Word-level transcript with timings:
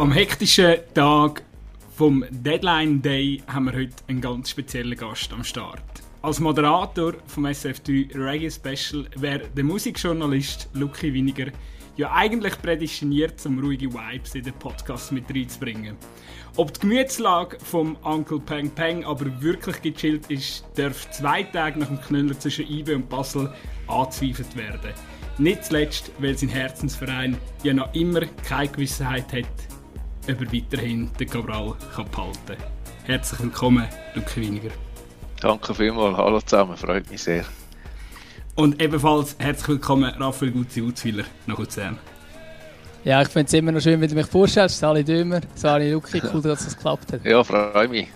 Am 0.00 0.12
hektischen 0.12 0.76
Tag 0.94 1.42
vom 1.94 2.24
Deadline 2.30 3.02
Day 3.02 3.42
haben 3.46 3.66
wir 3.66 3.74
heute 3.74 3.96
einen 4.08 4.22
ganz 4.22 4.48
speziellen 4.48 4.96
Gast 4.96 5.30
am 5.30 5.44
Start. 5.44 5.82
Als 6.22 6.40
Moderator 6.40 7.12
vom 7.26 7.44
SF3 7.44 8.14
Reggae 8.14 8.50
Special 8.50 9.04
wäre 9.16 9.50
der 9.54 9.62
Musikjournalist 9.62 10.70
Lucky 10.72 11.12
Winiger 11.12 11.48
ja 11.98 12.10
eigentlich 12.14 12.56
prädestiniert, 12.62 13.44
um 13.44 13.58
ruhige 13.58 13.92
Vibes 13.92 14.34
in 14.34 14.44
den 14.44 14.54
Podcast 14.54 15.12
mit 15.12 15.28
reinzubringen. 15.28 15.98
Ob 16.56 16.72
die 16.72 16.80
Gemütslage 16.80 17.58
vom 17.62 17.94
Uncle 18.02 18.40
Peng 18.40 18.70
Peng 18.70 19.04
aber 19.04 19.26
wirklich 19.42 19.82
gechillt 19.82 20.30
ist, 20.30 20.64
darf 20.76 21.10
zwei 21.10 21.42
Tage 21.42 21.78
nach 21.78 21.88
dem 21.88 22.00
Knüller 22.00 22.40
zwischen 22.40 22.66
IBE 22.66 22.96
und 22.96 23.10
Basel 23.10 23.52
angezweifelt 23.86 24.56
werden. 24.56 24.94
Nicht 25.36 25.66
zuletzt, 25.66 26.10
weil 26.20 26.38
sein 26.38 26.48
Herzensverein 26.48 27.36
ja 27.64 27.74
noch 27.74 27.94
immer 27.94 28.22
keine 28.48 28.68
Gewissheit 28.68 29.30
hat, 29.34 29.69
ob 30.28 30.40
er 30.40 30.52
weiterhin 30.52 31.10
den 31.18 31.28
Cabral 31.28 31.74
kann 31.94 32.10
behalten 32.10 32.38
kann. 32.46 32.56
Herzlich 33.04 33.40
willkommen, 33.40 33.86
Luke 34.14 34.36
Winiger. 34.36 34.70
Danke 35.40 35.74
vielmals, 35.74 36.16
hallo 36.16 36.40
zusammen, 36.40 36.76
freut 36.76 37.10
mich 37.10 37.22
sehr. 37.22 37.44
Und 38.54 38.80
ebenfalls 38.82 39.36
herzlich 39.38 39.68
willkommen, 39.68 40.12
Raphael 40.18 40.52
Gutzi-Uzwiler 40.52 41.24
nach 41.46 41.58
Luzern. 41.58 41.98
Ja, 43.04 43.22
ich 43.22 43.28
finde 43.28 43.46
es 43.46 43.54
immer 43.54 43.72
noch 43.72 43.80
schön, 43.80 43.98
wenn 44.00 44.10
du 44.10 44.14
mich 44.14 44.26
vorstellst. 44.26 44.78
Sali 44.78 45.02
Dömer, 45.02 45.40
Sali 45.54 45.90
Luki, 45.90 46.20
cool, 46.32 46.42
dass 46.42 46.66
es 46.66 46.76
geklappt 46.76 47.12
hat. 47.14 47.24
Ja, 47.24 47.42
freue 47.42 47.88
mich. 47.88 48.08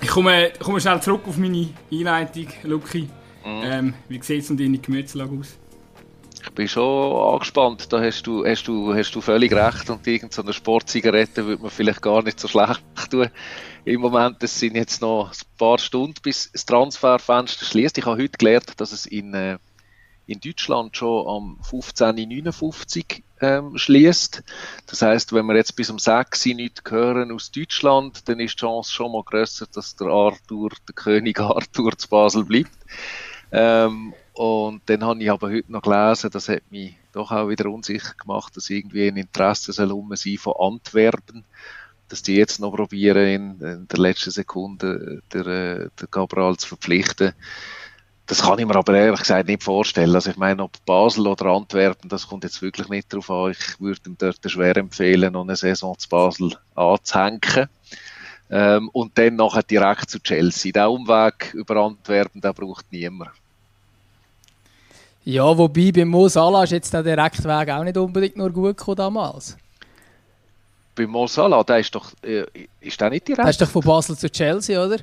Ich 0.00 0.08
komme, 0.08 0.50
komme 0.58 0.80
schnell 0.80 1.00
zurück 1.00 1.22
auf 1.28 1.36
meine 1.36 1.68
Einleitung, 1.92 2.48
Luki. 2.64 3.08
Mhm. 3.44 3.62
Ähm, 3.64 3.94
wie 4.08 4.20
sieht 4.20 4.42
es 4.42 4.50
um 4.50 4.56
deine 4.56 4.78
Gemütslage 4.78 5.38
aus? 5.38 5.56
Bin 6.54 6.68
schon 6.68 7.34
angespannt. 7.34 7.92
Da 7.92 8.00
hast 8.00 8.26
du, 8.26 8.44
hast 8.44 8.68
du, 8.68 8.94
hast 8.94 9.14
du 9.14 9.20
völlig 9.20 9.52
recht. 9.52 9.88
Und 9.88 10.06
irgendeine 10.06 10.52
Sportzigarette 10.52 11.46
würde 11.46 11.62
man 11.62 11.70
vielleicht 11.70 12.02
gar 12.02 12.22
nicht 12.22 12.38
so 12.38 12.48
schlecht 12.48 12.82
tun. 13.10 13.30
Im 13.84 14.00
Moment, 14.00 14.42
es 14.42 14.58
sind 14.58 14.76
jetzt 14.76 15.00
noch 15.00 15.32
ein 15.32 15.58
paar 15.58 15.78
Stunden, 15.78 16.14
bis 16.22 16.52
das 16.52 16.66
Transferfenster 16.66 17.64
schließt. 17.64 17.98
Ich 17.98 18.06
habe 18.06 18.22
heute 18.22 18.36
gelernt, 18.38 18.80
dass 18.80 18.92
es 18.92 19.06
in, 19.06 19.34
äh, 19.34 19.58
in 20.26 20.40
Deutschland 20.40 20.96
schon 20.96 21.26
am 21.26 21.60
15.59 21.68 23.22
ähm, 23.40 23.76
schließt. 23.76 24.42
Das 24.86 25.02
heißt, 25.02 25.32
wenn 25.32 25.46
wir 25.46 25.56
jetzt 25.56 25.74
bis 25.74 25.90
um 25.90 25.98
6 25.98 26.46
Uhr 26.46 26.54
nichts 26.54 26.82
hören 26.88 27.32
aus 27.32 27.50
Deutschland, 27.50 28.28
dann 28.28 28.40
ist 28.40 28.54
die 28.54 28.60
Chance 28.60 28.92
schon 28.92 29.12
mal 29.12 29.24
grösser, 29.24 29.66
dass 29.72 29.96
der 29.96 30.08
Arthur, 30.08 30.70
der 30.86 30.94
König 30.94 31.40
Arthur 31.40 31.96
zu 31.98 32.08
Basel 32.08 32.44
bleibt. 32.44 32.70
Ähm, 33.50 34.14
und 34.32 34.82
dann 34.86 35.04
habe 35.04 35.22
ich 35.22 35.30
aber 35.30 35.50
heute 35.50 35.70
noch 35.70 35.82
gelesen, 35.82 36.30
das 36.30 36.48
hat 36.48 36.62
mich 36.70 36.96
doch 37.12 37.30
auch 37.30 37.48
wieder 37.48 37.70
unsicher 37.70 38.14
gemacht, 38.14 38.56
dass 38.56 38.70
irgendwie 38.70 39.08
ein 39.08 39.16
Interesse 39.16 39.72
soll 39.72 39.92
um 39.92 40.14
sein 40.16 40.38
von 40.38 40.54
Antwerpen, 40.58 41.44
dass 42.08 42.22
die 42.22 42.36
jetzt 42.36 42.58
noch 42.58 42.72
probieren, 42.72 43.26
in, 43.26 43.60
in 43.60 43.88
der 43.88 43.98
letzten 43.98 44.30
Sekunde 44.30 45.22
der, 45.32 45.90
der 45.90 46.08
Cabral 46.10 46.56
zu 46.56 46.68
verpflichten. 46.68 47.32
Das 48.26 48.42
kann 48.42 48.58
ich 48.58 48.66
mir 48.66 48.76
aber 48.76 48.94
ehrlich 48.94 49.20
gesagt 49.20 49.48
nicht 49.48 49.62
vorstellen. 49.62 50.14
Also 50.14 50.30
ich 50.30 50.36
meine, 50.36 50.62
ob 50.62 50.82
Basel 50.86 51.26
oder 51.26 51.46
Antwerpen, 51.46 52.08
das 52.08 52.26
kommt 52.26 52.44
jetzt 52.44 52.62
wirklich 52.62 52.88
nicht 52.88 53.12
darauf 53.12 53.30
an. 53.30 53.50
Ich 53.50 53.80
würde 53.80 54.00
ihm 54.06 54.16
dort 54.16 54.38
schwer 54.46 54.76
empfehlen, 54.76 55.32
noch 55.32 55.42
eine 55.42 55.56
Saison 55.56 55.98
zu 55.98 56.08
Basel 56.08 56.56
anzuhängen. 56.74 57.68
Ähm, 58.48 58.88
und 58.90 59.18
dann 59.18 59.36
nachher 59.36 59.62
direkt 59.62 60.08
zu 60.08 60.18
Chelsea. 60.20 60.72
Der 60.72 60.90
Umweg 60.90 61.52
über 61.54 61.76
Antwerpen, 61.76 62.40
der 62.40 62.52
braucht 62.52 62.90
niemand. 62.92 63.32
Ja, 65.24 65.56
wobei 65.56 65.92
bei 65.92 66.04
Mo 66.04 66.28
Salah 66.28 66.64
ist 66.64 66.72
jetzt 66.72 66.92
der 66.92 67.02
Direktweg 67.02 67.70
auch 67.70 67.84
nicht 67.84 67.96
unbedingt 67.96 68.36
nur 68.36 68.50
gut 68.50 68.76
gekommen 68.76 68.96
damals. 68.96 69.56
Bei 70.96 71.06
Mo 71.06 71.26
Salah, 71.26 71.62
der 71.62 71.78
ist 71.78 71.94
doch, 71.94 72.10
äh, 72.22 72.44
ist 72.80 73.00
der 73.00 73.10
nicht 73.10 73.28
direkt? 73.28 73.44
Der 73.44 73.50
ist 73.50 73.60
doch 73.60 73.68
von 73.68 73.82
Basel 73.82 74.16
zu 74.16 74.28
Chelsea, 74.28 74.84
oder? 74.84 74.98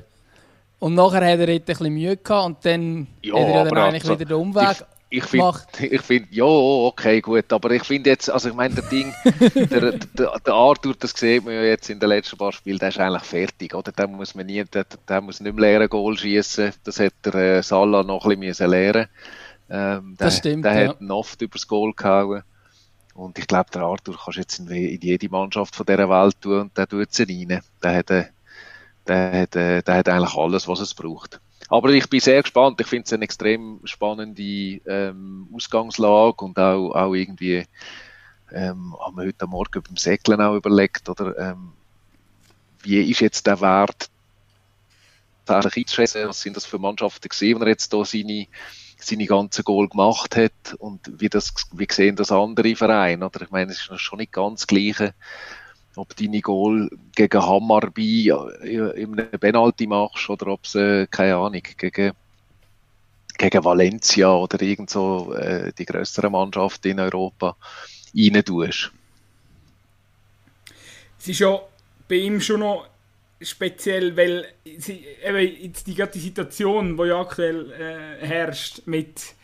Und 0.78 0.94
nachher 0.94 1.32
hat 1.32 1.40
er 1.40 1.48
ein 1.48 1.60
bisschen 1.62 1.92
Mühe 1.92 2.16
gehabt 2.16 2.46
und 2.46 2.56
dann 2.64 3.06
ja, 3.22 3.34
hat 3.34 3.42
er 3.42 3.54
ja 3.54 3.64
dann 3.64 3.78
eigentlich 3.78 4.02
also, 4.02 4.14
wieder 4.14 4.26
den 4.26 4.36
Umweg 4.36 4.76
ich, 5.08 5.24
ich 5.24 5.30
gemacht. 5.30 5.68
Find, 5.76 5.92
ich 5.92 6.02
finde, 6.02 6.28
ja, 6.30 6.44
okay, 6.44 7.20
gut, 7.20 7.52
aber 7.52 7.70
ich 7.70 7.84
finde 7.84 8.10
jetzt, 8.10 8.30
also 8.30 8.50
ich 8.50 8.54
meine, 8.54 8.74
der 8.74 8.84
Ding, 8.84 9.12
der, 9.70 9.92
der, 9.92 10.38
der, 10.38 10.54
Arthur, 10.54 10.94
das 10.98 11.12
sieht 11.12 11.44
man 11.44 11.54
ja 11.54 11.62
jetzt 11.62 11.88
in 11.88 11.98
den 11.98 12.08
letzten 12.10 12.36
paar 12.36 12.52
Spielen, 12.52 12.78
der 12.78 12.90
ist 12.90 12.98
eigentlich 12.98 13.24
fertig, 13.24 13.74
oder? 13.74 13.90
Der 13.90 14.06
muss 14.06 14.34
man 14.34 14.46
nie, 14.46 14.64
der, 14.64 14.84
der 15.08 15.20
muss 15.22 15.40
nicht 15.40 15.54
mehr 15.54 15.62
lernen, 15.62 15.88
Goal 15.88 16.16
schießen. 16.16 16.72
Das 16.84 17.00
hat 17.00 17.14
der 17.24 17.34
äh, 17.34 17.62
Salah 17.62 18.02
noch 18.02 18.26
ein 18.26 18.38
bisschen 18.38 18.70
lernen 18.70 19.08
ähm, 19.70 20.16
der, 20.18 20.26
das 20.26 20.38
stimmt, 20.38 20.64
der 20.64 20.82
ja. 20.82 20.88
hat 20.88 21.00
ihn 21.00 21.10
oft 21.10 21.40
übers 21.40 21.66
Goal 21.66 21.92
gehauen. 21.94 22.42
Und 23.14 23.38
ich 23.38 23.46
glaube, 23.46 23.70
der 23.72 23.82
Arthur 23.82 24.16
kannst 24.16 24.36
du 24.36 24.40
jetzt 24.40 24.58
in, 24.58 24.68
in, 24.68 25.00
jede 25.00 25.28
Mannschaft 25.28 25.76
von 25.76 25.86
dieser 25.86 26.08
Welt 26.08 26.40
tun 26.40 26.60
und 26.60 26.76
der 26.76 26.88
tut 26.88 27.12
sie 27.12 27.24
rein. 27.24 27.62
Der 27.82 27.94
hat, 27.94 28.10
äh, 28.10 28.24
der, 29.06 29.42
hat, 29.42 29.56
äh, 29.56 29.82
der 29.82 29.94
hat 29.94 30.08
eigentlich 30.08 30.34
alles, 30.34 30.66
was 30.68 30.80
es 30.80 30.94
braucht. 30.94 31.40
Aber 31.68 31.90
ich 31.90 32.08
bin 32.08 32.20
sehr 32.20 32.42
gespannt. 32.42 32.80
Ich 32.80 32.86
finde 32.88 33.04
es 33.06 33.12
eine 33.12 33.24
extrem 33.24 33.80
spannende 33.84 34.42
ähm, 34.42 35.48
Ausgangslage 35.54 36.44
und 36.44 36.58
auch, 36.58 36.90
auch 36.92 37.14
irgendwie 37.14 37.64
ähm, 38.52 38.96
haben 38.98 39.16
wir 39.16 39.26
heute 39.26 39.46
Morgen 39.46 39.82
beim 39.82 39.96
Säckeln 39.96 40.40
auch 40.40 40.56
überlegt, 40.56 41.08
oder 41.08 41.38
ähm, 41.38 41.72
wie 42.82 43.00
ist 43.10 43.20
jetzt 43.20 43.46
der 43.46 43.60
Wert 43.60 44.10
tatsächlich 45.46 45.84
einzuschätzen? 45.84 46.28
Was 46.28 46.40
sind 46.40 46.56
das 46.56 46.66
für 46.66 46.78
Mannschaften 46.78 47.28
gesehen, 47.28 47.56
wenn 47.56 47.66
er 47.66 47.72
jetzt 47.72 47.92
da 47.92 48.04
seine 48.04 48.46
seine 49.02 49.26
ganzen 49.26 49.64
Goal 49.64 49.88
gemacht 49.88 50.36
hat 50.36 50.74
und 50.78 51.00
wie, 51.20 51.28
das, 51.28 51.52
wie 51.72 51.86
sehen 51.90 52.16
das 52.16 52.32
andere 52.32 52.76
Vereine, 52.76 53.26
oder? 53.26 53.42
Ich 53.42 53.50
meine, 53.50 53.72
es 53.72 53.88
ist 53.90 54.00
schon 54.00 54.18
nicht 54.18 54.32
ganz 54.32 54.60
das 54.60 54.66
Gleiche, 54.66 55.14
ob 55.96 56.14
deine 56.16 56.40
Goal 56.40 56.90
gegen 57.14 57.42
Hammarby 57.42 58.32
einem 58.32 59.30
Penalty 59.40 59.86
machst 59.86 60.28
oder 60.30 60.48
ob 60.48 60.64
es, 60.64 60.74
äh, 60.74 61.06
keine 61.10 61.36
Ahnung, 61.36 61.62
gegen, 61.76 62.12
gegen 63.36 63.64
Valencia 63.64 64.32
oder 64.32 64.60
irgend 64.62 64.90
so 64.90 65.32
äh, 65.34 65.72
die 65.76 65.86
größere 65.86 66.30
Mannschaft 66.30 66.84
in 66.86 67.00
Europa 67.00 67.56
rein 68.14 68.44
tust. 68.44 68.92
Es 71.18 71.28
ist 71.28 71.40
ja 71.40 71.60
bei 72.08 72.16
ihm 72.16 72.40
schon 72.40 72.60
noch 72.60 72.86
speziell, 73.40 74.16
weil 74.16 74.46
sie, 74.78 75.04
eben 75.24 75.62
jetzt 75.62 75.86
die, 75.86 75.94
die 75.94 76.18
Situation, 76.18 76.96
die 76.96 77.04
ja 77.04 77.20
aktuell 77.20 77.72
äh, 77.72 78.26
herrscht, 78.26 78.82
mit 78.86 79.34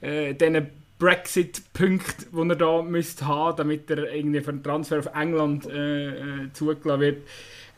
äh, 0.00 0.34
diesen 0.34 0.68
Brexit-Punkten, 0.98 2.26
die 2.32 2.48
er 2.50 2.56
da 2.56 2.82
müsste 2.82 3.26
haben, 3.26 3.56
damit 3.56 3.90
er 3.90 4.12
irgendwie 4.12 4.40
für 4.40 4.50
einen 4.50 4.62
Transfer 4.62 4.98
auf 4.98 5.14
England 5.14 5.66
äh, 5.66 6.08
äh, 6.08 6.52
zugelassen 6.52 7.00
wird. 7.00 7.28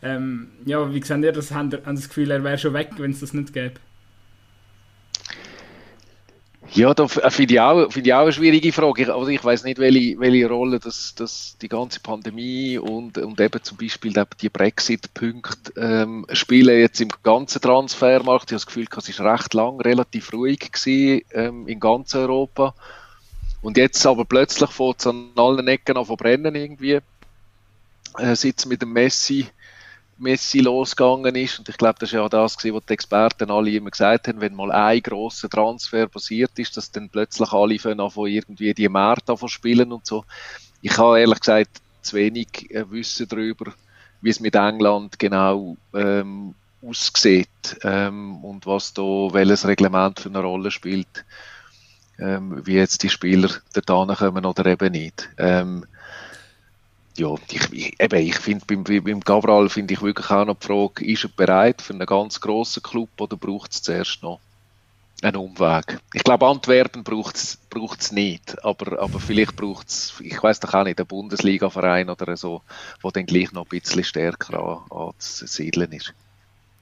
Ähm, 0.03 0.49
ja, 0.65 0.93
wie 0.93 1.03
seht 1.03 1.25
ihr 1.25 1.33
das? 1.33 1.51
Haben 1.51 1.73
ihr 1.73 1.79
das 1.79 2.09
Gefühl, 2.09 2.31
er 2.31 2.45
wäre 2.45 2.59
schon 2.59 2.75
weg, 2.75 2.91
wenn 2.99 3.11
es 3.11 3.21
das 3.21 3.35
nicht 3.35 3.53
gäbe? 3.53 3.75
Ja, 6.73 6.93
da 6.93 7.09
finde 7.09 7.55
ich, 7.55 7.61
auch, 7.61 7.91
find 7.91 8.07
ich 8.07 8.13
auch 8.13 8.23
eine 8.23 8.33
schwierige 8.33 8.73
Frage. 8.73 9.03
Ich, 9.03 9.09
also 9.09 9.29
ich 9.29 9.43
weiß 9.43 9.65
nicht, 9.65 9.79
welche, 9.79 10.19
welche 10.21 10.49
Rolle 10.49 10.79
das, 10.79 11.15
das 11.15 11.57
die 11.63 11.69
ganze 11.69 12.01
Pandemie 12.01 12.77
und, 12.77 13.17
und 13.17 13.41
eben 13.41 13.63
zum 13.63 13.79
Beispiel 13.79 14.13
die 14.41 14.49
Brexit-Punkte 14.51 15.73
ähm, 15.77 16.27
spielen 16.33 16.79
jetzt 16.79 17.01
im 17.01 17.09
ganzen 17.23 17.63
Transfermarkt. 17.63 18.51
Ich 18.51 18.53
habe 18.53 18.57
das 18.57 18.67
Gefühl, 18.67 18.87
es 18.95 19.19
war 19.19 19.33
recht 19.33 19.55
lang 19.55 19.81
relativ 19.81 20.33
ruhig 20.33 20.71
gewesen, 20.71 21.23
ähm, 21.33 21.67
in 21.69 21.81
ganz 21.81 22.15
Europa. 22.15 22.75
Und 23.63 23.79
jetzt 23.79 24.05
aber 24.07 24.27
plötzlich 24.27 24.71
fängt 24.71 25.01
es 25.01 25.07
an 25.07 25.31
allen 25.37 25.69
Ecken 25.69 25.97
an 25.97 26.05
zu 26.05 26.17
brennen 26.17 26.55
irgendwie. 26.55 27.01
Äh, 28.19 28.37
sitzt 28.37 28.67
mit 28.67 28.83
dem 28.83 28.93
Messi 28.93 29.47
Messi 30.19 30.61
losgegangen 30.61 31.35
ist. 31.37 31.59
Und 31.59 31.69
ich 31.69 31.77
glaube, 31.77 31.97
das 32.01 32.11
ist 32.11 32.15
ja 32.15 32.29
das, 32.29 32.57
was 32.57 32.85
die 32.85 32.93
Experten 32.93 33.51
alle 33.51 33.71
immer 33.71 33.91
gesagt 33.91 34.29
haben, 34.29 34.41
wenn 34.41 34.55
mal 34.55 34.73
ein 34.73 35.01
grosser 35.01 35.49
Transfer 35.49 36.07
passiert 36.09 36.59
ist, 36.59 36.77
dass 36.77 36.91
dann 36.91 37.09
plötzlich 37.09 37.53
alle 37.53 37.79
von 37.79 38.27
irgendwie 38.27 38.75
die 38.75 38.89
Märkte 38.89 39.37
spielen 39.49 39.93
und 39.93 40.07
so. 40.07 40.25
Ich 40.83 40.97
habe 40.99 41.21
ehrlich 41.21 41.41
gesagt 41.41 41.81
zu 42.03 42.17
wenig 42.17 42.71
äh, 42.71 42.91
Wissen 42.91 43.29
darüber, 43.29 43.73
wie 44.21 44.31
es 44.31 44.41
mit 44.41 44.55
England 44.55 45.19
genau 45.19 45.77
ähm, 45.95 46.55
aussieht 46.83 47.79
ähm, 47.83 48.45
und 48.45 48.67
was 48.67 48.95
da, 48.95 49.03
welches 49.03 49.67
Reglement 49.67 50.21
für 50.21 50.29
eine 50.29 50.41
Rolle 50.41 50.71
spielt, 50.71 51.25
ähm, 52.19 52.65
wie 52.65 52.75
jetzt 52.75 53.03
die 53.03 53.09
Spieler 53.09 53.51
da 53.73 54.05
kommen 54.05 54.45
oder 54.45 54.67
eben 54.67 54.93
nicht. 54.93 55.29
Ähm, 55.39 55.85
ja, 57.19 57.35
ich, 57.51 57.73
ich, 57.73 58.01
eben, 58.01 58.21
ich 58.21 58.37
finde, 58.37 58.65
beim, 58.67 58.85
beim 59.05 59.21
Gavral 59.21 59.69
finde 59.69 59.95
ich 59.95 60.03
wirklich 60.03 60.31
auch 60.31 60.45
noch 60.45 60.57
die 60.59 60.67
Frage, 60.67 61.05
ist 61.05 61.25
er 61.25 61.31
bereit 61.31 61.83
für 61.83 61.93
einen 61.93 62.07
ganz 62.07 62.41
grossen 62.41 62.83
Club 62.83 63.09
oder 63.19 63.37
braucht 63.37 63.73
es 63.73 63.83
zuerst 63.83 64.23
noch 64.23 64.41
einen 65.23 65.37
Umweg? 65.37 65.99
Ich 66.15 66.23
glaube, 66.23 66.47
Antwerpen 66.47 67.03
braucht 67.03 67.37
es 67.37 68.13
nicht, 68.13 68.65
aber, 68.65 69.01
aber 69.01 69.21
vielleicht 69.21 69.57
braucht 69.57 69.89
es, 69.89 70.15
ich 70.21 70.43
weiß 70.43 70.61
doch 70.61 70.75
auch 70.75 70.85
nicht, 70.85 70.99
einen 70.99 71.07
Bundesliga-Verein 71.07 72.09
oder 72.09 72.37
so, 72.37 72.63
der 73.03 73.11
dann 73.11 73.27
gleich 73.27 73.53
noch 73.53 73.65
ein 73.67 73.69
bisschen 73.69 74.05
stärker 74.05 74.85
an, 74.91 74.97
anzusiedeln 74.97 75.93
ist. 75.93 76.15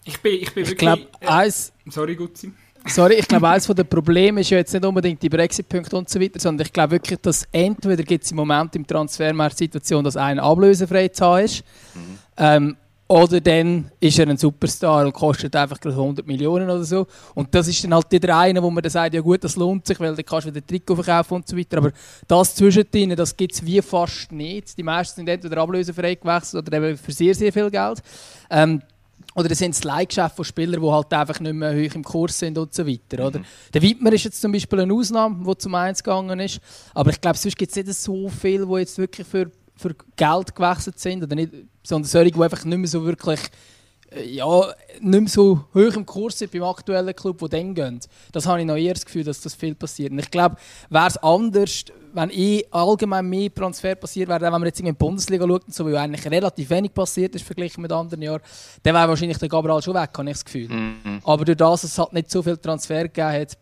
Ich 0.04 0.20
bin, 0.20 0.34
ich 0.34 0.54
bin 0.54 0.64
ich 0.64 0.70
wirklich... 0.70 0.78
Glaub, 0.78 0.98
äh, 1.20 1.50
sorry, 1.86 2.14
Gutzi. 2.14 2.52
Sorry, 2.88 3.14
ich 3.14 3.28
glaube, 3.28 3.48
eines 3.48 3.66
der 3.66 3.84
Probleme 3.84 4.40
ist 4.40 4.50
ja 4.50 4.58
jetzt 4.58 4.72
nicht 4.72 4.84
unbedingt 4.84 5.22
die 5.22 5.28
Brexit-Punkte 5.28 5.96
und 5.96 6.08
so 6.08 6.20
weiter, 6.20 6.38
sondern 6.38 6.66
ich 6.66 6.72
glaube 6.72 6.92
wirklich, 6.92 7.18
dass 7.20 7.46
entweder 7.52 8.02
gibt 8.02 8.24
es 8.24 8.30
im 8.30 8.36
Moment 8.36 8.74
im 8.76 8.86
Transfermarkt 8.86 9.58
Situation, 9.58 10.04
dass 10.04 10.16
einer 10.16 10.42
ablösefrei 10.42 11.08
zu 11.08 11.24
haben 11.24 11.44
ist, 11.44 11.64
mhm. 11.94 12.18
ähm, 12.36 12.76
oder 13.08 13.40
dann 13.40 13.90
ist 14.00 14.18
er 14.18 14.28
ein 14.28 14.36
Superstar 14.36 15.06
und 15.06 15.12
kostet 15.12 15.54
einfach 15.54 15.78
100 15.80 16.26
Millionen 16.26 16.68
oder 16.68 16.82
so. 16.82 17.06
Und 17.34 17.54
das 17.54 17.68
ist 17.68 17.84
dann 17.84 17.94
halt 17.94 18.10
der 18.10 18.36
eine, 18.36 18.60
wo 18.60 18.68
man 18.68 18.82
dann 18.82 18.90
sagt, 18.90 19.14
ja 19.14 19.20
gut, 19.20 19.44
das 19.44 19.54
lohnt 19.54 19.86
sich, 19.86 20.00
weil 20.00 20.14
dann 20.14 20.24
kannst 20.24 20.48
du 20.48 20.54
wieder 20.54 20.66
Trikot 20.66 20.96
verkaufen 20.96 21.34
und 21.34 21.46
so 21.46 21.56
weiter. 21.56 21.78
Aber 21.78 21.92
das 22.26 22.56
zwischendrin, 22.56 23.14
das 23.14 23.36
gibt 23.36 23.54
es 23.54 23.64
wie 23.64 23.80
fast 23.80 24.32
nicht. 24.32 24.76
Die 24.76 24.82
meisten 24.82 25.16
sind 25.16 25.28
entweder 25.28 25.58
ablösefrei 25.58 26.16
gewechselt 26.16 26.66
oder 26.66 26.78
eben 26.78 26.96
für 26.96 27.12
sehr, 27.12 27.34
sehr 27.34 27.52
viel 27.52 27.70
Geld. 27.70 28.02
Ähm, 28.50 28.82
oder 29.36 29.50
es 29.50 29.58
sind 29.58 29.72
es 29.72 29.84
Leihgeschäfte 29.84 30.36
von 30.36 30.44
Spielern, 30.46 30.80
die 30.80 30.90
halt 30.90 31.12
einfach 31.12 31.38
nicht 31.40 31.52
mehr 31.52 31.72
hoch 31.72 31.94
im 31.94 32.02
Kurs 32.02 32.38
sind 32.38 32.56
und 32.56 32.72
so 32.72 32.86
weiter. 32.86 33.26
Oder? 33.26 33.40
Mhm. 33.40 33.44
Der 33.74 33.82
Wittmer 33.82 34.12
ist 34.14 34.24
jetzt 34.24 34.40
zum 34.40 34.50
Beispiel 34.50 34.80
eine 34.80 34.94
Ausnahme, 34.94 35.44
der 35.44 35.58
zum 35.58 35.74
Eins 35.74 36.02
gegangen 36.02 36.40
ist. 36.40 36.58
Aber 36.94 37.10
ich 37.10 37.20
glaube, 37.20 37.36
sonst 37.36 37.56
gibt 37.56 37.70
es 37.70 37.76
nicht 37.76 37.92
so 37.94 38.30
viel, 38.30 38.66
die 38.66 38.74
jetzt 38.78 38.96
wirklich 38.96 39.26
für, 39.26 39.50
für 39.76 39.94
Geld 40.16 40.54
gewechselt 40.54 40.98
sind. 40.98 41.22
Oder 41.22 41.34
nicht, 41.34 41.52
sondern 41.82 42.08
solche, 42.08 42.30
die 42.30 42.42
einfach 42.42 42.64
nicht 42.64 42.78
mehr 42.78 42.88
so 42.88 43.04
wirklich 43.04 43.40
ja, 44.24 44.74
nicht 45.00 45.20
mehr 45.20 45.28
so 45.28 45.64
hoch 45.74 45.94
im 45.96 46.06
Kurs 46.06 46.38
sind 46.38 46.52
beim 46.52 46.62
aktuellen 46.62 47.14
Club, 47.14 47.40
wo 47.40 47.48
dann 47.48 47.74
gehen. 47.74 48.00
Das 48.32 48.46
habe 48.46 48.60
ich 48.60 48.66
noch 48.66 48.76
eher 48.76 48.94
das 48.94 49.04
Gefühl, 49.04 49.24
dass 49.24 49.40
das 49.40 49.54
viel 49.54 49.74
passiert. 49.74 50.12
Und 50.12 50.18
ich 50.18 50.30
glaube, 50.30 50.56
wäre 50.90 51.06
es 51.06 51.16
anders, 51.18 51.84
wenn 52.12 52.30
eh 52.30 52.64
allgemein 52.70 53.28
mehr 53.28 53.52
Transfer 53.52 53.94
passiert 53.94 54.28
wäre, 54.28 54.40
wenn 54.40 54.52
man 54.52 54.64
jetzt 54.64 54.80
in 54.80 54.86
die 54.86 54.92
Bundesliga 54.92 55.46
schaut, 55.46 55.72
so, 55.72 55.86
wie 55.86 55.96
eigentlich 55.96 56.30
relativ 56.30 56.70
wenig 56.70 56.94
passiert 56.94 57.34
ist 57.34 57.44
verglichen 57.44 57.82
mit 57.82 57.92
anderen 57.92 58.22
Jahren, 58.22 58.42
dann 58.82 58.94
wäre 58.94 59.08
wahrscheinlich 59.08 59.38
der 59.38 59.48
Gabriel 59.48 59.82
schon 59.82 59.94
weg, 59.94 60.10
habe 60.16 60.30
ich 60.30 60.36
das 60.36 60.44
Gefühl. 60.44 60.68
Mhm. 60.68 61.20
Aber 61.24 61.44
durch 61.44 61.58
das, 61.58 61.82
dass 61.82 61.90
es 61.90 61.98
halt 61.98 62.12
nicht 62.12 62.30
so 62.30 62.42
viel 62.42 62.56
Transfer 62.56 63.02
gegeben 63.02 63.32
hat, 63.32 63.58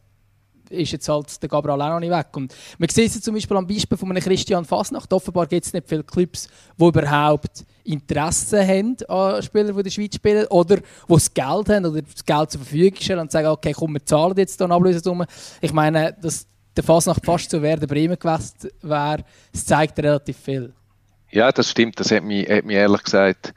ist 0.70 0.92
jetzt 0.92 1.08
halt 1.08 1.42
der 1.42 1.48
Gabriel 1.48 1.80
auch 1.80 1.90
noch 1.90 2.00
nicht 2.00 2.10
weg. 2.10 2.28
Und 2.34 2.54
man 2.78 2.88
sieht 2.88 3.10
es 3.10 3.20
zum 3.20 3.34
Beispiel 3.34 3.56
am 3.56 3.66
Beispiel 3.66 3.98
von 3.98 4.10
einem 4.10 4.22
Christian 4.22 4.64
Fasnacht. 4.64 5.12
Offenbar 5.12 5.46
gibt 5.46 5.66
es 5.66 5.72
nicht 5.72 5.88
viele 5.88 6.04
Clubs, 6.04 6.48
die 6.78 6.84
überhaupt 6.84 7.64
Interesse 7.84 8.66
haben 8.66 8.96
an 9.08 9.42
Spielern, 9.42 9.72
die 9.72 9.78
in 9.78 9.84
der 9.84 9.90
Schweiz 9.90 10.14
spielen, 10.14 10.46
oder 10.46 10.76
die 10.76 10.82
das 11.08 11.32
Geld 11.32 11.68
haben 11.68 11.86
oder 11.86 12.02
das 12.02 12.24
Geld 12.24 12.50
zur 12.50 12.60
Verfügung 12.60 13.00
stellen 13.00 13.20
und 13.20 13.30
sagen, 13.32 13.48
okay, 13.48 13.72
komm, 13.72 13.92
wir 13.92 14.04
zahlen 14.04 14.34
jetzt 14.36 14.58
hier 14.58 14.64
eine 14.64 14.74
Ablösesumme. 14.74 15.26
Ich 15.60 15.72
meine, 15.72 16.16
dass 16.20 16.46
der 16.76 16.84
Fasnacht 16.84 17.24
fast 17.24 17.50
zu 17.50 17.62
Werder 17.62 17.86
Bremen 17.86 18.18
gewesen 18.18 18.70
wäre, 18.82 19.24
das 19.52 19.66
zeigt 19.66 19.98
relativ 19.98 20.36
viel. 20.38 20.72
Ja, 21.30 21.52
das 21.52 21.70
stimmt. 21.70 22.00
Das 22.00 22.10
hat 22.10 22.22
mich, 22.22 22.48
hat 22.48 22.64
mich 22.64 22.76
ehrlich 22.76 23.02
gesagt 23.02 23.54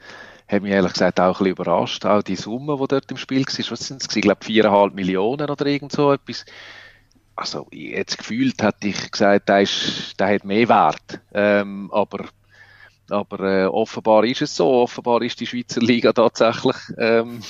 hat 0.48 0.62
mich 0.62 0.72
ehrlich 0.72 0.94
gesagt 0.94 1.20
auch 1.20 1.26
ein 1.26 1.32
bisschen 1.32 1.46
überrascht. 1.48 2.06
Auch 2.06 2.22
die 2.22 2.36
Summe, 2.36 2.76
die 2.80 2.88
dort 2.88 3.10
im 3.10 3.16
Spiel 3.16 3.44
war, 3.44 3.70
was 3.70 3.86
sind 3.86 4.02
es? 4.02 4.16
Ich 4.16 4.22
glaube, 4.22 4.40
4,5 4.44 4.94
Millionen 4.94 5.50
oder 5.50 5.66
irgend 5.66 5.92
so 5.92 6.12
etwas 6.12 6.44
also 7.38 7.68
jetzt 7.70 8.18
gefühlt 8.18 8.60
hätte 8.62 8.88
ich 8.88 9.10
gesagt, 9.10 9.48
der, 9.48 9.62
ist, 9.62 10.18
der 10.18 10.34
hat 10.34 10.44
mehr 10.44 10.68
Wert. 10.68 11.20
Ähm, 11.32 11.88
aber 11.92 12.24
aber 13.10 13.40
äh, 13.40 13.66
offenbar 13.66 14.24
ist 14.24 14.42
es 14.42 14.54
so. 14.54 14.82
Offenbar 14.82 15.22
ist 15.22 15.40
die 15.40 15.46
Schweizer 15.46 15.80
Liga 15.80 16.12
tatsächlich 16.12 16.76
ähm, 16.98 17.40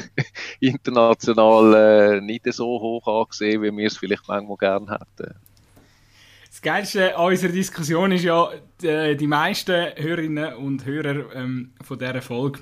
international 0.60 2.18
äh, 2.18 2.20
nicht 2.20 2.52
so 2.52 2.66
hoch 2.66 3.06
angesehen, 3.06 3.62
wie 3.62 3.74
wir 3.74 3.86
es 3.86 3.96
vielleicht 3.96 4.28
manchmal 4.28 4.56
gerne 4.58 4.90
hätten. 4.90 5.34
Das 6.46 6.60
Geilste 6.60 7.16
an 7.16 7.26
unserer 7.26 7.52
Diskussion 7.52 8.12
ist 8.12 8.24
ja, 8.24 8.50
die, 8.82 9.16
die 9.16 9.26
meisten 9.26 9.92
Hörerinnen 9.96 10.54
und 10.54 10.84
Hörer 10.84 11.34
ähm, 11.34 11.72
von 11.82 11.98
dieser 11.98 12.20
Folge 12.20 12.60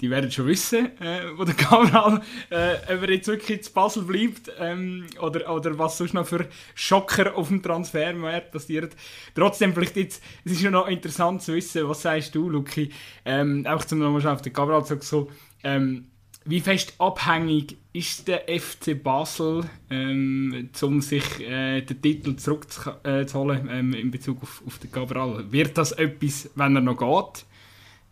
die 0.00 0.10
werden 0.10 0.30
schon 0.30 0.46
wissen, 0.46 0.86
äh, 1.00 1.20
wo 1.36 1.44
der 1.44 1.54
Gabriel, 1.70 2.20
äh, 2.50 2.94
ob 2.94 3.02
er 3.02 3.10
jetzt 3.10 3.28
wirklich 3.28 3.62
zu 3.62 3.72
Basel 3.72 4.02
bleibt 4.02 4.50
ähm, 4.58 5.06
oder, 5.20 5.52
oder 5.52 5.78
was 5.78 5.98
sonst 5.98 6.14
noch 6.14 6.26
für 6.26 6.48
Schocker 6.74 7.36
auf 7.36 7.48
dem 7.48 7.62
Transfermarkt 7.62 8.52
passiert. 8.52 8.96
Trotzdem, 9.34 9.72
vielleicht 9.74 9.96
jetzt, 9.96 10.22
es 10.44 10.52
ist 10.52 10.62
ja 10.62 10.70
noch 10.70 10.88
interessant 10.88 11.42
zu 11.42 11.54
wissen, 11.54 11.88
was 11.88 12.02
sagst 12.02 12.34
du, 12.34 12.48
Luki, 12.48 12.90
ähm, 13.24 13.66
auch 13.66 13.84
zum 13.84 14.00
nochmal 14.00 14.26
auf 14.26 14.42
den 14.42 14.52
Gabriel 14.52 14.84
zu 14.84 14.98
so, 15.00 15.30
ähm, 15.62 16.06
wie 16.46 16.60
fest 16.60 16.94
abhängig 16.98 17.76
ist 17.94 18.28
der 18.28 18.44
FC 18.48 19.02
Basel, 19.02 19.64
ähm, 19.88 20.68
um 20.82 21.00
sich 21.00 21.40
äh, 21.40 21.80
den 21.80 22.02
Titel 22.02 22.36
zurückzuholen 22.36 23.94
äh, 23.94 23.98
in 23.98 24.10
Bezug 24.10 24.42
auf, 24.42 24.62
auf 24.66 24.78
den 24.78 24.92
Gabriel? 24.92 25.50
Wird 25.50 25.78
das 25.78 25.92
etwas, 25.92 26.50
wenn 26.54 26.76
er 26.76 26.82
noch 26.82 26.98
geht? 26.98 27.46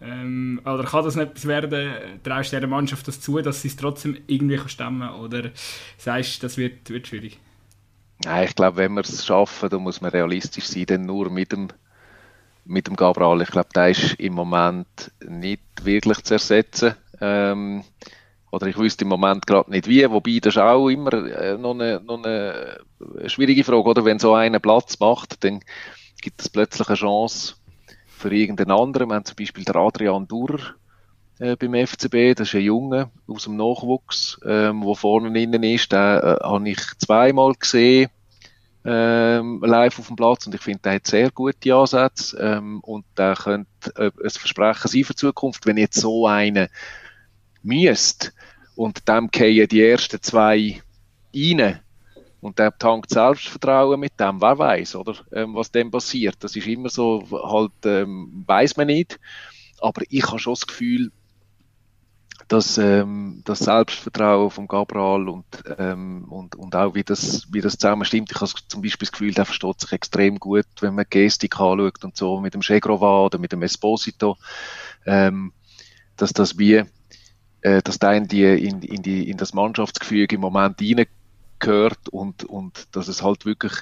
Ähm, 0.03 0.61
oder 0.65 0.85
kann 0.85 1.05
das 1.05 1.17
nicht 1.17 1.31
etwas 1.31 1.47
werden? 1.47 2.21
Traust 2.25 2.53
du 2.53 2.59
der 2.59 2.69
Mannschaft 2.69 3.07
das 3.07 3.21
zu, 3.21 3.41
dass 3.41 3.63
sie 3.63 3.69
es 3.69 3.77
trotzdem 3.77 4.19
irgendwie 4.27 4.59
stemmen 4.67 5.09
kann? 5.09 5.21
Oder 5.21 5.51
sagst 5.97 6.43
du, 6.43 6.47
das 6.47 6.57
wird, 6.57 6.91
wird 6.91 7.07
schwierig? 7.07 7.39
Ja, 8.25 8.43
ich 8.43 8.55
glaube, 8.55 8.77
wenn 8.77 8.95
wir 8.95 9.03
es 9.03 9.25
schaffen, 9.25 9.69
dann 9.69 9.83
muss 9.83 10.01
man 10.01 10.11
realistisch 10.11 10.67
sein, 10.67 10.87
dann 10.87 11.07
nur 11.07 11.31
mit 11.31 11.53
dem, 11.53 11.69
mit 12.65 12.87
dem 12.87 12.97
Gabriel. 12.97 13.43
Ich 13.43 13.51
glaube, 13.51 13.69
der 13.75 13.91
ist 13.91 14.15
im 14.15 14.35
Moment 14.35 15.13
nicht 15.27 15.63
wirklich 15.83 16.23
zu 16.23 16.35
ersetzen. 16.35 16.95
Ähm, 17.21 17.85
oder 18.51 18.67
ich 18.67 18.79
wüsste 18.79 19.05
im 19.05 19.09
Moment 19.09 19.47
gerade 19.47 19.71
nicht 19.71 19.89
wie, 19.89 20.09
wobei 20.11 20.39
das 20.41 20.55
ist 20.55 20.61
auch 20.61 20.89
immer 20.89 21.13
äh, 21.13 21.57
noch, 21.57 21.73
eine, 21.73 22.01
noch 22.01 22.23
eine 22.23 22.81
schwierige 23.27 23.65
Frage, 23.65 23.83
oder? 23.83 24.05
Wenn 24.05 24.19
so 24.19 24.35
einer 24.35 24.59
Platz 24.59 24.99
macht, 25.01 25.43
dann 25.43 25.61
gibt 26.21 26.41
es 26.41 26.49
plötzlich 26.49 26.89
eine 26.89 26.97
Chance, 26.97 27.55
für 28.23 28.35
irgendeinen 28.35 28.71
anderen. 28.71 29.09
Wir 29.09 29.17
haben 29.17 29.25
zum 29.25 29.37
Beispiel 29.37 29.65
den 29.65 29.77
Adrian 29.77 30.29
Durer 30.29 30.75
äh, 31.39 31.57
beim 31.57 31.75
FCB, 31.75 32.37
das 32.37 32.49
ist 32.49 32.55
ein 32.55 32.63
Junge 32.63 33.11
aus 33.27 33.45
dem 33.45 33.57
Nachwuchs, 33.57 34.41
ähm, 34.45 34.83
der 34.87 34.95
vorne 34.95 35.43
innen 35.43 35.63
ist. 35.65 35.93
Den 35.93 35.99
äh, 35.99 36.37
habe 36.43 36.69
ich 36.69 36.81
zweimal 36.99 37.55
gesehen 37.55 38.11
ähm, 38.85 39.61
live 39.65 39.99
auf 39.99 40.07
dem 40.07 40.17
Platz. 40.17 40.47
Und 40.47 40.55
ich 40.55 40.61
finde, 40.61 40.81
der 40.85 40.95
hat 40.95 41.07
sehr 41.07 41.31
gute 41.31 41.75
Ansätze. 41.75 42.39
Ähm, 42.39 42.81
und 42.81 43.05
der 43.17 43.35
könnte 43.35 43.69
äh, 43.97 44.11
ein 44.23 44.31
Versprechen 44.31 44.89
sein 44.89 45.05
für 45.05 45.15
die 45.15 45.19
Zukunft, 45.19 45.67
wenn 45.67 45.77
jetzt 45.77 46.01
so 46.01 46.27
einer 46.27 46.69
müsst. 47.63 48.33
Und 48.75 49.09
dem 49.09 49.29
gehen 49.31 49.69
die 49.69 49.83
ersten 49.83 50.23
zwei 50.23 50.81
rein, 51.35 51.81
und 52.43 52.59
der 52.59 52.77
tankt 52.77 53.11
Selbstvertrauen 53.11 54.01
mit 54.01 54.19
dem, 54.19 54.41
wer 54.41 54.59
weiß, 54.59 54.97
oder, 54.97 55.15
ähm, 55.33 55.55
was 55.55 55.71
dem 55.71 55.93
passiert. 55.93 56.37
Das 56.41 56.57
ist 56.57 56.67
immer 56.67 56.89
so, 56.89 57.23
halt, 57.31 57.71
ähm, 57.85 58.43
weiß 58.47 58.77
man 58.77 58.89
nicht. 58.89 59.21
Aber 59.81 60.03
ich 60.09 60.27
habe 60.27 60.41
schon 60.41 60.55
das 60.55 60.67
Gefühl, 60.67 61.13
dass 62.49 62.79
ähm, 62.79 63.43
das 63.45 63.61
Selbstvertrauen 63.61 64.51
von 64.51 64.67
Gabriel 64.67 65.29
und, 65.29 65.45
ähm, 65.79 66.25
und, 66.25 66.57
und 66.57 66.75
auch 66.75 66.97
wie 66.97 67.05
das, 67.05 67.47
wie 67.53 67.61
das 67.61 67.79
zusammen 67.79 68.05
stimmt. 68.05 68.33
Ich 68.33 68.41
habe 68.41 68.51
zum 68.67 68.83
Beispiel 68.83 69.07
das 69.07 69.13
Gefühl, 69.13 69.35
der 69.35 69.45
versteht 69.45 69.81
sich 69.81 69.93
extrem 69.93 70.41
gut, 70.41 70.67
wenn 70.81 70.97
man 70.97 71.07
Gestik 71.09 71.61
anschaut 71.61 72.03
und 72.03 72.17
so 72.17 72.41
mit 72.41 72.55
dem 72.55 72.61
Chegrova 72.63 73.25
oder 73.25 73.39
mit 73.39 73.53
dem 73.53 73.63
Esposito, 73.63 74.37
ähm, 75.07 75.53
dass 76.17 76.33
das 76.33 76.59
wie, 76.59 76.83
äh, 77.61 77.83
dass 77.83 78.01
der 78.01 78.15
in, 78.15 78.27
die, 78.27 78.43
in, 78.43 78.83
in, 78.83 79.03
die, 79.03 79.31
in 79.31 79.37
das 79.37 79.55
Mannschaftsgefüge 79.55 80.35
im 80.35 80.41
Moment 80.41 80.83
rein 80.83 81.07
gehört 81.63 82.09
und, 82.11 82.45
und 82.45 82.95
dass 82.95 83.09
es 83.09 83.23
halt 83.23 83.47
wirklich 83.47 83.73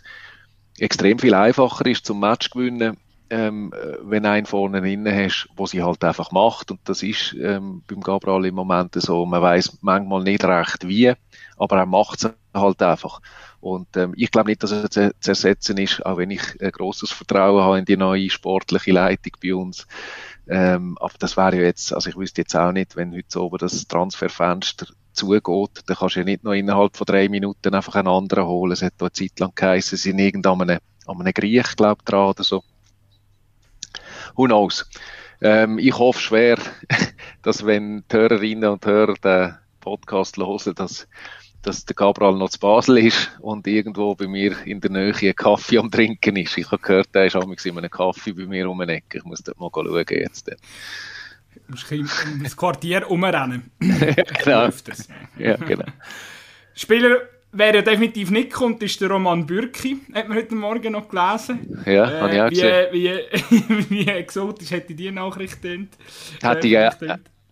extrem 0.79 1.19
viel 1.19 1.35
einfacher 1.35 1.87
ist 1.87 2.07
zum 2.07 2.21
Match 2.21 2.51
gewinnen, 2.51 2.97
ähm, 3.31 3.73
wenn 4.03 4.27
einen 4.27 4.47
vorne 4.47 4.93
innen 4.93 5.15
hast, 5.15 5.49
wo 5.57 5.67
sie 5.67 5.83
halt 5.83 6.03
einfach 6.05 6.33
macht. 6.33 6.71
Und 6.71 6.81
das 6.85 7.03
ist 7.03 7.35
ähm, 7.41 7.83
beim 7.87 8.01
Gabriel 8.01 8.47
im 8.47 8.55
Moment 8.55 8.95
so, 8.95 9.25
man 9.25 9.43
weiß 9.43 9.79
manchmal 9.83 10.23
nicht 10.23 10.45
recht 10.45 10.87
wie, 10.87 11.13
aber 11.57 11.77
er 11.79 11.87
macht 11.87 12.25
es 12.25 12.33
halt 12.55 12.83
einfach. 12.83 13.21
Und 13.61 13.97
ähm, 13.97 14.15
ich 14.17 14.31
glaube 14.31 14.51
nicht, 14.51 14.63
dass 14.63 14.73
er 14.73 14.91
zu, 14.91 15.13
ersetzen 15.25 15.79
ist, 15.79 16.05
auch 16.05 16.17
wenn 16.17 16.31
ich 16.31 16.61
ein 16.61 16.73
großes 16.73 17.13
Vertrauen 17.13 17.63
habe 17.63 17.79
in 17.79 17.85
die 17.85 17.97
neue 17.97 18.31
sportliche 18.31 18.93
Leitung 18.93 19.33
bei 19.43 19.55
uns. 19.55 19.87
Ähm, 20.49 20.97
aber 20.99 21.15
das 21.19 21.37
wäre 21.37 21.57
ja 21.57 21.63
jetzt, 21.63 21.93
also 21.93 22.11
ich 22.11 22.17
wüsste 22.17 22.41
jetzt 22.41 22.57
auch 22.57 22.73
nicht, 22.73 22.97
wenn 22.97 23.13
heute 23.13 23.29
so 23.29 23.45
oben 23.45 23.59
das 23.59 23.87
Transferfenster 23.87 24.87
zugeht, 25.13 25.83
dann 25.87 25.97
kannst 25.97 26.17
du 26.17 26.21
ja 26.21 26.25
nicht 26.25 26.45
noch 26.45 26.53
innerhalb 26.53 26.97
von 26.97 27.05
drei 27.05 27.29
Minuten 27.29 27.75
einfach 27.75 27.95
einen 27.97 28.09
anderen 28.09 28.47
holen. 28.47 28.73
Es 28.73 28.83
hat 28.83 28.95
da 28.99 29.07
eine 29.07 29.13
Zeit 29.13 29.39
lang 29.39 29.53
geheißen, 29.55 29.99
sie 29.99 30.11
sind 30.11 30.19
irgendeinem 30.19 30.79
an 31.07 31.21
einem 31.21 31.33
Griech, 31.33 31.77
glaube 31.77 32.03
dran 32.05 32.29
oder 32.29 32.45
so. 32.45 32.63
Who 34.37 34.45
knows? 34.45 34.89
Ähm, 35.41 35.79
ich 35.79 35.97
hoffe 35.99 36.21
schwer, 36.21 36.59
dass 37.43 37.65
wenn 37.65 38.05
die 38.11 38.17
Hörerinnen 38.17 38.71
und 38.71 38.87
Hörer 38.87 39.15
den 39.15 39.57
Podcast 39.81 40.37
hören, 40.37 40.75
dass, 40.75 41.09
dass 41.63 41.85
der 41.85 41.97
Gabriel 41.97 42.37
noch 42.37 42.51
zu 42.51 42.61
Basel 42.61 42.99
ist 42.99 43.31
und 43.41 43.67
irgendwo 43.67 44.15
bei 44.15 44.29
mir 44.29 44.57
in 44.67 44.81
der 44.81 44.91
Nähe 44.91 45.15
ein 45.21 45.35
Kaffee 45.35 45.79
am 45.79 45.91
Trinken 45.91 46.37
ist. 46.37 46.57
Ich 46.59 46.71
habe 46.71 46.83
gehört, 46.83 47.15
der 47.15 47.27
ist 47.27 47.35
in 47.35 47.79
einem 47.79 47.91
Kaffee 47.91 48.33
bei 48.33 48.47
mir 48.47 48.69
um 48.69 48.79
den 48.79 48.91
Ecke. 48.91 49.19
Ich 49.19 49.25
muss 49.25 49.43
dort 49.43 49.59
mal 49.59 49.71
schauen 49.73 50.05
jetzt. 50.11 50.51
Um 51.69 52.43
das 52.43 52.57
Quartier 52.57 53.11
umrennen. 53.11 53.71
genau. 53.79 54.69
ja, 55.39 55.57
genau. 55.57 55.85
Spieler, 56.75 57.19
wer 57.53 57.75
ja 57.75 57.83
definitiv 57.83 58.31
nicht 58.31 58.53
kommt, 58.53 58.83
ist 58.83 59.01
der 59.01 59.11
Roman 59.11 59.47
Bürki. 59.47 59.99
Hat 60.15 60.29
man 60.29 60.39
heute 60.39 60.55
Morgen 60.55 60.93
noch 60.93 61.09
gelesen. 61.09 61.83
Ja, 61.87 62.11
äh, 62.11 62.21
habe 62.21 62.35
ich 62.35 62.41
auch 62.41 62.49
gesehen. 62.49 62.87
Wie, 62.93 63.11
wie, 63.51 63.91
wie 63.91 64.09
exotisch 64.09 64.71
hätte 64.71 64.95
die 64.95 65.11
Nachricht 65.11 65.63
Hätte 65.63 66.67
ich, 66.67 66.75
äh, 66.75 66.91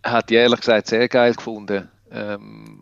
ich 0.03 0.33
ehrlich 0.33 0.61
gesagt 0.61 0.87
sehr 0.89 1.09
geil 1.09 1.35
gefunden. 1.35 1.89
Ähm, 2.11 2.81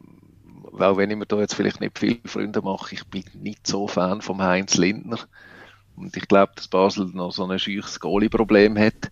auch 0.79 0.97
wenn 0.97 1.11
ich 1.11 1.17
mir 1.17 1.27
da 1.27 1.39
jetzt 1.39 1.55
vielleicht 1.55 1.81
nicht 1.81 1.99
viele 1.99 2.19
Freunde 2.25 2.61
mache, 2.63 2.95
ich 2.95 3.05
bin 3.07 3.25
nicht 3.35 3.67
so 3.67 3.89
Fan 3.89 4.21
vom 4.21 4.43
Heinz 4.43 4.77
Lindner. 4.77 5.19
Und 5.97 6.17
ich 6.17 6.29
glaube, 6.29 6.53
dass 6.55 6.69
Basel 6.69 7.07
noch 7.15 7.33
so 7.33 7.47
ein 7.47 7.59
scheuches 7.59 7.99
Goalie-Problem 8.01 8.79
hat. 8.79 9.11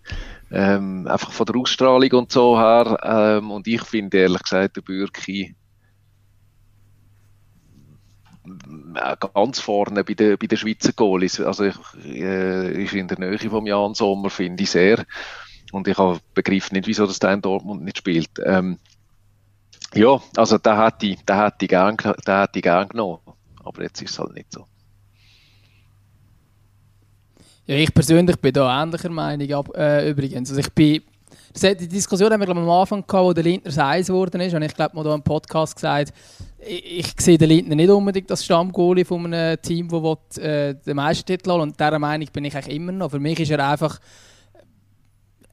Ähm, 0.51 1.07
einfach 1.07 1.31
von 1.31 1.45
der 1.45 1.55
Ausstrahlung 1.55 2.11
und 2.11 2.31
so 2.31 2.57
her. 2.57 2.97
Ähm, 3.03 3.51
und 3.51 3.67
ich 3.67 3.81
finde 3.81 4.19
ehrlich 4.19 4.43
gesagt, 4.43 4.77
der 4.77 4.81
Bürki 4.81 5.55
äh, 8.95 9.15
ganz 9.33 9.59
vorne 9.59 10.03
bei 10.03 10.13
den, 10.13 10.37
bei 10.37 10.47
den 10.47 10.57
Schweizer 10.57 10.93
Goalies. 10.93 11.39
Also 11.41 11.65
ich, 11.65 11.75
äh, 12.05 12.83
ist 12.83 12.93
in 12.93 13.07
der 13.07 13.19
Nähe 13.19 13.37
vom 13.37 13.65
Jan 13.65 13.93
Sommer, 13.93 14.29
finde 14.29 14.63
ich 14.63 14.71
sehr. 14.71 15.05
Und 15.71 15.87
ich 15.87 15.97
begriff 16.33 16.71
nicht, 16.71 16.87
wieso 16.87 17.07
das 17.07 17.19
da 17.19 17.33
in 17.33 17.41
Dortmund 17.41 17.83
nicht 17.83 17.97
spielt. 17.97 18.29
Ähm, 18.43 18.77
ja, 19.93 20.21
also 20.35 20.57
da 20.57 20.85
hätte 20.85 21.07
ich, 21.07 21.25
da 21.25 21.45
hätte 21.45 21.65
ich 21.65 21.69
gern, 21.69 21.97
da 22.23 22.43
hätte 22.43 22.59
ich 22.59 22.63
gern 22.63 22.87
genommen. 22.87 23.19
Aber 23.63 23.81
jetzt 23.81 24.01
ist 24.01 24.11
es 24.11 24.19
halt 24.19 24.33
nicht 24.33 24.51
so. 24.51 24.65
Ja, 27.67 27.75
ich 27.75 27.93
persönlich 27.93 28.37
bin 28.37 28.53
da 28.53 28.83
ähnlicher 28.83 29.09
Meinung 29.09 29.51
ab, 29.53 29.69
äh, 29.75 30.09
übrigens. 30.09 30.49
Also 30.49 30.61
ich 30.61 30.71
bin, 30.71 31.01
die 31.61 31.87
Diskussion 31.87 32.31
haben 32.31 32.39
wir 32.39 32.45
glaube 32.45 32.61
am 32.61 32.69
Anfang 32.69 33.05
gehabt, 33.05 33.25
wo 33.25 33.33
der 33.33 33.43
Lindner 33.43 33.71
Seis 33.71 34.07
geworden 34.07 34.39
ist. 34.41 34.53
Und 34.53 34.61
ich 34.61 34.73
glaube, 34.73 34.95
mal 34.95 35.03
da 35.03 35.15
im 35.15 35.23
Podcast 35.23 35.75
gesagt, 35.75 36.13
ich, 36.59 36.99
ich 36.99 37.13
sehe 37.19 37.37
den 37.37 37.49
Lindner 37.49 37.75
nicht 37.75 37.89
unbedingt 37.89 38.29
als 38.29 38.45
Stammgoalie 38.45 39.03
von 39.03 39.33
einem 39.33 39.59
Team, 39.61 39.89
das 39.89 40.37
äh, 40.37 40.75
den 40.75 40.95
Meistertitel 40.95 41.51
holen 41.51 41.61
Und 41.61 41.79
dieser 41.79 41.97
Meinung 41.97 42.27
bin 42.31 42.45
ich 42.45 42.55
eigentlich 42.55 42.75
immer 42.75 42.91
noch. 42.91 43.09
Für 43.09 43.19
mich 43.19 43.39
ist 43.39 43.49
er 43.49 43.67
einfach 43.67 43.99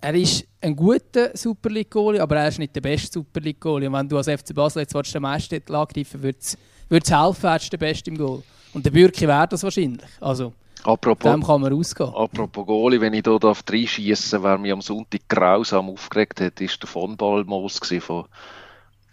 er 0.02 0.14
ist 0.14 0.45
ein 0.61 0.75
guter 0.75 1.31
Super 1.35 1.71
League-Goalie, 1.71 2.21
aber 2.21 2.37
er 2.37 2.49
ist 2.49 2.59
nicht 2.59 2.75
der 2.75 2.81
beste 2.81 3.12
Super 3.12 3.40
League-Goalie. 3.40 3.87
Und 3.87 3.95
wenn 3.95 4.09
du 4.09 4.16
als 4.16 4.28
FC 4.28 4.52
Basel 4.52 4.83
jetzt 4.83 5.14
den 5.14 5.23
Meistertitel 5.23 5.76
angreifen 5.76 6.23
würde 6.23 6.38
es 6.38 6.57
helfen, 6.90 7.47
er 7.47 7.57
ist 7.57 7.73
der 7.73 7.78
Beste 7.78 8.11
im 8.11 8.19
Goal. 8.19 8.42
Und 8.75 8.85
der 8.85 8.90
Bürki 8.90 9.28
wäre 9.28 9.47
das 9.47 9.62
wahrscheinlich. 9.62 10.11
Also, 10.21 10.52
apropos, 10.85 11.31
dem 11.31 11.43
kann 11.43 11.61
man 11.61 11.73
ausgehen. 11.73 12.15
Apropos 12.15 12.67
Goalie, 12.67 13.01
wenn 13.01 13.15
ich 13.15 13.23
hier 13.25 13.41
reinschießen 13.43 14.43
wer 14.43 14.59
mich 14.59 14.73
am 14.73 14.81
Sonntag 14.81 15.21
grausam 15.29 15.91
aufgeregt 15.91 16.41
hat, 16.41 16.61
war 16.61 16.69
der 16.69 16.89
von 16.89 17.17
Ballmoos 17.17 17.81
von, 18.01 18.27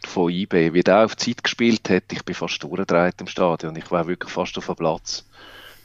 von 0.06 0.32
IB. 0.32 0.74
Wie 0.74 0.84
der 0.84 1.06
auf 1.06 1.18
Zeit 1.18 1.44
gespielt 1.44 1.90
hat, 1.90 2.12
ich 2.12 2.24
bin 2.24 2.36
fast 2.36 2.62
durchgedreht 2.64 3.22
im 3.22 3.28
Stadion. 3.28 3.76
Ich 3.76 3.90
war 3.92 4.08
wirklich 4.08 4.32
fast 4.32 4.58
auf 4.58 4.68
dem 4.68 4.76
Platz. 4.76 5.26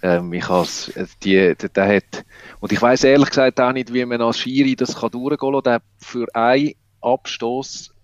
Ähm, 0.02 0.32
ich 0.32 0.48
has, 0.48 0.88
äh, 0.88 1.06
die, 1.22 1.54
der, 1.54 1.68
der 1.68 1.96
hat, 1.96 2.24
und 2.60 2.72
ich 2.72 2.80
weiß 2.80 3.04
ehrlich 3.04 3.30
gesagt 3.30 3.60
auch 3.60 3.72
nicht, 3.72 3.92
wie 3.92 4.04
man 4.04 4.20
als 4.20 4.38
Schiri 4.38 4.76
das 4.76 4.96
kann 4.96 5.10
durchgehen 5.10 5.62
kann. 5.62 5.80
Für 5.98 6.26
einen 6.34 6.74
Abstoß 7.00 7.94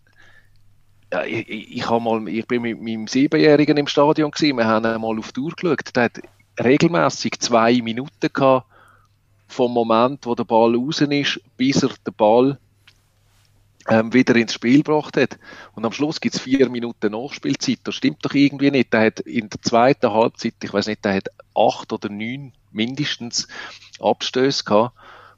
ja, 1.12 1.24
ich, 1.24 1.76
ich, 1.76 1.90
mal, 1.90 2.28
ich 2.28 2.46
bin 2.46 2.62
mit 2.62 2.80
meinem 2.80 3.06
Siebenjährigen 3.06 3.76
im 3.76 3.86
Stadion 3.86 4.30
gewesen. 4.30 4.56
Wir 4.56 4.66
haben 4.66 4.86
einmal 4.86 5.18
auf 5.18 5.32
die 5.32 5.40
Uhr 5.40 5.52
geschaut. 5.52 5.96
Der 5.96 6.04
hat 6.04 6.20
regelmäßig 6.62 7.40
zwei 7.40 7.80
Minuten 7.82 8.32
gehabt 8.32 8.66
vom 9.48 9.72
Moment, 9.72 10.26
wo 10.26 10.34
der 10.34 10.44
Ball 10.44 10.74
raus 10.76 11.00
ist, 11.00 11.40
bis 11.56 11.82
er 11.82 11.90
den 12.06 12.14
Ball 12.14 12.58
ähm, 13.88 14.12
wieder 14.12 14.36
ins 14.36 14.54
Spiel 14.54 14.82
gebracht 14.82 15.16
hat. 15.16 15.38
Und 15.74 15.84
am 15.84 15.92
Schluss 15.92 16.20
gibt 16.20 16.36
es 16.36 16.40
vier 16.40 16.68
Minuten 16.68 17.12
Nachspielzeit. 17.12 17.80
Das 17.84 17.94
stimmt 17.94 18.24
doch 18.24 18.34
irgendwie 18.34 18.70
nicht. 18.70 18.92
Der 18.92 19.06
hat 19.06 19.20
in 19.20 19.48
der 19.48 19.60
zweiten 19.62 20.12
Halbzeit, 20.12 20.54
ich 20.62 20.72
weiß 20.72 20.86
nicht, 20.86 21.04
der 21.04 21.14
hat 21.14 21.28
acht 21.56 21.92
oder 21.92 22.08
neun 22.08 22.52
mindestens 22.70 23.48
Abstöße 24.00 24.64
gehabt. 24.64 24.96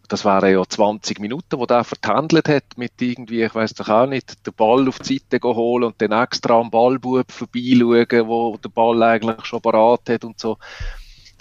Das 0.09 0.27
wären 0.27 0.53
ja 0.53 0.63
20 0.63 1.21
Minuten, 1.21 1.59
wo 1.59 1.65
der 1.65 1.85
verhandelt 1.85 2.49
hat 2.49 2.77
mit 2.77 3.01
irgendwie, 3.01 3.45
ich 3.45 3.55
weiß 3.55 3.73
doch 3.75 3.89
auch 3.89 4.07
nicht, 4.07 4.47
den 4.47 4.53
Ball 4.53 4.87
auf 4.87 4.99
die 4.99 5.19
Seite 5.19 5.43
holen 5.43 5.85
und 5.85 6.03
dann 6.03 6.13
extra 6.13 6.61
am 6.61 6.71
Ballbub 6.71 7.33
vorbeischauen, 7.33 8.29
wo 8.29 8.59
der 8.59 8.69
Ball 8.69 9.03
eigentlich 9.05 9.47
schon 9.47 9.63
parat 9.63 10.11
hat 10.11 10.25
und 10.25 10.39
so 10.39 10.59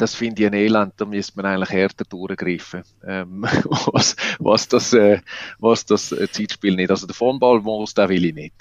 das 0.01 0.15
finde 0.15 0.41
ich 0.41 0.47
ein 0.47 0.53
Elend, 0.53 0.93
da 0.97 1.05
müsste 1.05 1.33
man 1.35 1.45
eigentlich 1.45 1.69
härter 1.69 2.03
durchgreifen, 2.05 2.83
ähm, 3.05 3.43
was, 3.93 4.15
was, 4.39 4.67
das, 4.67 4.93
äh, 4.93 5.19
was 5.59 5.85
das 5.85 6.11
äh, 6.11 6.29
Zeitspiel 6.31 6.75
nicht. 6.75 6.89
Also 6.89 7.05
der 7.05 7.15
Vonball-Modus, 7.15 7.93
den 7.93 8.09
will 8.09 8.25
ich 8.25 8.33
nicht. 8.33 8.55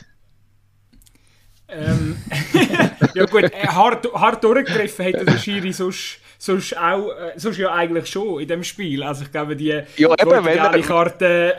Ähm, 1.68 2.16
ja 3.14 3.24
gut, 3.24 3.44
äh, 3.44 3.66
hart, 3.66 4.06
hart 4.12 4.44
durchgegriffen 4.44 5.04
hätte 5.04 5.24
der 5.24 5.38
Schiri 5.38 5.72
sonst, 5.72 6.18
sonst, 6.36 6.76
auch, 6.76 7.10
äh, 7.10 7.32
sonst 7.36 7.58
ja 7.58 7.72
eigentlich 7.72 8.06
schon 8.08 8.40
in 8.40 8.48
dem 8.48 8.62
Spiel. 8.62 9.02
Also 9.02 9.22
ich 9.22 9.32
glaube, 9.32 9.56
die 9.56 9.68
ja, 9.68 9.80
eben, 9.96 10.44
wenn 10.44 10.58
er, 10.58 10.80
Karte... 10.82 11.56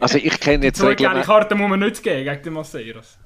also 0.00 0.18
ich 0.18 0.40
kenne 0.40 0.66
jetzt... 0.66 0.82
Die 0.82 0.94
Karte 0.94 1.54
muss 1.56 1.68
man 1.68 1.80
nicht 1.80 2.02
geben 2.02 2.24
gegen 2.24 2.42
den 2.42 2.52
Masseros. 2.54 3.18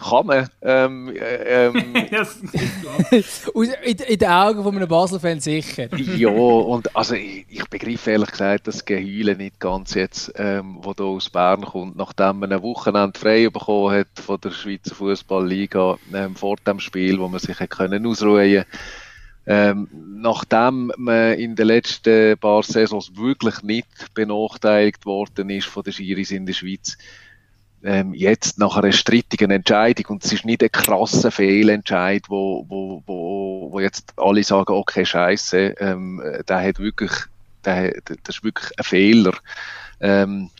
Kann 0.00 0.26
man. 0.26 0.48
Ähm, 0.62 1.14
äh, 1.14 1.66
ähm, 1.66 1.94
in, 3.84 3.98
in 3.98 4.18
den 4.18 4.28
Augen 4.28 4.62
von 4.62 4.74
einem 4.74 4.88
Basel-Fan 4.88 5.40
sicher. 5.40 5.94
ja, 5.96 6.28
und 6.30 6.96
also 6.96 7.14
ich, 7.14 7.44
ich 7.48 7.64
begreife 7.66 8.12
ehrlich 8.12 8.30
gesagt 8.30 8.66
das 8.66 8.84
Geheule 8.84 9.36
nicht 9.36 9.60
ganz 9.60 9.94
jetzt, 9.94 10.32
ähm, 10.36 10.78
wo 10.80 10.94
da 10.94 11.04
aus 11.04 11.28
Bern 11.28 11.62
kommt, 11.62 11.96
nachdem 11.96 12.38
man 12.38 12.52
ein 12.52 12.62
Wochenende 12.62 13.18
frei 13.18 13.48
bekommen 13.50 13.94
hat 13.94 14.08
von 14.14 14.40
der 14.40 14.52
Schweizer 14.52 14.94
Fußballliga 14.94 15.98
ähm, 16.14 16.34
vor 16.34 16.56
dem 16.66 16.80
Spiel, 16.80 17.18
wo 17.18 17.28
man 17.28 17.40
sich 17.40 17.58
können 17.68 18.06
ausruhen 18.06 18.64
ähm, 19.46 19.88
nachdem 19.92 20.92
man 20.96 21.34
in 21.34 21.56
den 21.56 21.66
letzten 21.66 22.38
paar 22.38 22.62
Saisons 22.62 23.16
wirklich 23.16 23.62
nicht 23.62 24.14
benachteiligt 24.14 25.06
worden 25.06 25.50
ist 25.50 25.66
von 25.66 25.82
den 25.82 25.92
Schiris 25.92 26.30
in 26.30 26.46
der 26.46 26.52
Schweiz, 26.52 26.98
ähm, 27.82 28.14
jetzt 28.14 28.58
nach 28.58 28.76
einer 28.76 28.92
strittigen 28.92 29.50
Entscheidung, 29.50 30.06
und 30.06 30.24
es 30.24 30.32
ist 30.32 30.44
nicht 30.44 30.62
ein 30.62 30.72
krasser 30.72 31.30
Fehlentscheid, 31.30 32.24
wo, 32.28 32.64
wo, 32.68 33.02
wo, 33.06 33.72
wo 33.72 33.80
jetzt 33.80 34.12
alle 34.16 34.44
sagen, 34.44 34.72
okay, 34.72 35.04
scheiße, 35.04 35.76
ähm, 35.78 36.22
der 36.48 36.60
hat 36.62 36.78
wirklich, 36.78 37.12
der, 37.64 38.00
das 38.04 38.36
ist 38.36 38.44
wirklich 38.44 38.70
ein 38.78 38.84
Fehler. 38.84 39.32
Ähm, 40.00 40.50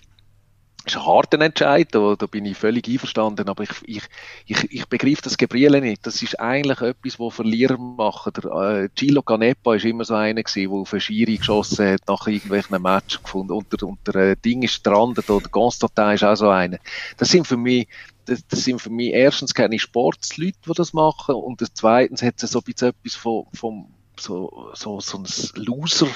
ist 0.91 0.97
ein 0.97 1.07
harter 1.07 1.41
Entscheid, 1.41 1.89
da, 1.93 2.15
da 2.17 2.27
bin 2.27 2.45
ich 2.45 2.57
völlig 2.57 2.89
einverstanden, 2.89 3.49
aber 3.49 3.63
ich, 3.63 3.71
ich, 3.85 4.03
ich, 4.47 4.73
ich 4.73 4.87
begreife 4.87 5.23
das 5.23 5.39
Gabriele 5.39 5.81
nicht. 5.81 6.07
Das 6.07 6.23
ist 6.23 6.39
eigentlich 6.39 6.81
etwas, 6.81 7.19
wo 7.19 7.31
Verlierer 7.31 7.79
machen. 7.79 8.33
Der, 8.33 8.51
äh, 8.51 8.89
Gilo 8.95 9.23
Canepa 9.23 9.75
ist 9.77 9.85
immer 9.85 10.05
so 10.05 10.15
einer 10.15 10.43
gewesen, 10.43 10.71
der 10.71 10.79
auf 10.79 10.93
eine 10.93 11.01
Schiri 11.01 11.37
geschossen 11.37 11.93
hat, 11.93 12.01
nach 12.09 12.27
irgendwelchen 12.27 12.83
Match 12.83 13.23
gefunden. 13.23 13.53
Und 13.53 13.73
der, 13.73 13.89
und 13.89 13.99
der 14.07 14.15
äh, 14.17 14.37
Ding 14.37 14.63
ist 14.63 14.75
strandet, 14.75 15.31
oder 15.31 15.49
Constantin 15.49 16.11
ist 16.11 16.25
auch 16.25 16.37
so 16.37 16.49
einer. 16.49 16.79
Das 17.17 17.29
sind 17.29 17.47
für 17.47 17.57
mich, 17.57 17.89
das, 18.27 18.47
das 18.47 18.65
sind 18.65 18.81
für 18.81 18.91
mich 18.91 19.13
erstens 19.13 19.55
keine 19.55 19.79
Sportsleute, 19.79 20.59
die 20.67 20.73
das 20.75 20.93
machen, 20.93 21.35
und 21.35 21.63
zweitens 21.75 22.23
hat 22.23 22.43
es 22.43 22.51
so 22.51 22.61
etwas 22.61 23.15
vom, 23.15 23.47
vom 23.53 23.95
so, 24.21 24.71
so, 24.75 25.01
so 25.01 25.19
ein 25.19 25.27
Loser, 25.55 26.09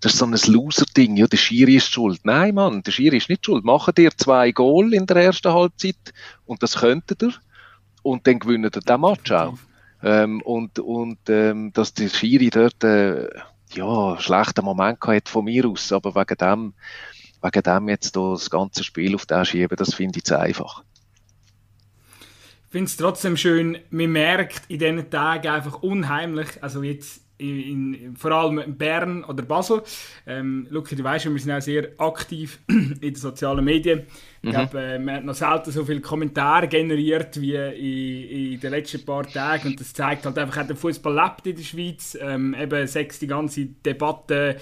das 0.00 0.12
ist 0.12 0.18
so 0.18 0.26
ein 0.26 0.32
Loser-Ding, 0.32 1.16
ja, 1.16 1.26
der 1.26 1.36
Schiri 1.36 1.76
ist 1.76 1.92
schuld. 1.92 2.20
Nein, 2.24 2.54
Mann, 2.54 2.82
der 2.82 2.92
Schiri 2.92 3.16
ist 3.16 3.28
nicht 3.28 3.44
schuld. 3.44 3.64
Machen 3.64 3.94
dir 3.94 4.10
zwei 4.16 4.52
Goal 4.52 4.94
in 4.94 5.06
der 5.06 5.16
ersten 5.16 5.52
Halbzeit 5.52 6.12
und 6.46 6.62
das 6.62 6.76
könntet 6.76 7.22
ihr 7.22 7.34
und 8.02 8.26
dann 8.26 8.38
gewinnt 8.38 8.76
ihr 8.76 8.80
den 8.80 9.00
Match 9.00 9.30
auch. 9.32 9.58
Ähm, 10.02 10.40
und 10.42 10.78
und 10.78 11.18
ähm, 11.28 11.72
dass 11.72 11.92
der 11.92 12.08
Schiri 12.08 12.50
dort 12.50 12.84
äh, 12.84 13.28
ja, 13.72 14.18
schlechten 14.20 14.64
Moment 14.64 14.98
hat 15.02 15.28
von 15.28 15.44
mir 15.44 15.66
aus, 15.66 15.92
aber 15.92 16.14
wegen 16.14 16.36
dem, 16.36 16.74
wegen 17.42 17.62
dem 17.62 17.88
jetzt 17.88 18.16
das 18.16 18.50
ganze 18.50 18.84
Spiel 18.84 19.14
auf 19.14 19.26
den 19.26 19.44
schieben, 19.44 19.76
das 19.76 19.94
finde 19.94 20.18
ich 20.18 20.24
zu 20.24 20.38
einfach. 20.38 20.82
Ich 22.66 22.72
finde 22.72 22.84
es 22.84 22.96
trotzdem 22.96 23.36
schön, 23.36 23.78
man 23.90 24.12
merkt 24.12 24.62
in 24.68 24.78
diesen 24.78 25.10
Tagen 25.10 25.48
einfach 25.48 25.82
unheimlich, 25.82 26.62
also 26.62 26.82
jetzt 26.82 27.22
in, 27.38 27.94
in, 27.94 28.16
vor 28.16 28.32
allem 28.32 28.58
in 28.58 28.76
Bern 28.76 29.24
oder 29.24 29.42
Basel. 29.42 29.82
Ähm, 30.26 30.66
Luki, 30.70 30.96
du 30.96 31.04
weißt, 31.04 31.30
wir 31.30 31.38
sind 31.38 31.52
auch 31.52 31.60
sehr 31.60 31.88
aktiv 31.98 32.58
in 32.68 33.00
den 33.00 33.14
sozialen 33.14 33.64
Medien. 33.64 34.06
Ich 34.40 34.50
mhm. 34.50 34.52
glaube, 34.52 34.80
äh, 34.80 34.98
man 34.98 35.16
hat 35.16 35.24
noch 35.24 35.34
selten 35.34 35.72
so 35.72 35.84
viele 35.84 36.00
Kommentare 36.00 36.68
generiert 36.68 37.40
wie 37.40 37.54
in, 37.54 38.52
in, 38.52 38.60
den 38.60 38.70
letzten 38.70 39.04
paar 39.04 39.26
Tagen. 39.26 39.68
Und 39.68 39.80
das 39.80 39.92
zeigt 39.92 40.26
halt 40.26 40.38
einfach, 40.38 40.64
der 40.66 40.76
Fußball 40.76 41.14
lebt 41.14 41.46
in 41.46 41.56
der 41.56 41.62
Schweiz. 41.62 42.16
Ähm, 42.20 42.54
eben 42.54 42.86
sechs 42.86 43.18
die 43.18 43.26
ganze 43.26 43.66
Debatte, 43.66 44.56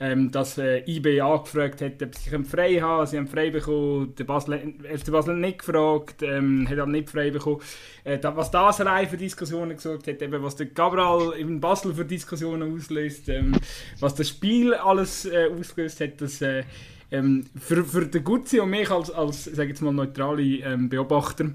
ähm, 0.00 0.30
dass 0.30 0.58
äh, 0.58 0.82
IB 0.86 1.20
angefragt 1.20 1.80
hat, 1.80 2.02
ob 2.02 2.14
sie 2.14 2.44
frei 2.44 2.74
haben. 2.74 3.06
Sie 3.06 3.16
haben 3.16 3.26
frei 3.26 3.50
bekommen. 3.50 4.14
Der 4.16 4.24
Basel, 4.24 4.74
FC 4.82 5.10
Basel 5.10 5.36
nicht 5.36 5.60
gefragt, 5.60 6.22
ähm, 6.22 6.68
hat 6.68 6.78
aber 6.78 6.90
nicht 6.90 7.08
frei 7.08 7.30
bekommen. 7.30 7.60
Äh, 8.04 8.18
was 8.22 8.50
das 8.50 8.80
allein 8.80 9.08
für 9.08 9.16
Diskussionen 9.16 9.76
gesorgt 9.76 10.08
hat, 10.08 10.20
eben, 10.20 10.42
was 10.42 10.56
der 10.56 10.66
Gabriel 10.66 11.32
in 11.38 11.60
Basel 11.60 11.94
für 11.94 12.04
Diskussionen 12.04 12.74
auslöst, 12.74 13.28
ähm, 13.28 13.52
was 14.00 14.14
das 14.14 14.28
Spiel 14.28 14.74
alles 14.74 15.24
äh, 15.24 15.48
ausgelöst 15.58 16.00
hat, 16.00 16.20
das 16.20 16.42
äh, 16.42 16.64
ähm, 17.12 17.44
für, 17.60 17.84
für 17.84 18.06
den 18.06 18.24
Gutzi 18.24 18.58
und 18.58 18.70
mich 18.70 18.90
als, 18.90 19.10
als 19.10 19.44
sag 19.44 19.68
jetzt 19.68 19.82
mal, 19.82 19.92
neutrale 19.92 20.42
ähm, 20.42 20.88
Beobachter, 20.88 21.50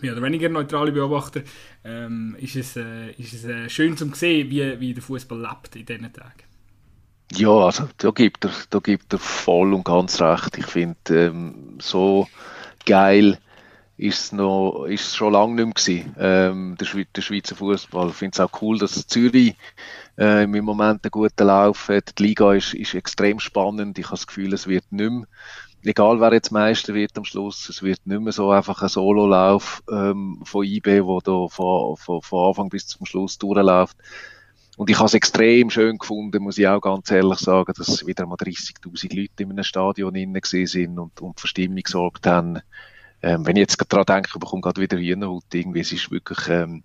mehr 0.00 0.12
oder 0.12 0.22
weniger 0.22 0.48
neutrale 0.48 0.92
Beobachter, 0.92 1.42
ähm, 1.84 2.36
ist 2.38 2.56
es, 2.56 2.76
äh, 2.76 3.12
ist 3.12 3.32
es 3.32 3.44
äh, 3.44 3.70
schön 3.70 3.96
zu 3.96 4.12
sehen, 4.12 4.50
wie, 4.50 4.80
wie 4.80 4.92
der 4.92 5.02
Fußball 5.02 5.40
lebt 5.40 5.76
in 5.76 5.86
diesen 5.86 6.12
Tagen. 6.12 6.42
Ja, 7.34 7.50
also 7.50 7.88
da 7.96 8.10
gibt 8.10 8.44
er, 8.44 8.50
da 8.68 8.80
gibt 8.80 9.12
er 9.12 9.18
voll 9.18 9.72
und 9.72 9.84
ganz 9.84 10.20
recht. 10.20 10.58
Ich 10.58 10.66
finde 10.66 10.96
ähm, 11.10 11.78
so 11.80 12.28
geil 12.84 13.38
ist 13.96 14.32
es 14.32 15.14
schon 15.14 15.32
lange 15.32 15.54
nicht 15.54 15.64
mehr 15.64 15.74
gewesen, 15.74 16.16
ähm, 16.18 16.76
der 16.78 17.22
Schweizer 17.22 17.54
Fußball. 17.54 18.08
Ich 18.08 18.14
finde 18.16 18.34
es 18.34 18.40
auch 18.40 18.60
cool, 18.60 18.78
dass 18.78 19.06
Zürich 19.06 19.54
äh, 20.18 20.44
im 20.44 20.64
Moment 20.64 21.04
einen 21.04 21.10
guten 21.10 21.46
Lauf 21.46 21.88
hat. 21.88 22.18
Die 22.18 22.22
Liga 22.24 22.54
ist, 22.54 22.74
ist 22.74 22.94
extrem 22.94 23.38
spannend. 23.38 23.98
Ich 23.98 24.06
habe 24.06 24.16
das 24.16 24.26
Gefühl, 24.26 24.52
es 24.52 24.66
wird 24.66 24.90
nicht 24.90 25.10
mehr, 25.10 25.26
egal 25.84 26.20
wer 26.20 26.32
jetzt 26.32 26.52
Meister 26.52 26.94
wird 26.94 27.16
am 27.16 27.24
Schluss, 27.24 27.68
es 27.68 27.82
wird 27.82 28.06
nicht 28.06 28.20
mehr 28.20 28.32
so 28.32 28.50
einfach 28.50 28.82
ein 28.82 28.88
Sololauf 28.88 29.82
ähm, 29.90 30.40
von 30.44 30.64
IB, 30.64 31.04
wo 31.04 31.20
da 31.20 31.48
von, 31.48 31.96
von, 31.96 32.22
von 32.22 32.48
Anfang 32.48 32.68
bis 32.68 32.86
zum 32.86 33.06
Schluss 33.06 33.38
durchläuft. 33.38 33.96
Und 34.76 34.88
ich 34.88 34.96
habe 34.96 35.06
es 35.06 35.14
extrem 35.14 35.68
schön 35.68 35.98
gefunden, 35.98 36.42
muss 36.42 36.58
ich 36.58 36.66
auch 36.66 36.80
ganz 36.80 37.10
ehrlich 37.10 37.38
sagen, 37.38 37.72
dass 37.76 38.06
wieder 38.06 38.26
mal 38.26 38.36
30.000 38.36 39.14
Leute 39.14 39.42
in 39.42 39.50
einem 39.50 39.64
Stadion 39.64 40.14
innen 40.14 40.40
gesehen 40.40 40.66
sind 40.66 40.98
und, 40.98 41.20
und 41.20 41.38
für 41.38 41.46
Stimmung 41.46 41.82
gesorgt 41.82 42.26
haben. 42.26 42.60
Ähm, 43.22 43.46
wenn 43.46 43.56
ich 43.56 43.60
jetzt 43.60 43.78
gerade 43.78 44.04
daran 44.04 44.22
denke, 44.22 44.30
ich 44.34 44.40
bekomme 44.40 44.62
gerade 44.62 44.80
wieder 44.80 44.98
Hühnerhaut, 44.98 45.44
irgendwie, 45.52 45.80
es 45.80 45.92
ist 45.92 46.10
wirklich, 46.10 46.48
ähm, 46.48 46.82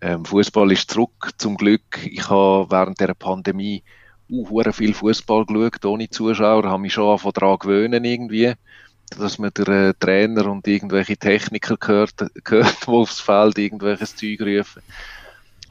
ähm, 0.00 0.24
Fußball 0.24 0.70
ist 0.72 0.90
zurück, 0.90 1.30
zum 1.38 1.56
Glück. 1.56 2.04
Ich 2.04 2.28
habe 2.28 2.70
während 2.70 3.00
der 3.00 3.14
Pandemie 3.14 3.82
uh, 4.30 4.62
viel 4.72 4.94
Fußball 4.94 5.46
geschaut, 5.46 5.84
ohne 5.84 6.08
Zuschauer, 6.08 6.64
habe 6.64 6.82
mich 6.82 6.92
schon 6.92 7.18
von 7.18 7.32
daran 7.32 7.58
gewöhnen 7.58 8.04
irgendwie, 8.04 8.54
dass 9.16 9.38
man 9.38 9.50
der 9.56 9.68
äh, 9.68 9.94
Trainer 9.98 10.46
und 10.50 10.66
irgendwelche 10.66 11.16
Techniker 11.16 11.76
gehört, 11.76 12.14
gehört, 12.44 12.86
die 12.86 12.90
aufs 12.90 13.20
Feld 13.20 13.58
irgendwelches 13.58 14.14
Zeug 14.14 14.40
rufen. 14.40 14.82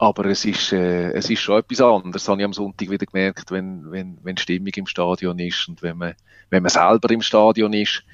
Aber 0.00 0.26
es 0.26 0.44
ist, 0.44 0.72
äh, 0.72 1.10
es 1.12 1.28
ist 1.28 1.40
schon 1.40 1.58
etwas 1.58 1.80
anderes. 1.80 2.12
Das 2.12 2.28
habe 2.28 2.40
ich 2.40 2.44
am 2.44 2.52
Sonntag 2.52 2.88
wieder 2.88 3.06
gemerkt, 3.06 3.50
wenn, 3.50 3.90
wenn, 3.90 4.18
wenn 4.22 4.36
Stimmung 4.36 4.72
im 4.76 4.86
Stadion 4.86 5.38
ist 5.38 5.68
und 5.68 5.82
wenn 5.82 5.98
man, 5.98 6.14
wenn 6.50 6.62
man 6.62 6.70
selber 6.70 7.10
im 7.10 7.22
Stadion 7.22 7.72
ist 7.72 8.04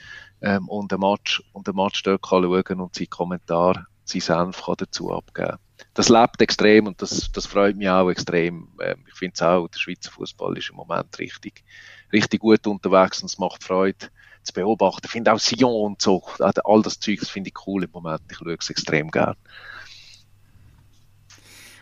ähm, 0.40 0.68
und 0.68 0.92
ein 0.92 1.00
Match, 1.00 1.42
und 1.52 1.68
ein 1.68 1.74
Match 1.74 2.02
dort 2.02 2.22
kann 2.22 2.42
schauen 2.42 2.80
und 2.80 2.94
seinen 2.94 3.10
Kommentar, 3.10 3.86
seinen 4.04 4.20
Senf 4.20 4.62
kann 4.64 4.76
dazu 4.78 5.12
abgeben. 5.12 5.58
Das 5.94 6.08
lebt 6.08 6.40
extrem 6.40 6.86
und 6.86 7.00
das, 7.02 7.30
das 7.32 7.46
freut 7.46 7.76
mich 7.76 7.88
auch 7.88 8.10
extrem. 8.10 8.68
Ähm, 8.80 9.04
ich 9.08 9.14
finde 9.14 9.34
es 9.34 9.42
auch, 9.42 9.68
der 9.68 9.78
Schweizer 9.78 10.10
Fußball 10.10 10.56
ist 10.58 10.70
im 10.70 10.76
Moment 10.76 11.18
richtig, 11.18 11.64
richtig 12.12 12.40
gut 12.40 12.66
unterwegs 12.66 13.20
und 13.20 13.26
es 13.26 13.38
macht 13.38 13.62
Freude 13.62 14.06
zu 14.42 14.52
beobachten. 14.52 15.02
Ich 15.06 15.12
finde 15.12 15.32
auch 15.32 15.38
Sion 15.38 15.92
und 15.92 16.02
so, 16.02 16.22
all 16.38 16.82
das 16.82 17.00
Zeug, 17.00 17.20
das 17.20 17.30
finde 17.30 17.50
ich 17.50 17.66
cool 17.66 17.84
im 17.84 17.90
Moment. 17.92 18.22
Ich 18.30 18.38
schaue 18.38 18.56
es 18.58 18.70
extrem 18.70 19.10
gerne. 19.10 19.36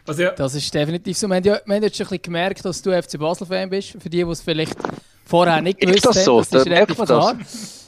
Also, 0.07 0.23
ja. 0.23 0.31
Das 0.33 0.55
ist 0.55 0.73
definitiv 0.75 1.17
so. 1.17 1.29
Wir 1.29 1.37
haben, 1.37 1.45
ja, 1.45 1.61
wir 1.65 1.75
haben 1.77 1.83
jetzt 1.83 1.97
schon 1.97 2.07
ein 2.07 2.11
bisschen 2.11 2.23
gemerkt, 2.23 2.65
dass 2.65 2.83
du 2.83 2.91
FC 2.91 3.19
Basel-Fan 3.19 3.71
bist. 3.71 3.91
Für 3.91 4.11
die, 4.11 4.25
die 4.25 4.31
es 4.31 4.41
vielleicht 4.41 4.77
vorher 5.25 5.61
nicht 5.61 5.79
gewusst 5.79 6.05
haben. 6.05 6.11
Ist 6.11 6.17
das 6.17 6.25
so? 6.25 6.41
Das 6.41 6.53
ist 6.53 6.67
relativ 6.67 6.97
klar. 6.97 7.37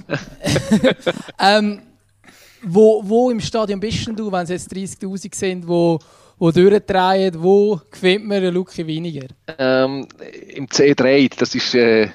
ähm, 1.40 1.82
wo, 2.66 3.02
wo 3.04 3.30
im 3.30 3.40
Stadion 3.40 3.80
bist 3.80 4.06
du, 4.06 4.30
wenn 4.30 4.42
es 4.42 4.50
jetzt 4.50 4.72
30'000 4.72 5.34
sind, 5.34 5.68
wo, 5.68 5.98
wo 6.38 6.50
durchdrehen, 6.50 7.34
wo 7.42 7.80
gefällt 7.90 8.24
mir 8.24 8.50
Luki 8.50 8.86
weniger? 8.86 9.28
Ähm, 9.58 10.06
Im 10.48 10.66
C3, 10.66 11.30
das 11.38 11.54
ist 11.54 11.74
äh, 11.74 12.08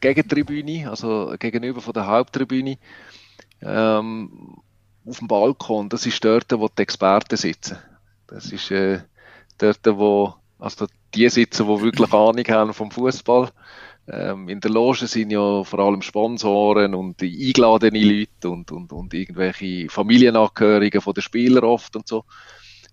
Gegentribüne, 0.00 0.90
also 0.90 1.34
gegenüber 1.38 1.80
von 1.80 1.92
der 1.92 2.06
Haupttribüne. 2.06 2.78
Ähm, 3.62 4.58
auf 5.06 5.18
dem 5.18 5.28
Balkon, 5.28 5.88
das 5.88 6.06
ist 6.06 6.24
dort, 6.24 6.52
wo 6.52 6.68
die 6.68 6.82
Experten 6.82 7.36
sitzen. 7.36 7.78
Das 8.26 8.52
ist 8.52 8.70
äh, 8.70 9.00
dort, 9.58 9.80
wo 9.84 10.34
also 10.58 10.86
die 11.14 11.28
sitzen, 11.28 11.66
die 11.66 11.82
wirklich 11.82 12.12
Ahnung 12.12 12.44
haben 12.48 12.72
vom 12.72 12.90
Fußball. 12.90 13.50
Ähm, 14.06 14.48
in 14.48 14.60
der 14.60 14.70
Loge 14.70 15.06
sind 15.06 15.30
ja 15.30 15.64
vor 15.64 15.78
allem 15.78 16.02
Sponsoren 16.02 16.94
und 16.94 17.22
eingeladene 17.22 17.98
Leute 17.98 18.50
und, 18.50 18.70
und, 18.70 18.92
und 18.92 19.14
irgendwelche 19.14 19.88
Familienangehörigen 19.88 21.00
von 21.00 21.14
den 21.14 21.22
Spielern 21.22 21.64
oft 21.64 21.96
und 21.96 22.06
so. 22.06 22.24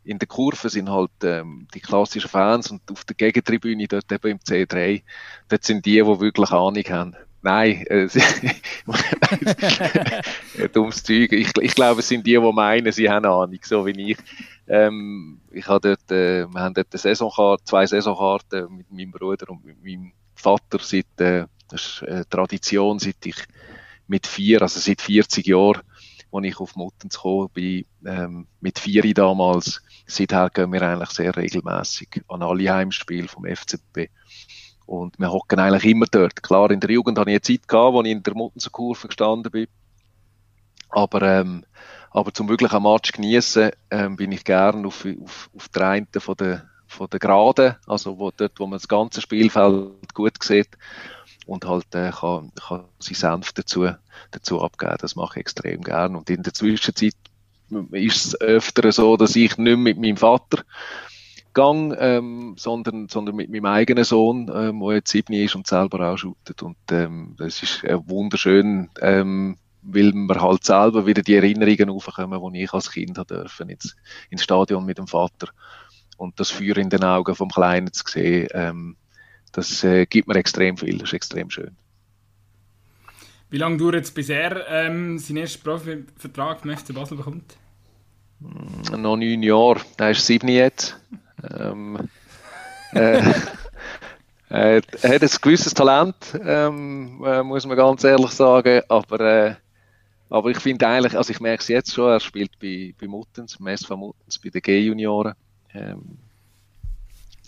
In 0.04 0.20
der 0.20 0.28
Kurve 0.28 0.70
sind 0.70 0.90
halt 0.90 1.12
ähm, 1.24 1.68
die 1.74 1.82
klassischen 1.82 2.30
Fans 2.30 2.72
und 2.72 2.82
auf 2.90 3.04
der 3.04 3.16
Gegentribüne 3.16 3.88
dort 3.88 4.12
eben 4.12 4.32
im 4.32 4.40
C3, 4.40 5.04
dort 5.50 5.64
sind 5.64 5.86
die, 5.86 5.96
die 5.96 6.06
wirklich 6.06 6.52
Ahnung 6.52 6.84
haben. 6.90 7.16
Nein, 7.44 7.86
äh, 7.88 8.08
dummes 10.74 11.04
Zeug. 11.04 11.34
Ich, 11.34 11.52
ich 11.60 11.76
glaube, 11.76 12.02
es 12.02 12.08
sind 12.08 12.26
die, 12.26 12.34
die 12.34 12.54
meinen, 12.54 12.92
sie 12.92 13.10
haben 13.10 13.26
Ahnung, 13.26 13.60
so 13.64 13.86
wie 13.86 14.12
ich. 14.12 14.18
Ähm, 14.68 15.42
ich 15.52 15.68
habe 15.68 15.90
dort, 15.90 16.12
äh, 16.12 16.46
wir 16.48 16.62
haben 16.62 16.76
dort 16.76 16.88
eine 16.92 17.00
Saisonkarte, 17.00 17.64
zwei 17.64 17.88
Saisonkarten 17.88 18.76
mit 18.76 18.92
meinem 18.92 19.12
Bruder 19.12 19.50
und 19.50 19.66
mit 19.66 19.84
meinem 19.84 20.14
Vater 20.42 20.80
seit, 20.82 21.20
äh, 21.20 21.46
das 21.70 21.86
ist 21.86 22.04
eine 22.04 22.28
Tradition, 22.28 23.00
seit 23.00 23.26
ich 23.26 23.36
mit 24.08 24.28
vier, 24.28 24.62
also 24.62 24.80
seit 24.80 25.02
40 25.02 25.48
Jahren, 25.48 25.82
als 26.32 26.46
ich 26.46 26.60
auf 26.60 26.76
Muttens 26.76 27.16
gekommen 27.16 27.50
bin, 27.54 27.86
ähm, 28.06 28.48
mit 28.60 28.80
vier 28.80 29.14
damals. 29.14 29.82
Seither 30.06 30.50
gehen 30.50 30.72
wir 30.74 30.82
eigentlich 30.82 31.12
sehr 31.12 31.36
regelmäßig 31.36 32.24
an 32.28 32.44
alle 32.44 32.74
Heimspiele 32.74 33.28
vom 33.28 33.46
FCB. 33.46 34.10
Und 34.86 35.18
wir 35.20 35.32
hocken 35.32 35.60
eigentlich 35.60 35.86
immer 35.86 36.06
dort. 36.12 36.44
Klar, 36.44 36.72
in 36.72 36.82
der 36.82 36.92
Jugend 36.92 37.18
hatte 37.18 37.30
ich 37.30 37.36
eine 37.36 37.42
Zeit 37.42 37.68
gehabt, 37.68 37.94
wo 37.94 38.02
ich 38.02 38.12
in 38.12 38.24
der 38.24 38.36
Muttenser 38.36 38.70
Kurve 38.70 39.08
gestanden 39.08 39.52
bin. 39.52 39.68
Aber, 40.90 41.22
ähm, 41.22 41.64
aber 42.10 42.34
zum 42.34 42.50
wirklich 42.50 42.74
einen 42.74 42.84
Match 42.84 43.14
genießen, 43.14 43.72
ähm, 43.90 44.18
bin 44.18 44.34
ich 44.34 44.44
gern 44.44 44.86
auf, 44.86 45.06
auf, 45.06 45.50
auf 45.56 45.70
der 45.70 45.88
einen 45.88 46.08
von 46.18 46.36
der, 46.36 46.70
von 46.92 47.08
der 47.10 47.20
Gerade, 47.20 47.78
also 47.88 48.20
wo, 48.20 48.32
dort, 48.32 48.60
wo 48.60 48.68
man 48.68 48.78
das 48.78 48.88
ganze 48.88 49.22
Spielfeld 49.22 50.14
gut 50.14 50.44
sieht 50.44 50.70
und 51.46 51.66
halt 51.66 51.94
äh, 51.96 52.12
kann, 52.12 52.52
kann 52.56 52.86
sein 53.00 53.16
Senf 53.16 53.54
dazu, 53.54 53.90
dazu 54.32 54.62
abgeben. 54.62 54.98
Das 55.00 55.16
mache 55.16 55.40
ich 55.40 55.42
extrem 55.42 55.82
gern. 55.82 56.16
Und 56.16 56.30
in 56.30 56.44
der 56.44 56.54
Zwischenzeit 56.54 57.16
ist 57.92 58.26
es 58.26 58.42
öfter 58.42 58.92
so, 58.92 59.18
dass 59.18 59.36
ich 59.36 59.58
nicht 59.58 59.78
mit 59.78 59.98
meinem 59.98 60.18
Vater 60.18 60.64
gang, 61.54 61.96
ähm, 62.00 62.56
sondern, 62.58 63.08
sondern 63.10 63.36
mit 63.36 63.50
meinem 63.50 63.66
eigenen 63.66 64.04
Sohn, 64.04 64.52
ähm, 64.54 64.80
der 64.82 64.96
jetzt 64.96 65.12
sieben 65.12 65.34
ist 65.34 65.56
und 65.56 65.68
selber 65.68 66.12
auch 66.12 66.18
shootet. 66.18 66.62
Und 66.62 66.78
ähm, 66.92 67.36
das 67.38 67.64
ist 67.64 67.84
äh, 67.84 67.98
wunderschön, 68.08 68.90
ähm, 69.02 69.58
weil 69.82 70.14
wir 70.14 70.42
halt 70.42 70.64
selber 70.64 71.06
wieder 71.06 71.22
die 71.22 71.36
Erinnerungen 71.36 71.90
aufkommen, 71.90 72.54
die 72.54 72.64
ich 72.64 72.74
als 72.74 72.92
Kind 72.92 73.18
dürfen, 73.30 73.70
ins, 73.70 73.96
ins 74.30 74.44
Stadion 74.44 74.86
mit 74.86 74.98
dem 74.98 75.08
Vater. 75.08 75.50
Und 76.22 76.40
das 76.40 76.52
Feuer 76.52 76.78
in 76.78 76.92
den 76.92 77.04
Augen 77.04 77.34
vom 77.34 77.50
Kleinen 77.50 77.92
zu 77.92 78.04
sehen, 78.08 78.48
ähm, 78.54 78.96
das 79.54 79.84
äh, 79.84 80.06
gibt 80.06 80.28
mir 80.28 80.36
extrem 80.36 80.78
viel, 80.78 81.00
das 81.00 81.10
ist 81.10 81.14
extrem 81.14 81.50
schön. 81.50 81.76
Wie 83.50 83.58
lange 83.58 83.78
dauert 83.78 84.04
es, 84.04 84.12
bis 84.12 84.30
er 84.30 84.68
ähm, 84.70 85.18
seinen 85.18 85.38
ersten 85.38 85.64
Profivertrag 85.64 86.62
beim 86.62 86.78
FC 86.78 86.94
Basel 86.94 87.18
bekommt? 87.18 87.58
Hm, 88.40 89.02
noch 89.02 89.16
neun 89.16 89.42
Jahre, 89.42 89.82
er 89.98 90.12
ist 90.12 90.24
sieben 90.24 90.48
jetzt. 90.50 90.96
Ähm, 91.60 91.98
äh, 92.94 93.34
er 94.48 94.76
hat 94.76 95.24
ein 95.24 95.30
gewisses 95.42 95.74
Talent, 95.74 96.40
ähm, 96.46 97.24
äh, 97.26 97.42
muss 97.42 97.66
man 97.66 97.78
ganz 97.78 98.04
ehrlich 98.04 98.30
sagen, 98.30 98.82
aber, 98.90 99.20
äh, 99.22 99.56
aber 100.30 100.52
ich 100.52 100.60
finde 100.60 100.88
eigentlich, 100.88 101.18
also 101.18 101.32
ich 101.32 101.40
merke 101.40 101.62
es 101.64 101.68
jetzt 101.68 101.96
schon, 101.96 102.12
er 102.12 102.20
spielt 102.20 102.60
bei, 102.60 102.94
bei 103.02 103.08
Muttens, 103.08 103.56
im 103.60 103.66
SV 103.66 103.98
Muttens, 103.98 104.38
bei 104.38 104.50
den 104.50 104.62
G-Junioren. 104.62 105.34
Ähm, 105.74 106.18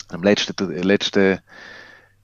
am 0.08 0.22
letzten, 0.22 0.70
letzten, 0.70 1.40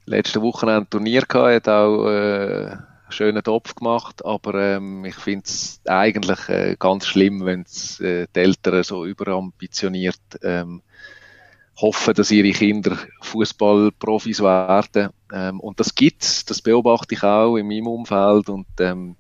letzten 0.06 0.42
Wochenende 0.42 0.88
Turnier 0.88 1.22
gehabt, 1.22 1.66
hat 1.66 1.68
auch 1.68 2.06
äh, 2.06 2.66
einen 2.70 2.86
schönen 3.10 3.42
Topf 3.42 3.74
gemacht, 3.74 4.24
aber 4.24 4.54
ähm, 4.54 5.04
ich 5.04 5.16
finde 5.16 5.44
es 5.46 5.80
eigentlich 5.86 6.48
äh, 6.48 6.76
ganz 6.78 7.06
schlimm, 7.06 7.44
wenn 7.44 7.62
äh, 7.62 8.26
die 8.34 8.40
Eltern 8.40 8.82
so 8.82 9.04
überambitioniert 9.04 10.20
ähm, 10.42 10.82
hoffen, 11.80 12.14
dass 12.14 12.30
ihre 12.30 12.52
Kinder 12.52 12.96
Fußballprofis 13.22 14.42
werden. 14.42 15.10
Ähm, 15.32 15.60
und 15.60 15.80
das 15.80 15.94
gibt's, 15.94 16.44
das 16.44 16.60
beobachte 16.60 17.14
ich 17.14 17.22
auch 17.22 17.56
in 17.56 17.66
meinem 17.66 17.86
Umfeld 17.86 18.48
und 18.48 18.66
ähm, 18.80 19.16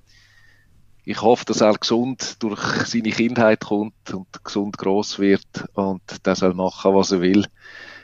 ich 1.04 1.22
hoffe, 1.22 1.44
dass 1.44 1.60
er 1.60 1.74
gesund 1.74 2.42
durch 2.42 2.60
seine 2.86 3.10
Kindheit 3.10 3.60
kommt 3.60 4.12
und 4.12 4.26
gesund 4.44 4.78
groß 4.78 5.18
wird 5.18 5.46
und 5.74 6.02
der 6.24 6.34
soll 6.36 6.54
machen, 6.54 6.94
was 6.94 7.12
er 7.12 7.20
will. 7.20 7.46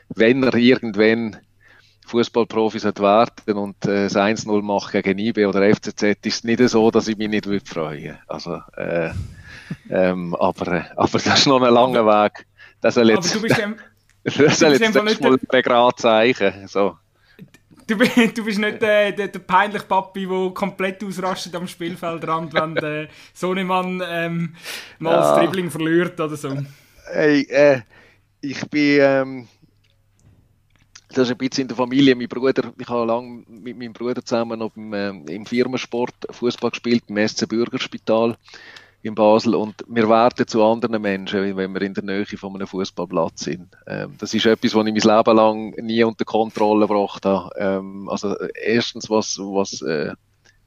Wenn 0.08 0.42
er 0.42 0.54
irgendwann 0.54 1.36
Fußballprofis 2.06 2.84
hat 2.84 3.00
werden 3.00 3.56
und 3.56 3.84
äh, 3.84 4.04
das 4.04 4.16
1-0 4.16 4.62
macht 4.62 4.92
gegen 4.92 5.18
IB 5.18 5.46
oder 5.46 5.68
FCZ, 5.74 6.02
ist 6.02 6.26
es 6.26 6.44
nicht 6.44 6.68
so, 6.68 6.90
dass 6.90 7.08
ich 7.08 7.16
mich 7.16 7.28
nicht 7.28 7.46
würde 7.46 7.66
freuen. 7.66 8.18
Also, 8.28 8.60
äh, 8.76 9.10
ähm, 9.90 10.34
aber, 10.34 10.72
äh, 10.72 10.82
aber 10.96 11.18
das 11.18 11.40
ist 11.40 11.46
noch 11.46 11.60
ein 11.60 11.74
langer 11.74 12.06
Weg. 12.06 12.46
Das 12.80 12.94
soll 12.94 13.10
jetzt, 13.10 13.34
aber 13.34 13.48
du 13.48 13.48
bist 13.48 13.60
das 14.38 14.58
soll 14.58 14.72
jetzt 14.72 14.80
nicht 14.80 15.20
mal 15.20 15.36
ein 15.36 15.62
gerade 15.62 15.96
zeichen. 15.96 16.68
So. 16.68 16.96
Du, 17.86 17.94
du 18.34 18.44
bist 18.44 18.58
nicht 18.58 18.82
der, 18.82 19.12
der, 19.12 19.28
der 19.28 19.38
peinliche 19.38 19.84
Papi, 19.84 20.26
der 20.26 20.50
komplett 20.50 21.02
ausrastet 21.04 21.54
am 21.54 21.68
Spielfeldrand, 21.68 22.52
wenn 22.54 22.74
der 22.74 23.08
Sohnemann 23.32 24.02
ähm, 24.08 24.56
mal 24.98 25.12
ja. 25.12 25.20
das 25.20 25.38
Dribbling 25.38 25.70
verliert 25.70 26.18
oder 26.20 26.36
so. 26.36 26.56
Hey, 27.12 27.42
äh, 27.42 27.80
ich 28.40 28.60
bin. 28.68 28.98
Ähm, 29.00 29.48
das 31.10 31.28
ist 31.28 31.30
ein 31.30 31.38
bisschen 31.38 31.62
in 31.62 31.68
der 31.68 31.76
Familie. 31.76 32.14
Mein 32.14 32.28
Bruder, 32.28 32.72
ich 32.76 32.88
habe 32.88 33.06
lange 33.06 33.44
mit 33.48 33.78
meinem 33.78 33.92
Bruder 33.92 34.22
zusammen 34.22 34.58
noch 34.58 34.76
im, 34.76 34.92
äh, 34.92 35.08
im 35.08 35.46
Firmensport 35.46 36.14
Fußball 36.30 36.70
gespielt, 36.70 37.04
im 37.06 37.16
SC 37.26 37.48
Bürgerspital 37.48 38.36
in 39.06 39.14
Basel 39.14 39.54
und 39.54 39.74
wir 39.88 40.08
werden 40.08 40.46
zu 40.46 40.62
anderen 40.62 41.00
Menschen, 41.00 41.56
wenn 41.56 41.74
wir 41.74 41.82
in 41.82 41.94
der 41.94 42.04
Nähe 42.04 42.26
von 42.26 42.54
einem 42.54 42.66
Fußballplatz 42.66 43.44
sind. 43.44 43.68
Ähm, 43.86 44.14
das 44.18 44.34
ist 44.34 44.46
etwas, 44.46 44.74
was 44.74 44.86
ich 44.86 45.04
mein 45.04 45.16
Leben 45.16 45.36
lang 45.36 45.70
nie 45.80 46.04
unter 46.04 46.24
Kontrolle 46.24 46.86
gebracht 46.86 47.24
habe. 47.24 47.50
Ähm, 47.58 48.08
also 48.08 48.36
erstens, 48.54 49.08
was, 49.08 49.38
was, 49.38 49.80
äh, 49.82 50.12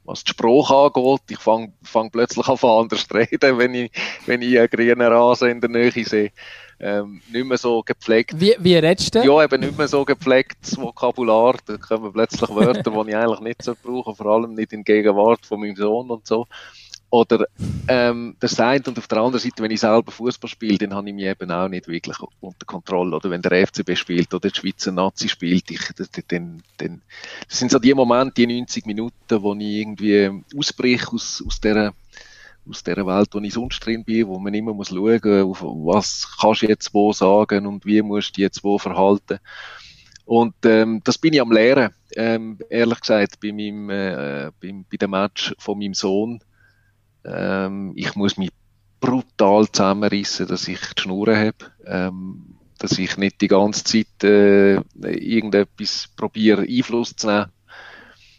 was 0.04 0.24
die 0.24 0.30
Sprache 0.30 0.74
angeht, 0.74 1.20
ich 1.30 1.38
fange 1.38 1.72
fang 1.82 2.10
plötzlich 2.10 2.48
an 2.48 2.58
anders 2.62 3.06
zu 3.06 3.14
reden, 3.14 3.58
wenn 3.58 3.74
ich, 3.74 3.92
wenn 4.26 4.42
ich 4.42 4.58
einen 4.58 4.68
grünen 4.68 5.02
Rasen 5.02 5.50
in 5.50 5.60
der 5.60 5.70
Nähe 5.70 5.92
sehe. 5.92 6.32
Ähm, 6.82 7.20
nicht 7.30 7.44
mehr 7.44 7.58
so 7.58 7.82
gepflegt. 7.82 8.40
Wie, 8.40 8.56
wie 8.58 8.74
redest 8.74 9.14
du? 9.14 9.18
Ja, 9.18 9.44
eben 9.44 9.60
nicht 9.60 9.76
mehr 9.76 9.86
so 9.86 10.02
gepflegtes 10.02 10.78
Vokabular. 10.78 11.56
Da 11.66 11.76
kommen 11.76 12.10
plötzlich 12.10 12.48
Wörter, 12.48 12.90
die 13.04 13.10
ich 13.10 13.16
eigentlich 13.16 13.40
nicht 13.40 13.62
so 13.62 13.74
brauche, 13.80 14.14
vor 14.14 14.26
allem 14.26 14.54
nicht 14.54 14.72
in 14.72 14.82
Gegenwart 14.82 15.44
von 15.44 15.60
meinem 15.60 15.76
Sohn 15.76 16.10
und 16.10 16.26
so. 16.26 16.46
Oder 17.10 17.46
ähm, 17.88 18.36
das 18.38 18.60
eine 18.60 18.84
und 18.86 18.96
auf 18.96 19.08
der 19.08 19.18
anderen 19.18 19.42
Seite, 19.42 19.62
wenn 19.62 19.72
ich 19.72 19.80
selber 19.80 20.12
Fußball 20.12 20.48
spiele, 20.48 20.78
dann 20.78 20.94
habe 20.94 21.08
ich 21.08 21.14
mich 21.14 21.24
eben 21.24 21.50
auch 21.50 21.68
nicht 21.68 21.88
wirklich 21.88 22.16
unter 22.40 22.64
Kontrolle. 22.66 23.16
Oder 23.16 23.30
wenn 23.30 23.42
der 23.42 23.66
FCB 23.66 23.96
spielt 23.96 24.32
oder 24.32 24.48
die 24.48 24.56
Schweizer 24.56 24.92
Nazi 24.92 25.28
spielt, 25.28 25.70
ich, 25.72 25.80
dann, 26.28 26.62
dann, 26.76 27.02
das 27.48 27.58
sind 27.58 27.72
so 27.72 27.80
die 27.80 27.94
Momente, 27.94 28.34
die 28.34 28.46
90 28.46 28.86
Minuten, 28.86 29.42
wo 29.42 29.54
ich 29.54 29.60
irgendwie 29.60 30.30
ausbreche 30.56 31.10
aus, 31.12 31.42
aus 31.44 31.60
dieser 31.60 31.94
aus 32.68 32.84
der 32.84 33.04
Welt, 33.06 33.30
wo 33.32 33.38
ich 33.40 33.54
sonst 33.54 33.80
drin 33.80 34.04
bin, 34.04 34.28
wo 34.28 34.38
man 34.38 34.54
immer 34.54 34.74
muss 34.74 34.90
schauen 34.90 35.42
muss, 35.42 35.62
was 35.62 36.36
kannst 36.40 36.62
du 36.62 36.68
jetzt 36.68 36.94
wo 36.94 37.12
sagen 37.12 37.66
und 37.66 37.84
wie 37.84 38.02
musst 38.02 38.36
du 38.36 38.42
jetzt 38.42 38.62
wo 38.62 38.78
verhalten. 38.78 39.38
Und 40.26 40.54
ähm, 40.64 41.00
das 41.02 41.18
bin 41.18 41.32
ich 41.32 41.40
am 41.40 41.50
Lehren, 41.50 41.92
ähm, 42.14 42.58
ehrlich 42.68 43.00
gesagt, 43.00 43.40
bei, 43.40 43.50
meinem, 43.50 43.90
äh, 43.90 44.50
bei, 44.60 44.74
bei 44.88 44.96
dem 44.96 45.10
Match 45.10 45.54
von 45.58 45.78
meinem 45.78 45.94
Sohn 45.94 46.40
ähm, 47.24 47.92
ich 47.96 48.14
muss 48.14 48.36
mich 48.36 48.50
brutal 49.00 49.66
zusammenreißen, 49.70 50.46
dass 50.46 50.68
ich 50.68 50.80
die 50.80 51.02
Schnur 51.02 51.34
habe, 51.34 51.56
ähm, 51.86 52.56
dass 52.78 52.98
ich 52.98 53.16
nicht 53.16 53.40
die 53.40 53.48
ganze 53.48 53.84
Zeit 53.84 54.24
äh, 54.24 54.80
irgendetwas 54.94 56.08
probiere, 56.16 56.62
Einfluss 56.62 57.16
zu 57.16 57.26
nehmen. 57.26 57.52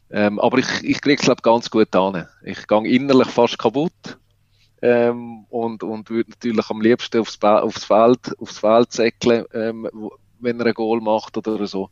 Ähm, 0.10 0.40
aber 0.40 0.58
ich, 0.58 0.84
ich 0.84 1.02
kriege 1.02 1.22
es, 1.22 1.42
ganz 1.42 1.70
gut 1.70 1.96
an. 1.96 2.28
Ich 2.44 2.68
gehe 2.68 2.88
innerlich 2.88 3.30
fast 3.30 3.58
kaputt 3.58 4.18
ähm, 4.82 5.46
und, 5.50 5.84
und 5.84 6.10
würde 6.10 6.32
natürlich 6.32 6.70
am 6.70 6.82
liebsten 6.82 7.22
aufs, 7.22 7.42
aufs 7.42 7.86
Feld, 7.86 8.38
aufs 8.40 8.60
Feld 8.60 8.92
säckeln, 8.92 9.46
ähm, 9.54 9.88
wenn 10.40 10.60
er 10.60 10.66
ein 10.66 10.74
Goal 10.74 11.00
macht 11.02 11.38
oder 11.38 11.66
so. 11.66 11.90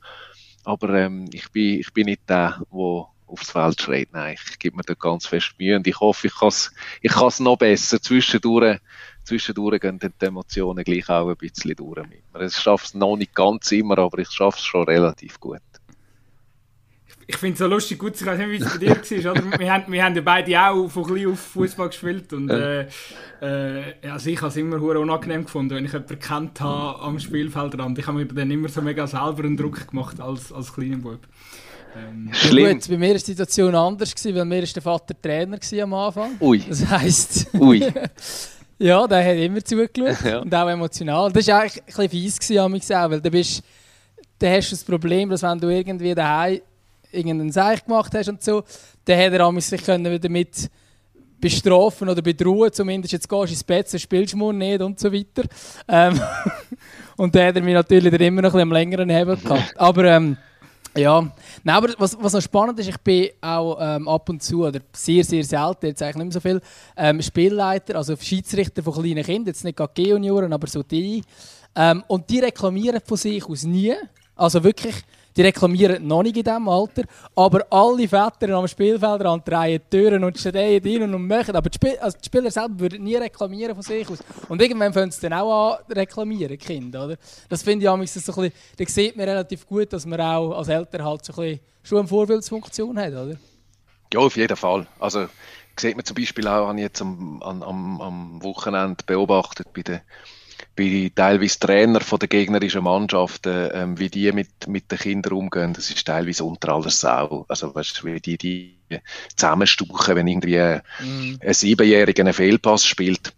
Aber 0.65 0.89
ähm, 0.95 1.29
ich, 1.31 1.49
bin, 1.51 1.79
ich 1.79 1.93
bin 1.93 2.05
nicht 2.05 2.29
der, 2.29 2.61
der 2.71 3.07
aufs 3.29 3.51
Feld 3.51 3.81
schreit. 3.81 4.09
Nein, 4.11 4.35
ich 4.35 4.59
gebe 4.59 4.77
mir 4.77 4.83
da 4.83 4.93
ganz 4.93 5.27
fest 5.27 5.53
Mühe 5.59 5.75
und 5.75 5.87
ich 5.87 5.99
hoffe, 5.99 6.27
ich 6.27 6.35
kann 6.35 6.49
es 6.49 6.71
ich 7.01 7.11
kann's 7.11 7.39
noch 7.39 7.57
besser. 7.57 8.01
Zwischendurch, 8.01 8.79
zwischendurch 9.23 9.79
gehen 9.79 9.99
die 9.99 10.25
Emotionen 10.25 10.83
gleich 10.83 11.09
auch 11.09 11.29
ein 11.29 11.37
bisschen 11.37 11.75
durch 11.75 12.07
mit 12.07 12.23
mir. 12.33 12.41
Ich 12.45 12.55
schaffe 12.55 12.85
es 12.85 12.93
noch 12.93 13.15
nicht 13.15 13.35
ganz 13.35 13.71
immer, 13.71 13.97
aber 13.97 14.19
ich 14.19 14.29
schaffe 14.29 14.57
es 14.57 14.65
schon 14.65 14.83
relativ 14.83 15.39
gut. 15.39 15.61
Ich 17.31 17.37
finde 17.37 17.53
es 17.53 17.59
so 17.59 17.67
lustig, 17.67 17.99
gut, 17.99 18.19
ich 18.19 18.25
weiß 18.25 18.39
nicht, 18.39 18.49
wie 18.49 18.55
es 18.55 18.71
bei 18.71 18.79
dir 18.79 18.89
war. 18.89 19.31
Oder? 19.31 19.59
Wir, 19.59 19.71
haben, 19.71 19.93
wir 19.93 20.03
haben 20.03 20.15
ja 20.15 20.21
beide 20.23 20.59
auch 20.59 20.87
von 20.87 21.03
klein 21.03 21.27
auf 21.27 21.39
Fußball 21.39 21.89
gespielt. 21.89 22.33
Und, 22.33 22.49
äh, 22.49 22.87
äh, 23.39 24.09
also 24.09 24.31
ich 24.31 24.37
habe 24.37 24.47
es 24.47 24.57
immer 24.57 24.81
unangenehm 24.81 25.45
gefunden, 25.45 25.75
wenn 25.75 25.85
ich 25.85 25.93
jemanden 25.93 26.17
kennt 26.17 26.59
habe 26.59 26.99
am 26.99 27.19
Spielfeldrand. 27.19 27.99
Ich 27.99 28.07
habe 28.07 28.17
mir 28.17 28.25
dann 28.25 28.49
immer 28.49 28.67
so 28.67 28.81
mega 28.81 29.05
selber 29.05 29.43
einen 29.43 29.57
Druck 29.57 29.89
gemacht 29.89 30.19
als, 30.19 30.51
als 30.51 30.73
kleiner 30.73 30.97
Bub. 30.97 31.19
Ähm, 31.95 32.31
ja, 32.31 32.73
gut, 32.73 32.87
bei 32.87 32.97
mir 32.97 33.09
war 33.09 33.13
die 33.15 33.19
Situation 33.19 33.75
anders, 33.75 34.13
gewesen, 34.13 34.35
weil 34.35 34.45
mir 34.45 34.63
ist 34.63 34.75
der 34.75 34.83
Vater 34.83 35.19
Trainer 35.19 35.57
am 35.81 35.93
Anfang. 35.93 36.37
Ui. 36.39 36.63
Das 36.67 36.85
heisst... 36.87 37.47
Ui. 37.53 37.79
ja, 38.79 39.07
der 39.07 39.25
hat 39.25 39.37
immer 39.37 39.63
zugeschaut 39.63 40.21
ja. 40.25 40.39
und 40.39 40.53
auch 40.53 40.69
emotional. 40.69 41.31
Das 41.31 41.47
war 41.47 41.61
eigentlich 41.61 41.77
ein 41.77 41.85
bisschen 41.85 42.09
fies, 42.09 42.39
gewesen, 42.39 43.11
weil 43.11 43.21
du 43.21 43.31
bist... 43.31 43.63
Dann 44.37 44.53
hast 44.53 44.71
du 44.71 44.75
das 44.75 44.83
Problem, 44.85 45.29
dass 45.29 45.43
wenn 45.43 45.59
du 45.59 45.67
irgendwie 45.67 46.15
daheim 46.15 46.61
irgendeinen 47.11 47.51
Seich 47.51 47.83
gemacht 47.83 48.13
hast 48.13 48.29
und 48.29 48.41
so, 48.43 48.63
dann 49.05 49.17
hätte 49.17 49.37
er 49.37 49.61
sich 49.61 49.83
können 49.83 50.19
damit 50.21 50.69
bestrafen 51.39 52.09
oder 52.09 52.21
bedrohen, 52.21 52.71
zumindest 52.71 53.13
jetzt 53.13 53.29
gehst 53.29 53.47
du 53.47 53.53
ins 53.53 53.63
Bett, 53.63 53.91
dann 53.91 53.99
spielst 53.99 54.33
du 54.33 54.37
morgen 54.37 54.57
nicht 54.57 54.81
und 54.81 54.99
so 54.99 55.11
weiter. 55.11 55.43
Ähm, 55.87 56.19
und 57.17 57.33
dann 57.33 57.47
hat 57.47 57.55
er 57.55 57.61
mich 57.61 57.73
natürlich 57.73 58.13
immer 58.13 58.41
noch 58.41 58.49
ein 58.49 58.53
bisschen 58.53 58.61
am 58.61 58.71
längeren 58.71 59.09
Hebel 59.09 59.37
gehabt. 59.37 59.73
Aber 59.77 60.05
ähm, 60.05 60.37
ja, 60.95 61.31
Nein, 61.63 61.75
aber 61.75 61.89
was, 61.97 62.17
was 62.19 62.33
noch 62.33 62.41
spannend 62.41 62.79
ist, 62.79 62.89
ich 62.89 62.97
bin 62.97 63.29
auch 63.41 63.77
ähm, 63.79 64.07
ab 64.07 64.29
und 64.29 64.41
zu, 64.41 64.65
oder 64.65 64.79
sehr, 64.93 65.23
sehr 65.23 65.43
selten, 65.43 65.87
jetzt 65.87 66.01
eigentlich 66.01 66.15
nicht 66.15 66.25
mehr 66.25 66.31
so 66.33 66.39
viel, 66.39 66.61
ähm, 66.97 67.21
Spielleiter, 67.21 67.95
also 67.95 68.15
Schiedsrichter 68.15 68.81
von 68.81 68.93
kleinen 68.93 69.23
Kindern, 69.23 69.47
jetzt 69.47 69.63
nicht 69.63 69.77
gerade 69.77 69.93
G-Junioren, 69.93 70.51
aber 70.53 70.67
so 70.67 70.83
die. 70.83 71.21
Ähm, 71.75 72.03
und 72.07 72.29
die 72.29 72.39
reklamieren 72.39 73.01
von 73.05 73.17
sich 73.17 73.45
aus 73.45 73.63
nie. 73.63 73.93
Also 74.35 74.63
wirklich, 74.63 74.95
die 75.35 75.41
reklamieren 75.41 76.05
noch 76.05 76.23
nicht 76.23 76.37
in 76.37 76.43
diesem 76.43 76.67
Alter, 76.67 77.03
aber 77.35 77.65
alle 77.69 78.07
Väter 78.07 78.49
am 78.49 78.67
Spielfeld 78.67 79.47
drehen 79.47 79.81
Türen 79.89 80.23
und 80.23 80.37
stehen 80.37 80.81
rein 80.83 81.13
und 81.13 81.27
machen. 81.27 81.55
Aber 81.55 81.69
die, 81.69 81.75
Spiel 81.75 81.97
also 81.99 82.17
die 82.17 82.25
Spieler 82.25 82.51
selber 82.51 82.79
würden 82.79 83.03
nie 83.03 83.15
reklamieren 83.15 83.75
von 83.75 83.83
sich 83.83 84.09
aus. 84.09 84.19
Und 84.47 84.61
irgendwann 84.61 84.93
fangen 84.93 85.11
sie 85.11 85.21
dann 85.21 85.39
auch 85.39 85.79
an 85.79 85.91
reklamieren, 85.91 86.57
Kinder. 86.57 87.05
Oder? 87.05 87.17
Das 87.47 87.63
finde 87.63 87.85
ich 87.85 87.89
so 87.89 87.93
ein 87.93 87.99
bisschen, 88.01 88.51
da 88.77 88.85
sieht 88.85 89.15
man 89.15 89.29
relativ 89.29 89.65
gut, 89.65 89.93
dass 89.93 90.05
man 90.05 90.19
auch 90.19 90.57
als 90.57 90.67
Eltern 90.67 91.03
halt 91.03 91.25
so 91.25 91.33
ein 91.33 91.35
bisschen 91.35 91.59
schon 91.83 91.99
eine 91.99 92.07
Vorbildsfunktion 92.07 92.99
hat, 92.99 93.13
oder? 93.13 93.35
Ja, 94.13 94.19
auf 94.19 94.35
jeden 94.35 94.57
Fall. 94.57 94.87
Also 94.99 95.27
sieht 95.79 95.95
man 95.95 96.05
zum 96.05 96.15
Beispiel 96.15 96.47
auch, 96.47 96.67
habe 96.67 96.77
ich 96.77 96.83
jetzt 96.83 97.01
am, 97.01 97.41
am, 97.41 98.01
am 98.01 98.43
Wochenende 98.43 99.03
beobachtet 99.05 99.67
bei 99.73 99.81
den 99.81 100.01
bei 100.79 101.11
teilweise 101.13 101.59
Trainer 101.59 101.99
von 101.99 102.19
der 102.19 102.29
gegnerischen 102.29 102.83
Mannschaften, 102.83 103.69
ähm, 103.73 103.99
wie 103.99 104.09
die 104.09 104.31
mit, 104.31 104.67
mit 104.67 104.89
den 104.89 104.97
Kindern 104.97 105.33
umgehen, 105.33 105.73
das 105.73 105.89
ist 105.89 106.07
teilweise 106.07 106.45
unter 106.45 106.73
aller 106.73 106.89
Sau. 106.89 107.45
Also, 107.49 107.75
weißt 107.75 108.05
wie 108.05 108.21
die, 108.21 108.37
die 108.37 108.79
zusammenstuchen, 109.35 110.15
wenn 110.15 110.27
irgendwie 110.27 110.57
mm. 110.57 111.39
ein 111.41 111.53
Siebenjähriger 111.53 112.23
einen 112.23 112.33
Fehlpass 112.33 112.85
spielt. 112.85 113.33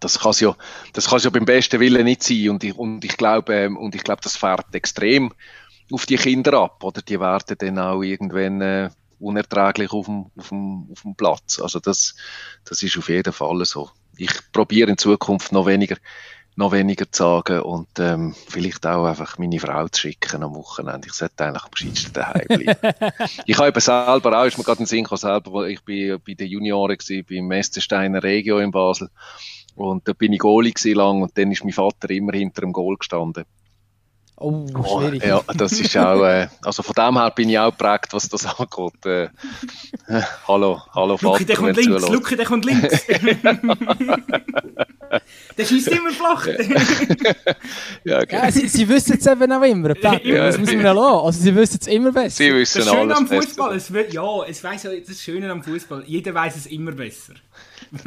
Das 0.00 0.18
kann 0.18 0.34
ja, 0.38 0.54
das 0.92 1.08
kann 1.08 1.20
ja 1.20 1.30
beim 1.30 1.46
besten 1.46 1.80
Willen 1.80 2.04
nicht 2.04 2.22
sein. 2.22 2.50
Und 2.50 2.62
ich, 2.62 2.76
und 2.76 3.04
ich 3.04 3.16
glaube, 3.16 3.54
ähm, 3.54 3.78
und 3.78 3.94
ich 3.94 4.04
glaube, 4.04 4.20
das 4.22 4.36
fährt 4.36 4.74
extrem 4.74 5.32
auf 5.90 6.04
die 6.04 6.16
Kinder 6.16 6.52
ab, 6.60 6.84
oder? 6.84 7.00
Die 7.00 7.20
werden 7.20 7.56
dann 7.58 7.78
auch 7.78 8.02
irgendwann, 8.02 8.60
äh, 8.60 8.90
unerträglich 9.18 9.92
auf 9.92 10.06
dem, 10.06 10.26
auf 10.36 10.48
dem, 10.48 10.88
auf 10.90 11.02
dem 11.02 11.14
Platz. 11.14 11.60
Also 11.60 11.80
das, 11.80 12.14
das 12.64 12.82
ist 12.82 12.98
auf 12.98 13.08
jeden 13.08 13.32
Fall 13.32 13.64
so 13.64 13.90
ich 14.16 14.30
probiere 14.52 14.90
in 14.90 14.98
Zukunft 14.98 15.52
noch 15.52 15.66
weniger, 15.66 15.96
noch 16.56 16.72
weniger 16.72 17.10
zu 17.10 17.22
sagen 17.22 17.60
und 17.60 17.88
ähm, 17.98 18.34
vielleicht 18.48 18.86
auch 18.86 19.06
einfach 19.06 19.38
meine 19.38 19.58
Frau 19.58 19.88
zu 19.88 20.02
schicken 20.02 20.42
am 20.42 20.54
Wochenende. 20.54 21.08
Ich 21.08 21.14
sollte 21.14 21.44
eigentlich 21.44 21.64
am 21.64 21.70
gescheitsten 21.70 22.12
daheim 22.12 22.46
bleiben. 22.46 23.12
ich 23.46 23.56
habe 23.56 23.68
eben 23.68 23.80
selber 23.80 24.40
auch, 24.40 24.44
ist 24.44 24.58
mir 24.58 24.64
gerade 24.64 24.82
ein 24.82 24.86
Sinn 24.86 25.06
selber, 25.10 25.66
ich 25.68 25.82
bin 25.82 26.20
bei 26.26 26.34
den 26.34 26.48
Junioren 26.48 26.96
gewesen, 26.96 27.26
beim 27.28 27.46
Mestersteiner 27.46 28.22
Regio 28.22 28.58
in 28.58 28.70
Basel 28.70 29.08
und 29.74 30.06
da 30.06 30.12
bin 30.12 30.32
ich 30.32 30.40
Goalie 30.40 30.74
lang 30.92 31.22
und 31.22 31.36
dann 31.38 31.50
ist 31.50 31.64
mein 31.64 31.72
Vater 31.72 32.10
immer 32.10 32.32
hinter 32.32 32.60
dem 32.62 32.72
Goal 32.72 32.96
gestanden. 32.96 33.44
Oh, 34.36 34.66
schwierig. 34.98 35.24
ja, 35.24 35.40
das 35.54 35.72
ist 35.72 35.96
auch, 35.96 36.24
äh, 36.24 36.48
also 36.64 36.82
von 36.82 36.94
dem 36.94 37.16
her 37.16 37.30
bin 37.30 37.48
ich 37.48 37.58
auch 37.58 37.70
geprägt, 37.70 38.08
was 38.12 38.28
das 38.28 38.44
angeht. 38.58 39.06
Äh, 39.06 39.28
hallo, 40.48 40.80
hallo 40.94 41.16
Vater, 41.16 41.32
Luki, 41.32 41.44
der 41.44 41.56
kommt 41.56 41.76
links, 41.76 42.08
Luki, 42.08 42.36
der 42.36 42.46
kommt 42.46 42.64
links. 42.64 43.06
der 45.56 45.64
schießt 45.64 45.88
immer 45.88 46.10
flach. 46.10 46.46
ja, 48.04 48.20
okay. 48.20 48.36
ja, 48.36 48.50
sie, 48.50 48.66
sie 48.68 48.88
wissen 48.88 49.18
es 49.18 49.26
eben 49.26 49.52
auch 49.52 49.62
immer, 49.62 49.94
Pat, 49.94 50.24
ja, 50.24 50.46
das 50.46 50.58
müssen 50.58 50.78
wir 50.78 50.86
ja 50.86 50.92
lassen. 50.92 51.26
Also 51.26 51.40
sie 51.40 51.54
wissen 51.54 51.78
es 51.80 51.86
immer 51.86 52.10
besser. 52.10 52.36
Sie 52.36 52.52
wissen 52.54 52.78
das 52.78 52.90
Schöne 52.90 53.14
am 53.14 53.28
Fußball, 53.28 53.76
es 53.76 53.92
ja, 54.10 54.44
es 54.48 54.64
weiss 54.64 54.82
das 54.82 55.20
Schöne 55.20 55.52
am 55.52 55.62
Fußball, 55.62 56.04
jeder 56.06 56.34
weiß 56.34 56.56
es 56.56 56.66
immer 56.66 56.92
besser. 56.92 57.34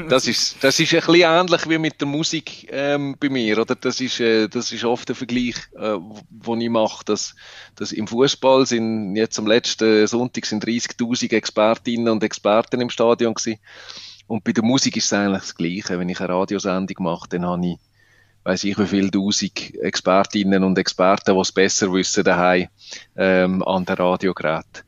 Das 0.09 0.27
ist, 0.27 0.63
das 0.63 0.79
ist 0.79 0.93
ein 0.93 0.99
bisschen 0.99 1.29
ähnlich 1.29 1.69
wie 1.69 1.77
mit 1.77 2.01
der 2.01 2.07
Musik 2.07 2.67
ähm, 2.71 3.15
bei 3.19 3.29
mir, 3.29 3.59
oder? 3.59 3.75
Das 3.75 4.01
ist, 4.01 4.19
äh, 4.19 4.47
das 4.47 4.71
ist 4.71 4.83
oft 4.83 5.07
der 5.07 5.15
Vergleich, 5.15 5.55
äh, 5.77 5.97
wo 6.29 6.55
ich 6.55 6.69
mache, 6.69 7.05
dass, 7.05 7.35
dass 7.75 7.91
im 7.91 8.07
Fußball 8.07 8.65
sind 8.65 9.15
jetzt 9.15 9.37
am 9.37 9.45
letzten 9.45 10.07
Sonntag 10.07 10.47
sind 10.47 10.65
30.000 10.65 11.33
Expertinnen 11.33 12.09
und 12.09 12.23
Experten 12.23 12.81
im 12.81 12.89
Stadion 12.89 13.35
gewesen. 13.35 13.59
Und 14.27 14.43
bei 14.43 14.53
der 14.53 14.63
Musik 14.63 14.97
ist 14.97 15.05
es 15.05 15.13
eigentlich 15.13 15.41
das 15.41 15.55
Gleiche. 15.55 15.99
Wenn 15.99 16.09
ich 16.09 16.19
eine 16.19 16.29
Radiosendung 16.29 17.03
mache, 17.03 17.29
dann 17.29 17.45
habe 17.45 17.67
ich, 17.67 17.77
weiß 18.43 18.63
ich 18.63 18.79
wie 18.79 18.87
viele 18.87 19.11
tausend 19.11 19.75
Expertinnen 19.75 20.63
und 20.63 20.79
Experten, 20.79 21.35
die 21.35 21.41
es 21.41 21.51
besser 21.51 21.93
wissen 21.93 22.23
daheim 22.23 22.69
ähm, 23.15 23.61
an 23.61 23.85
der 23.85 23.99
Radiogerät. 23.99 24.84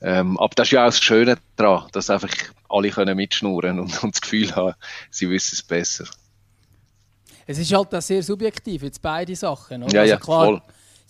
Ähm, 0.00 0.38
aber 0.38 0.54
das 0.54 0.68
ist 0.68 0.72
ja 0.72 0.82
auch 0.82 0.88
das 0.88 1.00
Schöne 1.00 1.38
daran, 1.56 1.88
dass 1.92 2.08
einfach 2.10 2.30
alle 2.68 2.90
können 2.90 3.16
mitschnurren 3.16 3.80
und, 3.80 4.02
und 4.02 4.14
das 4.14 4.20
Gefühl 4.20 4.54
haben, 4.54 4.74
sie 5.10 5.28
wissen 5.28 5.54
es 5.54 5.62
besser. 5.62 6.04
Es 7.46 7.58
ist 7.58 7.72
halt 7.72 7.94
auch 7.94 8.02
sehr 8.02 8.22
subjektiv, 8.22 8.82
jetzt 8.82 9.00
beide 9.00 9.34
Sachen. 9.34 9.82
Oder? 9.82 9.94
Ja, 9.94 10.00
also 10.02 10.10
ja, 10.12 10.18
klar, 10.18 10.44
voll. 10.44 10.62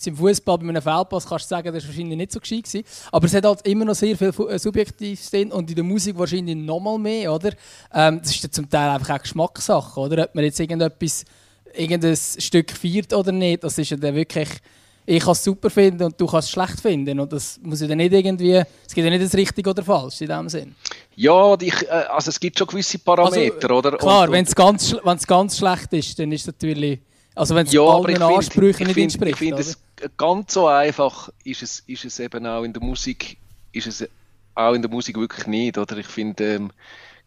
im 0.04 0.16
Fußball 0.16 0.58
bei 0.58 0.68
einem 0.68 0.80
Feldpass 0.80 1.26
kannst 1.26 1.46
du 1.46 1.48
sagen, 1.48 1.74
das 1.74 1.82
war 1.82 1.88
wahrscheinlich 1.88 2.16
nicht 2.16 2.32
so 2.32 2.40
gescheit 2.40 2.64
gewesen. 2.64 2.84
Aber 3.10 3.26
es 3.26 3.34
hat 3.34 3.44
halt 3.44 3.66
immer 3.66 3.84
noch 3.84 3.96
sehr 3.96 4.16
viel 4.16 4.32
äh, 4.48 4.58
Subjektives 4.58 5.30
drin 5.30 5.50
und 5.50 5.68
in 5.68 5.74
der 5.74 5.84
Musik 5.84 6.16
wahrscheinlich 6.16 6.56
noch 6.56 6.78
mal 6.78 6.96
mehr, 6.96 7.32
oder? 7.32 7.50
Ähm, 7.92 8.20
das 8.20 8.30
ist 8.30 8.42
ja 8.44 8.50
zum 8.50 8.70
Teil 8.70 8.88
einfach 8.90 9.16
auch 9.16 9.22
Geschmackssache, 9.22 10.00
oder? 10.00 10.24
Ob 10.24 10.34
man 10.36 10.44
jetzt 10.44 10.60
irgendetwas, 10.60 11.24
irgendein 11.74 12.16
Stück 12.16 12.70
feiert 12.70 13.12
oder 13.12 13.32
nicht, 13.32 13.64
das 13.64 13.76
ist 13.76 13.90
ja 13.90 13.96
dann 13.96 14.14
wirklich 14.14 14.48
ich 15.08 15.22
kann 15.22 15.32
es 15.32 15.42
super 15.42 15.70
finden 15.70 16.04
und 16.04 16.20
du 16.20 16.26
kannst 16.26 16.48
es 16.48 16.52
schlecht 16.52 16.80
finden. 16.80 17.18
Und 17.18 17.32
das 17.32 17.58
muss 17.62 17.80
ja 17.80 17.86
dann 17.86 17.96
nicht 17.96 18.12
irgendwie, 18.12 18.52
es 18.52 18.94
gibt 18.94 19.04
ja 19.06 19.10
nicht 19.10 19.24
das 19.24 19.34
Richtige 19.34 19.70
oder 19.70 19.82
Falsche 19.82 20.24
in 20.24 20.30
dem 20.30 20.48
Sinn. 20.50 20.74
Ja, 21.16 21.56
ich, 21.58 21.82
äh, 21.82 22.04
also 22.10 22.28
es 22.28 22.38
gibt 22.38 22.58
schon 22.58 22.66
gewisse 22.66 22.98
Parameter, 22.98 23.70
also, 23.70 23.88
oder? 23.88 23.96
Klar, 23.96 24.30
wenn 24.30 24.44
es 24.44 24.54
ganz, 24.54 24.94
ganz 25.26 25.56
schlecht 25.56 25.92
ist, 25.94 26.18
dann 26.18 26.30
ist 26.30 26.42
es 26.42 26.46
natürlich, 26.48 27.00
also 27.34 27.54
wenn 27.54 27.66
es 27.66 27.72
ja, 27.72 27.82
allen 27.82 28.22
Ansprüchen 28.22 28.86
nicht 28.86 28.98
entspricht. 28.98 29.32
Ich 29.32 29.38
finde 29.38 29.62
es 29.62 29.78
ganz 30.18 30.52
so 30.52 30.66
einfach 30.66 31.30
ist 31.42 31.62
es, 31.62 31.82
ist 31.86 32.04
es 32.04 32.20
eben 32.20 32.46
auch 32.46 32.62
in 32.62 32.74
der 32.74 32.82
Musik, 32.82 33.38
ist 33.72 33.86
es 33.86 34.06
auch 34.54 34.74
in 34.74 34.82
der 34.82 34.90
Musik 34.90 35.16
wirklich 35.18 35.46
nicht, 35.46 35.78
oder? 35.78 35.96
Ich 35.96 36.06
finde, 36.06 36.54
ähm, 36.54 36.70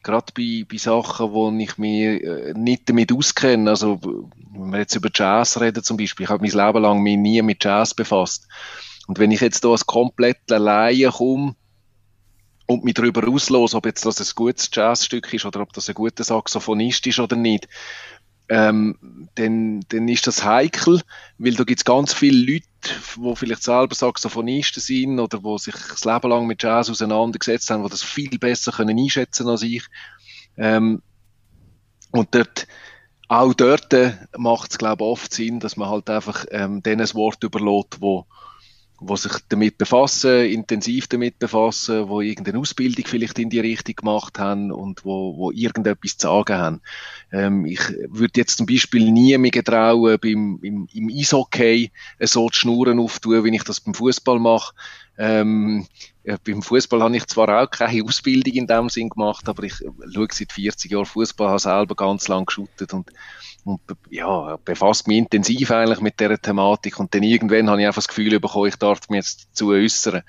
gerade 0.04 0.32
bei, 0.36 0.66
bei 0.70 0.78
Sachen, 0.78 1.32
wo 1.32 1.52
ich 1.52 1.78
mich 1.78 2.24
äh, 2.24 2.54
nicht 2.56 2.90
damit 2.90 3.12
auskenne, 3.12 3.70
also 3.70 4.00
wenn 4.02 4.72
wir 4.72 4.80
jetzt 4.80 4.96
über 4.96 5.10
Jazz 5.14 5.60
reden 5.60 5.84
zum 5.84 5.98
Beispiel, 5.98 6.26
ich 6.26 6.30
habe 6.30 6.46
mein 6.46 6.52
Leben 6.52 6.82
lang 6.82 7.02
mich 7.02 7.18
nie 7.18 7.42
mit 7.42 7.64
Jazz 7.64 7.94
befasst. 7.94 8.48
Und 9.08 9.20
wenn 9.20 9.32
ich 9.32 9.42
jetzt 9.42 9.62
hier 9.62 9.72
als 9.72 9.86
kompletter 9.86 10.60
Laie 10.60 11.10
komme 11.10 11.56
und 12.68 12.84
mich 12.84 12.94
darüber 12.94 13.28
auslose, 13.28 13.76
ob 13.76 13.86
jetzt 13.86 14.06
das 14.06 14.20
ein 14.20 14.36
gutes 14.36 14.70
Jazzstück 14.72 15.34
ist 15.34 15.46
oder 15.46 15.62
ob 15.62 15.74
das 15.74 15.90
ein 15.90 15.96
guter 15.96 16.24
Saxophonist 16.24 17.06
ist 17.08 17.20
oder 17.20 17.36
nicht, 17.36 17.68
ähm, 18.52 19.30
dann, 19.36 19.80
dann 19.88 20.10
ist 20.10 20.28
das 20.28 20.44
heikel, 20.44 21.02
weil 21.38 21.54
da 21.54 21.64
gibt 21.64 21.80
es 21.80 21.86
ganz 21.86 22.14
viele 22.14 22.52
Leute, 22.52 22.66
die 23.16 23.36
vielleicht 23.38 23.64
selber 23.64 23.96
Saxophonisten 23.96 24.82
sind 24.82 25.20
oder 25.22 25.38
die 25.38 25.58
sich 25.58 25.74
das 25.74 26.04
Leben 26.04 26.30
lang 26.30 26.48
mit 26.48 26.62
Jazz 26.62 26.90
auseinandergesetzt 26.90 27.70
haben, 27.70 27.82
die 27.84 27.90
das 27.90 28.04
viel 28.04 28.38
besser 28.40 28.74
können 28.74 29.00
einschätzen 29.00 29.48
als 29.48 29.62
ich. 29.62 29.86
Ähm, 30.58 31.02
und 32.12 32.36
dort, 32.36 32.68
auch 33.30 33.54
dort 33.54 33.96
macht 34.36 34.72
es, 34.72 34.78
glaube 34.78 35.06
ich, 35.06 35.10
oft 35.10 35.34
Sinn, 35.34 35.62
dass 35.62 35.78
man 35.78 35.88
halt 35.88 36.10
einfach 36.10 36.46
ähm, 36.52 36.84
denen 36.84 37.08
ein 37.08 37.14
Wort 37.14 37.42
überlässt, 37.46 38.02
wo 38.02 38.26
wo 39.04 39.16
sich 39.16 39.34
damit 39.50 39.80
befassen, 39.80 40.46
intensiv 40.46 41.08
damit 41.08 41.40
befassen, 41.40 42.08
wo 42.08 42.22
irgendeine 42.22 42.60
Ausbildung 42.60 43.06
vielleicht 43.08 43.40
in 43.40 43.50
die 43.50 43.60
Richtung 43.60 43.96
gemacht 43.96 44.38
haben 44.38 44.72
und 44.72 45.04
wo, 45.04 45.36
wo 45.36 45.52
irgendetwas 45.52 46.18
zu 46.18 46.28
sagen 46.28 46.56
haben. 46.56 46.82
Ähm, 47.32 47.66
ich 47.66 47.82
würde 48.08 48.40
jetzt 48.40 48.58
zum 48.58 48.68
Beispiel 48.68 49.12
nie 49.12 49.36
mehr 49.40 49.50
getrauen, 49.50 50.20
beim, 50.22 50.60
im, 50.62 50.88
im 50.94 51.10
Eishockey 51.10 51.92
so 52.20 52.48
die 52.50 52.58
Schnurren 52.58 53.00
auftun, 53.00 53.44
wie 53.44 53.56
ich 53.56 53.64
das 53.64 53.80
beim 53.80 53.96
Fußball 53.96 54.40
mache. 54.40 54.76
Ähm, 55.18 55.88
beim 56.44 56.62
Fußball 56.62 57.02
habe 57.02 57.18
ich 57.18 57.26
zwar 57.28 57.62
auch 57.62 57.70
keine 57.70 58.04
Ausbildung 58.04 58.54
in 58.54 58.68
dem 58.68 58.90
Sinn 58.90 59.10
gemacht, 59.10 59.50
aber 59.50 59.64
ich 59.64 59.74
schaue 59.74 60.28
seit 60.32 60.52
40 60.52 60.92
Jahren 60.92 61.06
Fußball, 61.06 61.50
habe 61.50 61.60
selber 61.60 61.96
ganz 61.96 62.28
lang 62.28 62.46
geschuttet 62.46 62.94
und 62.94 63.12
und 63.64 63.82
ja, 64.10 64.58
befasst 64.58 65.08
mich 65.08 65.18
intensiv 65.18 65.70
eigentlich 65.72 66.02
mit 66.02 66.20
dieser 66.20 66.42
Thematik 66.42 67.00
und 67.00 67.14
dann 67.14 67.24
irgendwann 67.24 67.70
habe 67.70 67.82
ich 67.82 67.88
einfach 67.88 68.02
das 68.02 68.08
Gefühl 68.08 68.40
bekommen, 68.40 68.68
ich 68.68 68.76
darf 68.76 69.08
mich 69.10 69.18
jetzt 69.18 69.50
dazu 69.50 69.70
äußern. 69.70 70.24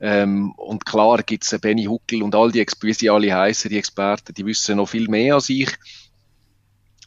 Ähm, 0.00 0.52
und 0.52 0.84
klar 0.84 1.22
gibt 1.22 1.44
es 1.44 1.60
Benny 1.60 1.84
Huckel 1.84 2.22
und 2.22 2.34
all 2.34 2.50
die, 2.50 2.66
wie 2.80 2.92
sie 2.92 3.10
alle 3.10 3.34
heißen, 3.34 3.68
die 3.68 3.78
Experten, 3.78 4.34
die 4.34 4.46
wissen 4.46 4.76
noch 4.76 4.88
viel 4.88 5.08
mehr 5.08 5.34
als 5.34 5.48
ich. 5.48 5.70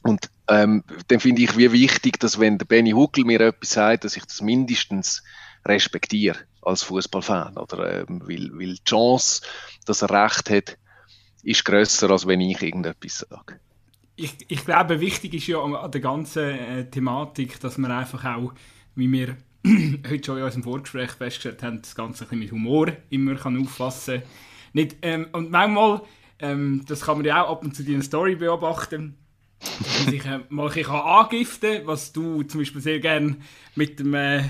Und 0.01 0.29
ähm, 0.47 0.83
dann 1.07 1.19
finde 1.19 1.41
ich 1.41 1.57
wie 1.57 1.71
wichtig, 1.71 2.19
dass 2.19 2.39
wenn 2.39 2.57
der 2.57 2.65
Benny 2.65 2.91
Huckel 2.91 3.25
mir 3.25 3.41
etwas 3.41 3.71
sagt, 3.71 4.03
dass 4.03 4.15
ich 4.15 4.25
das 4.25 4.41
mindestens 4.41 5.23
respektiere 5.65 6.39
als 6.65 6.83
Fußballfan. 6.83 7.57
Oder 7.57 8.01
ähm, 8.01 8.21
weil, 8.25 8.51
weil 8.53 8.73
die 8.73 8.83
Chance, 8.83 9.41
dass 9.85 10.01
er 10.01 10.09
recht 10.09 10.49
hat, 10.49 10.77
ist 11.43 11.63
grösser, 11.63 12.09
als 12.09 12.25
wenn 12.27 12.41
ich 12.41 12.61
irgendetwas 12.61 13.25
sage 13.29 13.59
ich, 14.15 14.33
ich 14.47 14.63
glaube, 14.65 15.01
wichtig 15.01 15.33
ist 15.33 15.47
ja 15.47 15.61
an 15.61 15.91
der 15.91 16.01
ganzen 16.01 16.43
äh, 16.43 16.89
Thematik, 16.89 17.59
dass 17.59 17.77
man 17.77 17.91
einfach 17.91 18.23
auch, 18.23 18.53
wie 18.95 19.11
wir 19.11 19.35
heute 20.09 20.25
schon 20.25 20.37
in 20.37 20.43
unserem 20.43 20.63
Vorgespräch 20.63 21.11
festgestellt 21.11 21.63
haben, 21.63 21.81
das 21.81 21.95
Ganze 21.95 22.23
ein 22.23 22.27
bisschen 22.27 22.39
mit 22.39 22.51
Humor 22.51 22.93
immer 23.09 23.35
kann 23.35 23.61
auffassen 23.61 24.23
nicht 24.73 24.97
ähm, 25.01 25.27
Und 25.31 25.51
manchmal, 25.51 26.01
ähm, 26.39 26.83
das 26.87 27.01
kann 27.01 27.17
man 27.17 27.25
ja 27.25 27.43
auch 27.43 27.51
ab 27.51 27.63
und 27.63 27.75
zu 27.75 27.83
in 27.83 28.01
Story 28.01 28.35
beobachten, 28.35 29.15
dass 29.59 29.99
man 29.99 30.09
sich 30.09 30.25
äh, 30.25 30.39
mal 30.49 30.67
ein 30.67 30.73
bisschen 30.73 30.95
angiften 30.95 31.77
kann, 31.77 31.87
was 31.87 32.11
du 32.11 32.43
zum 32.43 32.59
Beispiel 32.59 32.81
sehr 32.81 32.99
gerne 32.99 33.37
mit 33.75 33.99
dem 33.99 34.13
äh, 34.13 34.43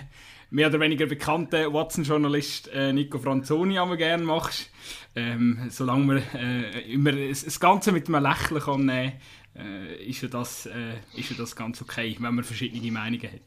mehr 0.50 0.68
oder 0.68 0.80
weniger 0.80 1.06
bekannten 1.06 1.74
Watson-Journalist 1.74 2.70
äh, 2.70 2.94
Nico 2.94 3.20
Franzoni 3.20 3.78
aber 3.78 3.98
gerne 3.98 4.24
machst. 4.24 4.70
Ähm, 5.16 5.68
solange 5.70 6.06
man 6.06 6.24
äh, 6.34 6.82
immer 6.92 7.12
das 7.12 7.60
Ganze 7.60 7.92
mit 7.92 8.08
einem 8.08 8.24
Lächeln 8.24 8.62
kann 8.62 8.86
nehmen 8.86 9.14
äh, 9.58 10.04
ist, 10.04 10.22
ja 10.22 10.28
das, 10.28 10.66
äh, 10.66 10.96
ist 11.16 11.30
ja 11.30 11.36
das 11.38 11.56
ganz 11.56 11.82
okay, 11.82 12.16
wenn 12.20 12.36
man 12.36 12.44
verschiedene 12.44 12.92
Meinungen 12.92 13.32
hat. 13.32 13.42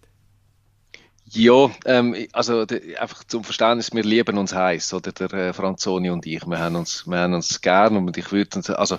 Ja, 1.31 1.71
ähm, 1.85 2.17
also 2.33 2.65
de, 2.65 2.97
einfach 2.97 3.23
zum 3.25 3.45
Verständnis, 3.45 3.93
wir 3.93 4.03
lieben 4.03 4.39
uns 4.39 4.55
heiß, 4.55 4.95
oder 4.95 5.13
der 5.13 5.33
äh, 5.35 5.53
Franzoni 5.53 6.09
und 6.09 6.25
ich, 6.25 6.47
wir 6.47 6.59
haben 6.59 6.77
uns, 6.77 7.07
wir 7.07 7.19
haben 7.19 7.35
uns 7.35 7.61
gern 7.61 7.97
und 7.97 8.17
ich 8.17 8.33
würde 8.33 8.79
also 8.79 8.95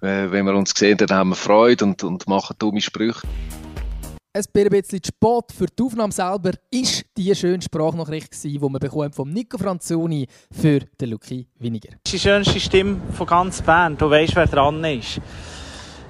äh, 0.00 0.30
wenn 0.30 0.46
wir 0.46 0.54
uns 0.54 0.72
sehen, 0.76 0.98
dann 0.98 1.10
haben 1.10 1.30
wir 1.30 1.36
Freude 1.36 1.84
und, 1.84 2.02
und 2.02 2.26
machen 2.26 2.56
dumme 2.58 2.80
Sprüche. 2.80 3.26
Ein 4.38 4.44
bisschen 4.70 5.00
Sport 5.04 5.50
für 5.50 5.66
die 5.66 5.82
Aufnahme 5.82 6.12
selber 6.12 6.52
ist 6.70 7.04
die 7.16 7.34
schöne 7.34 7.60
Sprachnachricht, 7.60 8.32
die 8.44 8.60
wir 8.60 8.78
bekommen 8.78 9.12
vom 9.12 9.30
Nico 9.30 9.58
Franzoni 9.58 10.28
für 10.52 10.78
den 10.78 11.10
Lucky 11.10 11.48
Winiger. 11.58 11.88
Das 12.04 12.14
ist 12.14 12.22
die 12.22 12.28
schönste 12.28 12.60
Stimme 12.60 13.00
von 13.14 13.26
ganz 13.26 13.60
Bern. 13.60 13.98
Du 13.98 14.08
weißt, 14.08 14.36
wer 14.36 14.46
dran 14.46 14.84
ist. 14.84 15.20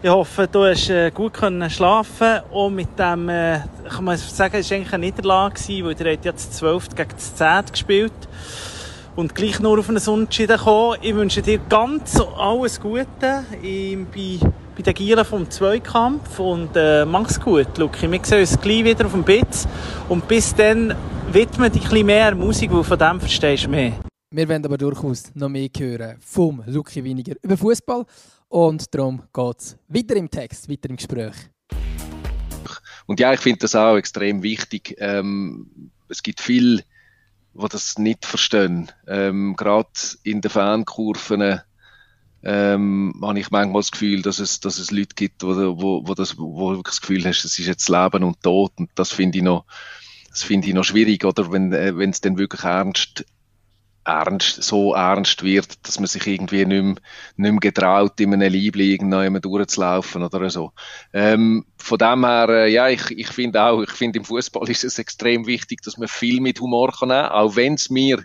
Ich 0.03 0.11
hoffe, 0.11 0.47
du 0.47 0.63
hast 0.63 0.91
äh, 0.91 1.11
gut 1.11 1.33
können 1.33 1.71
schlafen 1.71 2.41
und 2.51 2.75
mit 2.75 2.99
dem, 2.99 3.31
äh, 3.31 3.61
kann 3.89 4.05
man 4.05 4.19
sagen, 4.19 4.57
es 4.57 4.71
war 4.71 4.77
eigentlich 4.77 4.93
eine 4.93 5.07
Niederlage, 5.07 5.59
weil 5.83 5.99
ihr 5.99 6.19
jetzt 6.23 6.53
12 6.53 6.91
gegen 6.95 7.09
das 7.09 7.35
10 7.35 7.65
gespielt 7.73 8.13
und 9.17 9.35
gleich 9.35 9.59
nur 9.59 9.79
auf 9.79 9.89
einen 9.89 10.07
Unentschieden 10.07 10.59
gekommen. 10.59 10.99
Ich 11.01 11.15
wünsche 11.15 11.41
dir 11.41 11.61
ganz 11.71 12.21
alles 12.37 12.79
Gute 12.79 13.47
bei, 13.63 14.39
bei 14.79 14.83
den 14.83 14.95
Gielen 14.95 15.25
vom 15.25 15.51
Zweikampf 15.51 16.39
und 16.39 16.71
äh, 16.77 17.05
mach's 17.05 17.41
gut, 17.41 17.77
Luki. 17.79 18.09
Wir 18.09 18.21
sehen 18.25 18.39
uns 18.39 18.61
gleich 18.61 18.85
wieder 18.85 19.07
auf 19.07 19.13
dem 19.13 19.25
Bitz 19.25 19.67
und 20.09 20.29
bis 20.29 20.55
dann 20.55 20.95
widme 21.33 21.69
dich 21.69 21.83
ein 21.83 21.91
bisschen 21.91 22.07
mehr 22.07 22.35
Musik, 22.37 22.71
weil 22.73 22.85
von 22.85 22.97
dem 22.97 23.19
verstehst 23.19 23.65
du 23.65 23.71
mehr. 23.71 23.95
Wir 24.31 24.49
werden 24.49 24.65
aber 24.65 24.79
durchaus 24.79 25.35
noch 25.35 25.49
mehr 25.49 25.69
hören 25.77 26.17
vom 26.21 26.63
Luki 26.65 27.03
Winiger 27.03 27.35
über 27.43 27.57
Fußball 27.57 28.07
und 28.47 28.95
darum 28.95 29.25
geht 29.35 29.59
es 29.59 29.77
weiter 29.89 30.15
im 30.15 30.31
Text, 30.31 30.71
weiter 30.71 30.91
im 30.91 30.97
Gespräch. 30.97 31.35
Und 33.07 33.19
ja, 33.19 33.33
ich 33.33 33.41
finde 33.41 33.59
das 33.59 33.75
auch 33.75 33.97
extrem 33.97 34.45
wichtig. 34.45 34.95
Ähm, 34.99 35.91
es 36.09 36.23
gibt 36.23 36.41
viele, 36.41 36.85
die 37.53 37.69
das 37.69 37.99
nicht 37.99 38.25
verstehen. 38.25 38.93
Ähm, 39.09 39.57
Gerade 39.57 39.91
in 40.23 40.41
den 40.41 40.53
Fankurven 40.53 41.63
ähm, 42.43 43.15
habe 43.23 43.39
ich 43.39 43.51
manchmal 43.51 43.81
das 43.81 43.91
Gefühl, 43.91 44.23
dass 44.23 44.39
es, 44.39 44.61
dass 44.61 44.79
es 44.79 44.91
Leute 44.91 45.15
gibt, 45.15 45.43
wo, 45.43 45.57
wo, 45.81 46.07
wo, 46.07 46.15
das, 46.15 46.39
wo 46.39 46.75
du 46.75 46.83
das 46.83 47.01
Gefühl 47.01 47.25
hast, 47.25 47.45
es 47.45 47.59
ist 47.59 47.67
jetzt 47.67 47.89
Leben 47.89 48.25
und 48.25 48.43
Tod. 48.43 48.73
Und 48.77 48.91
das 48.95 49.11
finde 49.11 49.39
ich 49.39 49.45
noch, 49.45 49.65
das 50.31 50.43
finde 50.43 50.69
ich 50.69 50.75
noch 50.75 50.85
schwierig, 50.85 51.25
oder 51.25 51.51
wenn, 51.51 51.73
äh, 51.73 51.91
es 52.05 52.21
dann 52.21 52.39
wirklich 52.39 52.63
ernst 52.63 53.25
ernst, 54.09 54.63
so 54.63 54.95
ernst 54.95 55.43
wird, 55.43 55.87
dass 55.87 56.01
man 56.01 56.07
sich 56.07 56.27
irgendwie 56.27 56.65
nicht 56.65 56.83
mehr, 56.83 56.95
nicht 57.37 57.53
mehr 57.53 57.61
getraut, 57.61 58.19
in 58.21 58.33
einem 58.33 58.51
Liebling 58.51 59.13
irgendwann 59.13 59.41
durchzulaufen 59.41 60.23
oder 60.23 60.49
so. 60.49 60.73
Ähm, 61.13 61.67
von 61.77 61.99
dem 61.99 62.25
her, 62.25 62.49
äh, 62.49 62.73
ja, 62.73 62.89
ich, 62.89 63.11
ich 63.11 63.29
finde 63.29 63.63
auch, 63.63 63.83
ich 63.83 63.91
finde 63.91 64.19
im 64.19 64.25
Fußball 64.25 64.69
ist 64.71 64.85
es 64.85 64.99
extrem 64.99 65.47
wichtig, 65.47 65.83
dass 65.83 65.99
man 65.99 66.09
viel 66.09 66.41
mit 66.41 66.61
Humor 66.61 66.93
kann 66.99 67.13
auch 67.13 67.57
wenn 67.57 67.75
es 67.75 67.91
mir 67.91 68.25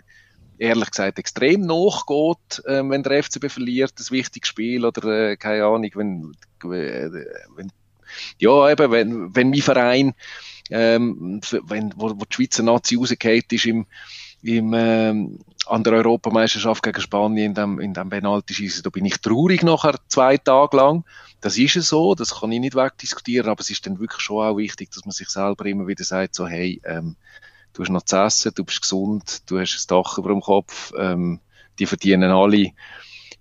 ehrlich 0.58 0.90
gesagt 0.90 1.18
extrem 1.18 1.62
nachgeht, 1.62 2.64
äh, 2.66 2.82
wenn 2.88 3.02
der 3.02 3.22
FCB 3.22 3.50
verliert, 3.50 3.92
das 3.98 4.10
wichtige 4.10 4.46
Spiel 4.46 4.84
oder 4.84 5.30
äh, 5.30 5.36
keine 5.36 5.64
Ahnung, 5.64 5.90
wenn, 5.94 6.32
äh, 6.72 7.10
wenn 7.56 7.72
ja 8.38 8.70
eben, 8.70 8.90
wenn, 8.90 9.34
wenn 9.34 9.50
mein 9.50 9.62
Verein 9.62 10.14
ähm, 10.70 11.40
wenn, 11.64 11.92
wo, 11.96 12.10
wo 12.10 12.24
die 12.24 12.34
Schweizer 12.34 12.62
Nazi 12.62 12.96
rausgeht 12.96 13.52
ist 13.52 13.66
im, 13.66 13.86
im, 14.42 14.72
ähm, 14.74 15.38
an 15.66 15.84
der 15.84 15.94
Europameisterschaft 15.94 16.82
gegen 16.82 17.00
Spanien 17.00 17.46
in 17.46 17.54
dem, 17.54 17.80
in 17.80 17.94
dem 17.94 18.10
Penalty-Schießen, 18.10 18.82
da 18.82 18.90
bin 18.90 19.04
ich 19.04 19.18
traurig 19.18 19.62
nachher 19.62 19.96
zwei 20.08 20.36
Tage 20.36 20.76
lang. 20.76 21.04
Das 21.40 21.58
ist 21.58 21.76
es 21.76 21.88
so, 21.88 22.14
das 22.14 22.40
kann 22.40 22.52
ich 22.52 22.60
nicht 22.60 22.74
wegdiskutieren, 22.74 23.50
aber 23.50 23.60
es 23.60 23.70
ist 23.70 23.86
dann 23.86 23.98
wirklich 23.98 24.20
schon 24.20 24.44
auch 24.44 24.56
wichtig, 24.56 24.90
dass 24.90 25.04
man 25.04 25.12
sich 25.12 25.28
selber 25.28 25.66
immer 25.66 25.86
wieder 25.86 26.04
sagt, 26.04 26.34
so, 26.34 26.46
hey, 26.46 26.80
ähm, 26.84 27.16
du 27.74 27.82
hast 27.82 27.90
noch 27.90 28.02
zu 28.02 28.16
essen, 28.16 28.52
du 28.54 28.64
bist 28.64 28.80
gesund, 28.80 29.42
du 29.50 29.58
hast 29.58 29.76
ein 29.76 29.88
Dach 29.88 30.16
über 30.18 30.30
dem 30.30 30.40
Kopf, 30.40 30.92
ähm, 30.98 31.40
die 31.78 31.86
verdienen 31.86 32.30
alle 32.30 32.70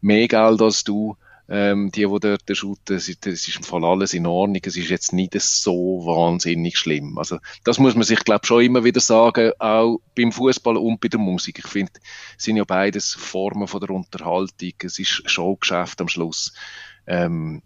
mehr 0.02 0.28
Geld 0.28 0.62
als 0.62 0.84
du, 0.84 1.16
ähm, 1.50 1.92
die, 1.92 2.06
die 2.08 2.20
dort 2.20 2.58
shooten, 2.58 2.96
es 2.96 3.10
ist, 3.10 3.26
ist 3.26 3.56
im 3.56 3.64
Fall 3.64 3.84
alles 3.84 4.14
in 4.14 4.26
Ordnung. 4.26 4.62
Es 4.66 4.78
ist 4.78 4.90
jetzt 4.90 5.14
nicht 5.14 5.40
so 5.40 6.06
wahnsinnig 6.06 6.78
schlimm. 6.78 7.18
Also, 7.18 7.38
das 7.64 7.80
muss 7.80 7.96
man 7.96 8.04
sich, 8.04 8.20
glaube 8.20 8.46
schon 8.46 8.64
immer 8.64 8.84
wieder 8.84 9.02
sagen, 9.02 9.52
auch 9.60 10.00
beim 10.16 10.32
Fußball 10.32 10.78
und 10.78 11.02
bei 11.02 11.10
der 11.10 11.20
Musik. 11.20 11.60
Ich 11.60 11.68
finde, 11.68 11.92
es 12.38 12.46
sind 12.46 12.58
ja 12.58 12.64
beides 12.64 13.14
Formen 13.14 13.68
von 13.68 13.82
der 13.82 13.90
Unterhaltung. 13.90 14.74
Es 14.84 15.00
ist 15.00 15.30
Showgeschäft 15.30 16.00
am 16.00 16.08
Schluss. 16.08 16.54
Ähm, 17.06 17.62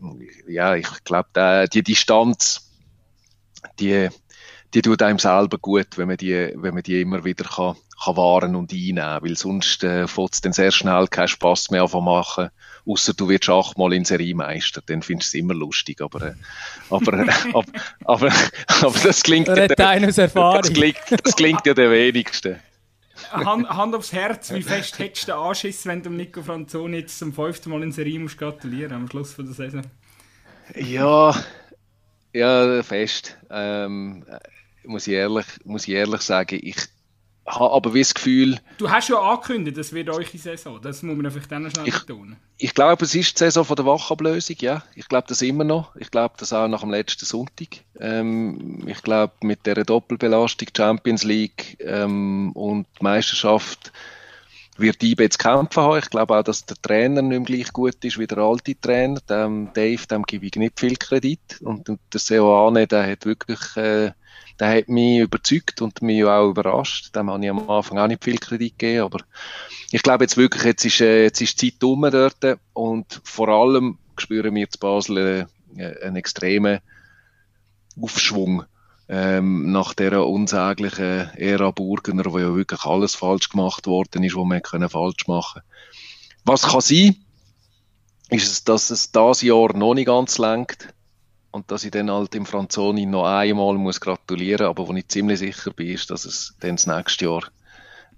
ja, 0.47 0.75
ich 0.75 1.03
glaube, 1.03 1.67
die 1.71 1.84
Distanz, 1.84 2.71
die, 3.80 4.10
die 4.73 4.82
tut 4.82 5.01
einem 5.01 5.19
selber 5.19 5.58
gut, 5.58 5.97
wenn 5.97 6.08
man 6.08 6.17
die, 6.17 6.51
wenn 6.56 6.73
man 6.73 6.84
die 6.84 7.01
immer 7.01 7.23
wieder 7.23 7.45
kann, 7.45 7.75
kann 8.03 8.17
wahren 8.17 8.56
und 8.56 8.71
einnehmen, 8.71 9.19
weil 9.21 9.36
sonst 9.36 9.84
äh, 9.84 10.08
fängt 10.08 10.34
es 10.34 10.41
dann 10.41 10.53
sehr 10.53 10.71
schnell 10.71 11.08
keinen 11.08 11.27
Spass 11.27 11.71
mehr 11.71 11.88
zu 11.88 12.01
machen, 12.01 12.49
außer 12.86 13.13
du 13.13 13.30
wirst 13.30 13.49
achtmal 13.49 13.93
in 13.93 14.06
Seriemeister, 14.06 14.82
dann 14.86 15.01
findest 15.01 15.34
du 15.34 15.38
es 15.38 15.41
immer 15.41 15.53
lustig, 15.53 16.01
aber, 16.01 16.21
äh, 16.21 16.34
aber, 16.89 17.13
äh, 17.13 17.27
aber, 17.53 17.71
aber, 18.06 18.34
aber, 18.82 18.99
das 19.03 19.23
klingt, 19.23 19.47
ja, 19.47 19.67
das, 19.67 20.73
klingt, 20.73 20.97
das 21.23 21.36
klingt 21.36 21.65
ja 21.65 21.73
der 21.73 21.91
wenigste. 21.91 22.60
Hand, 23.32 23.67
Hand, 23.67 23.95
aufs 23.95 24.13
Herz, 24.13 24.53
wie 24.53 24.62
fest 24.62 24.99
hättest 24.99 25.27
du 25.27 25.32
den 25.32 25.39
Anschiss, 25.39 25.86
wenn 25.86 26.03
du 26.03 26.12
Nico 26.12 26.43
Franzoni 26.43 26.97
jetzt 26.97 27.17
zum 27.17 27.34
fünften 27.34 27.71
Mal 27.71 27.82
in 27.82 27.91
Serie 27.91 28.19
musst 28.19 28.38
gratulieren 28.38 28.93
am 28.93 29.10
Schluss 29.10 29.34
von 29.34 29.45
der 29.45 29.56
Saison? 29.56 29.82
Ja, 30.75 31.36
ja, 32.34 32.84
fest. 32.84 33.38
Ähm, 33.50 34.26
muss, 34.84 35.08
ich 35.08 35.13
ehrlich, 35.13 35.46
muss 35.63 35.88
ich 35.88 35.94
ehrlich 35.94 36.22
sagen, 36.22 36.60
ich 36.62 36.78
habe 37.46 37.74
aber 37.74 37.94
wie 37.94 38.02
das 38.02 38.13
Gefühl... 38.13 38.60
Du 38.78 38.90
hast 38.90 39.08
ja 39.08 39.20
angekündigt, 39.20 39.78
das 39.78 39.94
wird 39.94 40.10
eure 40.10 40.26
Saison, 40.26 40.82
das 40.82 41.02
muss 41.02 41.16
man 41.18 41.32
vielleicht 41.32 41.52
dann 41.52 41.70
schnell 41.72 41.88
ich, 41.88 42.00
betonen. 42.00 42.36
Ich 42.58 42.74
glaube, 42.74 43.06
es 43.06 43.16
ist 43.16 43.40
die 43.40 43.46
Saison 43.46 43.63
von 43.63 43.76
der 43.76 43.86
Wachablösung, 43.86 44.58
ja. 44.60 44.84
Ich 44.96 45.08
glaube 45.08 45.28
das 45.30 45.42
immer 45.42 45.63
noch. 45.63 45.96
Ich 45.96 46.12
glaube 46.12 46.36
das 46.38 46.52
auch 46.52 46.68
nach 46.68 46.82
dem 46.82 46.92
letzten 46.92 47.26
Sonntag. 47.26 47.84
Ähm, 48.00 48.84
ich 48.86 49.02
glaube, 49.02 49.34
mit 49.42 49.66
der 49.66 49.84
Doppelbelastung 49.84 50.68
Champions 50.76 51.24
League 51.24 51.78
ähm, 51.80 52.52
und 52.52 52.88
Meisterschaft 53.02 53.94
wird 54.80 55.04
IB 55.04 55.24
jetzt 55.24 55.40
kämpfen 55.40 55.84
haben. 55.84 56.00
Ich 56.00 56.10
glaube 56.10 56.38
auch, 56.38 56.44
dass 56.44 56.66
der 56.66 56.78
Trainer 56.82 57.22
nicht 57.22 57.40
mehr 57.40 57.58
gleich 57.58 57.74
gut 57.74 58.04
ist 58.04 58.18
wie 58.18 58.28
der 58.28 58.40
alte 58.40 58.80
Trainer. 58.80 59.20
Dem 59.30 59.72
Dave, 59.74 60.06
dem 60.08 60.24
gebe 60.24 60.46
ich 60.46 60.56
nicht 60.56 60.80
viel 60.80 60.96
Kredit. 60.96 61.62
Und 61.62 61.88
der 61.88 62.20
Seoane, 62.20 62.88
der 62.88 63.12
hat 63.12 63.26
wirklich... 63.26 63.76
Äh, 63.76 64.12
der 64.60 64.76
hat 64.76 64.90
mich 64.90 65.20
überzeugt 65.20 65.82
und 65.82 66.02
mich 66.02 66.24
auch 66.24 66.50
überrascht. 66.50 67.16
Dem 67.16 67.30
habe 67.30 67.44
ich 67.44 67.50
am 67.50 67.70
Anfang 67.70 68.00
auch 68.00 68.08
nicht 68.08 68.24
viel 68.24 68.38
Kredit 68.38 68.78
gegeben, 68.78 69.04
aber 69.04 69.20
ich 69.92 70.02
glaube 70.02 70.24
jetzt 70.24 70.38
wirklich, 70.38 70.63
jetzt 70.63 70.86
ist, 70.86 71.02
äh, 71.02 71.24
jetzt 71.24 71.42
ist 71.42 71.62
die 71.62 71.72
Zeit 71.72 71.84
um 71.84 72.02
dort 72.10 72.60
und 72.74 73.22
vor 73.24 73.50
allem 73.50 73.98
spüren 74.18 74.56
wir 74.56 74.70
zu 74.70 74.80
Basel 74.80 75.48
äh, 75.78 76.04
einen 76.04 76.16
extremen 76.16 76.80
Aufschwung 78.02 78.63
ähm, 79.10 79.72
nach 79.72 79.93
dieser 79.93 80.28
unsäglichen 80.28 81.30
Ära 81.36 81.72
Burgener, 81.72 82.26
wo 82.26 82.39
ja 82.39 82.54
wirklich 82.56 82.84
alles 82.84 83.15
falsch 83.15 83.50
gemacht 83.50 83.88
worden 83.88 84.24
ist, 84.24 84.36
was 84.36 84.46
man 84.46 84.62
können 84.62 84.89
falsch 84.89 85.28
machen 85.28 85.62
Was 86.43 86.63
kann 86.63 86.82
sein, 86.82 87.15
ist 88.30 88.52
es, 88.52 88.63
dass 88.63 88.89
es 88.89 89.12
das 89.12 89.41
Jahr 89.41 89.76
noch 89.76 89.93
nicht 89.93 90.08
ganz 90.08 90.38
lenkt 90.38 90.93
und 91.52 91.72
dass 91.72 91.86
ich 91.86 91.91
dann 91.91 92.12
halt 92.12 92.34
dem 92.34 92.46
Franzoni 92.46 93.06
noch 93.06 93.26
einmal 93.26 93.76
muss 93.76 94.02
gratulieren, 94.02 94.67
aber 94.67 94.88
wo 94.88 94.93
ich 94.93 95.08
ziemlich 95.08 95.39
sicher 95.39 95.72
bin, 95.72 95.88
ist, 95.88 96.12
dass 96.12 96.26
es 96.26 96.56
dann 96.60 96.76
das 96.76 96.88
nächste 96.88 97.26
Jahr 97.26 97.43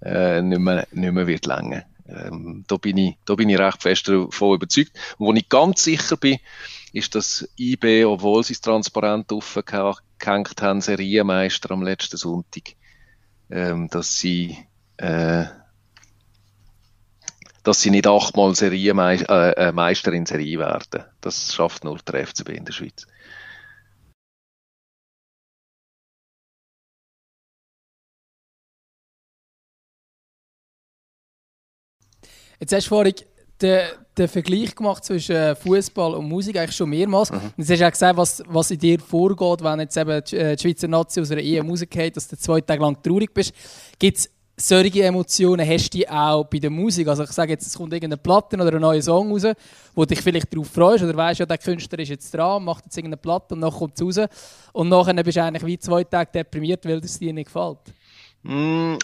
äh, 0.01 0.41
nicht, 0.41 0.59
mehr, 0.59 0.87
nicht 0.91 1.13
mehr 1.13 1.27
wird 1.27 1.45
länger. 1.45 1.83
Ähm, 2.07 2.63
da, 2.67 2.77
bin 2.77 2.97
ich, 2.97 3.17
da 3.25 3.35
bin 3.35 3.49
ich 3.49 3.59
recht 3.59 3.83
fest 3.83 4.07
davon 4.07 4.55
überzeugt. 4.55 4.91
Und 5.17 5.27
wo 5.27 5.33
ich 5.33 5.47
ganz 5.47 5.83
sicher 5.83 6.17
bin, 6.17 6.39
ist, 6.91 7.13
dass 7.13 7.47
IB, 7.57 8.05
obwohl 8.05 8.43
sie 8.43 8.53
es 8.53 8.61
transparent 8.61 9.31
aufgehängt 10.19 10.61
haben, 10.61 10.81
Serienmeister 10.81 11.71
am 11.71 11.83
letzten 11.83 12.17
Sonntag, 12.17 12.75
ähm, 13.49 13.87
dass 13.89 14.19
sie 14.19 14.57
äh, 14.97 15.45
dass 17.63 17.81
sie 17.81 17.91
nicht 17.91 18.07
achtmal 18.07 18.55
Serienmeister 18.55 19.57
äh, 19.57 19.69
äh, 19.69 19.71
Meister 19.71 20.13
in 20.13 20.25
Serie 20.25 20.59
werden. 20.59 21.05
Das 21.21 21.53
schafft 21.53 21.83
nur 21.83 21.97
der 21.99 22.25
FCB 22.25 22.49
in 22.49 22.65
der 22.65 22.73
Schweiz. 22.73 23.05
Jetzt 32.59 32.73
hast 32.73 32.85
du 32.85 32.89
vorhin 32.89 33.13
den, 33.61 33.87
den 34.17 34.27
Vergleich 34.27 34.75
gemacht 34.75 35.03
zwischen 35.03 35.35
äh, 35.35 35.55
Fußball 35.55 36.13
und 36.15 36.27
Musik 36.27 36.57
eigentlich 36.57 36.75
schon 36.75 36.89
mehrmals. 36.89 37.31
Mhm. 37.31 37.39
Und 37.57 37.69
hast 37.69 37.83
auch 37.83 37.91
gesagt, 37.91 38.17
was, 38.17 38.43
was 38.47 38.71
in 38.71 38.79
dir 38.79 38.99
vorgeht, 38.99 39.63
wenn 39.63 39.79
jetzt 39.79 39.97
eben 39.97 40.23
die, 40.23 40.37
äh, 40.37 40.57
Schweizer 40.57 40.87
Nazi 40.87 41.21
aus 41.21 41.31
einer 41.31 41.41
Ehe 41.41 41.63
Musik 41.63 41.95
hat, 41.97 42.15
dass 42.15 42.27
du 42.27 42.37
zwei 42.37 42.61
Tage 42.61 42.81
lang 42.81 43.01
traurig 43.01 43.33
bist. 43.33 43.53
Gibt 43.97 44.17
es 44.17 44.29
solche 44.59 45.03
Emotionen 45.03 45.67
hast 45.67 45.93
du 45.93 46.03
auch 46.11 46.43
bei 46.43 46.59
der 46.59 46.69
Musik? 46.69 47.07
Also 47.07 47.23
ich 47.23 47.31
sage 47.31 47.53
jetzt, 47.53 47.65
es 47.65 47.77
kommt 47.77 47.93
irgendeine 47.93 48.17
Platte 48.17 48.57
oder 48.57 48.73
ein 48.73 48.81
neuer 48.81 49.01
Song 49.01 49.31
raus, 49.31 49.47
wo 49.95 50.05
dich 50.05 50.21
vielleicht 50.21 50.53
darauf 50.53 50.67
freust 50.67 51.03
oder 51.03 51.15
weißt 51.15 51.39
ja, 51.39 51.45
der 51.45 51.57
Künstler 51.57 51.99
ist 51.99 52.09
jetzt 52.09 52.33
dran, 52.33 52.63
macht 52.63 52.85
jetzt 52.85 52.97
irgendeine 52.97 53.21
Platte 53.21 53.55
und 53.55 53.61
dann 53.61 53.71
kommt 53.71 53.99
es 53.99 54.17
raus 54.17 54.27
und 54.73 54.89
nachher 54.89 55.23
bist 55.23 55.37
du 55.37 55.43
eigentlich 55.43 55.65
wie 55.65 55.79
zwei 55.79 56.03
Tage 56.03 56.31
deprimiert, 56.31 56.85
weil 56.85 56.99
es 56.99 57.17
dir 57.17 57.33
nicht 57.33 57.45
gefällt. 57.45 57.79
Mm, 58.43 58.95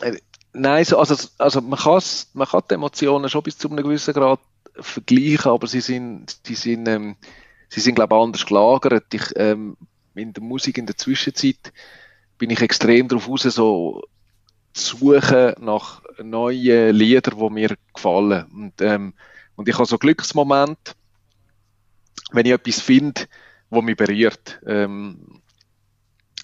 Nein, 0.57 0.85
so, 0.85 0.97
also, 0.97 1.15
also 1.37 1.59
man, 1.59 1.77
man 2.33 2.47
kann 2.47 2.63
die 2.69 2.73
Emotionen 2.75 3.29
schon 3.29 3.43
bis 3.43 3.57
zu 3.57 3.67
einem 3.67 3.83
gewissen 3.83 4.13
Grad 4.13 4.39
vergleichen, 4.79 5.51
aber 5.51 5.67
sie 5.67 5.81
sind, 5.81 6.37
sie 6.45 6.55
sind, 6.55 6.87
ähm, 6.87 7.17
sie 7.67 7.81
sind 7.81 7.95
glaube 7.95 8.15
ich, 8.15 8.21
anders 8.21 8.45
gelagert. 8.45 9.13
Ich, 9.13 9.33
ähm, 9.35 9.75
in 10.13 10.31
der 10.31 10.41
Musik 10.41 10.77
in 10.77 10.85
der 10.85 10.95
Zwischenzeit 10.95 11.73
bin 12.37 12.49
ich 12.51 12.61
extrem 12.61 13.09
darauf 13.09 13.27
aus, 13.27 13.43
so 13.43 14.01
zu 14.71 14.97
suchen 14.97 15.55
nach 15.59 16.01
neuen 16.23 16.95
Liedern, 16.95 17.37
die 17.37 17.49
mir 17.49 17.75
gefallen. 17.93 18.45
Und, 18.53 18.81
ähm, 18.81 19.13
und 19.57 19.67
ich 19.67 19.75
habe 19.75 19.85
so 19.85 19.97
Glücksmomente, 19.97 20.93
wenn 22.31 22.45
ich 22.45 22.53
etwas 22.53 22.79
finde, 22.79 23.27
wo 23.69 23.81
mich 23.81 23.97
berührt. 23.97 24.61
Ähm, 24.65 25.41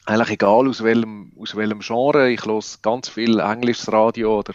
eigentlich 0.05 0.31
egal 0.31 0.67
aus 0.67 0.83
welchem, 0.83 1.31
aus 1.39 1.55
welchem 1.55 1.79
Genre. 1.79 2.31
Ich 2.31 2.45
höre 2.45 2.61
ganz 2.81 3.09
viel 3.09 3.39
englisches 3.39 3.91
Radio 3.91 4.39
oder 4.39 4.53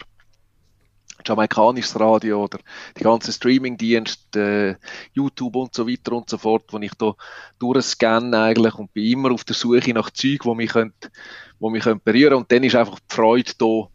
jamaikanisches 1.25 1.99
Radio 1.99 2.43
oder 2.43 2.59
die 2.97 3.03
ganzen 3.03 3.33
Streamingdienste, 3.33 4.77
äh, 4.79 4.85
YouTube 5.13 5.55
und 5.55 5.73
so 5.73 5.87
weiter 5.87 6.13
und 6.13 6.29
so 6.29 6.37
fort, 6.37 6.65
wo 6.69 6.79
ich 6.79 6.93
da 6.97 7.13
durchscanne 7.59 8.39
eigentlich 8.39 8.75
und 8.75 8.93
bin 8.93 9.05
immer 9.05 9.31
auf 9.31 9.43
der 9.43 9.55
Suche 9.55 9.93
nach 9.93 10.11
Zeug, 10.11 10.45
wo 10.45 10.55
mich 10.55 10.71
könnt, 10.71 11.11
wo 11.59 11.69
mich 11.69 11.83
könnt 11.83 12.03
berühren 12.03 12.35
und 12.35 12.51
dann 12.51 12.63
ist 12.63 12.75
einfach 12.75 12.99
die 12.99 13.15
Freude 13.15 13.51
da, 13.57 13.87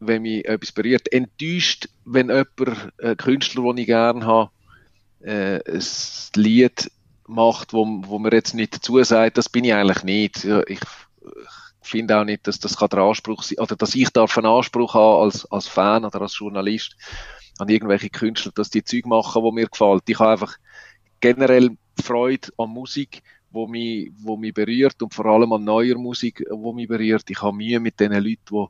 wenn 0.00 0.22
mich 0.22 0.46
etwas 0.46 0.72
berührt. 0.72 1.12
Enttäuscht, 1.12 1.88
wenn 2.04 2.28
jemand, 2.28 2.58
ein 2.58 2.90
äh, 2.98 3.16
Künstler, 3.16 3.62
den 3.64 3.78
ich 3.78 3.86
gerne 3.86 4.24
habe, 4.24 4.50
äh, 5.20 5.60
ein 5.66 5.84
Lied 6.36 6.90
macht, 7.26 7.72
wo, 7.72 7.86
wo 8.06 8.18
man 8.18 8.32
jetzt 8.32 8.54
nicht 8.54 8.74
dazu 8.74 9.02
sagt, 9.02 9.38
das 9.38 9.48
bin 9.48 9.64
ich 9.64 9.74
eigentlich 9.74 10.02
nicht. 10.04 10.44
Ich, 10.44 10.60
ich 10.68 10.80
finde 11.82 12.18
auch 12.18 12.24
nicht, 12.24 12.46
dass 12.46 12.58
das 12.58 12.76
der 12.76 12.98
Anspruch 12.98 13.42
sein, 13.42 13.58
oder 13.58 13.76
dass 13.76 13.94
ich 13.94 14.10
darf 14.10 14.36
einen 14.36 14.46
Anspruch 14.46 14.94
haben 14.94 15.24
als, 15.24 15.50
als 15.50 15.66
Fan 15.66 16.04
oder 16.04 16.20
als 16.22 16.38
Journalist 16.38 16.96
an 17.58 17.68
irgendwelche 17.68 18.10
Künstler, 18.10 18.52
dass 18.54 18.70
die 18.70 18.84
Zeug 18.84 19.06
machen, 19.06 19.42
wo 19.42 19.50
mir 19.50 19.66
gefällt. 19.66 20.02
Ich 20.08 20.18
habe 20.18 20.32
einfach 20.32 20.56
generell 21.20 21.76
Freude 22.02 22.48
an 22.58 22.70
Musik, 22.70 23.22
wo 23.50 23.66
mich, 23.66 24.12
wo 24.18 24.36
mich 24.36 24.52
berührt 24.52 25.00
und 25.02 25.14
vor 25.14 25.26
allem 25.26 25.52
an 25.52 25.64
neuer 25.64 25.96
Musik, 25.96 26.44
wo 26.50 26.72
mich 26.72 26.88
berührt. 26.88 27.30
Ich 27.30 27.40
habe 27.40 27.56
Mühe 27.56 27.80
mit 27.80 27.98
den 28.00 28.12
Leuten, 28.12 28.38
die 28.50 28.66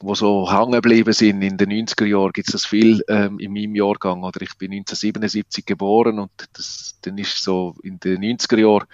wo 0.00 0.14
so 0.14 0.50
hängen 0.50 0.72
geblieben 0.72 1.12
sind 1.12 1.42
in 1.42 1.56
den 1.56 1.70
90er 1.70 2.04
Jahren, 2.04 2.32
gibt 2.32 2.48
es 2.48 2.52
das 2.52 2.66
viel 2.66 3.02
ähm, 3.08 3.38
in 3.38 3.52
meinem 3.52 3.74
Jahrgang. 3.74 4.22
Oder 4.22 4.42
ich 4.42 4.56
bin 4.58 4.72
1977 4.72 5.64
geboren 5.64 6.18
und 6.18 6.30
das, 6.52 6.98
dann 7.02 7.16
ist 7.18 7.42
so 7.42 7.74
in 7.82 7.98
den 8.00 8.22
90er 8.22 8.58
Jahren 8.58 8.86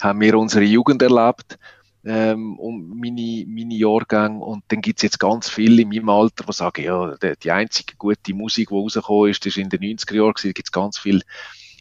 haben 0.00 0.20
wir 0.20 0.38
unsere 0.38 0.64
Jugend 0.64 1.02
erlebt 1.02 1.58
ähm, 2.04 2.58
und 2.58 2.88
meine, 2.98 3.44
meine 3.46 3.74
Jahrgänge 3.74 4.40
und 4.40 4.64
dann 4.68 4.80
gibt 4.80 4.98
es 4.98 5.02
jetzt 5.02 5.20
ganz 5.20 5.48
viele 5.50 5.82
in 5.82 5.88
meinem 5.88 6.08
Alter, 6.08 6.44
die 6.46 6.52
sagen, 6.52 6.82
ja, 6.82 7.14
die, 7.16 7.34
die 7.42 7.50
einzige 7.50 7.96
gute 7.96 8.34
Musik, 8.34 8.68
die 8.68 8.74
rausgekommen 8.74 9.30
ist, 9.30 9.44
ist 9.44 9.58
in 9.58 9.68
den 9.68 9.80
90er 9.80 10.14
Jahren, 10.14 10.34
da 10.34 10.52
gibt 10.52 10.68
es 10.68 10.72
ganz 10.72 10.98
viele 10.98 11.20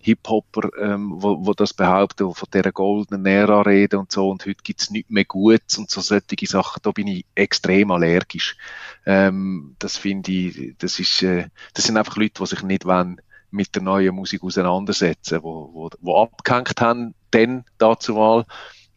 Hip-Hopper, 0.01 0.69
ähm, 0.81 1.13
wo, 1.15 1.45
wo 1.45 1.53
das 1.53 1.73
behaupten, 1.73 2.27
wo 2.27 2.33
von 2.33 2.49
dieser 2.53 2.71
goldenen 2.71 3.25
Ära 3.25 3.61
reden 3.61 3.99
und 3.99 4.11
so, 4.11 4.29
und 4.29 4.45
heute 4.45 4.63
gibt's 4.63 4.89
nichts 4.89 5.09
mehr 5.09 5.25
Gutes 5.25 5.77
und 5.77 5.89
so 5.89 6.01
solche 6.01 6.47
Sachen, 6.47 6.79
da 6.83 6.91
bin 6.91 7.07
ich 7.07 7.25
extrem 7.35 7.91
allergisch. 7.91 8.57
Ähm, 9.05 9.75
das 9.79 9.97
finde 9.97 10.31
ich, 10.31 10.75
das 10.77 10.99
ist, 10.99 11.21
äh, 11.23 11.47
das 11.73 11.85
sind 11.85 11.97
einfach 11.97 12.17
Leute, 12.17 12.41
die 12.41 12.45
sich 12.45 12.63
nicht 12.63 12.85
wollen, 12.85 13.21
mit 13.51 13.73
der 13.75 13.81
neuen 13.81 14.15
Musik 14.15 14.43
auseinandersetzen, 14.43 15.39
wo, 15.41 15.69
wo, 15.73 15.89
wo 16.01 16.21
abgehängt 16.21 16.79
haben, 16.81 17.15
dann 17.31 17.65
dazu 17.77 18.13
mal, 18.13 18.45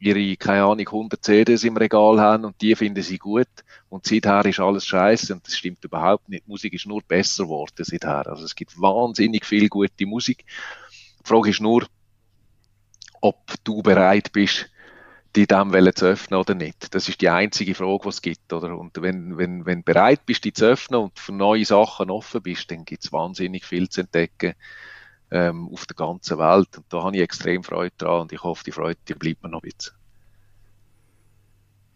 ihre, 0.02 0.36
keine 0.36 0.64
Ahnung, 0.64 0.86
100 0.86 1.24
CDs 1.24 1.62
im 1.62 1.76
Regal 1.76 2.20
haben 2.20 2.44
und 2.44 2.60
die 2.60 2.74
finden 2.74 3.02
sie 3.02 3.18
gut. 3.18 3.46
Und 3.88 4.04
seither 4.04 4.44
ist 4.46 4.58
alles 4.58 4.84
scheiße 4.84 5.32
und 5.32 5.46
das 5.46 5.56
stimmt 5.56 5.84
überhaupt 5.84 6.28
nicht. 6.28 6.44
Die 6.44 6.50
Musik 6.50 6.74
ist 6.74 6.86
nur 6.86 7.02
besser 7.02 7.44
geworden 7.44 7.84
seither. 7.84 8.26
Also 8.26 8.44
es 8.44 8.56
gibt 8.56 8.80
wahnsinnig 8.80 9.46
viel 9.46 9.68
gute 9.68 10.06
Musik 10.06 10.44
Die 11.24 11.28
Frage 11.28 11.50
ist 11.50 11.60
nur, 11.60 11.86
ob 13.20 13.52
du 13.64 13.82
bereit 13.82 14.32
bist, 14.32 14.68
die 15.34 15.46
dem 15.46 15.72
zu 15.94 16.06
öffnen 16.06 16.40
oder 16.40 16.54
nicht. 16.54 16.94
Das 16.94 17.08
ist 17.08 17.20
die 17.20 17.28
einzige 17.28 17.74
Frage, 17.74 18.00
die 18.04 18.08
es 18.08 18.22
gibt. 18.22 18.52
Oder? 18.52 18.76
Und 18.76 19.00
wenn, 19.00 19.38
wenn, 19.38 19.64
wenn 19.64 19.78
du 19.78 19.84
bereit 19.84 20.26
bist, 20.26 20.44
die 20.44 20.52
zu 20.52 20.66
öffnen 20.66 21.00
und 21.00 21.18
für 21.18 21.32
neue 21.32 21.64
Sachen 21.64 22.10
offen 22.10 22.42
bist, 22.42 22.70
dann 22.70 22.84
gibt 22.84 23.04
es 23.04 23.12
wahnsinnig 23.12 23.64
viel 23.64 23.88
zu 23.88 24.02
entdecken 24.02 24.54
ähm, 25.30 25.68
auf 25.72 25.86
der 25.86 25.96
ganzen 25.96 26.38
Welt. 26.38 26.76
Und 26.76 26.84
da 26.90 27.02
habe 27.02 27.16
ich 27.16 27.22
extrem 27.22 27.64
Freude 27.64 27.94
dran 27.96 28.22
und 28.22 28.32
ich 28.32 28.42
hoffe, 28.42 28.64
die 28.64 28.72
Freude 28.72 28.98
die 29.08 29.14
bleibt 29.14 29.42
mir 29.42 29.48
noch 29.48 29.62
ein 29.62 29.70
bisschen. 29.70 29.94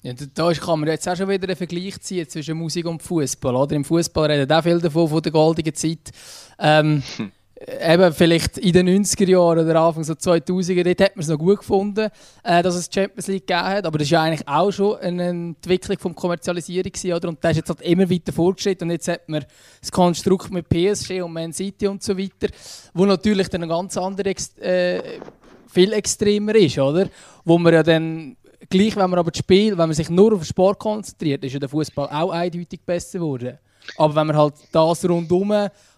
Ja, 0.02 0.12
da 0.12 0.52
kann 0.52 0.80
man 0.80 0.88
jetzt 0.88 1.08
auch 1.08 1.16
schon 1.16 1.28
wieder 1.28 1.48
einen 1.48 1.56
Vergleich 1.56 2.00
ziehen 2.00 2.28
zwischen 2.28 2.56
Musik 2.56 2.86
und 2.86 3.02
Fußball. 3.02 3.54
Oder 3.56 3.74
im 3.74 3.84
Fußball 3.84 4.30
reden 4.30 4.50
auch 4.50 4.62
viel 4.62 4.80
davon 4.80 5.08
von 5.08 5.20
der 5.20 5.32
goldenen 5.32 5.74
Zeit. 5.74 6.12
Ähm, 6.58 7.02
hm. 7.16 7.32
Eben 7.58 8.12
vielleicht 8.12 8.58
in 8.58 8.72
den 8.74 9.02
90er 9.02 9.30
Jahren 9.30 9.60
oder 9.60 9.80
Anfang 9.80 10.04
so 10.04 10.12
2000er, 10.12 10.84
dort 10.84 11.00
hat 11.00 11.16
man 11.16 11.22
es 11.22 11.28
noch 11.28 11.38
gut 11.38 11.60
gefunden, 11.60 12.10
äh, 12.42 12.62
dass 12.62 12.74
es 12.74 12.90
Champions 12.92 13.28
League 13.28 13.46
gegeben 13.46 13.66
hat. 13.66 13.86
Aber 13.86 13.96
das 13.96 14.10
war 14.10 14.18
ja 14.18 14.22
eigentlich 14.24 14.46
auch 14.46 14.70
schon 14.70 14.98
eine 14.98 15.28
Entwicklung 15.28 15.98
von 15.98 16.14
Kommerzialisierung 16.14 16.92
gewesen, 16.92 17.14
oder? 17.14 17.28
Und 17.30 17.42
das 17.42 17.52
ist 17.52 17.56
jetzt 17.56 17.68
halt 17.70 17.80
immer 17.80 18.10
weiter 18.10 18.32
fortgeschritten. 18.32 18.86
Und 18.86 18.92
jetzt 18.92 19.08
hat 19.08 19.26
man 19.28 19.42
das 19.80 19.90
Konstrukt 19.90 20.50
mit 20.50 20.68
PSG 20.68 21.22
und 21.22 21.32
Man 21.32 21.54
City 21.54 21.86
und 21.86 22.02
so 22.02 22.18
weiter, 22.18 22.52
wo 22.92 23.06
natürlich 23.06 23.48
dann 23.48 23.62
ein 23.62 23.70
ganz 23.70 23.96
anderes, 23.96 24.54
äh, 24.58 25.18
viel 25.66 25.94
extremer 25.94 26.54
ist, 26.56 26.78
oder? 26.78 27.08
Wo 27.42 27.56
man 27.56 27.72
ja 27.72 27.82
dann 27.82 28.36
gleich, 28.68 28.96
wenn 28.96 29.10
man 29.10 29.18
aber 29.18 29.30
das 29.30 29.38
Spiel, 29.38 29.72
wenn 29.72 29.88
man 29.88 29.94
sich 29.94 30.10
nur 30.10 30.34
auf 30.34 30.40
den 30.40 30.46
Sport 30.46 30.78
konzentriert, 30.78 31.42
ist 31.44 31.54
ja 31.54 31.58
der 31.58 31.70
Fußball 31.70 32.08
auch 32.08 32.30
eindeutig 32.30 32.80
besser 32.84 33.18
geworden. 33.18 33.58
Aber 33.96 34.14
wenn 34.14 34.26
man 34.26 34.36
halt 34.36 34.54
das 34.72 35.08
rundum 35.08 35.52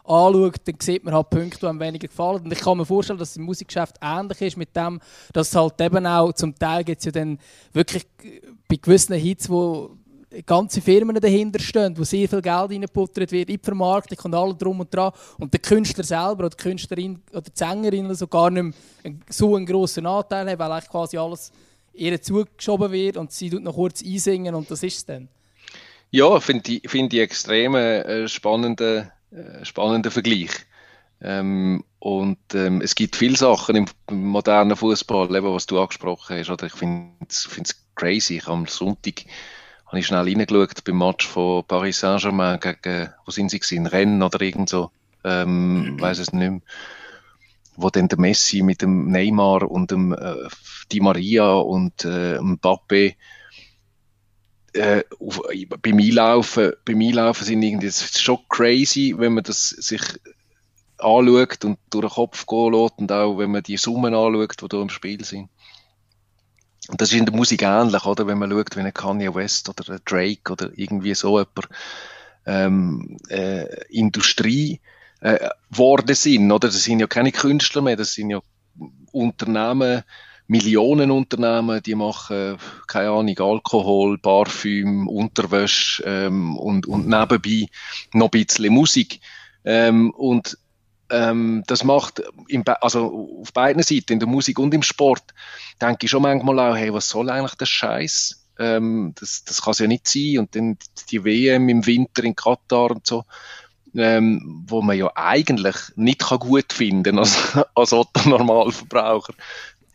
anschaut, 0.09 0.61
dann 0.65 0.77
sieht 0.81 1.05
man 1.05 1.15
halt 1.15 1.31
Punkte, 1.31 1.61
die 1.61 1.67
einem 1.67 1.81
weniger 1.81 2.09
gefallen. 2.09 2.45
Und 2.45 2.53
ich 2.53 2.61
kann 2.61 2.79
mir 2.79 2.87
vorstellen, 2.87 3.19
dass 3.19 3.31
es 3.31 3.37
im 3.37 3.45
Musikgeschäft 3.45 3.97
ähnlich 4.01 4.41
ist 4.41 4.57
mit 4.57 4.75
dem, 4.75 5.01
dass 5.33 5.49
es 5.49 5.55
halt 5.55 5.81
eben 5.81 6.07
auch 6.07 6.33
zum 6.33 6.55
Teil 6.55 6.85
gibt 6.85 7.01
es 7.01 7.05
ja 7.07 7.13
dann 7.13 7.39
wirklich 7.73 8.07
bei 8.69 8.77
gewissen 8.77 9.15
Hits, 9.15 9.49
wo 9.49 9.97
ganze 10.45 10.81
Firmen 10.81 11.17
dahinter 11.17 11.59
stehen, 11.59 11.97
wo 11.97 12.05
sehr 12.05 12.29
viel 12.29 12.43
Geld 12.43 12.71
reingeputtert 12.71 13.33
wird 13.33 13.49
in 13.49 13.57
die 13.57 13.65
Vermarktung 13.65 14.19
und 14.25 14.35
alles 14.35 14.59
drum 14.59 14.81
und 14.81 14.95
dran. 14.95 15.13
Und 15.39 15.53
der 15.53 15.61
Künstler 15.61 16.05
selber 16.05 16.41
oder 16.41 16.51
die 16.51 16.57
Künstlerin 16.57 17.23
oder 17.31 17.43
die 17.43 17.53
Sängerin 17.55 18.07
also 18.07 18.27
gar 18.27 18.51
nicht 18.51 18.77
mehr 19.05 19.15
so 19.31 19.57
einen 19.57 19.67
grossen 19.67 20.07
Anteil 20.07 20.49
haben, 20.49 20.59
weil 20.59 20.73
eigentlich 20.73 20.91
quasi 20.91 21.17
alles 21.17 21.53
ihr 21.95 22.21
zugeschoben 22.21 22.93
wird 22.93 23.17
und 23.17 23.33
sie 23.33 23.51
tut 23.51 23.63
noch 23.63 23.75
kurz 23.75 24.03
einsingen 24.03 24.55
und 24.55 24.71
das 24.71 24.83
ist 24.83 24.97
es 24.97 25.07
dann. 25.07 25.29
Ja, 26.11 26.41
finde 26.41 26.73
ich, 26.73 26.91
find 26.91 27.13
ich 27.13 27.21
extrem 27.21 27.75
äh, 27.75 28.29
spannenden, 28.29 29.11
äh, 29.31 29.65
spannenden 29.65 30.13
Vergleich. 30.13 30.51
Ähm, 31.21 31.85
und 31.99 32.39
ähm, 32.55 32.81
es 32.81 32.95
gibt 32.95 33.17
viele 33.17 33.37
Sachen 33.37 33.77
im, 33.77 33.87
modernen 34.11 34.77
Fußball, 34.77 35.31
was 35.31 35.67
du 35.67 35.81
angesprochen 35.81 36.39
hast. 36.39 36.51
Oder 36.51 36.67
ich 36.67 36.73
finde 36.73 37.13
es 37.29 37.85
crazy. 37.97 38.37
Ich 38.37 38.47
am 38.47 38.67
Sonntag 38.67 39.25
habe 39.87 39.99
ich 39.99 40.07
schnell 40.07 40.21
reingeschaut 40.21 40.85
beim 40.85 40.99
Match 40.99 41.27
von 41.27 41.65
Paris 41.65 42.01
Saint-Germain 42.01 42.61
gegen, 42.61 43.11
wo 43.25 43.31
sind 43.31 43.51
sie 43.51 43.59
gewesen? 43.59 43.87
Rennen 43.87 44.23
oder 44.23 44.41
irgend 44.41 44.69
so. 44.69 44.91
Ähm, 45.25 45.95
mhm. 45.95 46.01
weiß 46.01 46.19
es 46.19 46.33
nicht 46.33 46.51
mehr 46.51 46.61
wo 47.79 47.91
dann 47.91 48.09
der 48.09 48.19
Messi 48.19 48.63
mit 48.63 48.83
dem 48.83 49.11
Neymar 49.11 49.71
und 49.71 49.93
dem 49.93 50.13
äh, 50.13 50.35
Di 50.91 51.01
Maria 51.01 51.53
und 51.53 52.05
äh, 52.05 52.39
Mbappe 52.41 53.15
äh, 54.79 55.05
auf, 55.21 55.43
beim 55.83 55.99
Einlaufen, 55.99 56.73
beim 56.85 57.01
Einlaufen 57.01 57.47
sind 57.47 57.63
irgendwie, 57.63 57.91
schon 57.91 58.39
crazy, 58.49 59.15
wenn 59.17 59.35
man 59.35 59.45
das 59.45 59.71
sich 59.71 60.03
anschaut 60.99 61.65
und 61.65 61.79
durch 61.91 62.07
den 62.07 62.11
Kopf 62.11 62.47
gehen 62.47 62.73
lässt 62.73 62.99
und 62.99 63.13
auch 63.13 63.39
wenn 63.39 63.51
man 63.51 63.63
die 63.63 63.77
Summen 63.77 64.15
anschaut, 64.15 64.63
die 64.63 64.69
da 64.69 64.83
im 64.83 64.89
Spiel 64.89 65.25
sind. 65.25 65.49
Und 66.89 67.01
das 67.01 67.13
ist 67.13 67.19
in 67.19 67.27
der 67.27 67.35
Musik 67.35 67.63
ähnlich, 67.63 68.05
oder? 68.07 68.27
Wenn 68.27 68.39
man 68.39 68.51
schaut, 68.51 68.77
wie 68.77 68.81
ein 68.81 68.95
Kanye 68.95 69.35
West 69.35 69.69
oder 69.69 69.93
ein 69.93 70.01
Drake 70.07 70.51
oder 70.51 70.71
irgendwie 70.75 71.15
so 71.15 71.39
jemand 71.39 71.69
ähm, 72.47 73.19
äh, 73.29 73.85
Industrie 73.91 74.81
äh, 75.21 75.51
worden 75.69 76.15
sind, 76.15 76.51
oder? 76.51 76.69
Das 76.69 76.83
sind 76.83 77.01
ja 77.01 77.07
keine 77.07 77.33
Künstler 77.33 77.83
mehr, 77.83 77.97
das 77.97 78.15
sind 78.15 78.31
ja 78.31 78.41
Unternehmen, 79.13 80.03
Millionenunternehmen, 80.49 81.83
die 81.83 81.95
machen, 81.95 82.57
keine 82.87 83.11
Ahnung, 83.11 83.39
Alkohol, 83.39 84.19
Parfüm, 84.19 85.07
Unterwäsche 85.07 86.03
ähm, 86.05 86.57
und, 86.57 86.87
und 86.87 87.07
nebenbei 87.07 87.67
noch 88.13 88.27
ein 88.27 88.31
bisschen 88.31 88.73
Musik. 88.73 89.21
Ähm, 89.65 90.11
und 90.11 90.59
ähm, 91.11 91.63
das 91.67 91.85
macht, 91.85 92.23
im, 92.49 92.65
also 92.81 93.39
auf 93.41 93.53
beiden 93.53 93.83
Seiten, 93.83 94.15
in 94.15 94.19
der 94.19 94.29
Musik 94.29 94.59
und 94.59 94.75
im 94.75 94.83
Sport, 94.83 95.23
denke 95.81 96.07
ich 96.07 96.11
schon 96.11 96.23
manchmal 96.23 96.59
auch, 96.59 96.77
hey, 96.77 96.93
was 96.93 97.09
soll 97.09 97.31
eigentlich 97.31 97.55
der 97.55 97.67
Scheiß? 97.67 98.47
Ähm, 98.59 99.15
das, 99.19 99.45
das 99.45 99.63
kann 99.63 99.73
es 99.73 99.79
ja 99.79 99.87
nicht 99.87 100.09
sein. 100.09 100.39
Und 100.39 100.55
dann 100.55 100.79
die 101.11 101.25
WM 101.25 101.69
im 101.69 101.87
Winter 101.87 102.25
in 102.25 102.35
Katar 102.35 102.91
und 102.91 103.07
so 103.07 103.25
ähm, 103.95 104.65
wo 104.69 104.83
man 104.83 104.97
ja 104.97 105.11
eigentlich 105.15 105.77
nicht 105.97 106.21
kann 106.21 106.39
gut 106.39 106.73
finden 106.73 107.19
als, 107.19 107.57
als 107.75 107.93
Otto-Normalverbraucher. 107.93 109.35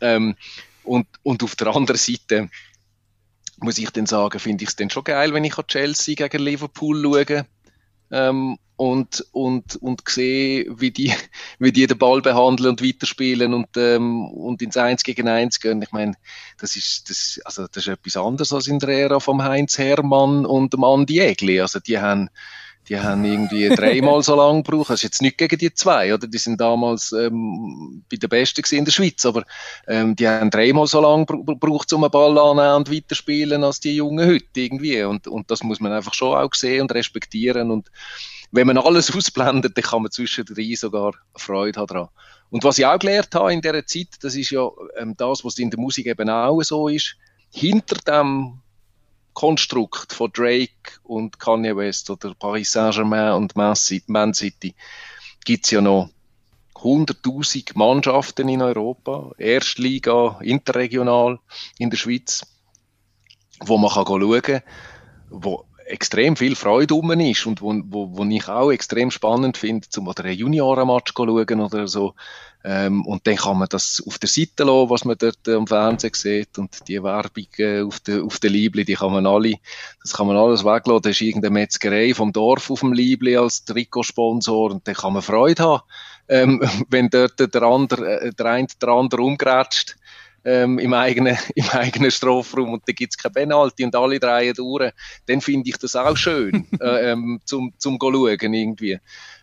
Ähm, 0.04 0.36
und, 0.84 1.06
und 1.22 1.42
auf 1.42 1.56
der 1.56 1.74
anderen 1.74 1.96
Seite 1.96 2.50
muss 3.58 3.78
ich 3.78 3.90
dann 3.90 4.06
sagen, 4.06 4.38
finde 4.38 4.64
ich 4.64 4.70
es 4.70 4.76
dann 4.76 4.90
schon 4.90 5.04
geil, 5.04 5.32
wenn 5.32 5.44
ich 5.44 5.54
Chelsea 5.66 6.14
gegen 6.14 6.42
Liverpool 6.42 7.02
schaue 7.02 7.46
ähm, 8.10 8.58
und, 8.76 9.24
und, 9.32 9.76
und 9.76 10.02
sehe, 10.06 10.66
wie 10.78 10.90
die, 10.90 11.14
wie 11.58 11.72
die 11.72 11.86
den 11.86 11.96
Ball 11.96 12.20
behandeln 12.20 12.70
und 12.70 12.82
weiterspielen 12.82 13.54
und, 13.54 13.68
ähm, 13.76 14.26
und 14.26 14.60
ins 14.60 14.76
Eins 14.76 15.04
gegen 15.04 15.28
Eins 15.28 15.58
gehen. 15.58 15.80
Ich 15.80 15.92
meine, 15.92 16.14
das 16.58 16.76
ist, 16.76 17.08
das, 17.08 17.40
also 17.44 17.66
das 17.66 17.86
ist 17.86 17.88
etwas 17.88 18.16
anderes 18.16 18.52
als 18.52 18.66
in 18.66 18.80
der 18.80 18.90
Ära 18.90 19.20
vom 19.20 19.42
Heinz 19.42 19.78
Hermann 19.78 20.44
und 20.44 20.74
dem 20.74 20.84
Andi 20.84 21.20
Egli. 21.20 21.60
Also 21.60 21.80
die 21.80 21.98
haben, 21.98 22.28
die 22.88 22.98
haben 22.98 23.24
irgendwie 23.24 23.68
dreimal 23.70 24.22
so 24.22 24.36
lange 24.36 24.62
gebraucht. 24.62 24.90
Das 24.90 25.00
ist 25.00 25.04
jetzt 25.04 25.22
nicht 25.22 25.38
gegen 25.38 25.58
die 25.58 25.72
zwei, 25.72 26.12
oder? 26.12 26.26
Die 26.26 26.38
sind 26.38 26.60
damals 26.60 27.12
ähm, 27.12 28.04
bei 28.10 28.16
den 28.16 28.28
Besten 28.28 28.62
in 28.74 28.84
der 28.84 28.92
Schweiz, 28.92 29.24
aber 29.24 29.44
ähm, 29.86 30.14
die 30.16 30.28
haben 30.28 30.50
dreimal 30.50 30.86
so 30.86 31.00
lange 31.00 31.24
gebraucht, 31.24 31.92
um 31.92 32.04
einen 32.04 32.10
Ball 32.10 32.36
anzunehmen 32.36 32.76
und 32.76 32.92
weiterspielen 32.92 33.64
als 33.64 33.80
die 33.80 33.96
Jungen 33.96 34.28
heute 34.28 34.44
irgendwie. 34.54 35.02
Und, 35.02 35.26
und 35.26 35.50
das 35.50 35.62
muss 35.62 35.80
man 35.80 35.92
einfach 35.92 36.14
schon 36.14 36.36
auch 36.36 36.52
sehen 36.54 36.82
und 36.82 36.92
respektieren. 36.92 37.70
Und 37.70 37.90
wenn 38.52 38.66
man 38.66 38.78
alles 38.78 39.10
ausblendet, 39.16 39.76
dann 39.76 39.84
kann 39.84 40.02
man 40.02 40.10
zwischendrin 40.10 40.76
sogar 40.76 41.12
Freude 41.34 41.80
haben 41.80 41.86
daran. 41.86 42.08
Und 42.50 42.64
was 42.64 42.78
ich 42.78 42.86
auch 42.86 42.98
gelernt 42.98 43.34
habe 43.34 43.52
in 43.52 43.62
dieser 43.62 43.86
Zeit, 43.86 44.08
das 44.20 44.36
ist 44.36 44.50
ja 44.50 44.68
ähm, 44.96 45.16
das, 45.16 45.44
was 45.44 45.58
in 45.58 45.70
der 45.70 45.80
Musik 45.80 46.06
eben 46.06 46.28
auch 46.28 46.62
so 46.62 46.88
ist, 46.88 47.16
hinter 47.50 47.96
dem 47.96 48.60
Konstrukt 49.34 50.12
von 50.12 50.30
Drake 50.32 50.98
und 51.02 51.38
Kanye 51.38 51.76
West 51.76 52.08
oder 52.08 52.34
Paris 52.34 52.72
Saint-Germain 52.72 53.32
und 53.34 53.56
Man 53.56 53.74
City 53.74 54.74
gibt 55.44 55.64
es 55.64 55.70
ja 55.72 55.80
noch 55.80 56.10
100.000 56.74 57.72
Mannschaften 57.76 58.48
in 58.48 58.62
Europa, 58.62 59.32
Erstliga, 59.38 60.38
interregional 60.42 61.38
in 61.78 61.90
der 61.90 61.96
Schweiz, 61.96 62.46
wo 63.60 63.78
man 63.78 63.90
kann 63.90 64.06
schauen 64.06 64.42
kann, 64.42 64.62
wo 65.30 65.64
extrem 65.86 66.36
viel 66.36 66.56
Freude 66.56 66.94
um 66.94 67.10
ist 67.12 67.46
und 67.46 67.60
wo, 67.60 67.74
wo, 67.86 68.16
wo 68.16 68.24
ich 68.24 68.48
auch 68.48 68.70
extrem 68.70 69.10
spannend 69.10 69.56
finde, 69.56 69.88
zum 69.88 70.08
oder 70.08 70.24
einen 70.24 70.38
Juniorenmatch 70.38 71.12
schauen 71.16 71.60
oder 71.60 71.88
so. 71.88 72.14
Ähm, 72.66 73.04
und 73.04 73.26
dann 73.26 73.36
kann 73.36 73.58
man 73.58 73.68
das 73.68 74.02
auf 74.06 74.18
der 74.18 74.28
Seite 74.28 74.64
lassen, 74.64 74.88
was 74.88 75.04
man 75.04 75.18
dort 75.18 75.46
am 75.48 75.66
Fernsehen 75.66 76.14
sieht 76.14 76.56
und 76.56 76.88
die 76.88 77.02
Werbung 77.02 77.46
äh, 77.58 77.82
auf 77.82 78.00
der, 78.00 78.24
auf 78.24 78.38
der 78.38 78.48
Liebli, 78.48 78.86
die 78.86 78.94
kann 78.94 79.12
man 79.12 79.26
alle, 79.26 79.56
das 80.02 80.14
kann 80.14 80.26
man 80.26 80.38
alles 80.38 80.64
weglassen. 80.64 81.02
Da 81.02 81.10
ist 81.10 81.20
irgendeine 81.20 81.52
Metzgerei 81.52 82.14
vom 82.14 82.32
Dorf 82.32 82.70
auf 82.70 82.80
dem 82.80 82.94
Liebli 82.94 83.36
als 83.36 83.66
Trikotsponsor 83.66 84.70
und 84.70 84.88
dann 84.88 84.94
kann 84.94 85.12
man 85.12 85.20
Freude 85.20 85.62
haben, 85.62 85.82
ähm, 86.28 86.62
wenn 86.88 87.10
dort 87.10 87.38
der 87.38 87.62
andere, 87.62 88.20
äh, 88.22 88.32
der 88.32 88.46
eine 88.46 88.68
der 88.80 88.88
andere 88.88 89.20
umgrätscht 89.20 89.96
ähm, 90.44 90.78
im, 90.78 90.92
eigenen, 90.92 91.36
im 91.54 91.68
eigenen 91.70 92.10
Strafraum 92.10 92.72
und 92.72 92.82
da 92.86 92.92
gibt's 92.92 93.16
keine 93.16 93.32
Penalty 93.32 93.84
und 93.84 93.96
alle 93.96 94.20
drehen 94.20 94.54
durch, 94.54 94.92
dann 95.26 95.40
finde 95.40 95.70
ich 95.70 95.78
das 95.78 95.96
auch 95.96 96.16
schön, 96.16 96.66
äh, 96.80 97.12
ähm, 97.12 97.40
zum, 97.44 97.72
zum 97.78 97.98
schauen 98.00 98.26
irgendwie. 98.26 98.98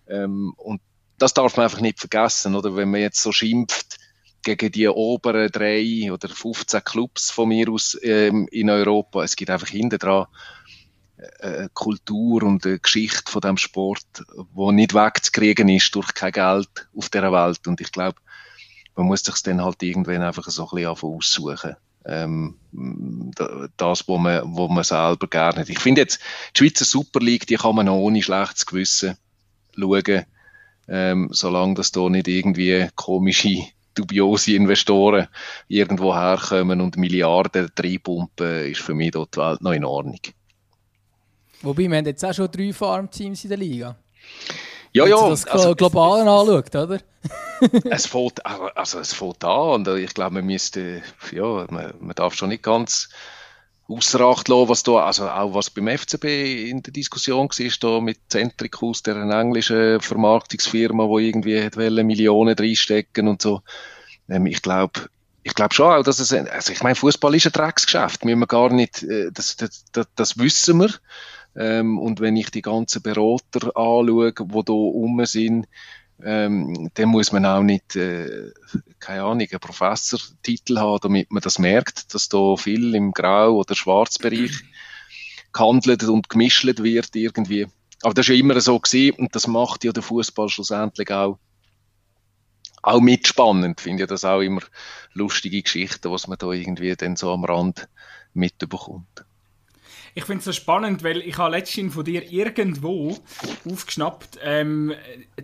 Ähm, 0.08 0.54
und 0.58 0.82
das 1.18 1.34
darf 1.34 1.58
man 1.58 1.66
einfach 1.66 1.82
nicht 1.82 2.00
vergessen, 2.00 2.56
oder? 2.56 2.76
Wenn 2.76 2.90
man 2.90 3.02
jetzt 3.02 3.22
so 3.22 3.32
schimpft 3.32 3.98
gegen 4.44 4.72
die 4.72 4.88
oberen 4.88 5.52
drei 5.52 6.12
oder 6.12 6.28
15 6.28 6.84
Clubs 6.84 7.30
von 7.30 7.50
mir 7.50 7.70
aus 7.70 7.98
ähm, 8.02 8.48
in 8.52 8.70
Europa, 8.70 9.24
es 9.24 9.36
gibt 9.36 9.52
einfach 9.52 9.68
hinten 9.68 10.00
dran 10.00 10.26
eine 11.40 11.70
Kultur 11.74 12.44
und 12.44 12.66
eine 12.66 12.80
Geschichte 12.80 13.32
von 13.32 13.42
dem 13.42 13.58
Sport, 13.58 14.24
wo 14.54 14.72
nicht 14.72 14.94
wegzukriegen 14.94 15.70
ist 15.70 15.94
durch 15.94 16.14
kein 16.14 16.32
Geld 16.32 16.88
auf 16.96 17.10
der 17.10 17.32
Welt. 17.32 17.68
Und 17.68 17.82
ich 17.82 17.92
glaube, 17.92 18.20
man 19.02 19.08
muss 19.08 19.24
sich 19.24 19.42
dann 19.42 19.64
halt 19.64 19.82
irgendwann 19.82 20.22
einfach 20.22 20.48
so 20.48 20.70
ein 20.70 20.76
bisschen 20.76 20.88
aussuchen. 20.88 21.76
Ähm, 22.06 22.56
das, 23.78 24.08
wo 24.08 24.18
man, 24.18 24.42
wo 24.56 24.68
man 24.68 24.84
selber 24.84 25.28
gerne 25.28 25.62
hat. 25.62 25.70
Ich 25.70 25.80
finde 25.80 26.02
jetzt, 26.02 26.20
die 26.56 26.60
Schweizer 26.60 26.86
Super 26.86 27.20
League, 27.20 27.48
die 27.48 27.56
kann 27.56 27.76
man 27.76 27.90
auch 27.90 27.98
ohne 27.98 28.22
schlechtes 28.22 28.66
Gewissen 28.66 29.18
schauen, 29.78 30.26
ähm, 30.88 31.30
solange 31.32 31.76
das 31.76 31.92
da 31.92 32.10
nicht 32.10 32.28
irgendwie 32.28 32.88
komische 32.96 33.64
dubiose 33.94 34.54
Investoren 34.54 35.28
irgendwo 35.68 36.16
herkommen 36.16 36.82
und 36.82 36.98
Milliarden 36.98 37.70
reinpumpen, 37.78 38.72
ist 38.72 38.82
für 38.82 38.94
mich 38.94 39.12
dort 39.12 39.36
die 39.36 39.40
Welt 39.40 39.62
noch 39.62 39.74
in 39.74 39.86
Ordnung. 39.86 40.20
Wobei, 41.62 41.90
wir 41.90 41.98
haben 41.98 42.06
jetzt 42.06 42.24
auch 42.24 42.34
schon 42.34 42.52
drei 42.52 42.74
Farmteams 42.74 43.44
in 43.44 43.50
der 43.50 43.58
Liga. 43.60 43.96
Ja, 44.94 45.06
ja. 45.06 45.30
das 45.30 45.46
also, 45.46 45.76
global 45.76 46.22
anschaut, 46.22 46.76
oder? 46.76 47.00
es 47.92 48.08
fängt, 48.08 48.46
also 48.46 49.00
es 49.00 49.14
fängt 49.14 49.44
an 49.44 49.88
und 49.88 49.88
ich 49.88 50.14
glaube, 50.14 50.36
man 50.36 50.46
müsste, 50.46 51.02
ja, 51.32 51.66
man, 51.70 51.94
man 52.00 52.16
darf 52.16 52.34
schon 52.34 52.50
nicht 52.50 52.64
ganz 52.64 53.10
außer 53.88 54.22
Acht 54.22 54.48
lassen, 54.48 54.70
was 54.70 54.84
da, 54.84 55.06
also 55.06 55.30
auch 55.30 55.54
was 55.54 55.70
beim 55.70 55.88
FCB 55.88 56.26
in 56.70 56.82
der 56.82 56.94
Diskussion 56.94 57.50
war, 57.50 57.72
da 57.80 58.02
mit 58.02 58.20
Centricus, 58.30 59.04
der 59.04 59.18
englischen 59.18 60.00
Vermarktungsfirma, 60.00 61.08
wo 61.08 61.20
irgendwie 61.20 61.62
hat 61.64 61.76
Millionen 61.76 62.58
reinstecken 62.58 63.28
und 63.28 63.42
so. 63.42 63.62
Ähm, 64.30 64.46
ich 64.46 64.62
glaube, 64.62 65.10
ich 65.44 65.56
glaube 65.56 65.74
schon 65.74 65.92
auch, 65.92 66.04
dass 66.04 66.20
es, 66.20 66.34
also 66.34 66.72
ich 66.72 66.84
meine, 66.84 66.96
Fußball 66.96 67.36
ist 67.36 67.48
ein 67.48 67.52
Drecksgeschäft, 67.52 68.24
müssen 68.26 68.40
wir 68.40 68.48
gar 68.48 68.72
nicht, 68.72 69.04
äh, 69.04 69.32
das, 69.32 69.58
das, 69.58 69.86
das, 69.92 70.08
das 70.16 70.38
wissen 70.38 70.80
wir. 70.80 70.92
Ähm, 71.56 72.00
und 72.00 72.20
wenn 72.20 72.36
ich 72.36 72.50
die 72.50 72.62
ganzen 72.62 73.02
Berater 73.02 73.76
anschaue, 73.76 74.34
die 74.34 74.64
da 74.66 74.74
rum 74.74 75.26
sind, 75.26 75.68
ähm, 76.24 76.90
dann 76.94 77.10
muss 77.10 77.32
man 77.32 77.46
auch 77.46 77.64
nicht, 77.64 77.96
äh, 77.96 78.52
keine 79.00 79.24
Ahnung, 79.24 79.48
einen 79.50 79.60
Professortitel 79.60 80.78
haben, 80.78 81.00
damit 81.02 81.32
man 81.32 81.42
das 81.42 81.60
merkt, 81.60 82.14
dass 82.14 82.30
da 82.30 82.56
viel 82.56 82.94
im 82.96 83.12
Grau- 83.12 83.58
oder 83.58 83.76
Schwarzbereich 83.76 84.52
gehandelt 85.54 86.04
und 86.04 86.30
gemischt 86.30 86.66
wird 86.66 87.16
irgendwie. 87.16 87.68
Aber 88.04 88.14
das 88.14 88.26
ist 88.26 88.30
ja 88.30 88.36
immer 88.40 88.60
so 88.62 88.80
gewesen 88.80 89.16
und 89.18 89.36
das 89.36 89.48
macht 89.48 89.84
ja 89.84 89.92
der 89.92 90.04
Fußball 90.04 90.50
schlussendlich 90.50 91.12
auch 91.12 91.40
auch 92.84 93.00
mitspannend. 93.00 93.80
Finde 93.80 94.02
ja 94.02 94.08
das 94.08 94.26
auch 94.26 94.42
immer 94.42 94.62
lustige 95.14 95.62
Geschichten, 95.62 96.12
was 96.12 96.28
man 96.28 96.38
da 96.40 96.52
irgendwie 96.52 96.96
dann 96.96 97.16
so 97.16 97.32
am 97.32 97.46
Rand 97.46 97.88
mitbekommt. 98.34 99.26
Ich 100.14 100.26
finde 100.26 100.40
es 100.40 100.46
so 100.46 100.52
spannend, 100.52 101.04
weil 101.04 101.18
ich 101.18 101.38
habe 101.38 101.56
letztens 101.56 101.94
von 101.94 102.04
dir 102.04 102.30
irgendwo 102.32 103.18
aufgeschnappt, 103.70 104.40
ähm, 104.44 104.94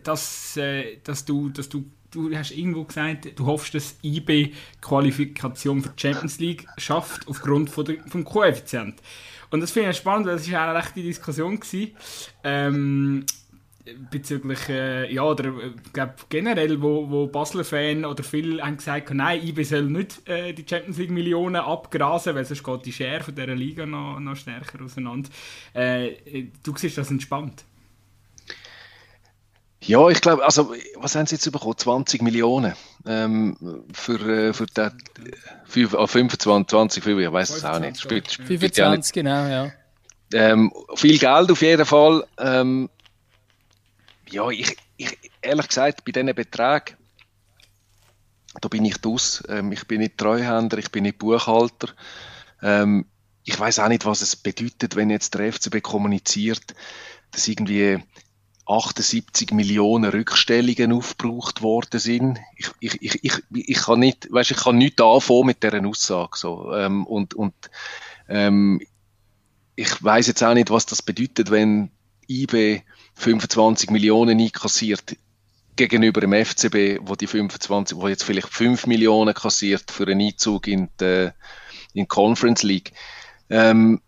dass, 0.04 0.58
äh, 0.58 0.98
dass, 1.04 1.26
du, 1.26 1.50
dass 1.50 1.70
du, 1.70 1.86
du 2.12 2.36
hast 2.36 2.52
irgendwo 2.52 2.84
gesagt, 2.84 3.40
du 3.40 3.46
hoffst, 3.46 3.74
dass 3.74 3.96
IB 4.04 4.54
Qualifikation 4.82 5.82
für 5.82 5.90
die 5.90 6.02
Champions 6.02 6.40
League 6.40 6.68
schafft 6.78 7.28
aufgrund 7.28 7.70
von 7.70 7.86
der, 7.86 7.98
vom 8.08 8.24
Koeffizient. 8.24 9.02
Und 9.50 9.62
das 9.62 9.72
finde 9.72 9.92
ich 9.92 9.98
spannend, 9.98 10.28
weil 10.28 10.36
das 10.36 10.52
war 10.52 10.70
eine 10.70 10.80
rechte 10.80 11.02
Diskussion. 11.02 11.60
Gewesen. 11.60 11.92
Ähm, 12.44 13.26
bezüglich, 14.12 14.70
äh, 14.70 15.14
ja, 15.14 15.24
oder 15.24 15.46
äh, 15.46 15.72
glaub, 15.94 16.30
generell, 16.30 16.82
wo, 16.82 17.10
wo 17.10 17.28
Basler-Fan 17.28 18.06
oder 18.06 18.24
viele 18.24 18.62
haben 18.64 18.78
gesagt, 18.78 19.14
nein, 19.14 19.46
IB 19.46 19.64
soll 19.64 19.84
nicht 19.84 20.28
äh, 20.28 20.54
die 20.54 20.66
Champions 20.68 20.98
League 20.98 21.12
Millionen 21.12 21.58
abgrasen, 21.58 22.36
weil 22.36 22.46
sonst 22.46 22.64
geht 22.64 22.86
die 22.86 22.94
Schere 22.94 23.24
von 23.24 23.36
dieser 23.36 23.56
Liga 23.56 23.86
noch, 23.86 24.20
noch 24.20 24.36
stärker 24.36 24.84
auseinander. 24.84 25.30
Äh, 25.74 26.48
du 26.64 26.76
siehst 26.76 26.98
das 26.98 27.12
entspannt? 27.12 27.64
Ja, 29.82 30.10
ich 30.10 30.22
glaube, 30.22 30.44
also, 30.44 30.74
was 30.96 31.16
haben 31.16 31.28
sie 31.28 31.36
jetzt 31.36 31.50
bekommen? 31.52 31.78
20 31.78 32.22
Millionen 32.22 32.74
ähm, 33.06 33.86
für, 33.94 34.20
äh, 34.20 34.54
für 34.54 34.66
den, 34.66 34.92
für, 35.66 36.08
25, 36.08 36.70
20, 36.70 37.06
ich 37.06 37.32
weiß 37.32 37.50
es 37.52 37.64
auch 37.64 37.80
nicht. 37.80 38.02
Spielt 38.02 38.32
25, 38.32 39.14
genau, 39.14 39.48
ja. 39.48 39.72
Ähm, 40.34 40.74
viel 40.96 41.18
Geld 41.18 41.52
auf 41.52 41.62
jeden 41.62 41.86
Fall. 41.86 42.26
Ähm, 42.38 42.90
ja, 44.30 44.50
ich, 44.50 44.76
ich, 44.98 45.18
ehrlich 45.42 45.68
gesagt, 45.68 46.06
bei 46.06 46.12
diesen 46.12 46.34
Beträgen, 46.36 46.98
da 48.62 48.68
bin 48.70 48.86
ich 48.86 49.04
aus. 49.06 49.44
Ähm, 49.50 49.72
ich 49.72 49.88
bin 49.88 50.00
nicht 50.02 50.18
Treuhänder, 50.18 50.78
ich 50.78 50.92
bin 50.92 51.04
nicht 51.04 51.18
Buchhalter. 51.18 51.90
Ähm, 52.62 53.06
ich 53.44 53.60
weiß 53.60 53.80
auch 53.80 53.88
nicht, 53.88 54.06
was 54.06 54.22
es 54.22 54.36
bedeutet, 54.36 54.96
wenn 54.96 55.10
jetzt 55.10 55.34
der 55.34 55.54
FCB 55.54 55.82
kommuniziert, 55.82 56.76
dass 57.32 57.48
irgendwie 57.48 58.00
78 58.66 59.52
Millionen 59.52 60.12
Rückstellungen 60.12 60.92
aufgebraucht 60.92 61.62
worden 61.62 62.00
sind. 62.00 62.40
Ich, 62.58 62.70
ich, 62.80 63.02
ich, 63.02 63.24
ich, 63.24 63.44
ich 63.52 63.78
kann 63.78 64.00
nicht, 64.00 64.28
weißt, 64.30 64.52
ich 64.52 64.58
kann 64.58 64.78
nicht 64.78 65.00
anfangen 65.00 65.46
mit 65.46 65.64
dieser 65.64 65.86
Aussage. 65.86 66.38
So. 66.38 66.74
Ähm, 66.74 67.06
und 67.08 67.34
und 67.34 67.54
ähm, 68.28 68.82
ich 69.76 70.04
weiß 70.04 70.28
jetzt 70.28 70.44
auch 70.44 70.54
nicht, 70.54 70.70
was 70.70 70.86
das 70.86 71.02
bedeutet, 71.02 71.50
wenn 71.50 71.92
IB 72.28 72.82
25 73.18 73.90
Millionen 73.90 74.40
einkassiert 74.40 75.18
gegenüber 75.76 76.22
dem 76.22 76.34
FCB, 76.34 77.00
wo 77.02 77.16
die 77.16 77.28
25, 77.28 77.98
wo 77.98 78.08
jetzt 78.08 78.24
vielleicht 78.24 78.50
5 78.50 78.88
Millionen 78.88 79.34
kassiert 79.34 79.92
für 79.92 80.08
einen 80.08 80.22
Einzug 80.22 80.68
in 80.68 80.90
die, 81.00 81.30
in 81.94 82.04
die 82.04 82.06
Conference 82.06 82.64
League. 82.64 82.94
Ähm, 83.50 84.02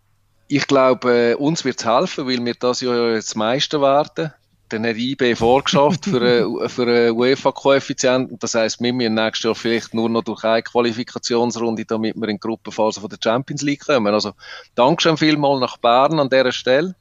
ich 0.47 0.67
glaube, 0.67 1.37
uns 1.37 1.63
wird 1.63 1.79
es 1.79 1.85
helfen, 1.85 2.27
weil 2.27 2.43
wir 2.43 2.55
das 2.55 2.81
ja 2.81 3.11
jetzt 3.11 3.35
Meister 3.35 3.81
werden. 3.81 4.33
Hat 4.73 4.97
IB 4.97 5.35
vorgeschafft 5.35 6.05
für 6.05 6.21
einen, 6.21 6.69
für 6.69 6.83
einen 6.83 7.11
UEFA-Koeffizient. 7.11 8.31
Das 8.41 8.55
heisst, 8.55 8.81
wir 8.81 8.93
müssen 8.93 9.15
nächstes 9.15 9.45
Jahr 9.45 9.55
vielleicht 9.55 9.93
nur 9.93 10.09
noch 10.09 10.23
durch 10.23 10.43
eine 10.43 10.63
Qualifikationsrunde, 10.63 11.85
damit 11.85 12.15
wir 12.15 12.27
in 12.27 12.35
die 12.35 12.39
Gruppenphase 12.39 13.01
von 13.01 13.09
der 13.09 13.17
Champions 13.23 13.61
League 13.61 13.85
kommen. 13.85 14.13
Also, 14.13 14.33
Dankeschön 14.75 15.17
vielmal 15.17 15.59
nach 15.59 15.77
Bern 15.77 16.19
an 16.19 16.29
dieser 16.29 16.51
Stelle. 16.51 16.95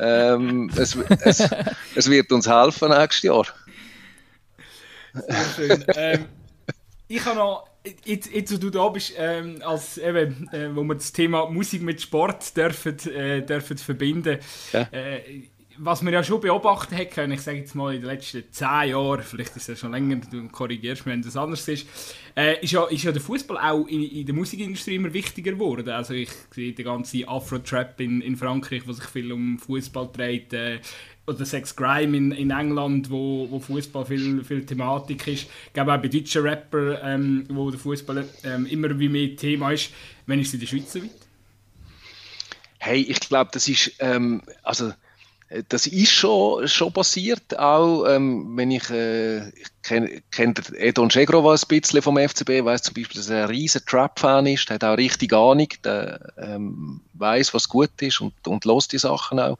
ähm, 0.00 0.70
es, 0.76 0.96
es, 0.96 1.48
es, 1.94 2.10
wird 2.10 2.32
uns 2.32 2.48
helfen 2.48 2.90
nächstes 2.90 3.22
Jahr. 3.22 3.46
Sehr 5.12 5.44
schön. 5.56 5.84
ähm, 5.96 6.24
ich 7.08 7.24
habe 7.24 7.36
noch 7.36 7.66
Jetzt, 8.06 8.32
jetzt, 8.32 8.50
wo 8.50 8.56
du 8.56 8.70
da 8.70 8.88
bist, 8.88 9.12
ähm, 9.18 9.60
als, 9.62 9.98
eben, 9.98 10.48
äh, 10.52 10.74
wo 10.74 10.82
wir 10.84 10.94
das 10.94 11.12
Thema 11.12 11.50
Musik 11.50 11.82
mit 11.82 12.00
Sport 12.00 12.56
dürfen, 12.56 12.98
äh, 13.10 13.44
dürfen 13.44 13.76
verbinden, 13.76 14.38
ja. 14.72 14.88
äh, 14.90 15.42
was 15.78 16.02
man 16.02 16.12
ja 16.12 16.22
schon 16.22 16.40
beobachten 16.40 16.96
hat 16.96 17.10
können, 17.10 17.32
ich 17.32 17.40
sage 17.40 17.58
jetzt 17.58 17.74
mal 17.74 17.94
in 17.94 18.00
den 18.00 18.10
letzten 18.10 18.44
zehn 18.50 18.90
Jahren, 18.90 19.22
vielleicht 19.22 19.56
ist 19.56 19.62
es 19.62 19.66
ja 19.66 19.76
schon 19.76 19.92
länger, 19.92 20.16
du 20.16 20.48
korrigierst 20.48 21.04
mich, 21.04 21.14
wenn 21.14 21.22
das 21.22 21.36
anders 21.36 21.66
ist, 21.68 21.86
äh, 22.36 22.62
ist, 22.62 22.72
ja, 22.72 22.84
ist 22.84 23.02
ja 23.02 23.12
der 23.12 23.20
Fußball 23.20 23.58
auch 23.58 23.86
in, 23.86 24.02
in, 24.02 24.26
der 24.26 24.34
Musikindustrie 24.34 24.96
immer 24.96 25.12
wichtiger 25.12 25.52
geworden. 25.52 25.88
Also 25.88 26.14
ich 26.14 26.30
sehe 26.50 26.72
den 26.72 26.84
ganzen 26.84 27.28
Afro-Trap 27.28 28.00
in, 28.00 28.20
in 28.20 28.36
Frankreich, 28.36 28.86
wo 28.86 28.92
sich 28.92 29.04
viel 29.04 29.32
um 29.32 29.58
Fußball 29.58 30.10
dreht, 30.12 30.52
äh, 30.52 30.80
oder 31.26 31.44
Sex 31.46 31.74
Grime 31.74 32.16
in, 32.16 32.32
in 32.32 32.50
England, 32.50 33.10
wo, 33.10 33.46
wo 33.50 33.58
Fußball 33.58 34.04
viel, 34.04 34.44
viel 34.44 34.66
Thematik 34.66 35.26
ist. 35.26 35.46
Ich 35.66 35.72
glaube 35.72 35.94
auch 35.94 36.00
bei 36.00 36.08
deutschen 36.08 36.42
Rappern, 36.46 36.98
ähm, 37.02 37.46
wo 37.48 37.70
der 37.70 37.80
Fußball 37.80 38.28
ähm, 38.44 38.66
immer 38.66 38.98
wie 38.98 39.08
mehr 39.08 39.34
Thema 39.34 39.72
ist. 39.72 39.90
Wann 40.26 40.38
ist 40.38 40.48
es 40.48 40.54
in 40.54 40.60
der 40.60 40.66
Schweiz 40.66 40.92
so 40.92 41.02
weit? 41.02 41.10
Hey, 42.78 43.00
ich 43.00 43.20
glaube, 43.20 43.50
das 43.54 43.66
ist, 43.66 43.94
ähm, 44.00 44.42
also 44.62 44.92
das 45.68 45.86
ist 45.86 46.12
schon, 46.12 46.66
schon 46.68 46.92
passiert, 46.92 47.58
auch 47.58 48.06
ähm, 48.06 48.56
wenn 48.56 48.70
ich, 48.70 48.88
äh, 48.90 49.48
ich 49.50 49.68
kenne 49.82 50.22
kenn 50.30 50.54
Edon 50.76 51.10
Chegrova 51.10 51.52
ein 51.52 51.68
bisschen 51.68 52.02
vom 52.02 52.18
FCB, 52.18 52.64
weiß 52.64 52.82
zum 52.82 52.94
Beispiel, 52.94 53.20
dass 53.20 53.28
er 53.28 53.44
ein 53.44 53.50
riesen 53.50 53.82
Trap-Fan 53.86 54.46
ist, 54.46 54.70
hat 54.70 54.84
auch 54.84 54.96
richtig 54.96 55.32
Ahnung, 55.32 55.68
der 55.84 56.32
ähm, 56.38 57.00
weiß, 57.14 57.54
was 57.54 57.68
gut 57.68 57.90
ist 58.00 58.20
und, 58.20 58.34
und 58.46 58.64
los 58.64 58.88
die 58.88 58.98
Sachen 58.98 59.38
auch. 59.38 59.58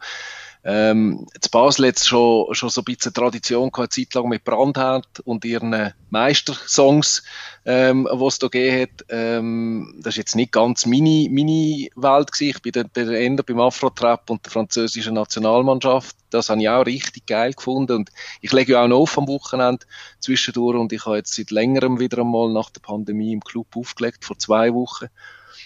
Ähm, 0.67 1.27
zu 1.41 1.51
Basel 1.51 1.85
jetzt 1.85 2.09
schon, 2.09 2.55
schon 2.55 2.71
so 2.71 2.81
ein 2.81 2.85
bisschen 2.85 3.13
Tradition 3.13 3.71
gehabt, 3.71 3.79
eine 3.79 4.07
Zeit 4.07 4.15
lang 4.15 4.29
mit 4.29 4.45
Brandherd 4.45 5.21
und 5.25 5.45
ihren 5.45 5.93
Meistersongs, 6.09 7.23
ähm, 7.67 8.09
was 8.11 8.35
es 8.35 8.39
da 8.39 8.49
gegeben 8.49 8.83
hat. 8.83 9.07
Ähm, 9.11 9.95
das 9.99 10.15
ist 10.15 10.19
jetzt 10.19 10.37
nicht 10.37 10.53
ganz 10.53 10.87
meine, 10.87 11.29
meine 11.31 11.89
Welt 11.97 12.33
gewesen. 12.33 12.55
Ich 12.57 12.63
bin 12.63 12.73
dann 12.73 12.91
bei 12.95 13.03
Ende 13.03 13.43
beim 13.43 13.61
Afro-Trap 13.61 14.31
und 14.31 14.47
der 14.47 14.53
französischen 14.53 15.15
Nationalmannschaft. 15.15 16.17
Das 16.31 16.49
habe 16.49 16.63
ich 16.63 16.69
auch 16.71 16.87
richtig 16.87 17.27
geil 17.27 17.53
gefunden 17.53 17.97
und 17.97 18.11
ich 18.41 18.53
lege 18.53 18.73
ja 18.73 18.85
auch 18.85 18.89
noch 18.89 19.01
auf 19.01 19.19
am 19.19 19.29
Wochenende 19.29 19.85
zwischendurch 20.19 20.79
und 20.79 20.95
ich 20.95 21.05
habe 21.05 21.17
jetzt 21.17 21.35
seit 21.35 21.51
längerem 21.51 22.01
wieder 22.01 22.19
einmal 22.19 22.51
nach 22.51 22.71
der 22.71 22.81
Pandemie 22.81 23.35
im 23.35 23.41
Club 23.41 23.77
aufgelegt, 23.77 24.25
vor 24.25 24.39
zwei 24.39 24.73
Wochen 24.73 25.09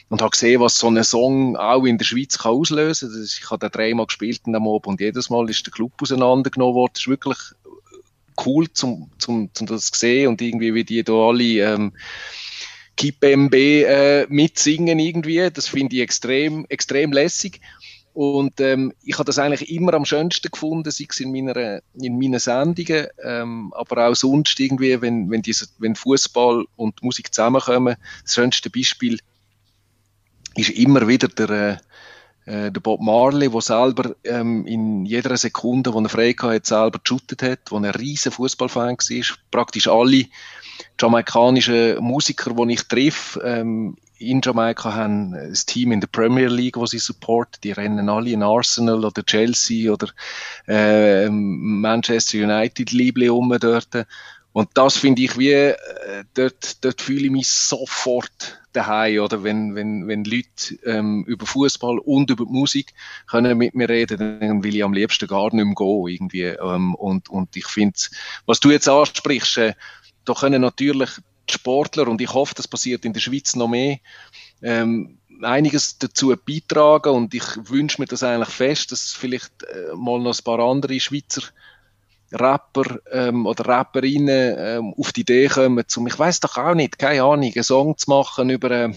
und 0.09 0.22
habe 0.22 0.30
gesehen, 0.30 0.61
was 0.61 0.78
so 0.78 0.88
ein 0.88 1.02
Song 1.04 1.56
auch 1.56 1.84
in 1.84 1.98
der 1.98 2.04
Schweiz 2.04 2.38
kann 2.38 2.52
auslösen 2.52 3.11
kann. 3.11 3.22
Ich 3.22 3.50
habe 3.50 3.59
den 3.59 3.72
dreimal 3.72 4.06
gespielt 4.06 4.42
in 4.46 4.52
dem 4.52 4.66
Abend 4.66 4.86
und 4.86 5.00
jedes 5.00 5.30
Mal 5.30 5.48
ist 5.50 5.66
der 5.66 5.72
Club 5.72 5.92
auseinandergenommen 6.00 6.74
worden. 6.74 6.92
Das 6.94 7.02
ist 7.02 7.09
wirklich 7.09 7.38
cool, 8.46 8.70
zum, 8.72 9.11
zum, 9.18 9.50
zum 9.52 9.66
das 9.66 9.90
zu 9.90 9.98
sehen 9.98 10.28
und 10.28 10.40
irgendwie, 10.40 10.74
wie 10.74 10.84
die 10.84 11.02
da 11.02 11.12
alle 11.12 11.44
ähm, 11.44 11.92
Kip 12.96 13.22
MB 13.22 13.54
äh, 13.54 14.26
mitsingen 14.28 14.98
irgendwie. 14.98 15.50
Das 15.50 15.68
finde 15.68 15.96
ich 15.96 16.02
extrem, 16.02 16.64
extrem 16.68 17.12
lässig. 17.12 17.61
Und 18.14 18.61
ähm, 18.61 18.92
ich 19.04 19.14
habe 19.14 19.26
das 19.26 19.38
eigentlich 19.38 19.70
immer 19.70 19.94
am 19.94 20.04
schönsten 20.04 20.50
gefunden, 20.50 20.90
sei 20.90 21.06
es 21.09 21.20
in, 21.20 21.30
meiner, 21.30 21.80
in 21.94 22.18
meinen 22.18 22.40
Sendungen, 22.40 23.06
ähm, 23.22 23.72
aber 23.76 24.09
auch 24.09 24.16
sonst 24.16 24.59
irgendwie, 24.59 25.00
wenn, 25.00 25.30
wenn, 25.30 25.42
diese, 25.42 25.68
wenn 25.78 25.94
Fußball 25.94 26.64
und 26.74 27.00
Musik 27.00 27.32
zusammenkommen. 27.32 27.94
Das 28.24 28.34
schönste 28.34 28.70
Beispiel 28.70 29.20
ist 30.59 30.70
immer 30.70 31.06
wieder 31.06 31.28
der, 31.28 31.50
äh, 31.50 31.76
äh, 32.66 32.72
der 32.72 32.80
Bob 32.80 33.00
Marley, 33.00 33.48
der 33.50 33.61
selber 33.61 34.14
ähm, 34.24 34.66
in 34.66 35.04
jeder 35.04 35.36
Sekunde, 35.36 35.92
wo 35.92 36.00
er 36.00 36.09
frei 36.09 36.32
hatte, 36.32 36.66
selber 36.66 36.98
geshootet 36.98 37.42
hat, 37.42 37.61
wo 37.70 37.76
ein 37.76 37.84
riesen 37.84 38.32
Fußballfan 38.32 38.96
war. 38.96 39.36
Praktisch 39.50 39.88
alle 39.88 40.24
jamaikanischen 41.00 42.02
Musiker, 42.02 42.54
die 42.54 42.74
ich 42.74 42.82
treffe, 42.88 43.40
ähm, 43.44 43.96
in 44.20 44.40
Jamaika 44.42 44.94
haben 44.94 45.32
ein 45.34 45.54
Team 45.54 45.92
in 45.92 46.00
der 46.00 46.09
Premier 46.09 46.48
League, 46.48 46.76
wo 46.76 46.86
sie 46.86 46.98
supporten. 46.98 47.61
Die 47.62 47.70
rennen 47.70 48.09
alle 48.09 48.30
in 48.30 48.42
Arsenal 48.42 49.04
oder 49.04 49.22
Chelsea 49.22 49.92
oder 49.92 50.09
äh, 50.66 51.28
Manchester 51.30 52.38
United 52.38 52.90
Liebling 52.90 53.30
um 53.30 53.56
dort. 53.61 54.06
Und 54.52 54.70
das 54.74 54.96
finde 54.96 55.22
ich 55.22 55.38
wie, 55.38 55.52
äh, 55.52 55.76
dort, 56.34 56.84
dort 56.84 57.00
fühle 57.00 57.26
ich 57.26 57.30
mich 57.30 57.48
sofort 57.48 58.61
daheim, 58.78 59.20
oder? 59.20 59.42
Wenn, 59.42 59.74
wenn, 59.74 60.08
wenn 60.08 60.24
Leute 60.24 60.74
ähm, 60.84 61.24
über 61.26 61.46
Fußball 61.46 61.98
und 61.98 62.30
über 62.30 62.44
die 62.44 62.52
Musik 62.52 62.94
können 63.26 63.58
mit 63.58 63.74
mir 63.74 63.88
reden, 63.88 64.18
dann 64.40 64.64
will 64.64 64.76
ich 64.76 64.84
am 64.84 64.92
liebsten 64.92 65.26
gar 65.26 65.54
nicht 65.54 65.64
mehr 65.64 65.74
gehen, 65.74 66.08
irgendwie. 66.08 66.44
Ähm, 66.44 66.94
und, 66.94 67.28
und 67.28 67.56
ich 67.56 67.66
finde, 67.66 67.98
was 68.46 68.60
du 68.60 68.70
jetzt 68.70 68.88
ansprichst, 68.88 69.58
äh, 69.58 69.74
da 70.24 70.34
können 70.34 70.62
natürlich 70.62 71.10
die 71.48 71.54
Sportler, 71.54 72.08
und 72.08 72.20
ich 72.20 72.32
hoffe, 72.32 72.54
das 72.54 72.68
passiert 72.68 73.04
in 73.04 73.12
der 73.12 73.20
Schweiz 73.20 73.56
noch 73.56 73.68
mehr, 73.68 73.98
ähm, 74.62 75.18
einiges 75.42 75.98
dazu 75.98 76.34
beitragen 76.36 77.14
und 77.14 77.34
ich 77.34 77.44
wünsche 77.56 78.00
mir 78.00 78.06
das 78.06 78.22
eigentlich 78.22 78.48
fest, 78.48 78.92
dass 78.92 79.12
vielleicht 79.12 79.62
äh, 79.62 79.94
mal 79.94 80.18
noch 80.18 80.36
ein 80.36 80.44
paar 80.44 80.58
andere 80.58 80.98
Schweizer 80.98 81.42
Rapper 82.32 82.98
ähm, 83.10 83.46
oder 83.46 83.66
Rapperinnen 83.66 84.54
ähm, 84.58 84.94
auf 84.96 85.12
die 85.12 85.22
Idee 85.22 85.48
kommen, 85.48 85.84
zum, 85.86 86.06
ich 86.06 86.18
weiß 86.18 86.40
doch 86.40 86.56
auch 86.56 86.74
nicht, 86.74 86.98
keine 86.98 87.22
Ahnung, 87.22 87.52
einen 87.54 87.64
Song 87.64 87.96
zu 87.96 88.10
machen 88.10 88.50
über, 88.50 88.70
äh, 88.70 88.92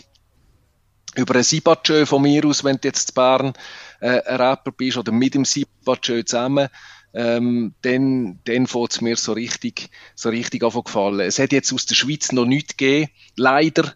über 1.15 1.35
ein 1.35 1.43
Sibatschö 1.43 2.05
von 2.05 2.21
mir 2.21 2.45
aus, 2.45 2.63
wenn 2.63 2.77
du 2.77 2.87
jetzt 2.87 3.09
in 3.09 3.15
Bern 3.15 3.53
äh, 4.01 4.21
ein 4.21 4.35
Rapper 4.41 4.71
bist 4.71 4.97
oder 4.97 5.11
mit 5.11 5.33
dem 5.33 5.45
Sibatschö 5.45 6.23
zusammen, 6.23 6.67
ähm, 7.13 7.73
dann, 7.81 8.39
dann 8.45 8.67
fängt 8.67 8.91
es 8.91 9.01
mir 9.01 9.15
so 9.17 9.33
richtig, 9.33 9.89
so 10.15 10.29
richtig 10.29 10.61
gefallen. 10.61 11.19
Es 11.21 11.39
hat 11.39 11.51
jetzt 11.51 11.73
aus 11.73 11.85
der 11.85 11.95
Schweiz 11.95 12.31
noch 12.31 12.45
nichts 12.45 12.77
gegeben, 12.77 13.11
leider, 13.35 13.93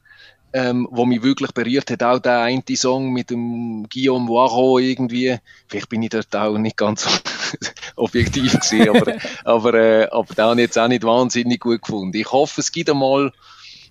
ähm, 0.53 0.87
wo 0.91 1.05
mich 1.05 1.23
wirklich 1.23 1.51
berührt 1.51 1.91
hat, 1.91 2.03
auch 2.03 2.19
der 2.19 2.41
eine 2.41 2.63
Song 2.75 3.11
mit 3.11 3.29
dem 3.29 3.87
Guillaume 3.91 4.29
Waro 4.29 4.79
irgendwie. 4.79 5.37
Vielleicht 5.67 5.89
bin 5.89 6.03
ich 6.03 6.09
dort 6.09 6.33
auch 6.35 6.57
nicht 6.57 6.77
ganz 6.77 7.03
so 7.03 7.09
objektiv 7.95 8.53
gewesen, 8.53 8.89
aber, 8.89 9.15
aber, 9.43 9.73
äh, 9.73 10.07
aber 10.11 10.33
den 10.33 10.45
habe 10.45 10.61
ich 10.61 10.67
jetzt 10.67 10.77
auch 10.77 10.87
nicht 10.87 11.03
wahnsinnig 11.03 11.59
gut 11.59 11.81
gefunden. 11.81 12.15
Ich 12.17 12.31
hoffe, 12.31 12.61
es 12.61 12.71
gibt 12.71 12.89
einmal 12.89 13.31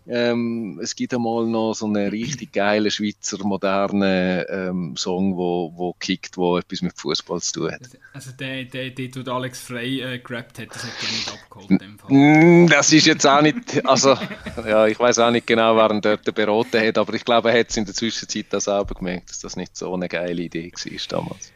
ähm, 0.06 0.78
es 0.82 0.94
gibt 0.96 1.14
einmal 1.14 1.46
noch 1.46 1.72
so 1.72 1.86
einen 1.86 2.08
richtig 2.10 2.52
geilen 2.52 2.90
Schweizer 2.90 3.42
modernen 3.42 4.44
ähm, 4.50 4.96
Song, 4.96 5.36
wo, 5.36 5.72
wo 5.74 5.94
kickt, 5.94 6.36
wo 6.36 6.58
etwas 6.58 6.82
mit 6.82 6.92
Fußball 6.98 7.40
zu 7.40 7.52
tun 7.60 7.72
hat. 7.72 7.80
Also 8.12 8.32
der, 8.32 8.64
der, 8.64 8.90
der, 8.90 9.08
der 9.08 9.32
Alex 9.32 9.60
Frey 9.60 10.02
äh, 10.02 10.18
gerappt 10.18 10.58
hat, 10.58 10.74
das 10.74 10.82
hat 10.82 10.92
er 11.00 11.10
nicht 11.10 11.32
abgeholt 11.32 11.70
in 11.70 11.78
dem 11.78 11.98
Fall. 11.98 12.12
Mm, 12.12 12.68
das 12.68 12.92
ist 12.92 13.06
jetzt 13.06 13.26
auch 13.26 13.40
nicht, 13.40 13.86
also 13.86 14.18
ja, 14.66 14.86
ich 14.86 14.98
weiß 14.98 15.20
auch 15.20 15.30
nicht 15.30 15.46
genau, 15.46 15.74
wer 15.76 15.90
ihn 15.90 16.02
dort 16.02 16.34
beraten 16.34 16.86
hat, 16.86 16.98
aber 16.98 17.14
ich 17.14 17.24
glaube, 17.24 17.50
er 17.50 17.60
hat 17.60 17.70
es 17.70 17.76
in 17.78 17.86
der 17.86 17.94
Zwischenzeit 17.94 18.54
auch 18.54 18.60
selber 18.60 18.94
gemerkt, 18.94 19.30
dass 19.30 19.40
das 19.40 19.56
nicht 19.56 19.74
so 19.74 19.94
eine 19.94 20.08
geile 20.08 20.42
Idee 20.42 20.70
war 20.70 21.20
damals. 21.20 21.50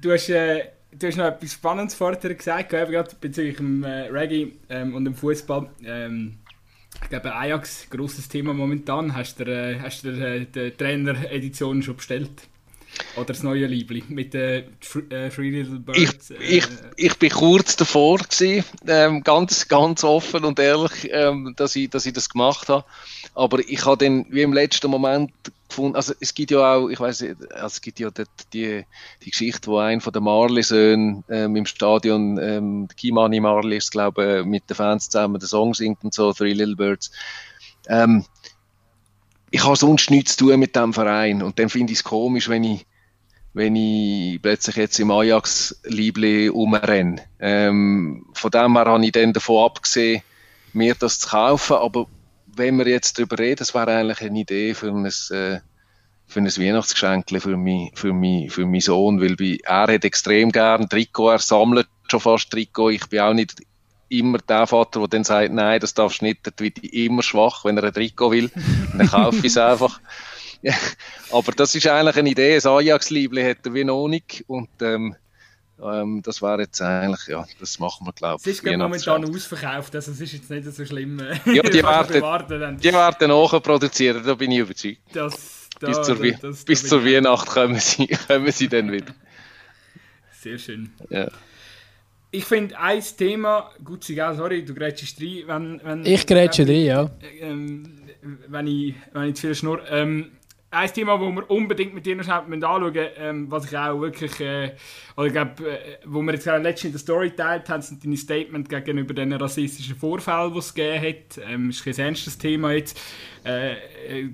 Du 0.00 0.12
hast 0.12 0.30
äh, 0.30 0.68
du 0.98 1.06
hast 1.06 1.16
noch 1.16 1.26
etwas 1.26 1.52
Spannendes 1.52 1.94
vorher 1.94 2.34
gesagt, 2.34 2.70
gerade 2.70 3.16
bezüglich 3.20 3.56
dem 3.56 3.82
äh, 3.84 4.08
Reggae 4.08 4.52
ähm, 4.68 4.94
und 4.94 5.04
dem 5.04 5.14
Fußball. 5.14 5.68
Ähm, 5.84 6.38
ich 7.02 7.08
glaube, 7.10 7.34
Ajax, 7.34 7.88
grosses 7.90 8.28
Thema 8.28 8.52
momentan. 8.52 9.14
Hast 9.14 9.40
du 9.40 9.44
äh, 9.44 9.76
äh, 9.76 10.46
die 10.46 10.70
Trainer-Edition 10.72 11.82
schon 11.82 11.96
bestellt? 11.96 12.48
Oder 13.16 13.26
das 13.26 13.42
neue 13.42 13.66
Liebling 13.66 14.04
mit 14.08 14.34
den 14.34 14.64
äh, 15.10 15.30
Three 15.30 15.50
Little 15.50 15.78
Birds? 15.78 16.30
Ich, 16.30 16.58
ich, 16.58 16.64
ich 16.96 17.18
bin 17.18 17.30
kurz 17.30 17.76
davor 17.76 18.18
gewesen, 18.18 18.64
ähm, 18.86 19.22
ganz, 19.22 19.68
ganz 19.68 20.04
offen 20.04 20.44
und 20.44 20.58
ehrlich, 20.58 21.08
ähm, 21.10 21.54
dass, 21.56 21.76
ich, 21.76 21.90
dass 21.90 22.06
ich 22.06 22.12
das 22.12 22.28
gemacht 22.28 22.68
habe. 22.68 22.84
Aber 23.34 23.58
ich 23.60 23.84
habe 23.84 24.04
dann 24.04 24.26
wie 24.30 24.42
im 24.42 24.52
letzten 24.52 24.90
Moment 24.90 25.32
gefunden, 25.68 25.96
also 25.96 26.14
es 26.20 26.34
gibt 26.34 26.50
ja 26.50 26.74
auch, 26.74 26.88
ich 26.88 26.98
weiß 26.98 27.22
also 27.22 27.66
es 27.66 27.80
gibt 27.80 28.00
ja 28.00 28.10
die, 28.10 28.24
die, 28.52 28.84
die 29.24 29.30
Geschichte, 29.30 29.68
wo 29.68 29.78
ein 29.78 30.00
von 30.00 30.12
den 30.12 30.24
Marley-Söhnen 30.24 31.24
ähm, 31.28 31.56
im 31.56 31.66
Stadion, 31.66 32.38
ähm, 32.38 32.88
Kimani 32.96 33.40
Marley 33.40 33.76
ist, 33.76 33.92
glaube 33.92 34.40
ich, 34.40 34.46
mit 34.46 34.68
den 34.68 34.74
Fans 34.74 35.08
zusammen 35.08 35.38
den 35.38 35.48
Song 35.48 35.74
singt 35.74 36.02
und 36.02 36.14
so, 36.14 36.32
Three 36.32 36.52
Little 36.52 36.76
Birds. 36.76 37.10
Ähm, 37.88 38.24
ich 39.50 39.64
habe 39.64 39.76
sonst 39.76 40.10
nichts 40.10 40.36
zu 40.36 40.46
tun 40.46 40.60
mit 40.60 40.76
dem 40.76 40.92
Verein 40.92 41.42
und 41.42 41.58
dann 41.58 41.68
finde 41.68 41.92
ich 41.92 42.00
es 42.00 42.04
komisch, 42.04 42.48
wenn 42.48 42.64
ich 42.64 42.86
wenn 43.54 43.74
ich 43.74 44.40
plötzlich 44.40 44.76
jetzt 44.76 45.00
im 45.00 45.10
Ajax-Liebli 45.10 46.50
umrenne. 46.50 47.22
Ähm, 47.40 48.26
von 48.32 48.50
dem 48.50 48.76
her 48.76 48.84
habe 48.84 49.04
ich 49.04 49.12
dann 49.12 49.32
davon 49.32 49.64
abgesehen, 49.64 50.22
mir 50.72 50.94
das 50.94 51.18
zu 51.18 51.30
kaufen, 51.30 51.76
aber 51.76 52.06
wenn 52.46 52.78
wir 52.78 52.86
jetzt 52.86 53.18
darüber 53.18 53.38
reden, 53.38 53.58
das 53.58 53.74
wäre 53.74 53.96
eigentlich 53.96 54.20
eine 54.20 54.38
Idee 54.38 54.74
für 54.74 54.88
ein, 54.88 55.06
äh, 55.06 55.60
für 56.26 56.40
ein 56.40 56.46
Weihnachtsgeschenk 56.46 57.24
für, 57.40 57.56
mich, 57.56 57.90
für, 57.94 58.12
mich, 58.12 58.52
für 58.52 58.66
meinen 58.66 58.80
Sohn, 58.80 59.20
weil 59.20 59.36
er 59.64 59.92
hat 59.92 60.04
extrem 60.04 60.52
gern 60.52 60.88
Trikot, 60.88 61.30
er 61.30 61.38
sammelt 61.38 61.88
schon 62.08 62.20
fast 62.20 62.50
Trikot. 62.50 62.90
Ich 62.90 63.06
bin 63.08 63.20
auch 63.20 63.34
nicht 63.34 63.54
immer 64.08 64.38
der 64.38 64.66
Vater, 64.66 65.00
der 65.00 65.08
dann 65.08 65.24
sagt, 65.24 65.52
nein, 65.52 65.80
das 65.80 65.94
darfst 65.94 66.20
du 66.20 66.26
nicht, 66.26 66.46
dann 66.46 66.54
wird 66.58 66.78
immer 66.78 67.22
schwach, 67.22 67.64
wenn 67.64 67.76
er 67.76 67.84
ein 67.84 67.92
Trikot 67.92 68.30
will, 68.30 68.50
dann 68.96 69.08
kaufe 69.08 69.38
ich 69.38 69.44
es 69.46 69.56
einfach. 69.56 70.00
Aber 71.30 71.52
das 71.52 71.74
ist 71.74 71.86
eigentlich 71.86 72.16
eine 72.16 72.30
Idee, 72.30 72.56
ein 72.56 72.66
Ajax-Liebling 72.66 73.48
hat 73.48 73.58
er 73.64 73.74
wie 73.74 73.84
noch 73.84 74.08
nicht 74.08 74.44
und 74.48 74.68
ähm, 74.80 75.14
ähm, 75.80 76.22
das 76.22 76.42
wäre 76.42 76.62
jetzt 76.62 76.82
eigentlich, 76.82 77.28
ja, 77.28 77.46
das 77.60 77.78
machen 77.78 78.06
wir, 78.06 78.12
glaube 78.12 78.40
ich. 78.40 78.46
Es 78.46 78.58
ist 78.58 78.64
momentan 78.64 79.24
ausverkauft, 79.24 79.94
also 79.94 80.10
es 80.10 80.20
ist 80.20 80.32
jetzt 80.32 80.50
nicht 80.50 80.64
so 80.64 80.84
schlimm. 80.84 81.20
ja, 81.44 81.62
die 81.62 81.82
werden, 81.82 82.78
die 82.78 82.92
werden 82.92 83.28
nachproduzieren, 83.28 84.24
da 84.24 84.34
bin 84.34 84.50
ich 84.50 84.58
überzeugt. 84.58 84.98
Das, 85.12 85.68
da, 85.78 85.86
bis 85.86 86.02
zur, 86.02 86.16
das, 86.16 86.40
das, 86.40 86.64
bis 86.64 86.88
zur 86.88 87.04
Weihnacht 87.04 87.46
kommen 87.46 87.78
sie, 87.78 88.08
kommen 88.26 88.50
sie 88.50 88.68
dann 88.68 88.90
wieder. 88.90 89.14
Sehr 90.32 90.58
schön. 90.58 90.90
Ja. 91.10 91.28
Ich 92.30 92.44
finde 92.44 92.78
ein 92.78 93.02
Thema, 93.16 93.70
gut, 93.82 94.04
Sigal, 94.04 94.36
sorry, 94.36 94.62
du 94.64 94.74
grätschst 94.74 95.20
rein, 95.20 95.44
wenn, 95.46 95.80
wenn... 95.82 96.06
Ich 96.06 96.26
grätsche 96.26 96.68
rein, 96.68 96.84
ja. 96.84 97.10
Ähm, 97.40 98.02
wenn, 98.48 98.66
ich, 98.66 98.94
wenn 99.12 99.30
ich 99.30 99.36
zu 99.36 99.42
viel 99.42 99.54
schnurr. 99.54 99.80
Ähm, 99.90 100.32
ein 100.70 100.92
Thema, 100.92 101.16
das 101.16 101.34
wir 101.34 101.50
unbedingt 101.50 101.94
mit 101.94 102.04
dir 102.04 102.14
noch 102.14 102.28
anschauen 102.28 102.92
müssen, 102.92 103.08
ähm, 103.18 103.50
was 103.50 103.64
ich 103.64 103.78
auch 103.78 104.00
wirklich, 104.00 104.38
äh, 104.40 104.74
oder 105.16 105.26
ich 105.26 105.32
glaube, 105.32 105.70
äh, 105.70 105.98
wo 106.04 106.20
wir 106.20 106.34
jetzt 106.34 106.44
gerade 106.44 106.62
letztens 106.62 106.84
in 106.84 106.92
der 106.92 107.00
Story 107.00 107.30
geteilt 107.30 107.68
haben, 107.70 107.80
sind 107.80 108.04
deine 108.04 108.16
Statement 108.18 108.68
gegenüber 108.68 109.14
den 109.14 109.32
rassistischen 109.32 109.96
Vorfällen, 109.96 110.52
die 110.52 110.58
es 110.58 110.74
gegeben 110.74 111.06
hat. 111.06 111.40
Ähm, 111.48 111.70
ist 111.70 111.84
kein 111.84 111.94
ernstes 111.94 112.36
Thema 112.36 112.72
jetzt. 112.72 113.00
Äh, 113.44 113.76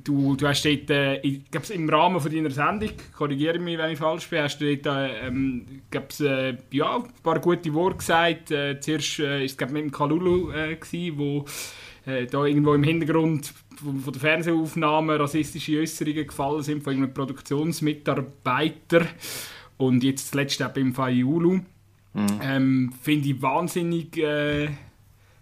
du, 0.03 0.35
du 0.35 0.49
hast 0.49 0.65
dort, 0.65 0.91
äh, 0.91 1.21
ich 1.21 1.49
glaube, 1.51 1.73
im 1.73 1.89
Rahmen 1.89 2.21
von 2.21 2.33
deiner 2.33 2.51
Sendung, 2.51 2.91
korrigiere 3.17 3.61
mich, 3.61 3.79
wenn 3.79 3.93
ich 3.93 3.99
falsch 3.99 4.29
bin, 4.29 4.43
hast 4.43 4.61
du 4.61 4.77
dort, 4.77 4.97
äh, 4.97 5.29
ähm, 5.29 5.83
äh, 5.93 6.57
ja, 6.73 6.97
ein 6.97 7.23
paar 7.23 7.39
gute 7.39 7.73
Worte 7.75 7.99
gesagt. 7.99 8.51
Äh, 8.51 8.81
zuerst 8.81 9.21
äh, 9.21 9.45
es, 9.45 9.57
glaube 9.57 9.75
mit 9.75 9.85
dem 9.85 9.93
Kalulu, 9.93 10.51
äh, 10.51 10.75
gewesen, 10.75 11.17
wo 11.17 11.45
äh, 12.07 12.27
da 12.27 12.45
irgendwo 12.45 12.75
im 12.75 12.83
Hintergrund 12.83 13.53
von, 13.77 14.01
von 14.01 14.13
der 14.13 14.21
Fernsehaufnahmen 14.21 15.21
rassistische 15.21 15.79
Äußerungen 15.79 16.27
gefallen 16.27 16.63
sind 16.63 16.83
von 16.83 16.95
einem 16.95 17.13
Produktionsmitarbeiter 17.13 19.07
und 19.79 20.05
jetzt 20.05 20.31
zuletzt 20.31 20.63
auch 20.63 20.71
beim 20.71 20.93
Fayulu. 20.95 21.61
Mhm. 22.13 22.41
Ähm, 22.43 22.93
Finde 23.03 23.29
ich 23.29 23.43
wahnsinnig 23.43 24.17
äh, 24.19 24.69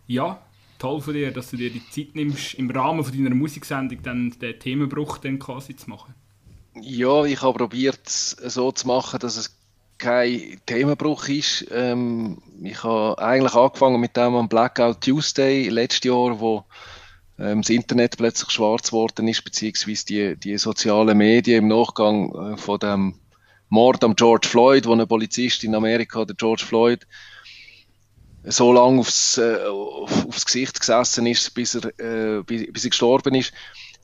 ja, 0.06 0.40
toll 0.78 1.00
von 1.00 1.14
dir, 1.14 1.30
dass 1.30 1.50
du 1.50 1.56
dir 1.56 1.70
die 1.70 1.88
Zeit 1.90 2.14
nimmst, 2.14 2.54
im 2.54 2.70
Rahmen 2.70 3.04
von 3.04 3.12
deiner 3.12 3.34
Musiksendung 3.34 4.02
dann 4.02 4.30
den 4.40 4.58
Themenbruch 4.58 5.18
dann 5.18 5.38
quasi 5.38 5.76
zu 5.76 5.90
machen. 5.90 6.14
Ja, 6.80 7.24
ich 7.24 7.42
habe 7.42 7.58
probiert, 7.58 8.00
es 8.06 8.30
so 8.30 8.72
zu 8.72 8.86
machen, 8.86 9.20
dass 9.20 9.36
es 9.36 9.54
kein 10.02 10.60
Themenbruch 10.66 11.28
ist. 11.28 11.64
Ähm, 11.70 12.42
ich 12.60 12.82
habe 12.82 13.16
eigentlich 13.22 13.54
angefangen 13.54 14.00
mit 14.00 14.16
dem 14.16 14.34
am 14.34 14.48
Blackout 14.48 15.00
Tuesday 15.00 15.68
letztes 15.68 16.04
Jahr, 16.04 16.40
wo 16.40 16.64
ähm, 17.38 17.62
das 17.62 17.70
Internet 17.70 18.16
plötzlich 18.16 18.50
schwarz 18.50 18.88
geworden 18.88 19.28
ist, 19.28 19.44
beziehungsweise 19.44 20.04
die, 20.06 20.36
die 20.36 20.58
sozialen 20.58 21.16
Medien 21.16 21.64
im 21.64 21.68
Nachgang 21.68 22.34
äh, 22.34 22.56
von 22.56 22.80
dem 22.80 23.14
Mord 23.68 24.02
am 24.02 24.16
George 24.16 24.48
Floyd, 24.48 24.86
wo 24.86 24.92
ein 24.92 25.06
Polizist 25.06 25.62
in 25.62 25.76
Amerika, 25.76 26.24
der 26.24 26.34
George 26.34 26.64
Floyd, 26.66 27.06
so 28.42 28.72
lange 28.72 28.98
aufs, 28.98 29.38
äh, 29.38 29.66
aufs 29.66 30.44
Gesicht 30.44 30.80
gesessen 30.80 31.26
ist, 31.26 31.54
bis 31.54 31.76
er, 31.76 31.84
äh, 32.00 32.42
bis, 32.42 32.72
bis 32.72 32.84
er 32.84 32.90
gestorben 32.90 33.36
ist. 33.36 33.52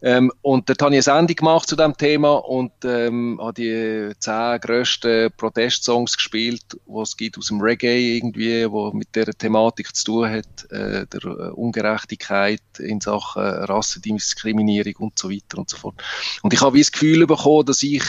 Ähm, 0.00 0.30
und 0.42 0.68
dort 0.68 0.80
habe 0.80 0.94
ich 0.94 1.08
eine 1.08 1.18
Sendung 1.18 1.36
gemacht 1.36 1.68
zu 1.68 1.74
diesem 1.74 1.96
Thema 1.96 2.34
und 2.34 2.72
ähm, 2.84 3.38
habe 3.40 3.54
die 3.54 4.12
zehn 4.20 4.60
grössten 4.60 5.32
Protestsongs 5.36 6.16
gespielt, 6.16 6.62
die 6.86 7.00
es 7.00 7.16
gibt 7.16 7.36
aus 7.36 7.48
dem 7.48 7.60
Reggae 7.60 8.16
irgendwie, 8.16 8.70
wo 8.70 8.92
mit 8.92 9.16
der 9.16 9.26
Thematik 9.26 9.94
zu 9.96 10.04
tun 10.04 10.30
hat, 10.30 10.70
äh, 10.70 11.06
der 11.06 11.24
äh, 11.24 11.50
Ungerechtigkeit 11.50 12.62
in 12.78 13.00
Sachen 13.00 13.42
Rassendiskriminierung 13.42 14.94
und 14.98 15.18
so 15.18 15.30
weiter 15.30 15.58
und 15.58 15.68
so 15.68 15.76
fort. 15.76 16.00
Und 16.42 16.52
ich 16.52 16.60
habe 16.60 16.78
das 16.78 16.92
Gefühl 16.92 17.26
bekommen, 17.26 17.66
dass 17.66 17.82
ich, 17.82 18.04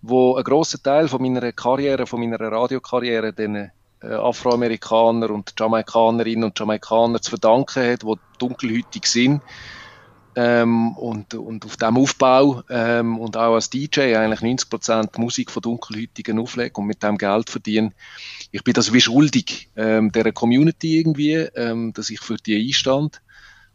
wo 0.00 0.36
ein 0.36 0.44
grosser 0.44 0.82
Teil 0.82 1.08
von 1.08 1.20
meiner 1.20 1.52
Karriere, 1.52 2.06
von 2.06 2.20
meiner 2.20 2.40
Radiokarriere, 2.40 3.34
dann 3.34 3.56
äh, 3.56 3.70
Afroamerikaner 4.06 5.28
und 5.28 5.52
Jamaikanerinnen 5.58 6.44
und 6.44 6.58
Jamaikaner 6.58 7.20
zu 7.20 7.30
verdanken 7.30 7.92
hat, 7.92 8.04
die 8.04 8.14
dunkelhütig 8.38 9.04
sind. 9.04 9.42
Ähm, 10.36 10.96
und, 10.96 11.34
und 11.34 11.64
auf 11.64 11.76
dem 11.76 11.96
Aufbau 11.96 12.62
ähm, 12.70 13.18
und 13.18 13.36
auch 13.36 13.54
als 13.54 13.68
DJ 13.68 14.14
eigentlich 14.14 14.40
90% 14.40 15.18
Musik 15.18 15.50
von 15.50 15.62
Dunkelhütigen 15.62 16.38
auflegen 16.38 16.76
und 16.76 16.86
mit 16.86 17.02
dem 17.02 17.18
Geld 17.18 17.50
verdienen. 17.50 17.94
Ich 18.52 18.62
bin 18.62 18.74
das 18.74 18.92
wie 18.92 19.00
schuldig 19.00 19.70
ähm, 19.76 20.12
der 20.12 20.32
Community 20.32 20.98
irgendwie, 20.98 21.34
ähm, 21.34 21.92
dass 21.92 22.10
ich 22.10 22.20
für 22.20 22.36
die 22.36 22.68
einstand 22.68 23.22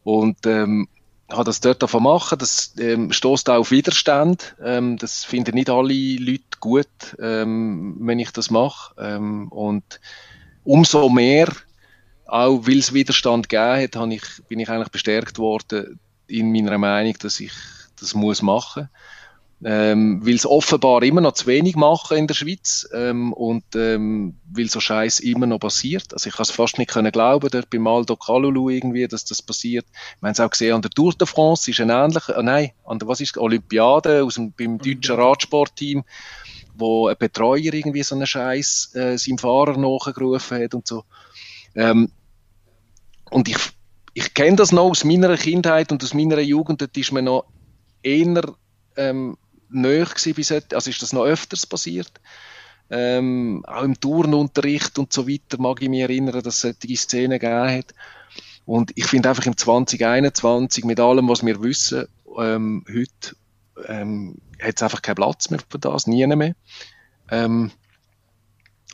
und 0.03 0.45
ähm, 0.45 0.87
habe 1.29 1.43
das 1.43 1.59
dort 1.59 1.81
davon 1.81 2.03
machen. 2.03 2.37
Das 2.37 2.73
ähm, 2.79 3.11
stoßt 3.11 3.49
auch 3.49 3.59
auf 3.59 3.71
Widerstand. 3.71 4.55
Ähm, 4.63 4.97
das 4.97 5.23
finden 5.23 5.55
nicht 5.55 5.69
alle 5.69 6.17
Leute 6.17 6.43
gut, 6.59 6.87
ähm, 7.19 7.97
wenn 7.99 8.19
ich 8.19 8.31
das 8.31 8.51
mache. 8.51 8.93
Ähm, 8.97 9.47
und 9.49 9.99
umso 10.63 11.09
mehr, 11.09 11.47
auch 12.25 12.67
weil 12.67 12.77
es 12.77 12.93
Widerstand 12.93 13.49
gegeben 13.49 13.93
hat, 13.93 14.11
ich, 14.11 14.47
bin 14.47 14.59
ich 14.59 14.69
eigentlich 14.69 14.89
bestärkt 14.89 15.37
worden 15.37 15.99
in 16.27 16.51
meiner 16.51 16.77
Meinung, 16.77 17.15
dass 17.19 17.39
ich 17.39 17.53
das 17.99 18.13
muss 18.13 18.41
machen 18.41 18.89
ähm, 19.63 20.25
weil 20.25 20.35
es 20.35 20.45
offenbar 20.45 21.01
immer 21.01 21.21
noch 21.21 21.33
zu 21.33 21.47
wenig 21.47 21.75
machen 21.75 22.17
in 22.17 22.27
der 22.27 22.33
Schweiz 22.33 22.87
ähm, 22.93 23.31
und 23.31 23.63
ähm, 23.75 24.35
weil 24.51 24.69
so 24.69 24.79
Scheiß 24.79 25.21
immer 25.21 25.47
noch 25.47 25.59
passiert. 25.59 26.13
Also 26.13 26.27
ich 26.27 26.35
kann 26.35 26.43
es 26.43 26.51
fast 26.51 26.77
nicht 26.77 26.91
können 26.91 27.11
glauben, 27.11 27.49
dort 27.49 27.69
bei 27.69 27.79
Maldo 27.79 28.17
Kalulu 28.17 28.69
irgendwie, 28.69 29.07
dass 29.07 29.23
das 29.23 29.41
passiert. 29.41 29.85
Wir 30.19 30.27
haben 30.27 30.33
es 30.33 30.39
auch 30.39 30.49
gesehen 30.49 30.75
an 30.75 30.81
der 30.81 30.91
Tour 30.91 31.13
de 31.13 31.25
France, 31.25 31.71
ist 31.71 31.79
ein 31.79 31.89
ähnlicher, 31.89 32.37
äh, 32.37 32.43
nein, 32.43 32.71
an 32.85 32.99
der, 32.99 33.07
was 33.07 33.21
ist 33.21 33.37
Olympiade 33.37 34.23
aus 34.23 34.35
dem, 34.35 34.51
beim 34.51 34.77
deutschen 34.77 35.15
Radsportteam, 35.15 36.03
wo 36.75 37.07
ein 37.07 37.15
Betreuer 37.17 37.73
irgendwie 37.73 38.03
so 38.03 38.15
einen 38.15 38.27
Scheiß 38.27 38.93
äh, 38.95 39.17
seinem 39.17 39.37
Fahrer 39.37 39.77
nachgerufen 39.77 40.61
hat 40.61 40.75
und 40.75 40.85
so. 40.85 41.05
Ähm, 41.75 42.11
und 43.31 43.47
ich, 43.47 43.57
ich 44.15 44.33
kenne 44.33 44.55
das 44.55 44.71
noch 44.71 44.85
aus 44.85 45.03
meiner 45.03 45.35
Kindheit 45.35 45.91
und 45.91 46.01
aus 46.01 46.13
meiner 46.13 46.39
Jugend, 46.39 46.81
dort 46.81 46.97
ist 46.97 47.11
mir 47.11 47.21
noch 47.21 47.45
eher 48.01 48.55
ähm, 48.95 49.37
näher 49.69 50.07
heute, 50.07 50.75
also 50.75 50.89
ist 50.89 51.01
das 51.01 51.11
noch 51.11 51.25
öfters 51.25 51.67
passiert. 51.67 52.13
Ähm, 52.89 53.63
auch 53.67 53.83
im 53.83 53.99
Turnunterricht 53.99 54.97
und 54.99 55.11
so 55.11 55.27
weiter 55.27 55.59
mag 55.59 55.81
ich 55.81 55.89
mich 55.89 56.01
erinnern, 56.01 56.41
dass 56.41 56.63
es 56.63 56.77
solche 56.79 56.95
Szenen 56.95 57.39
gegeben 57.39 57.77
hat. 57.77 57.93
Und 58.65 58.91
ich 58.95 59.05
finde 59.05 59.29
einfach 59.29 59.45
im 59.47 59.57
2021 59.57 60.85
mit 60.85 60.99
allem, 60.99 61.27
was 61.27 61.45
wir 61.45 61.61
wissen, 61.61 62.07
ähm, 62.39 62.85
heute 62.87 63.35
ähm, 63.87 64.37
hat 64.61 64.75
es 64.77 64.83
einfach 64.83 65.01
keinen 65.01 65.15
Platz 65.15 65.49
mehr 65.49 65.59
für 65.67 65.79
das, 65.79 66.07
nie 66.07 66.25
mehr. 66.25 66.55
Ähm, 67.29 67.71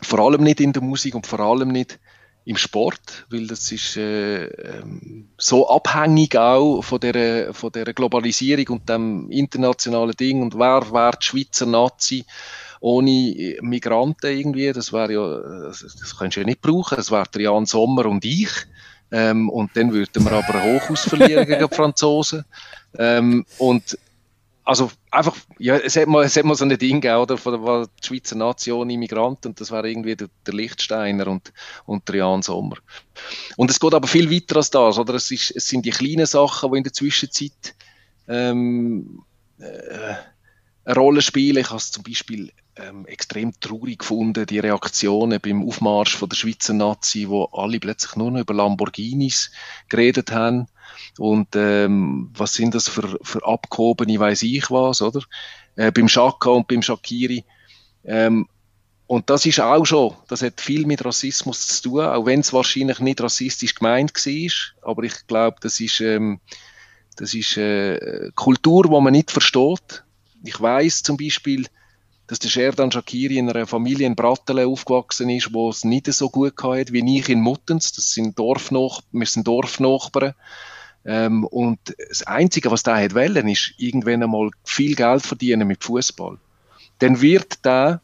vor 0.01 0.19
allem 0.19 0.41
nicht 0.41 0.61
in 0.61 0.73
der 0.73 0.81
Musik 0.81 1.13
und 1.13 1.27
vor 1.27 1.41
allem 1.41 1.69
nicht 1.69 1.99
im 2.43 2.57
Sport, 2.57 3.25
weil 3.29 3.47
das 3.47 3.71
ist 3.71 3.97
äh, 3.97 4.45
ähm, 4.45 5.27
so 5.37 5.69
abhängig 5.69 6.35
auch 6.35 6.81
von 6.81 6.99
der, 6.99 7.53
von 7.53 7.71
der 7.71 7.93
Globalisierung 7.93 8.79
und 8.79 8.89
dem 8.89 9.29
internationalen 9.29 10.15
Ding 10.15 10.41
und 10.41 10.55
wer 10.55 10.91
wäre 10.91 11.17
die 11.21 11.25
Schweizer 11.25 11.67
Nazi 11.67 12.25
ohne 12.79 13.57
Migranten 13.61 14.31
irgendwie, 14.31 14.73
das 14.73 14.91
wäre 14.91 15.13
ja, 15.13 15.67
das, 15.67 15.81
das 15.81 16.17
kannst 16.17 16.35
du 16.35 16.41
ja 16.41 16.47
nicht 16.47 16.61
brauchen, 16.61 16.95
das 16.95 17.11
wäre 17.11 17.27
Jan 17.37 17.67
Sommer 17.67 18.07
und 18.07 18.25
ich. 18.25 18.49
Ähm, 19.11 19.49
und 19.49 19.75
dann 19.75 19.91
würden 19.91 20.23
wir 20.23 20.31
aber 20.31 20.63
Hochhaus 20.63 21.01
verlieren 21.01 21.45
gegen 21.45 21.67
die 21.67 21.75
Franzosen. 21.75 22.45
Ähm, 22.97 23.45
und 23.57 23.97
also 24.71 24.89
einfach, 25.11 25.35
ja, 25.59 25.75
es 25.75 25.97
hat 25.97 26.07
mal, 26.07 26.23
es 26.23 26.37
hat 26.37 26.45
mal 26.45 26.55
so 26.55 26.63
ein 26.63 26.77
Ding 26.77 27.05
oder, 27.05 27.37
von 27.37 27.61
der, 27.61 27.89
Schweizer 28.01 28.37
Nation 28.37 28.89
Immigranten, 28.89 29.49
und 29.49 29.59
das 29.59 29.69
war 29.69 29.83
irgendwie 29.83 30.15
der, 30.15 30.29
der 30.45 30.53
Lichtsteiner 30.53 31.27
und, 31.27 31.51
und 31.85 32.07
der 32.07 32.15
Jan 32.15 32.41
Sommer. 32.41 32.77
Und 33.57 33.69
es 33.69 33.81
geht 33.81 33.93
aber 33.93 34.07
viel 34.07 34.31
weiter 34.31 34.55
als 34.55 34.69
das, 34.69 34.97
oder? 34.97 35.15
Es, 35.15 35.29
ist, 35.29 35.51
es 35.51 35.67
sind 35.67 35.85
die 35.85 35.89
kleinen 35.89 36.25
Sachen, 36.25 36.71
die 36.71 36.77
in 36.77 36.83
der 36.85 36.93
Zwischenzeit 36.93 37.75
ähm, 38.29 39.23
äh, 39.59 40.13
eine 40.85 40.95
Rolle 40.95 41.21
spielen. 41.21 41.57
Ich 41.57 41.67
habe 41.67 41.77
es 41.77 41.91
zum 41.91 42.03
Beispiel 42.03 42.53
ähm, 42.77 43.05
extrem 43.07 43.51
traurig 43.59 43.99
gefunden, 43.99 44.45
die 44.45 44.59
Reaktionen 44.59 45.41
beim 45.41 45.67
Aufmarsch 45.67 46.15
von 46.15 46.29
der 46.29 46.37
Schweizer 46.37 46.73
Nazi, 46.73 47.27
wo 47.27 47.43
alle 47.51 47.81
plötzlich 47.81 48.15
nur 48.15 48.31
noch 48.31 48.39
über 48.39 48.53
Lamborghinis 48.53 49.51
geredet 49.89 50.31
haben 50.31 50.67
und 51.17 51.49
ähm, 51.55 52.29
was 52.33 52.53
sind 52.53 52.75
das 52.75 52.87
für, 52.87 53.19
für 53.21 53.45
abgehobene, 53.45 54.19
weiß 54.19 54.43
ich 54.43 54.69
was, 54.71 55.01
oder? 55.01 55.21
Äh, 55.75 55.91
beim 55.91 56.07
Shaka 56.07 56.49
und 56.49 56.67
beim 56.67 56.81
Shakiri. 56.81 57.43
Ähm, 58.03 58.47
und 59.07 59.29
das 59.29 59.45
ist 59.45 59.59
auch 59.59 59.85
schon, 59.85 60.15
das 60.29 60.41
hat 60.41 60.61
viel 60.61 60.85
mit 60.85 61.03
Rassismus 61.03 61.67
zu 61.67 61.89
tun, 61.89 62.05
auch 62.05 62.25
wenn 62.25 62.39
es 62.39 62.53
wahrscheinlich 62.53 62.99
nicht 62.99 63.19
rassistisch 63.19 63.75
gemeint 63.75 64.13
war, 64.15 64.89
aber 64.89 65.03
ich 65.03 65.27
glaube, 65.27 65.57
das 65.59 65.81
ist, 65.81 65.99
ähm, 65.99 66.39
das 67.17 67.33
ist 67.33 67.57
äh, 67.57 68.31
Kultur, 68.35 68.83
die 68.83 68.89
man 68.89 69.11
nicht 69.11 69.31
versteht. 69.31 70.03
Ich 70.43 70.59
weiß 70.59 71.03
zum 71.03 71.17
Beispiel, 71.17 71.67
dass 72.27 72.39
der 72.39 72.47
Sherdan 72.47 72.93
Shakiri 72.93 73.37
in 73.37 73.49
einer 73.49 73.67
Familie 73.67 74.07
in 74.07 74.15
Brattelen 74.15 74.69
aufgewachsen 74.69 75.29
ist, 75.29 75.53
wo 75.53 75.69
es 75.69 75.83
nicht 75.83 76.05
so 76.13 76.29
gut 76.29 76.53
hatte 76.63 76.93
wie 76.93 77.19
ich 77.19 77.27
in 77.27 77.41
Muttens. 77.41 77.91
Das 77.91 78.11
sind 78.13 78.39
Dorfnach 78.39 79.01
wir 79.11 79.27
sind 79.27 79.45
Dorfnachbarn. 79.45 80.33
Ähm, 81.03 81.45
und 81.45 81.79
das 82.09 82.23
Einzige, 82.23 82.71
was 82.71 82.83
der 82.83 82.97
hat 82.97 83.15
wollen, 83.15 83.47
ist 83.47 83.73
irgendwann 83.77 84.23
einmal 84.23 84.51
viel 84.63 84.95
Geld 84.95 85.23
verdienen 85.23 85.67
mit 85.67 85.83
Fußball. 85.83 86.37
Dann 86.99 87.21
wird 87.21 87.65
der 87.65 88.01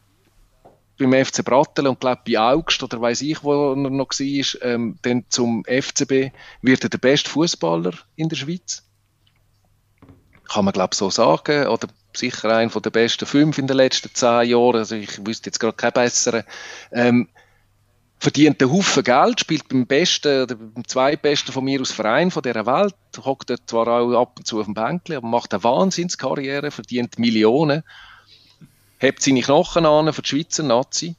beim 0.97 1.13
FC 1.13 1.45
Brattelen 1.45 1.91
und 1.91 1.99
glaube 1.99 2.21
bei 2.25 2.39
Augst 2.39 2.81
oder 2.81 2.99
weiß 2.99 3.21
ich, 3.21 3.43
wo 3.43 3.73
er 3.73 3.75
noch 3.75 4.09
war, 4.09 4.61
ähm, 4.63 4.97
dann 5.03 5.25
zum 5.29 5.63
FCB 5.65 6.33
wird 6.61 6.83
er 6.83 6.89
der 6.89 6.97
beste 6.97 7.29
Fußballer 7.29 7.93
in 8.15 8.29
der 8.29 8.35
Schweiz. 8.35 8.83
Kann 10.49 10.65
man 10.65 10.73
glaube 10.73 10.95
so 10.95 11.09
sagen 11.09 11.67
oder 11.67 11.87
sicher 12.15 12.49
einer 12.55 12.69
der 12.69 12.89
besten 12.89 13.25
fünf 13.25 13.57
in 13.57 13.67
den 13.67 13.77
letzten 13.77 14.13
zehn 14.13 14.49
Jahren. 14.49 14.77
Also 14.77 14.95
ich 14.95 15.25
wüsste 15.25 15.49
jetzt 15.49 15.59
gerade 15.59 15.75
keinen 15.75 15.93
besseren. 15.93 16.43
Ähm, 16.91 17.29
verdient 18.19 18.61
einen 18.61 18.71
Haufen 18.71 19.03
Geld, 19.03 19.39
spielt 19.39 19.67
beim 19.69 19.85
besten 19.85 20.43
oder 20.43 20.55
beim 20.55 20.87
zweitbesten 20.87 21.53
von 21.53 21.63
mir 21.63 21.81
aus 21.81 21.91
Verein 21.91 22.31
von 22.31 22.41
dieser 22.41 22.65
Welt, 22.65 22.95
hockt 23.23 23.49
dort 23.49 23.69
zwar 23.69 23.87
auch 23.87 24.21
ab 24.21 24.35
und 24.37 24.47
zu 24.47 24.59
auf 24.59 24.65
dem 24.65 24.73
Bänkchen, 24.73 25.17
aber 25.17 25.27
macht 25.27 25.53
eine 25.53 25.63
Wahnsinnskarriere, 25.63 26.71
verdient 26.71 27.19
Millionen, 27.19 27.83
hebt 28.99 29.21
seine 29.21 29.41
Knochen 29.41 29.85
an 29.85 30.11
für 30.13 30.21
die 30.21 30.29
Schweizer 30.29 30.63
Nazi 30.63 31.15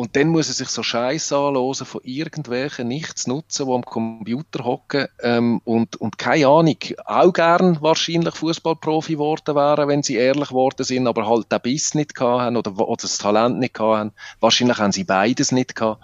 und 0.00 0.16
dann 0.16 0.28
muss 0.28 0.48
er 0.48 0.54
sich 0.54 0.70
so 0.70 0.82
Scheiß 0.82 1.30
anhören 1.34 1.84
von 1.84 2.00
irgendwelchen 2.04 2.88
Nichtsnutzen, 2.88 3.66
die 3.66 3.72
am 3.74 3.82
Computer 3.82 4.64
hocken 4.64 5.08
ähm, 5.22 5.60
und, 5.64 5.96
und 5.96 6.16
keine 6.16 6.46
Ahnung, 6.46 6.78
auch 7.04 7.34
gern 7.34 7.82
wahrscheinlich 7.82 8.34
Fußballprofi 8.34 9.12
geworden 9.12 9.54
wären, 9.54 9.88
wenn 9.88 10.02
sie 10.02 10.14
ehrlich 10.14 10.48
geworden 10.48 10.84
sind, 10.84 11.06
aber 11.06 11.28
halt 11.28 11.52
den 11.52 11.60
Biss 11.60 11.92
nicht 11.94 12.18
haben 12.18 12.56
oder, 12.56 12.78
oder 12.78 13.02
das 13.02 13.18
Talent 13.18 13.58
nicht 13.58 13.78
haben. 13.78 14.12
Wahrscheinlich 14.40 14.78
haben 14.78 14.90
sie 14.90 15.04
beides 15.04 15.52
nicht 15.52 15.76
gehabt. 15.76 16.02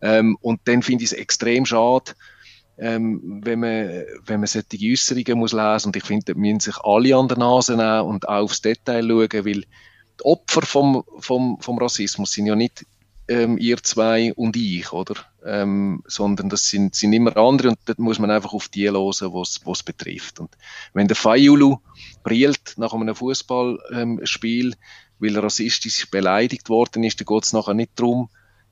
Ähm, 0.00 0.38
und 0.40 0.60
dann 0.64 0.80
finde 0.80 1.04
ich 1.04 1.12
es 1.12 1.18
extrem 1.18 1.66
schade, 1.66 2.12
ähm, 2.78 3.42
wenn 3.44 3.60
man, 3.60 4.04
wenn 4.24 4.40
man 4.40 4.46
solche 4.46 4.78
Äußerungen 4.82 5.38
muss 5.38 5.52
lesen 5.52 5.88
und 5.88 5.96
ich 5.96 6.04
finde, 6.04 6.32
da 6.32 6.40
müssen 6.40 6.60
sich 6.60 6.78
alle 6.78 7.14
an 7.14 7.28
der 7.28 7.36
Nase 7.36 7.76
nehmen 7.76 8.06
und 8.06 8.26
auch 8.26 8.44
aufs 8.44 8.62
Detail 8.62 9.06
schauen, 9.06 9.44
weil 9.44 9.64
die 9.64 10.24
Opfer 10.24 10.62
vom, 10.62 11.04
vom, 11.18 11.58
vom 11.60 11.76
Rassismus 11.76 12.32
sind 12.32 12.46
ja 12.46 12.56
nicht 12.56 12.86
ähm, 13.28 13.58
ihr 13.58 13.76
zwei 13.82 14.32
und 14.34 14.56
ich, 14.56 14.92
oder? 14.92 15.14
Ähm, 15.44 16.02
sondern 16.06 16.48
das 16.48 16.68
sind, 16.68 16.94
sind 16.94 17.12
immer 17.12 17.36
andere 17.36 17.68
und 17.68 17.78
dort 17.84 17.98
muss 17.98 18.18
man 18.18 18.30
einfach 18.30 18.52
auf 18.52 18.68
die 18.68 18.90
hören, 18.90 19.32
was 19.34 19.60
es 19.66 19.82
betrifft. 19.82 20.40
Und 20.40 20.56
wenn 20.94 21.08
der 21.08 21.16
Fayulu 21.16 21.78
brillt 22.24 22.74
nach 22.76 22.92
einem 22.92 23.14
Fußballspiel, 23.14 24.66
ähm, 24.66 24.74
weil 25.18 25.36
er 25.36 25.42
rassistisch 25.42 26.10
beleidigt 26.10 26.68
worden 26.68 27.04
ist, 27.04 27.20
dann 27.20 27.26
geht 27.26 27.44
es 27.44 27.52
nachher 27.52 27.74
nicht 27.74 27.92
darum, 27.96 28.28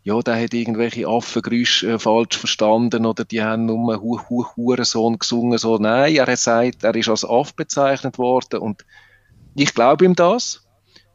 ja, 0.07 0.21
der 0.21 0.41
hat 0.41 0.55
irgendwelche 0.55 1.09
Affengeräusche 1.09 1.95
äh, 1.95 1.99
falsch 1.99 2.39
verstanden 2.39 3.07
oder 3.07 3.25
die 3.25 3.43
haben 3.43 3.67
nur 3.67 4.01
Hu 4.01 4.21
Hu 4.29 4.47
Hurensohn 4.57 5.19
gesungen. 5.19 5.59
So, 5.59 5.79
nein, 5.79 6.15
er 6.15 6.23
hat 6.23 6.29
gesagt, 6.29 6.85
er 6.85 6.95
ist 6.95 7.09
als 7.09 7.25
Aff 7.25 7.55
bezeichnet 7.55 8.17
worden 8.17 8.61
und 8.61 8.87
ich 9.57 9.75
glaube 9.75 10.05
ihm 10.05 10.15
das. 10.15 10.65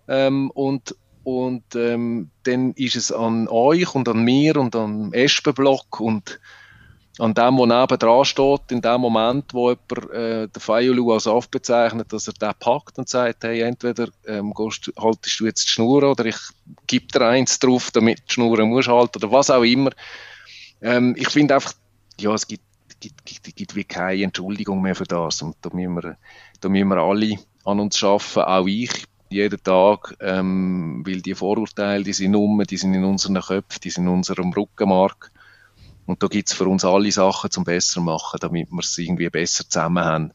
Ähm, 0.10 0.52
und, 0.52 0.96
und 1.24 1.76
ähm, 1.76 2.30
dann 2.44 2.74
ist 2.74 2.96
es 2.96 3.12
an 3.12 3.48
euch 3.48 3.94
und 3.94 4.08
an 4.10 4.24
mir 4.24 4.58
und 4.58 4.76
am 4.76 5.14
Espenblock 5.14 6.00
und 6.00 6.40
an 7.20 7.34
dem, 7.34 7.58
der 7.58 7.68
neben 7.68 8.00
dran 8.00 8.26
steht, 8.26 8.72
in 8.72 8.82
dem 8.82 9.02
Moment, 9.02 9.54
wo 9.54 9.70
jemand 9.70 10.14
äh, 10.14 10.48
den 10.48 10.60
Feiulu 10.60 11.12
als 11.12 11.28
aufbezeichnet, 11.28 12.12
dass 12.12 12.28
er 12.28 12.34
den 12.34 12.54
packt 12.60 12.98
und 12.98 13.10
sagt, 13.10 13.44
hey, 13.44 13.62
entweder 13.62 14.08
ähm, 14.26 14.54
gehst, 14.54 14.92
haltest 14.98 15.40
du 15.40 15.46
jetzt 15.46 15.66
die 15.66 15.72
Schnur 15.72 16.04
oder 16.04 16.26
ich 16.26 16.38
gebe 16.88 17.08
dir 17.08 17.28
eins 17.28 17.60
drauf, 17.60 17.92
damit 17.92 18.20
du 18.20 18.24
die 18.28 18.34
Schnur 18.34 18.66
musst 18.66 18.88
halten 18.88 19.18
oder 19.18 19.32
was 19.32 19.50
auch 19.50 19.64
immer. 19.64 19.92
Ähm, 20.82 21.16
ich 21.18 21.30
finde 21.30 21.56
einfach, 21.56 21.74
ja, 22.20 22.34
es 22.34 22.48
gibt, 22.48 22.64
gibt, 23.00 23.26
gibt, 23.26 23.56
gibt 23.56 23.76
wie 23.76 23.84
keine 23.84 24.24
Entschuldigung 24.24 24.82
mehr 24.82 24.96
für 24.96 25.04
das 25.04 25.42
und 25.42 25.56
da 25.62 25.70
müssen 25.74 25.96
wir, 25.96 26.18
da 26.60 26.70
müssen 26.70 26.88
wir 26.88 26.98
alle 26.98 27.38
an 27.66 27.80
uns 27.80 28.04
arbeiten, 28.04 28.40
auch 28.40 28.68
ich 28.68 29.06
jeden 29.32 29.64
Tag, 29.64 30.16
ähm, 30.20 31.04
weil 31.06 31.22
die 31.22 31.36
Vorurteile, 31.36 32.04
die 32.04 32.14
sind 32.14 32.36
um, 32.36 32.64
die 32.64 32.78
sind 32.78 32.94
in 32.94 33.04
unseren 33.04 33.42
Köpfen, 33.42 33.82
die 33.84 33.90
sind 33.90 34.04
in 34.04 34.10
unserem 34.10 34.52
Rückenmark. 34.52 35.32
Und 36.06 36.22
da 36.22 36.28
gibt 36.28 36.50
es 36.50 36.56
für 36.56 36.66
uns 36.66 36.84
alle 36.84 37.12
Sachen 37.12 37.52
zum 37.52 37.64
besser 37.64 38.02
machen, 38.02 38.40
damit 38.42 38.72
wir 38.72 38.80
es 38.80 38.98
irgendwie 38.98 39.30
besser 39.30 39.64
zusammen 39.70 40.04
haben 40.04 40.34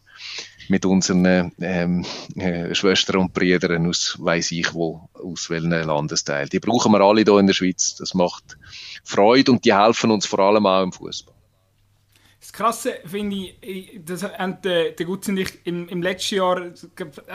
mit 0.68 0.84
unseren 0.84 1.53
ähm, 1.61 2.05
äh, 2.36 2.74
Schwestern 2.74 3.18
und 3.18 3.32
Brüdern 3.32 3.86
aus, 3.86 4.16
weiß 4.18 4.53
ich 4.53 4.74
wo, 4.74 5.09
aus 5.14 5.51
welchen 5.51 5.70
Landesteil. 5.70 6.49
Die 6.49 6.61
brauchen 6.61 6.92
wir 6.92 7.01
alle 7.01 7.22
hier 7.22 7.38
in 7.38 7.47
der 7.47 7.55
Schweiz. 7.55 7.94
Das 7.97 8.14
macht 8.14 8.59
Freude 9.05 9.53
und 9.53 9.64
die 9.64 9.74
helfen 9.74 10.11
uns 10.11 10.26
vor 10.26 10.40
allem 10.40 10.66
auch 10.66 10.82
im 10.82 10.92
Fußball. 10.92 11.36
Das 12.47 12.53
Krasse 12.53 12.94
finde 13.05 13.49
ich, 13.61 14.01
das 14.05 14.22
haben 14.22 14.59
der 14.62 14.92
Gutz 15.05 15.26
und 15.26 15.36
ich 15.36 15.49
im, 15.64 15.88
im 15.88 16.01
letzten 16.01 16.36
Jahr 16.36 16.62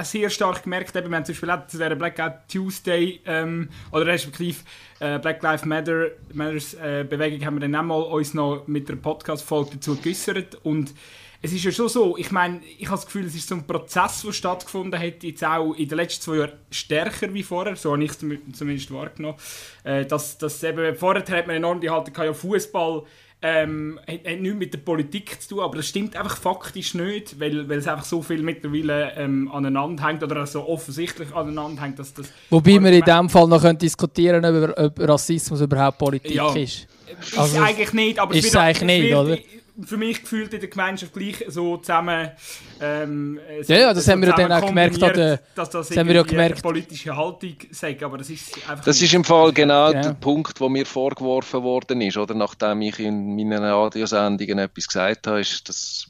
sehr 0.04 0.30
stark 0.30 0.64
gemerkt. 0.64 0.96
Eben, 0.96 1.10
wir 1.10 1.18
haben 1.18 1.26
zum 1.26 1.34
Beispiel 1.34 1.52
auch 1.52 1.68
zu 1.68 1.76
dieser 1.76 1.96
Blackout 1.96 2.48
Tuesday 2.50 3.20
ähm, 3.26 3.68
oder 3.92 4.06
respektive 4.06 4.60
äh, 5.02 5.20
Black 5.20 5.44
Lives 5.44 5.66
Matter 5.66 6.12
Matters 6.32 6.76
äh, 6.76 7.04
Bewegung 7.04 7.46
haben 7.46 7.56
wir 7.56 7.68
dann 7.68 7.76
auch 7.76 7.84
mal 7.84 8.02
uns 8.04 8.34
noch 8.34 8.66
mit 8.68 8.88
der 8.88 8.96
Podcast-Folge 8.96 9.72
dazu 9.74 9.98
geäußert 9.98 10.60
und 10.64 10.94
es 11.42 11.52
ist 11.52 11.66
ja 11.66 11.72
schon 11.72 11.90
so, 11.90 12.16
ich 12.18 12.32
meine, 12.32 12.62
ich 12.78 12.86
habe 12.86 12.98
das 12.98 13.06
Gefühl, 13.06 13.26
es 13.26 13.36
ist 13.36 13.50
so 13.50 13.56
ein 13.56 13.68
Prozess, 13.68 14.22
der 14.22 14.32
stattgefunden 14.32 14.98
hat, 14.98 15.24
jetzt 15.24 15.44
auch 15.44 15.74
in 15.74 15.90
den 15.90 15.98
letzten 15.98 16.22
zwei 16.22 16.36
Jahren 16.38 16.54
stärker 16.70 17.34
wie 17.34 17.44
vorher, 17.44 17.76
so 17.76 17.92
habe 17.92 18.04
ich 18.04 18.12
es 18.12 18.20
zumindest 18.20 18.94
wahrgenommen. 18.94 19.38
Äh, 19.84 20.06
dass, 20.06 20.38
dass 20.38 20.64
eben, 20.64 20.96
vorher 20.96 21.26
hat 21.26 21.48
man 21.48 21.58
enorm 21.58 21.82
die 21.82 21.90
Haltung, 21.90 22.14
ja 22.24 22.32
Fußball 22.32 23.04
ähm, 23.44 24.00
hat, 24.08 24.26
hat 24.26 24.40
nichts 24.40 24.58
mit 24.58 24.74
der 24.74 24.80
Politik 24.80 25.42
zu 25.42 25.50
tun, 25.50 25.60
aber 25.62 25.78
das 25.78 25.88
stimmt 25.88 26.16
einfach 26.16 26.38
faktisch 26.38 26.94
nicht, 26.94 27.40
weil, 27.40 27.68
weil 27.68 27.80
es 27.80 27.88
einfach 27.88 28.06
so 28.06 28.22
viel 28.22 28.44
mittlerweile 28.44 29.14
ähm, 29.16 29.52
aneinander 29.52 30.06
hängt 30.06 30.24
oder 30.24 30.46
so 30.46 30.68
offensichtlich 30.68 31.34
aneinander 31.34 31.82
hängt, 31.82 31.98
dass 31.98 32.14
das... 32.14 32.32
Wobei 32.50 32.80
wir 32.80 32.92
in 32.92 33.02
dem 33.02 33.30
Fall 33.30 33.48
noch 33.48 33.74
diskutieren 33.74 34.44
können, 34.44 34.72
ob, 34.72 34.78
ob 34.78 35.10
Rassismus 35.10 35.62
überhaupt 35.62 35.98
Politik 35.98 36.36
ja, 36.36 36.54
ist. 36.54 36.88
Ist 37.20 37.38
also, 37.38 37.60
eigentlich 37.62 37.94
nicht, 37.94 38.20
aber 38.20 38.36
es, 38.36 38.44
wird, 38.44 38.56
eigentlich 38.56 38.82
nicht, 38.84 39.10
wird, 39.10 39.20
oder? 39.20 39.38
Für 39.86 39.98
mich 39.98 40.22
gefühlt 40.22 40.54
in 40.54 40.60
der 40.60 40.70
Gemeinschaft 40.70 41.14
gleich 41.14 41.44
so 41.48 41.78
zusammen. 41.78 42.32
Ähm, 42.80 43.40
ja, 43.68 43.78
ja, 43.78 43.94
das 43.94 44.06
so 44.06 44.12
haben 44.12 44.22
wir 44.22 44.34
dann 44.34 44.52
auch 44.52 44.66
gemerkt, 44.66 45.02
an 45.02 45.14
der, 45.14 45.42
dass 45.56 45.70
das, 45.70 45.90
das 45.90 45.98
haben 45.98 46.08
wir 46.08 46.16
ja 46.16 46.24
gemerkt. 46.24 46.56
eine 46.56 46.62
politische 46.62 47.16
Haltung 47.16 47.56
sagt, 47.72 48.04
aber 48.04 48.18
das 48.18 48.30
ist 48.30 48.56
einfach. 48.70 48.86
Das 48.86 49.02
ist 49.02 49.14
im 49.14 49.24
Fall 49.24 49.52
genau 49.54 49.92
ja. 49.92 50.02
der 50.02 50.14
Punkt, 50.14 50.60
wo 50.60 50.70
mir 50.70 50.86
vorgeworfen 50.86 51.64
worden 51.64 52.02
ist, 52.02 52.18
oder 52.18 52.34
nachdem 52.34 52.82
ich 52.82 53.00
in 53.00 53.36
meinen 53.36 53.64
Radiosendungen 53.64 54.60
etwas 54.60 54.88
gesagt 54.88 55.28
habe, 55.28 55.42
ist, 55.42 55.68
das 55.70 56.08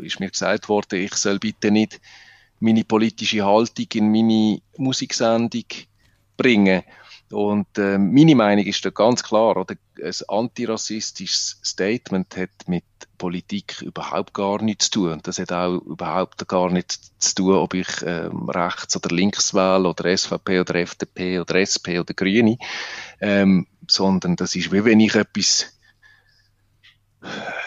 ist 0.00 0.20
mir 0.20 0.30
gesagt 0.30 0.68
worden, 0.68 1.00
ich 1.00 1.14
soll 1.14 1.38
bitte 1.38 1.70
nicht 1.70 2.00
meine 2.60 2.84
politische 2.84 3.44
Haltung 3.44 3.86
in 3.94 4.10
meine 4.10 4.60
Musiksendung 4.76 5.64
bringen. 6.36 6.82
Und 7.30 7.78
äh, 7.78 7.98
meine 7.98 8.34
Meinung 8.34 8.64
ist 8.64 8.84
da 8.84 8.90
ganz 8.90 9.22
klar, 9.22 9.56
oder? 9.56 9.74
ein 10.02 10.12
antirassistisches 10.28 11.60
Statement 11.64 12.36
hat 12.36 12.50
mit 12.66 12.84
Politik 13.18 13.80
überhaupt 13.82 14.34
gar 14.34 14.60
nichts 14.60 14.90
zu 14.90 15.00
tun. 15.00 15.20
Das 15.22 15.38
hat 15.38 15.52
auch 15.52 15.76
überhaupt 15.76 16.46
gar 16.48 16.70
nichts 16.70 17.12
zu 17.18 17.34
tun, 17.36 17.54
ob 17.54 17.74
ich 17.74 17.88
ähm, 18.04 18.48
rechts 18.48 18.96
oder 18.96 19.14
links 19.14 19.54
wähle 19.54 19.88
oder 19.88 20.16
SVP 20.16 20.60
oder 20.60 20.74
FDP 20.74 21.40
oder 21.40 21.54
SP 21.62 21.98
oder 22.00 22.12
Grüne, 22.14 22.58
ähm, 23.20 23.66
sondern 23.88 24.36
das 24.36 24.54
ist 24.56 24.72
wie 24.72 24.84
wenn 24.84 25.00
ich 25.00 25.14
etwas 25.14 25.78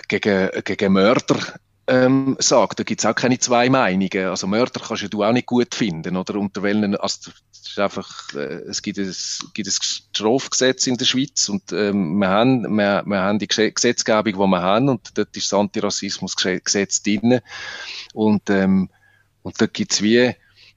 gegen, 0.08 0.50
gegen 0.64 0.94
Mörder 0.94 1.40
ähm, 1.88 2.36
sagt, 2.40 2.80
da 2.80 2.84
gibt 2.84 3.02
es 3.02 3.06
auch 3.06 3.16
keine 3.16 3.40
zwei 3.40 3.70
Meinungen. 3.70 4.28
Also 4.28 4.48
Mörder 4.48 4.82
kannst 4.86 5.14
du 5.14 5.24
auch 5.24 5.32
nicht 5.32 5.48
gut 5.48 5.74
finden, 5.74 6.18
oder 6.18 6.36
unter 6.36 6.64
welchen, 6.64 6.96
also 6.96 7.32
ist 7.52 7.80
einfach, 7.80 8.34
äh, 8.34 8.62
es 8.68 8.82
gibt 8.82 8.98
ein, 8.98 9.14
gibt 9.54 9.68
ein 9.68 9.72
Strafgesetz 9.72 10.88
in 10.88 10.98
der 10.98 11.06
Schweiz 11.06 11.50
und 11.50 11.72
ähm, 11.72 12.18
wir, 12.20 12.30
haben, 12.30 12.64
wir, 12.76 13.04
wir 13.06 13.22
haben 13.22 13.40
die 13.40 13.48
Gesetzgebung, 13.48 14.34
die 14.34 14.52
wir 14.52 14.62
haben 14.62 14.90
und 14.90 15.18
dort 15.18 15.36
ist 15.36 15.52
das 15.52 15.60
Antirassismusgesetz 15.60 17.04
drin 17.04 17.40
und, 18.14 18.50
ähm, 18.50 18.90
und 19.44 19.62
dort 19.62 19.74
gibt's 19.74 20.02
wie, 20.02 20.34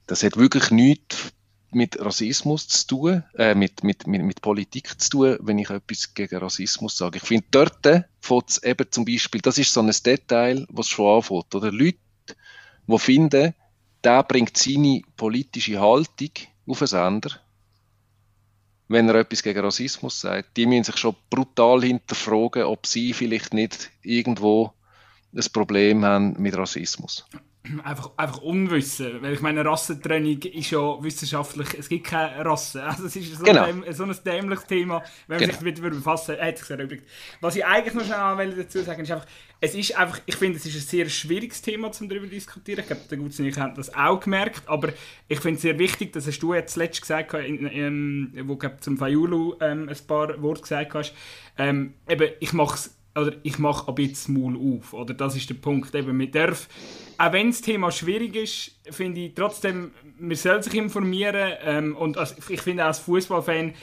das 0.07 0.23
hat 0.23 0.37
wirklich 0.37 0.71
nichts 0.71 1.33
mit 1.73 1.99
Rassismus 1.99 2.67
zu 2.67 2.87
tun, 2.87 3.23
äh, 3.35 3.55
mit, 3.55 3.83
mit, 3.83 4.07
mit, 4.07 4.21
mit 4.23 4.41
Politik 4.41 4.99
zu 4.99 5.09
tun, 5.09 5.37
wenn 5.41 5.59
ich 5.59 5.69
etwas 5.69 6.13
gegen 6.13 6.37
Rassismus 6.37 6.97
sage. 6.97 7.17
Ich 7.17 7.23
finde, 7.23 7.45
dort 7.51 7.83
fängt 8.19 8.49
es 8.49 8.63
eben 8.63 8.91
zum 8.91 9.05
Beispiel, 9.05 9.41
das 9.41 9.57
ist 9.57 9.73
so 9.73 9.81
ein 9.81 9.91
Detail, 10.05 10.65
was 10.69 10.87
schon 10.87 11.17
anfängt, 11.17 11.55
oder? 11.55 11.71
Leute, 11.71 11.97
die 12.87 12.99
finden, 12.99 13.53
der 14.03 14.23
bringt 14.23 14.57
seine 14.57 15.01
politische 15.15 15.79
Haltung 15.79 16.31
auf 16.67 16.81
einen 16.81 16.87
Sender, 16.87 17.31
wenn 18.87 19.07
er 19.07 19.15
etwas 19.15 19.41
gegen 19.41 19.63
Rassismus 19.63 20.19
sagt, 20.19 20.57
die 20.57 20.65
müssen 20.65 20.83
sich 20.83 20.97
schon 20.97 21.15
brutal 21.29 21.81
hinterfragen, 21.81 22.63
ob 22.63 22.85
sie 22.85 23.13
vielleicht 23.13 23.53
nicht 23.53 23.89
irgendwo 24.01 24.73
ein 25.33 25.45
Problem 25.53 26.03
haben 26.03 26.35
mit 26.37 26.57
Rassismus 26.57 27.25
einfach, 27.83 28.11
einfach 28.17 28.39
Unwissen. 28.39 29.21
Weil 29.21 29.33
ich 29.33 29.41
meine, 29.41 29.63
Rassentraining 29.63 30.41
ist 30.41 30.71
ja 30.71 31.01
wissenschaftlich, 31.03 31.67
es 31.77 31.89
gibt 31.89 32.07
keine 32.07 32.43
Rasse. 32.43 32.83
Also 32.91 33.05
es 33.05 33.15
ist 33.15 33.37
so, 33.37 33.43
genau. 33.43 33.63
ein, 33.63 33.83
so 33.91 34.03
ein 34.03 34.15
dämliches 34.25 34.65
Thema, 34.65 35.01
wenn 35.27 35.39
man 35.39 35.47
genau. 35.47 35.59
sich 35.59 35.75
damit 35.75 35.93
befassen 35.93 36.35
äh, 36.37 36.55
würde. 36.69 36.99
Was 37.39 37.55
ich 37.55 37.65
eigentlich 37.65 37.93
noch 37.93 38.03
schnell 38.03 38.53
dazu 38.55 38.81
sagen 38.81 39.03
ist 39.03 39.11
einfach, 39.11 39.27
es 39.59 39.75
ist 39.75 39.95
einfach, 39.95 40.19
ich 40.25 40.35
finde, 40.35 40.57
es 40.57 40.65
ist 40.65 40.75
ein 40.75 40.81
sehr 40.81 41.07
schwieriges 41.07 41.61
Thema, 41.61 41.91
um 41.99 42.09
darüber 42.09 42.25
zu 42.25 42.31
diskutieren. 42.31 42.79
Ich 42.79 42.87
glaube, 42.87 43.03
der 43.09 43.17
Gutsen 43.17 43.45
ich 43.45 43.57
haben 43.57 43.75
das 43.75 43.93
auch 43.93 44.19
gemerkt, 44.19 44.67
aber 44.67 44.89
ich 45.27 45.39
finde 45.39 45.57
es 45.57 45.61
sehr 45.61 45.77
wichtig, 45.77 46.13
das 46.13 46.25
hast 46.27 46.39
du 46.39 46.53
jetzt 46.53 46.73
zuletzt 46.73 47.01
gesagt, 47.01 47.33
in, 47.35 47.67
in, 47.67 48.47
wo 48.47 48.55
du 48.55 48.77
zum 48.79 48.97
Fayulu 48.97 49.55
ähm, 49.61 49.87
ein 49.87 50.07
paar 50.07 50.41
Worte 50.41 50.61
gesagt 50.61 50.93
hast. 50.95 51.13
Ähm, 51.57 51.93
eben, 52.09 52.31
ich 52.39 52.53
mache 52.53 52.75
es 52.75 53.00
oder 53.15 53.33
ich 53.43 53.59
mache 53.59 53.87
ab 53.87 53.99
jetzt 53.99 54.29
Maul 54.29 54.57
auf. 54.57 54.93
Oder 54.93 55.13
das 55.13 55.35
ist 55.35 55.49
der 55.49 55.55
Punkt. 55.55 55.93
Eben, 55.93 56.17
man 56.17 56.31
darf, 56.31 56.67
auch 57.17 57.33
wenn 57.33 57.49
das 57.49 57.61
Thema 57.61 57.91
schwierig 57.91 58.35
ist, 58.35 58.79
finde 58.89 59.21
ich 59.21 59.33
trotzdem, 59.33 59.91
man 60.17 60.35
soll 60.35 60.63
sich 60.63 60.73
informieren. 60.75 61.53
Ähm, 61.63 61.95
und 61.95 62.17
als, 62.17 62.35
ich 62.49 62.61
finde 62.61 62.83
auch 62.83 62.87
als 62.87 62.99
Fußballfan, 62.99 63.73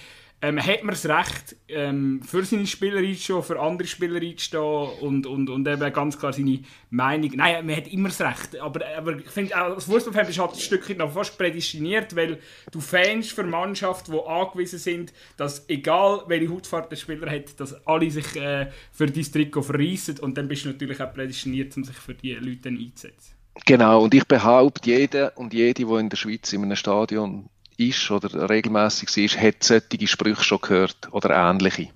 ähm, 0.40 0.64
hat 0.64 0.84
man 0.84 0.94
das 0.94 1.06
Recht, 1.06 1.56
ähm, 1.68 2.22
für 2.22 2.44
seine 2.44 2.66
Spieler 2.66 2.98
einzustehen, 2.98 3.42
für 3.42 3.58
andere 3.58 3.88
Spieler 3.88 4.20
einzustehen 4.20 4.62
und, 5.00 5.26
und, 5.26 5.50
und 5.50 5.66
eben 5.66 5.92
ganz 5.92 6.18
klar 6.18 6.32
seine 6.32 6.60
Meinung. 6.90 7.32
Nein, 7.34 7.66
man 7.66 7.76
hat 7.76 7.88
immer 7.88 8.08
das 8.08 8.20
Recht. 8.20 8.58
Aber, 8.60 8.80
aber 8.96 9.18
ich 9.18 9.30
finde, 9.30 9.56
als 9.56 9.84
Fußballfan 9.84 10.26
bist 10.26 10.38
du 10.38 10.42
halt 10.42 10.52
ein 10.52 10.60
Stückchen 10.60 10.98
noch 10.98 11.12
fast 11.12 11.36
prädestiniert, 11.36 12.14
weil 12.14 12.38
du 12.70 12.80
Fans 12.80 13.32
für 13.32 13.42
Mannschaften, 13.42 14.12
die 14.12 14.20
angewiesen 14.20 14.78
sind, 14.78 15.12
dass 15.36 15.68
egal 15.68 16.22
welche 16.28 16.50
Hautfarbe 16.50 16.88
der 16.90 16.96
Spieler 16.96 17.30
hat, 17.30 17.58
dass 17.58 17.86
alle 17.86 18.10
sich 18.10 18.36
äh, 18.36 18.70
für 18.92 19.06
dein 19.06 19.24
Trikot 19.24 19.62
verreissen 19.62 20.20
und 20.20 20.38
dann 20.38 20.46
bist 20.46 20.64
du 20.64 20.68
natürlich 20.68 21.00
auch 21.00 21.12
prädestiniert, 21.12 21.76
um 21.76 21.82
sich 21.82 21.96
für 21.96 22.14
diese 22.14 22.38
Leute 22.38 22.68
einzusetzen. 22.68 23.34
Genau, 23.66 24.04
und 24.04 24.14
ich 24.14 24.24
behaupte, 24.24 24.88
jeder 24.88 25.36
und 25.36 25.52
jede, 25.52 25.74
die 25.74 25.92
in 25.92 26.08
der 26.08 26.16
Schweiz 26.16 26.52
in 26.52 26.62
einem 26.62 26.76
Stadion 26.76 27.48
ist 27.78 28.10
oder 28.10 28.50
regelmäßig 28.50 29.16
ist, 29.16 29.40
hat 29.40 29.62
solche 29.62 30.06
Sprüche 30.06 30.42
schon 30.42 30.60
gehört 30.60 31.08
oder 31.12 31.30
ähnliche. 31.30 31.88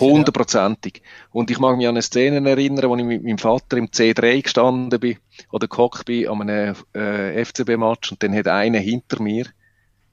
Hundertprozentig. 0.00 1.02
Und 1.32 1.50
ich 1.50 1.58
mag 1.58 1.76
mich 1.76 1.88
an 1.88 1.94
eine 1.94 2.02
Szene 2.02 2.48
erinnern, 2.48 2.88
wo 2.88 2.96
ich 2.96 3.04
mit 3.04 3.24
meinem 3.24 3.38
Vater 3.38 3.76
im 3.76 3.88
C3 3.88 4.42
gestanden 4.42 5.00
bin 5.00 5.18
oder 5.50 5.66
gehockt 5.66 6.04
bin 6.04 6.28
an 6.28 6.48
einem 6.48 6.76
äh, 6.94 7.44
FCB-Match 7.44 8.12
und 8.12 8.22
dann 8.22 8.36
hat 8.36 8.46
einer 8.46 8.78
hinter 8.78 9.20
mir, 9.20 9.46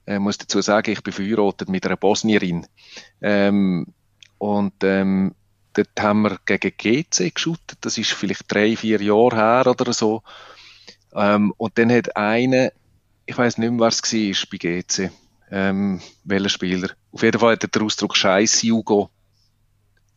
äh, 0.08 0.18
muss 0.18 0.40
dazu 0.40 0.62
sagen, 0.62 0.92
ich 0.92 1.04
bin 1.04 1.14
verheiratet 1.14 1.70
mit 1.70 1.86
einer 1.86 1.96
Bosnierin. 1.96 2.66
Ähm, 3.22 3.86
und 4.40 4.74
ähm, 4.82 5.36
dort 5.74 6.02
haben 6.02 6.24
wir 6.24 6.40
gegen 6.46 6.74
GC 6.76 7.36
geschootet, 7.36 7.78
das 7.82 8.00
ist 8.00 8.14
vielleicht 8.14 8.52
drei, 8.52 8.76
vier 8.76 9.00
Jahre 9.00 9.36
her 9.36 9.68
oder 9.68 9.94
so. 9.94 10.24
Ähm, 11.14 11.54
und 11.58 11.78
dann 11.78 11.92
hat 11.92 12.18
einer 12.18 12.72
ich 13.26 13.38
weiß 13.38 13.58
nicht 13.58 13.72
mehr, 13.72 13.80
was 13.80 14.02
es 14.04 14.14
war 14.14 14.48
bei 14.52 14.58
GC, 14.58 15.12
ähm, 15.52 16.02
welcher 16.24 16.50
Spieler. 16.50 16.90
Auf 17.12 17.24
jeden 17.24 17.40
Fall 17.40 17.54
hat 17.54 17.64
er 17.64 17.70
den 17.70 17.84
Ausdruck 17.84 18.16
Scheiß 18.16 18.64
Jugo 18.64 19.10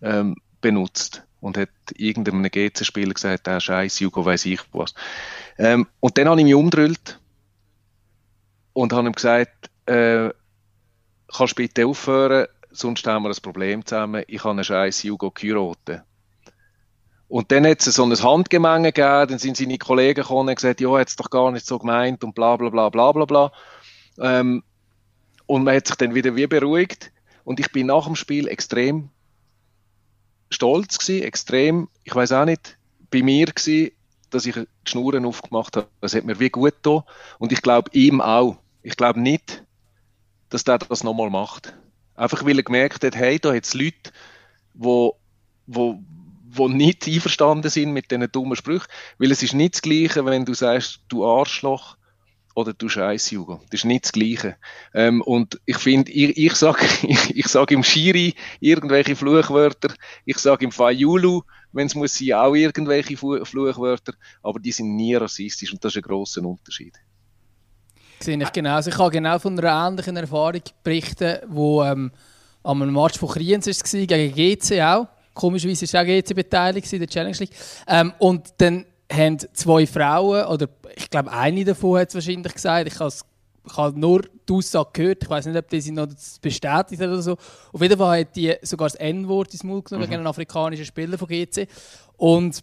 ähm, 0.03 0.37
benutzt 0.61 1.23
und 1.41 1.57
hat 1.57 1.69
irgendeinem 1.95 2.51
GC-Spieler 2.51 3.15
gesagt, 3.15 3.47
der 3.47 3.61
Scheiß 3.61 4.01
Jugo, 4.01 4.25
weiß 4.25 4.47
ich 4.47 4.61
was. 4.73 4.95
Ähm, 5.59 5.87
und 6.01 6.19
dann 6.19 6.29
habe 6.29 6.41
ich 6.41 6.45
mich 6.45 6.55
umgedrüllt 6.55 7.21
und 8.73 8.93
habe 8.93 9.09
ihm 9.09 9.13
gesagt, 9.13 9.71
äh, 9.87 10.31
kannst 11.29 11.55
bitte 11.55 11.87
aufhören, 11.87 12.47
sonst 12.71 13.07
haben 13.07 13.25
wir 13.25 13.31
ein 13.31 13.43
Problem 13.43 13.85
zusammen, 13.85 14.25
ich 14.27 14.41
habe 14.41 14.51
einen 14.51 14.65
Scheiß 14.65 15.05
Jugo 15.05 15.31
geheiratet. 15.31 16.03
Und 17.29 17.51
dann 17.51 17.67
hat 17.67 17.85
es 17.85 17.95
so 17.95 18.05
ein 18.05 18.13
Handgemenge 18.13 18.93
gegeben, 18.93 19.29
dann 19.29 19.39
sind 19.39 19.57
seine 19.57 19.79
Kollegen 19.79 20.23
gekommen 20.23 20.49
und 20.49 20.55
gesagt, 20.55 20.81
ja, 20.81 20.97
hat 20.97 21.09
es 21.09 21.17
doch 21.17 21.31
gar 21.31 21.51
nicht 21.51 21.67
so 21.67 21.79
gemeint 21.79 22.23
und 22.23 22.35
bla 22.35 22.57
bla 22.57 22.69
bla 22.69 22.89
bla 22.89 23.13
bla 23.13 23.25
bla. 23.25 23.53
Ähm, 24.19 24.63
und 25.47 25.65
man 25.65 25.75
hat 25.77 25.89
sich 25.89 25.97
dann 25.97 26.15
wieder 26.15 26.37
wie 26.37 26.47
beruhigt. 26.47 27.13
Und 27.45 27.61
ich 27.61 27.71
bin 27.73 27.87
nach 27.87 28.07
dem 28.07 28.17
Spiel 28.17 28.49
extrem 28.49 29.11
stolz 30.51 30.99
gewesen, 30.99 31.25
extrem, 31.25 31.89
ich 32.05 32.15
weiß 32.15 32.33
auch 32.33 32.45
nicht, 32.45 32.79
bei 33.11 33.23
mir 33.23 33.47
gewesen, 33.47 33.93
dass 34.31 34.47
ich 34.47 34.55
die 34.55 34.67
Schnuren 34.85 35.25
aufgemacht 35.25 35.77
habe. 35.77 35.89
Das 36.01 36.15
hat 36.15 36.25
mir 36.25 36.39
wie 36.41 36.51
gut 36.51 36.83
getan. 36.83 37.03
Und 37.39 37.53
ich 37.53 37.63
glaube 37.63 37.91
ihm 37.93 38.21
auch. 38.21 38.57
Ich 38.83 38.97
glaube 38.97 39.21
nicht, 39.21 39.65
dass 40.49 40.65
der 40.65 40.79
das 40.79 41.05
nochmal 41.05 41.31
macht. 41.31 41.75
Einfach 42.15 42.45
weil 42.45 42.59
er 42.59 42.63
gemerkt 42.63 43.05
hat, 43.05 43.17
hey, 43.17 43.39
da 43.39 43.53
hat 43.53 43.65
es 43.65 43.75
Leute, 43.75 44.13
wo, 44.75 45.17
wo, 45.67 46.01
wo 46.51 46.69
nicht 46.69 47.07
einverstanden 47.07 47.71
sind 47.71 47.93
mit 47.93 48.11
diesen 48.11 48.31
dummen 48.31 48.57
Sprüchen. 48.57 48.87
Weil 49.19 49.33
es 49.33 49.43
ist 49.43 49.55
nicht 49.55 49.75
das 49.75 49.83
Gleiche, 49.83 50.25
wenn 50.25 50.45
du 50.45 50.55
sagst, 50.55 51.01
du 51.09 51.25
Arschloch 51.25 51.97
oder 52.55 52.73
du 52.73 52.89
Scheiß, 52.89 53.31
Jugo. 53.31 53.61
Das 53.71 53.81
ist 53.81 53.85
nicht 53.85 54.05
das 54.05 54.13
Gleiche. 54.13 54.57
Ähm, 54.95 55.21
und 55.21 55.61
ich 55.67 55.77
finde, 55.77 56.11
ich, 56.11 56.37
ich 56.39 56.55
sage 56.55 56.87
ich, 57.03 57.31
ich 57.37 57.47
sag 57.49 57.71
im 57.71 57.85
Schiri 57.85 58.35
irgendwelche 58.61 59.15
Fluchwörter, 59.15 59.95
ich 60.25 60.39
sage 60.39 60.65
im 60.65 60.73
Fayulu, 60.73 61.43
wenn 61.73 61.87
es 61.87 61.95
muss 61.95 62.17
sein, 62.17 62.33
auch 62.33 62.55
irgendwelche 62.55 63.17
Fluchwörter, 63.17 64.15
aber 64.43 64.59
die 64.59 64.73
sind 64.73 64.97
nie 64.97 65.15
rassistisch 65.15 65.73
und 65.73 65.85
das 65.85 65.93
ist 65.93 65.99
ein 65.99 66.03
grosser 66.03 66.43
Unterschied. 66.43 66.95
Sehe 68.21 68.43
ich 68.43 68.53
genau. 68.53 68.77
Also 68.77 68.91
ich 68.91 68.97
kann 68.97 69.11
genau 69.11 69.39
von 69.39 69.59
einer 69.59 69.89
ähnlichen 69.89 70.17
Erfahrung 70.17 70.63
berichten, 70.83 71.41
wo 71.49 71.85
ähm, 71.85 72.11
am 72.63 72.93
Match 72.93 73.19
von 73.19 73.29
Kriens 73.29 73.67
war, 73.67 74.07
gegen 74.07 74.35
GC 74.35 74.81
auch. 74.83 75.09
Komischerweise 75.37 75.93
war 75.93 76.03
auch 76.03 76.07
GC 76.07 76.35
beteiligt 76.35 76.93
in 76.93 76.99
der 76.99 77.09
Challenge 77.09 77.37
League. 77.39 77.55
Ähm, 77.87 78.13
und 78.19 78.55
dann 78.57 78.87
haben 79.13 79.39
zwei 79.53 79.87
Frauen, 79.87 80.47
oder 80.47 80.67
ich 80.97 81.11
glaube 81.11 81.31
eine 81.31 81.65
davon 81.65 82.01
hat 82.01 82.09
es 82.09 82.15
wahrscheinlich 82.15 82.55
gesagt, 82.55 82.89
ich 82.89 82.99
habe 82.99 83.13
ich 83.69 83.77
habe 83.77 83.99
nur 83.99 84.23
die 84.49 84.53
Aussage 84.53 84.91
gehört, 84.93 85.25
ich 85.25 85.29
weiß 85.29 85.47
nicht, 85.47 85.57
ob 85.57 85.69
die 85.69 85.81
sie 85.81 85.91
noch 85.91 86.07
bestätigt 86.41 87.03
hat 87.03 87.09
oder 87.09 87.23
so. 87.23 87.37
Auf 87.73 87.83
jeden 87.83 87.99
Fall 87.99 88.21
hat 88.21 88.37
die 88.37 88.55
sogar 88.63 88.89
das 88.89 88.95
N-Wort 88.95 89.53
ins 89.53 89.65
Mund 89.65 89.87
genommen 89.87 90.05
mhm. 90.05 90.11
gegen 90.11 90.21
einen 90.21 90.29
afrikanischen 90.29 90.85
Spieler 90.85 91.19
von 91.19 91.29
GC. 91.29 91.67
Und 92.17 92.63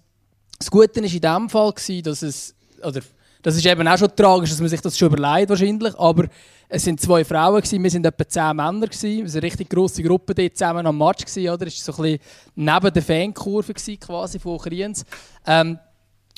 das 0.57 0.71
Gute 0.71 1.01
war 1.01 1.03
in 1.03 1.21
dem 1.21 1.49
Fall, 1.49 1.73
dass 2.03 2.21
es, 2.21 2.55
oder 2.81 3.01
das 3.43 3.57
ist 3.57 3.65
eben 3.65 3.87
auch 3.87 3.97
schon 3.97 4.15
tragisch, 4.15 4.49
dass 4.49 4.59
man 4.59 4.69
sich 4.69 4.81
das 4.81 4.97
schon 4.97 5.09
überlegt 5.13 5.49
wahrscheinlich, 5.49 5.99
aber 5.99 6.27
es 6.69 6.83
sind 6.83 6.99
zwei 6.99 7.23
Frauen 7.23 7.61
gewesen, 7.61 7.83
wir 7.83 7.91
sind 7.91 8.05
etwa 8.05 8.27
zehn 8.27 8.55
Männer 8.55 8.87
gewesen, 8.87 9.23
wir 9.23 9.29
sind 9.29 9.41
eine 9.41 9.51
richtig 9.51 9.69
grosse 9.69 10.01
Gruppe 10.01 10.33
dort 10.33 10.57
zusammen 10.57 10.87
am 10.87 10.97
Match 10.97 11.25
gewesen, 11.25 11.49
oder? 11.49 11.67
Es 11.67 11.87
war 11.87 11.93
so 11.93 12.01
ein 12.01 12.11
bisschen 12.13 12.25
neben 12.55 12.93
der 12.93 13.03
Fankurve 13.03 13.73
quasi 13.73 14.39
von 14.39 14.57
Kriens. 14.57 15.05
Ähm, 15.45 15.77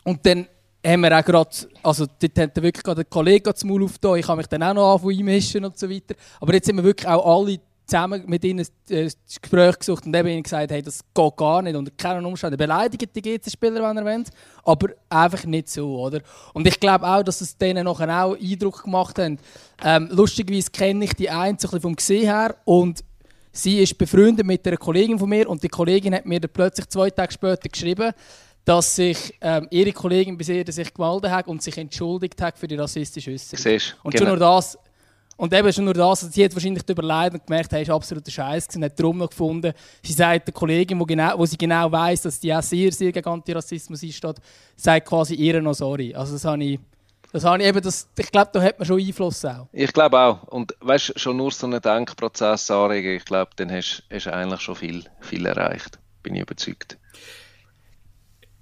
und 0.03 0.25
dann 0.25 0.47
haben 0.85 1.01
wir 1.01 1.17
auch 1.17 1.23
gerade, 1.23 1.49
also 1.83 2.05
dort 2.05 2.39
hat 2.39 2.55
wirklich 2.61 2.83
gerade 2.83 3.01
ein 3.01 3.09
Kollege 3.09 3.53
zum 3.53 3.69
Maul 3.69 3.83
aufgetan, 3.83 4.17
ich 4.17 4.27
habe 4.27 4.37
mich 4.37 4.47
dann 4.47 4.63
auch 4.63 4.73
noch 4.73 4.93
anfangen 4.95 5.19
einmischen 5.19 5.63
und 5.63 5.77
so 5.77 5.89
weiter. 5.89 6.15
Aber 6.41 6.53
jetzt 6.53 6.65
sind 6.65 6.75
wir 6.75 6.83
wirklich 6.83 7.07
auch 7.07 7.39
alle 7.39 7.59
zusammen 7.85 8.23
mit 8.27 8.43
ihnen 8.43 8.65
äh, 8.89 9.05
das 9.05 9.41
Gespräch 9.41 9.79
gesucht 9.79 10.05
und 10.05 10.15
eben 10.15 10.27
ihnen 10.27 10.43
gesagt, 10.43 10.71
hey, 10.71 10.81
das 10.81 10.99
geht 11.13 11.37
gar 11.37 11.61
nicht, 11.61 11.75
unter 11.75 11.91
keinen 11.97 12.25
Umständen. 12.25 12.57
Beleidigt 12.57 13.15
die 13.15 13.21
GC-Spieler, 13.21 13.81
wenn 13.81 13.97
ihr 13.97 14.05
wollt, 14.05 14.29
aber 14.63 14.89
einfach 15.09 15.45
nicht 15.45 15.69
so, 15.69 15.99
oder? 15.99 16.21
Und 16.53 16.67
ich 16.67 16.79
glaube 16.79 17.05
auch, 17.05 17.23
dass 17.23 17.41
es 17.41 17.57
denen 17.57 17.85
nachher 17.85 18.23
auch 18.23 18.35
Eindruck 18.35 18.83
gemacht 18.83 19.19
hat. 19.19 19.33
Ähm, 19.83 20.09
lustigerweise 20.11 20.71
kenne 20.71 21.05
ich 21.05 21.13
die 21.13 21.29
eine 21.29 21.57
so 21.59 21.67
vom 21.79 21.95
Gesehen 21.95 22.25
her 22.25 22.55
und 22.65 23.03
sie 23.51 23.79
ist 23.79 23.97
befreundet 23.97 24.45
mit 24.45 24.67
einer 24.67 24.77
Kollegin 24.77 25.19
von 25.19 25.29
mir 25.29 25.49
und 25.49 25.63
die 25.63 25.69
Kollegin 25.69 26.15
hat 26.15 26.25
mir 26.25 26.39
dann 26.39 26.51
plötzlich 26.51 26.87
zwei 26.89 27.09
Tage 27.09 27.33
später 27.33 27.69
geschrieben, 27.69 28.11
dass 28.65 28.95
sich 28.95 29.35
ähm, 29.41 29.67
ihre 29.69 29.91
Kollegin 29.91 30.37
bis 30.37 30.49
ihr 30.49 30.65
sich 30.67 30.93
gemeldet 30.93 31.31
hat 31.31 31.47
und 31.47 31.61
sich 31.61 31.77
entschuldigt 31.77 32.41
hat 32.41 32.57
für 32.57 32.67
die 32.67 32.75
rassistische 32.75 33.31
Äußerung. 33.31 33.79
Und 34.03 34.13
genau. 34.13 34.17
schon 34.17 34.27
nur 34.27 34.39
das 34.39 34.77
und 35.37 35.53
eben 35.53 35.71
schon 35.73 35.85
nur 35.85 35.93
das, 35.93 36.21
sie 36.21 36.45
hat 36.45 36.53
wahrscheinlich 36.53 36.87
überlegt 36.87 37.33
und 37.33 37.45
gemerkt, 37.45 37.71
hey, 37.73 37.81
ist 37.81 37.89
absoluter 37.89 38.31
Scheiß 38.31 38.67
und 38.75 38.85
hat 38.85 38.97
darum 38.99 39.17
noch 39.17 39.29
gefunden. 39.29 39.73
Sie 40.01 40.13
sagt 40.13 40.47
der 40.47 40.53
Kollegin, 40.53 40.99
wo, 40.99 41.05
genau, 41.05 41.37
wo 41.37 41.45
sie 41.45 41.57
genau 41.57 41.91
weiß, 41.91 42.21
dass 42.21 42.39
die 42.39 42.53
auch 42.53 42.63
sehr, 42.63 42.91
sehr 42.91 43.11
gegen 43.11 43.27
Antirassismus 43.27 44.01
einsteht, 44.01 44.37
sagt 44.75 45.07
quasi 45.07 45.35
ihr 45.35 45.61
noch 45.61 45.73
sorry. 45.73 46.15
Also 46.15 46.33
das 46.33 46.45
habe 46.45 46.63
ich, 46.63 46.79
das 47.33 47.43
habe 47.43 47.61
ich 47.61 47.67
eben, 47.67 47.81
das, 47.81 48.07
ich 48.17 48.31
glaube, 48.31 48.51
da 48.53 48.61
hat 48.61 48.79
man 48.79 48.85
schon 48.85 48.99
Einfluss 48.99 49.43
auch. 49.43 49.67
Ich 49.73 49.91
glaube 49.91 50.17
auch. 50.17 50.43
Und 50.43 50.73
weißt 50.79 51.19
schon 51.19 51.35
nur 51.35 51.51
so 51.51 51.67
einen 51.67 51.81
Denkprozess 51.81 52.71
anregen, 52.71 53.17
ich 53.17 53.25
glaube, 53.25 53.51
dann 53.57 53.71
hast 53.71 54.03
du 54.09 54.33
eigentlich 54.33 54.61
schon 54.61 54.75
viel, 54.75 55.03
viel 55.19 55.45
erreicht. 55.45 55.99
Bin 56.23 56.35
ich 56.35 56.41
überzeugt. 56.43 56.97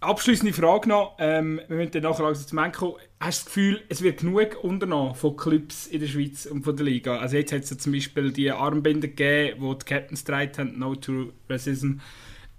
Abschließende 0.03 0.53
Frage 0.53 0.89
noch, 0.89 1.15
ähm, 1.19 1.61
wir 1.67 1.77
müssen 1.77 1.91
dann 1.91 2.03
nachher 2.03 2.23
langsam 2.23 2.47
zum 2.47 2.57
Ende 2.57 2.77
kommen. 2.77 2.95
Hast 3.19 3.41
du 3.41 3.43
das 3.43 3.45
Gefühl, 3.45 3.81
es 3.89 4.01
wird 4.01 4.19
genug 4.19 4.63
unternommen 4.63 5.15
von 5.15 5.37
Clubs 5.37 5.87
in 5.87 6.01
der 6.01 6.07
Schweiz 6.07 6.45
und 6.45 6.63
von 6.63 6.75
der 6.75 6.85
Liga? 6.85 7.17
Also 7.17 7.37
jetzt 7.37 7.53
hat 7.53 7.63
es 7.63 7.69
ja 7.69 7.77
zum 7.77 7.93
Beispiel 7.93 8.31
die 8.31 8.51
Armbänder 8.51 9.07
gegeben, 9.07 9.61
wo 9.61 9.73
die 9.73 9.85
Captains 9.85 10.25
getragen 10.25 10.51
haben, 10.57 10.79
No 10.79 10.95
to 10.95 11.31
Racism. 11.49 11.93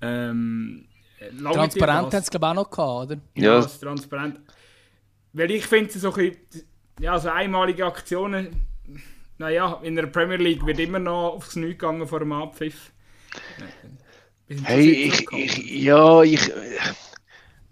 Ähm, 0.00 0.86
transparent 1.38 2.14
hat 2.14 2.22
es 2.22 2.30
glaube 2.30 2.46
ich 2.46 2.50
auch 2.50 2.54
noch 2.54 2.70
gehabt, 2.70 3.10
oder? 3.10 3.20
Ja, 3.34 3.60
ja. 3.60 3.66
transparent. 3.66 4.40
Weil 5.32 5.50
ich 5.50 5.66
finde 5.66 5.92
so 5.98 6.12
ein 6.12 6.14
bisschen, 6.14 6.66
ja, 7.00 7.18
so 7.18 7.28
einmalige 7.28 7.84
Aktionen, 7.84 8.62
naja, 9.38 9.80
in 9.82 9.96
der 9.96 10.06
Premier 10.06 10.36
League 10.36 10.64
wird 10.64 10.78
immer 10.78 10.98
noch 10.98 11.34
aufs 11.34 11.50
Knie 11.50 11.68
gegangen 11.68 12.06
vor 12.06 12.20
dem 12.20 12.32
Abpfiff. 12.32 12.92
Hey, 14.62 14.90
ich, 14.90 15.26
ich, 15.32 15.82
ja, 15.82 16.22
ich 16.22 16.52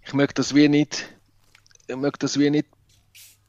ich 0.04 0.12
möchte 0.14 0.34
das 0.34 0.54
wie 0.54 0.68
nicht, 0.68 1.08
ich 1.86 1.96
möchte 1.96 2.20
das 2.20 2.38
wie 2.38 2.50
nicht 2.50 2.68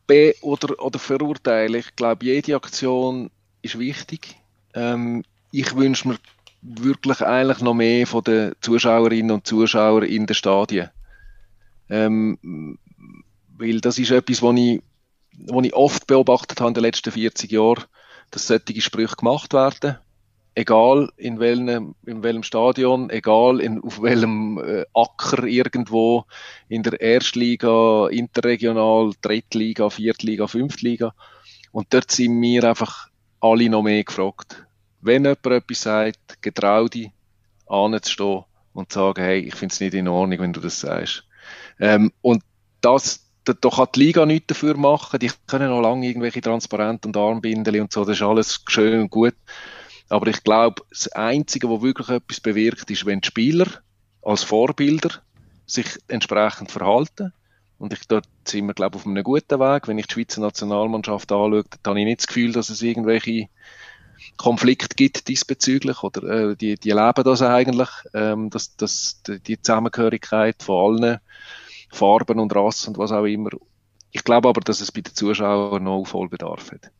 be- 0.07 0.35
oder, 0.41 0.81
oder 0.83 0.99
verurteilen. 0.99 1.75
Ich 1.75 1.95
glaube, 1.95 2.25
jede 2.25 2.55
Aktion 2.55 3.29
ist 3.61 3.79
wichtig. 3.79 4.35
Ähm, 4.73 5.23
ich 5.51 5.75
wünsche 5.75 6.07
mir 6.07 6.17
wirklich 6.61 7.21
eigentlich 7.21 7.59
noch 7.59 7.73
mehr 7.73 8.07
von 8.07 8.23
den 8.23 8.53
Zuschauerinnen 8.61 9.31
und 9.31 9.47
Zuschauern 9.47 10.03
in 10.03 10.25
den 10.25 10.35
Stadien. 10.35 10.89
Ähm, 11.89 12.77
weil 13.57 13.81
das 13.81 13.99
ist 13.99 14.11
etwas, 14.11 14.41
was 14.41 14.55
ich, 14.55 14.81
was 15.37 15.65
ich 15.65 15.73
oft 15.73 16.07
beobachtet 16.07 16.59
habe 16.59 16.69
in 16.69 16.73
den 16.75 16.83
letzten 16.83 17.11
40 17.11 17.51
Jahren, 17.51 17.83
dass 18.31 18.47
solche 18.47 18.81
Sprüche 18.81 19.15
gemacht 19.15 19.53
werden 19.53 19.97
egal 20.55 21.09
in 21.17 21.39
welchem, 21.39 21.95
in 22.05 22.23
welchem 22.23 22.43
Stadion, 22.43 23.09
egal 23.09 23.59
in, 23.59 23.81
auf 23.83 24.01
welchem 24.01 24.59
äh, 24.59 24.85
Acker 24.93 25.43
irgendwo 25.45 26.25
in 26.69 26.83
der 26.83 26.99
Erstliga, 26.99 28.07
Interregional, 28.07 29.11
Drittliga, 29.21 29.89
Viertliga, 29.89 30.47
Fünftliga. 30.47 31.13
Und 31.71 31.93
dort 31.93 32.11
sind 32.11 32.39
wir 32.41 32.63
einfach 32.63 33.09
alle 33.39 33.69
noch 33.69 33.83
mehr 33.83 34.03
gefragt. 34.03 34.65
Wenn 35.01 35.23
jemand 35.23 35.45
etwas 35.45 35.81
sagt, 35.81 36.41
getrau 36.41 36.87
dich, 36.87 37.09
anzustehen 37.67 38.43
und 38.73 38.91
zu 38.91 38.99
sagen, 38.99 39.23
hey, 39.23 39.39
ich 39.39 39.55
finde 39.55 39.73
es 39.73 39.79
nicht 39.79 39.93
in 39.93 40.07
Ordnung, 40.07 40.39
wenn 40.39 40.53
du 40.53 40.61
das 40.61 40.79
sagst. 40.79 41.25
Ähm, 41.79 42.11
und 42.21 42.43
das, 42.81 43.27
da, 43.43 43.53
da 43.53 43.69
kann 43.69 43.87
die 43.95 43.99
Liga 43.99 44.25
nichts 44.25 44.47
dafür 44.47 44.77
machen. 44.77 45.19
Die 45.19 45.31
können 45.47 45.69
noch 45.69 45.81
lange 45.81 46.07
irgendwelche 46.07 46.41
Transparente 46.41 47.07
und 47.07 47.17
Armbindel 47.17 47.81
und 47.81 47.91
so, 47.91 48.05
das 48.05 48.17
ist 48.17 48.23
alles 48.23 48.63
schön 48.67 49.01
und 49.01 49.09
gut. 49.09 49.35
Aber 50.09 50.27
ich 50.27 50.43
glaube, 50.43 50.83
das 50.89 51.07
Einzige, 51.09 51.69
was 51.69 51.81
wirklich 51.81 52.09
etwas 52.09 52.39
bewirkt, 52.39 52.89
ist, 52.91 53.05
wenn 53.05 53.21
die 53.21 53.27
Spieler 53.27 53.67
als 54.21 54.43
Vorbilder 54.43 55.09
sich 55.65 55.87
entsprechend 56.07 56.71
verhalten. 56.71 57.33
Und 57.77 57.93
ich, 57.93 58.07
dort 58.07 58.27
sind 58.45 58.67
wir, 58.67 58.73
glaube 58.73 58.95
ich, 58.95 59.01
auf 59.01 59.07
einem 59.07 59.23
guten 59.23 59.59
Weg. 59.59 59.87
Wenn 59.87 59.97
ich 59.97 60.07
die 60.07 60.13
Schweizer 60.13 60.41
Nationalmannschaft 60.41 61.31
anschaue, 61.31 61.63
dann 61.83 61.91
habe 61.91 61.99
ich 61.99 62.05
nicht 62.05 62.19
das 62.19 62.27
Gefühl, 62.27 62.51
dass 62.51 62.69
es 62.69 62.81
irgendwelche 62.81 63.49
Konflikte 64.37 64.95
gibt 64.95 65.27
diesbezüglich. 65.27 66.03
Oder 66.03 66.23
äh, 66.23 66.55
die, 66.55 66.75
die 66.75 66.91
leben 66.91 67.23
das 67.23 67.41
eigentlich, 67.41 67.89
ähm, 68.13 68.49
dass, 68.49 68.75
dass 68.75 69.21
die 69.25 69.61
Zusammengehörigkeit 69.61 70.61
von 70.63 71.01
allen 71.01 71.19
Farben 71.89 72.39
und 72.39 72.55
Rassen 72.55 72.89
und 72.89 72.97
was 72.97 73.11
auch 73.11 73.25
immer. 73.25 73.49
Ich 74.11 74.23
glaube 74.23 74.49
aber, 74.49 74.61
dass 74.61 74.81
es 74.81 74.91
bei 74.91 75.01
den 75.01 75.13
Zuschauern 75.13 75.83
noch 75.83 75.97
Aufholbedarf 75.97 76.71
hat. 76.71 76.91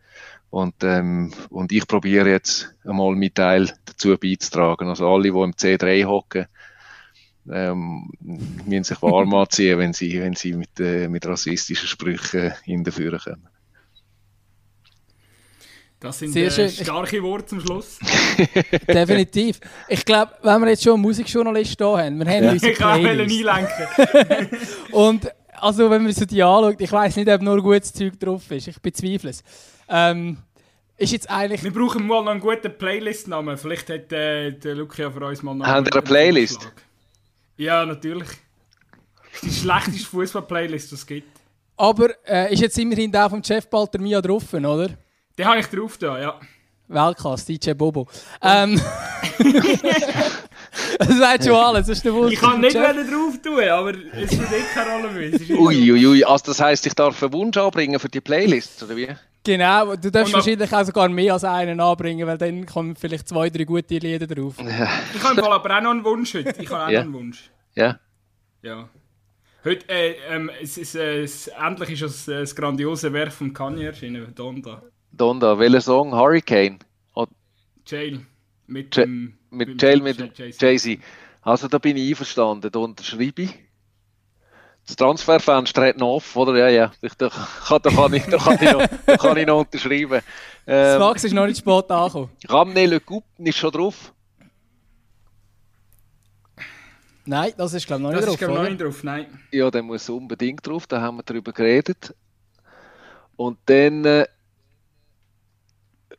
Und, 0.53 0.83
ähm, 0.83 1.31
und 1.49 1.71
ich 1.71 1.87
probiere 1.87 2.29
jetzt 2.29 2.75
einmal 2.85 3.15
meinen 3.15 3.33
Teil 3.33 3.73
dazu 3.85 4.15
beizutragen. 4.15 4.87
Also 4.87 5.09
alle, 5.09 5.23
die 5.23 5.29
im 5.29 5.53
C3 5.53 6.05
hocken, 6.05 6.45
ähm, 7.51 8.11
müssen 8.19 8.83
sich 8.83 9.01
warm 9.01 9.33
anziehen, 9.33 9.79
wenn 9.79 9.93
sie, 9.93 10.21
wenn 10.21 10.35
sie 10.35 10.53
mit, 10.53 10.79
äh, 10.79 11.07
mit 11.07 11.25
rassistischen 11.25 11.87
Sprüchen 11.87 12.53
in 12.67 12.83
den 12.83 12.93
Führer 12.93 13.17
kommen. 13.17 13.49
Das 15.99 16.19
sind 16.19 16.33
Sehr 16.33 16.55
äh, 16.55 16.69
starke 16.69 17.23
Worte 17.23 17.47
zum 17.47 17.59
Schluss. 17.59 17.97
Definitiv. 18.87 19.59
Ich 19.87 20.05
glaube, 20.05 20.33
wenn 20.43 20.61
wir 20.61 20.69
jetzt 20.69 20.83
schon 20.83 20.93
einen 20.93 21.01
Musikjournalist 21.01 21.77
hier 21.79 21.97
haben, 21.97 22.19
wir 22.19 22.31
haben 22.31 22.43
ja. 22.43 22.51
unsere 22.51 22.71
Ich 22.73 22.77
kann 22.77 23.03
einlenken. 23.03 23.67
Und 24.91 25.31
also, 25.59 25.89
wenn 25.89 26.03
man 26.03 26.11
so 26.13 26.25
die 26.25 26.43
anschaut, 26.43 26.79
ich 26.79 26.91
weiß 26.91 27.15
nicht, 27.17 27.29
ob 27.29 27.41
nur 27.41 27.61
gutes 27.61 27.93
Zeug 27.93 28.19
drauf 28.19 28.49
ist. 28.51 28.67
Ich 28.67 28.81
bezweifle 28.81 29.29
es. 29.29 29.43
Ähm, 29.89 30.37
ist 30.97 31.11
jetzt 31.11 31.29
eigentlich... 31.29 31.63
Wir 31.63 31.73
brauchen 31.73 32.05
mal 32.05 32.23
noch 32.23 32.31
einen 32.31 32.39
guten 32.39 32.77
Playlist-Namen. 32.77 33.57
Vielleicht 33.57 33.89
hat 33.89 34.11
äh, 34.11 34.51
der 34.51 34.75
Lucia 34.75 35.09
für 35.11 35.25
uns 35.25 35.41
mal 35.41 35.55
noch 35.55 35.65
Haben 35.65 35.85
wir 35.85 35.93
eine 35.93 36.01
Playlist? 36.01 36.61
Vorschlag. 36.61 36.81
Ja, 37.57 37.85
natürlich. 37.85 38.29
Die 39.41 39.51
schlechteste 39.51 40.07
Fußball-Playlist, 40.09 40.91
die 40.91 40.95
es 40.95 41.05
gibt. 41.05 41.39
Aber 41.77 42.09
äh, 42.27 42.53
ist 42.53 42.61
jetzt 42.61 42.77
immerhin 42.77 43.11
der 43.11 43.29
vom 43.29 43.43
Chef 43.43 43.67
Balter 43.67 43.99
Mia 43.99 44.21
drauf, 44.21 44.53
oder? 44.53 44.89
Den 45.37 45.45
habe 45.45 45.59
ich 45.59 45.67
drauf 45.67 45.97
da, 45.97 46.19
ja. 46.19 46.39
Weltklasse, 46.87 47.45
DJ 47.45 47.71
Bobo. 47.71 48.07
Ähm, 48.41 48.79
das 50.99 51.19
weiß 51.19 51.45
schon 51.45 51.55
alles, 51.55 51.87
das 51.87 51.97
ist 51.97 52.05
der 52.05 52.13
Ich 52.27 52.39
kann 52.39 52.61
nicht 52.61 52.73
mehr 52.73 52.93
drauf 52.93 53.39
tun, 53.43 53.63
aber 53.69 53.91
es 53.91 54.33
spielt 54.33 54.51
eh 54.51 54.61
keine 54.73 54.91
Rolle 54.91 55.11
mehr. 55.11 55.59
Uiuiui, 55.59 56.05
ui, 56.07 56.23
also 56.23 56.45
das 56.47 56.59
heisst, 56.59 56.85
ich 56.87 56.93
darf 56.93 57.21
einen 57.21 57.33
Wunsch 57.33 57.57
anbringen 57.57 57.99
für 57.99 58.09
die 58.09 58.21
Playlist, 58.21 58.81
oder 58.83 58.95
wie? 58.95 59.09
Genau, 59.43 59.95
du 59.95 60.09
darfst 60.09 60.33
wahrscheinlich 60.33 60.73
auch 60.73 60.85
sogar 60.85 61.09
mehr 61.09 61.33
als 61.33 61.43
einen 61.43 61.79
anbringen, 61.79 62.25
weil 62.25 62.37
dann 62.37 62.65
kommen 62.65 62.95
vielleicht 62.95 63.27
zwei, 63.27 63.49
drei 63.49 63.65
gute 63.65 63.97
Lieder 63.97 64.25
drauf. 64.25 64.55
Ich 64.57 64.65
habe 65.23 65.35
im 65.35 65.43
Fall 65.43 65.51
aber 65.53 65.77
auch 65.77 65.81
noch 65.81 65.91
einen 65.91 66.03
Wunsch 66.05 66.33
heute. 66.33 66.55
Ich 66.61 66.69
habe 66.69 66.85
auch 66.85 66.89
noch 66.91 66.99
einen 67.01 67.13
Wunsch. 67.13 67.51
Ja. 67.75 67.99
Ja. 68.61 68.87
Heute, 69.65 69.87
äh, 69.89 70.15
ähm, 70.29 70.49
es 70.61 70.77
ist, 70.77 70.95
äh, 70.95 71.23
es, 71.23 71.47
endlich 71.47 71.91
ist 71.91 72.01
das, 72.01 72.27
äh, 72.27 72.39
das 72.41 72.55
grandiose 72.55 73.11
Werk 73.13 73.31
von 73.31 73.53
Kanye 73.53 73.85
erschienen, 73.85 74.33
Donda. 74.35 74.81
Donda, 75.11 75.57
welcher 75.59 75.81
Song? 75.81 76.13
Hurricane? 76.13 76.79
Oh, 77.13 77.25
Jail. 77.85 78.25
Mit, 78.67 78.95
Ja- 78.95 79.03
dem, 79.05 79.37
mit 79.53 79.81
Jail 79.81 80.01
mit 80.01 80.37
Jay-Z. 80.37 80.99
Also 81.41 81.67
da 81.67 81.77
bin 81.77 81.97
ich 81.97 82.09
einverstanden, 82.09 82.71
da 82.71 82.79
unterschreibe 82.79 83.43
ich. 83.43 83.53
Das 84.85 84.97
Transferfenster 84.97 85.87
hat 85.87 85.97
noch 85.97 86.15
offen, 86.15 86.39
oder? 86.39 86.57
Ja, 86.57 86.67
ja. 86.67 86.91
Ich, 87.01 87.13
da, 87.13 87.29
kann, 87.29 87.79
da, 87.81 87.89
kann 87.89 88.13
ich, 88.13 88.23
da, 88.25 88.37
kann 88.37 88.57
ich 88.61 88.71
noch, 88.71 88.87
da 89.05 89.17
kann 89.17 89.37
ich 89.37 89.47
noch 89.47 89.59
unterschreiben. 89.59 90.21
Das 90.65 90.95
Ähm, 90.95 90.99
Max 90.99 91.23
ist 91.23 91.33
noch 91.33 91.45
nicht 91.45 91.59
spät 91.59 91.89
angekommen. 91.89 92.29
Ramener 92.47 92.87
Le 92.87 92.99
Coupe 92.99 93.25
ist 93.37 93.57
schon 93.57 93.71
drauf. 93.71 94.13
Nein, 97.25 97.53
das 97.57 97.73
ist 97.73 97.87
glaube 97.87 98.01
ich 98.01 98.03
noch 98.03 98.11
Das 98.11 98.25
nicht 98.25 98.33
ist 98.33 98.41
drauf, 98.41 98.47
glaube 98.49 98.53
ich 98.53 98.63
noch 98.63 98.69
nicht 98.69 98.81
drauf, 98.81 99.03
nein. 99.03 99.39
Ja, 99.51 99.71
der 99.71 99.83
muss 99.83 100.09
unbedingt 100.09 100.67
drauf, 100.67 100.87
da 100.87 100.99
haben 100.99 101.17
wir 101.17 101.23
darüber 101.23 101.53
geredet. 101.53 102.13
Und 103.37 103.57
dann, 103.65 104.03
äh, 104.03 104.25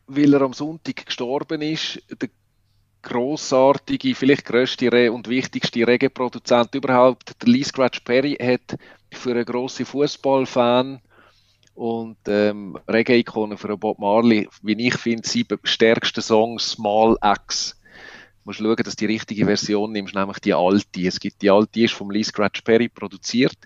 weil 0.06 0.32
er 0.32 0.40
am 0.40 0.54
Sonntag 0.54 1.04
gestorben 1.04 1.60
ist, 1.60 2.02
der 2.20 2.30
grossartige, 3.04 4.14
vielleicht 4.14 4.44
grösste 4.44 4.90
Re 4.90 5.12
und 5.12 5.28
wichtigste 5.28 5.86
Reggae-Produzent 5.86 6.74
überhaupt, 6.74 7.40
der 7.40 7.52
Lee 7.52 7.62
Scratch 7.62 8.00
Perry, 8.00 8.36
hat 8.40 8.78
für 9.12 9.30
einen 9.30 9.44
grossen 9.44 9.86
Fußballfan 9.86 11.00
und 11.74 12.16
ähm, 12.26 12.78
Reggae-Ikone 12.88 13.56
für 13.56 13.76
Bob 13.76 13.98
Marley, 13.98 14.48
wie 14.62 14.88
ich 14.88 14.96
finde, 14.96 15.28
sieben 15.28 15.58
stärksten 15.62 16.22
Songs 16.22 16.72
Small 16.72 17.16
Axe. 17.20 17.74
Du 17.74 18.50
musst 18.50 18.58
schauen, 18.58 18.76
dass 18.76 18.96
du 18.96 19.06
die 19.06 19.12
richtige 19.12 19.46
Version 19.46 19.92
nimmst, 19.92 20.14
nämlich 20.14 20.38
die 20.38 20.54
alte. 20.54 21.06
Es 21.06 21.20
gibt 21.20 21.42
die 21.42 21.50
alte, 21.50 21.70
die 21.74 21.84
ist 21.84 21.94
vom 21.94 22.10
Lee 22.10 22.24
Scratch 22.24 22.62
Perry 22.62 22.88
produziert. 22.88 23.56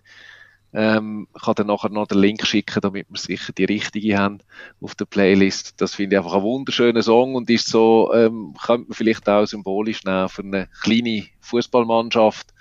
Ähm, 0.75 1.29
ich 1.35 1.43
kann 1.43 1.55
dann 1.55 1.69
nachher 1.69 1.89
noch 1.89 2.07
den 2.07 2.19
Link 2.19 2.47
schicken, 2.47 2.81
damit 2.83 3.07
wir 3.09 3.19
sicher 3.19 3.53
die 3.53 3.65
richtige 3.65 4.19
haben 4.19 4.41
auf 4.81 4.95
der 4.95 5.07
Playlist. 5.07 5.81
Das 5.81 5.95
finde 5.95 6.17
ich 6.17 6.19
einfach 6.19 6.35
ein 6.35 6.43
wunderschöner 6.43 7.03
Song 7.03 7.35
und 7.35 7.49
ist 7.49 7.69
so, 7.69 8.13
ähm, 8.13 8.55
könnte 8.63 8.89
man 8.89 8.95
vielleicht 8.95 9.29
auch 9.29 9.47
symbolisch 9.47 10.05
nehmen 10.05 10.29
für 10.29 10.43
eine 10.43 10.69
kleine 10.83 11.27
Fußballmannschaft, 11.41 12.53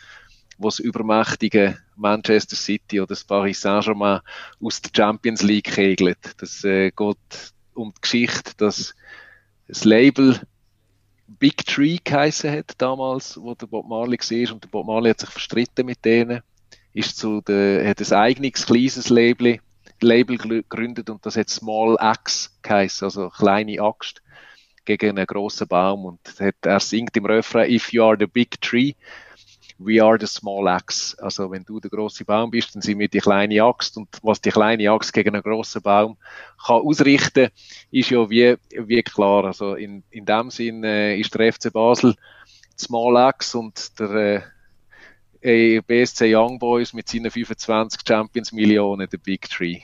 wo 0.57 0.69
das 0.69 0.79
übermächtige 0.79 1.77
Manchester 1.97 2.55
City 2.55 3.01
oder 3.01 3.07
das 3.07 3.25
Paris 3.25 3.61
Saint-Germain 3.61 4.21
aus 4.61 4.81
der 4.81 4.91
Champions 4.95 5.43
League 5.43 5.71
kegelt. 5.71 6.33
Das 6.37 6.63
äh, 6.63 6.91
geht 6.91 7.53
um 7.73 7.93
die 7.93 8.01
Geschichte, 8.01 8.53
dass 8.57 8.95
das 9.67 9.83
Label 9.83 10.39
Big 11.27 11.65
Tree 11.65 11.97
geheissen 12.01 12.51
hat 12.51 12.73
damals, 12.77 13.37
wo 13.39 13.53
der 13.53 13.67
Bob 13.67 13.87
Marley 13.87 14.17
war 14.17 14.53
und 14.53 14.63
der 14.63 14.69
Bob 14.69 14.87
Marley 14.87 15.09
hat 15.09 15.19
sich 15.19 15.29
verstritten 15.29 15.85
mit 15.85 16.03
denen, 16.05 16.41
ist 16.97 17.17
zu 17.17 17.41
der, 17.41 17.87
hat 17.87 17.99
ein 17.99 18.13
eigenes 18.13 18.65
kleines 18.65 19.09
Label, 19.09 19.59
Label 20.01 20.37
gegründet 20.37 21.09
und 21.09 21.25
das 21.25 21.37
hat 21.37 21.49
Small 21.49 21.97
Axe 21.99 22.49
geheissen, 22.61 23.05
also 23.05 23.29
kleine 23.29 23.81
Axt 23.81 24.21
gegen 24.85 25.17
einen 25.17 25.27
grossen 25.27 25.67
Baum 25.67 26.05
und 26.05 26.19
hat, 26.39 26.55
er 26.63 26.79
singt 26.79 27.15
im 27.15 27.25
Refrain 27.25 27.71
If 27.71 27.93
you 27.93 28.03
are 28.03 28.17
the 28.17 28.25
big 28.25 28.59
tree, 28.61 28.93
we 29.77 30.01
are 30.01 30.17
the 30.19 30.25
small 30.25 30.67
axe. 30.67 31.15
Also 31.21 31.51
wenn 31.51 31.63
du 31.65 31.79
der 31.79 31.91
große 31.91 32.25
Baum 32.25 32.49
bist, 32.49 32.73
dann 32.73 32.81
sind 32.81 32.97
wir 32.97 33.09
die 33.09 33.19
kleine 33.19 33.61
Axt 33.61 33.97
und 33.97 34.07
was 34.23 34.41
die 34.41 34.49
kleine 34.49 34.89
Axt 34.89 35.13
gegen 35.13 35.35
einen 35.35 35.43
grossen 35.43 35.81
Baum 35.81 36.17
kann 36.65 36.81
ausrichten, 36.81 37.49
ist 37.91 38.09
ja 38.09 38.29
wie, 38.29 38.55
wie 38.71 39.03
klar. 39.03 39.45
Also 39.45 39.75
in, 39.75 40.03
in 40.09 40.25
dem 40.25 40.49
Sinn 40.49 40.83
äh, 40.83 41.17
ist 41.19 41.35
der 41.35 41.53
FC 41.53 41.71
Basel 41.71 42.15
Small 42.77 43.17
Axe 43.17 43.57
und 43.57 43.99
der 43.99 44.09
äh, 44.09 44.41
BSC 45.47 46.35
Young 46.35 46.59
Boys 46.59 46.93
mit 46.93 47.07
seinen 47.07 47.31
25 47.31 48.01
Champions 48.05 48.51
Millionen 48.51 49.07
der 49.09 49.17
Big 49.17 49.49
Tree. 49.49 49.79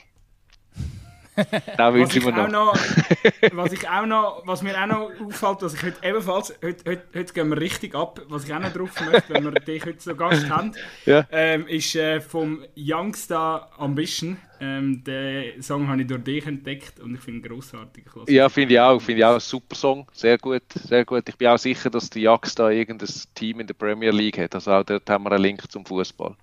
da 1.76 1.88
Was, 1.88 1.94
wünsche 1.94 2.18
ich 2.18 2.24
mir 2.24 2.32
noch. 2.32 2.48
noch, 2.48 2.74
was, 3.54 3.72
ich 3.72 3.88
auch 3.88 4.06
noch, 4.06 4.42
was 4.46 4.62
mir 4.62 4.80
auch 4.80 4.86
noch 4.86 5.10
auffällt, 5.26 5.62
dass 5.62 5.74
ich 5.74 5.82
heute 5.82 5.96
ebenfalls, 6.06 6.54
heute, 6.62 6.88
heute, 6.88 7.02
heute 7.12 7.32
gehen 7.32 7.48
wir 7.48 7.60
richtig 7.60 7.94
ab, 7.96 8.20
was 8.28 8.44
ich 8.44 8.54
auch 8.54 8.60
noch 8.60 8.72
drauf 8.72 8.90
möchte, 9.00 9.34
wenn 9.34 9.44
wir 9.44 9.50
dich 9.60 9.84
heute 9.84 10.00
so 10.00 10.14
Gast 10.14 10.48
haben, 10.48 10.72
Ja. 11.06 11.26
ähm, 11.32 11.66
ist 11.66 11.96
äh, 11.96 12.20
vom 12.20 12.64
Youngstar 12.76 13.70
Ambition. 13.78 14.36
Ähm, 14.64 15.04
den 15.04 15.62
Song 15.62 15.88
habe 15.88 16.00
ich 16.00 16.06
durch 16.06 16.24
dich 16.24 16.46
entdeckt 16.46 16.98
und 17.00 17.14
ich 17.14 17.20
finde 17.20 17.40
ihn 17.46 17.52
grossartig. 17.52 18.04
Ich. 18.26 18.34
Ja, 18.34 18.48
finde 18.48 18.74
ich 18.74 18.80
auch. 18.80 18.98
Finde 18.98 19.20
ich 19.20 19.24
auch 19.26 19.34
ein 19.34 19.40
super 19.40 19.74
Song. 19.74 20.06
Sehr 20.12 20.38
gut, 20.38 20.62
sehr 20.72 21.04
gut. 21.04 21.28
Ich 21.28 21.36
bin 21.36 21.48
auch 21.48 21.58
sicher, 21.58 21.90
dass 21.90 22.08
die 22.08 22.26
Ajax 22.26 22.54
da 22.54 22.70
irgendein 22.70 23.10
Team 23.34 23.60
in 23.60 23.66
der 23.66 23.74
Premier 23.74 24.10
League 24.10 24.38
hat. 24.38 24.54
Also 24.54 24.72
auch 24.72 24.84
dort 24.84 25.08
haben 25.10 25.24
wir 25.24 25.32
einen 25.32 25.42
Link 25.42 25.70
zum 25.70 25.84
Fußball. 25.84 26.34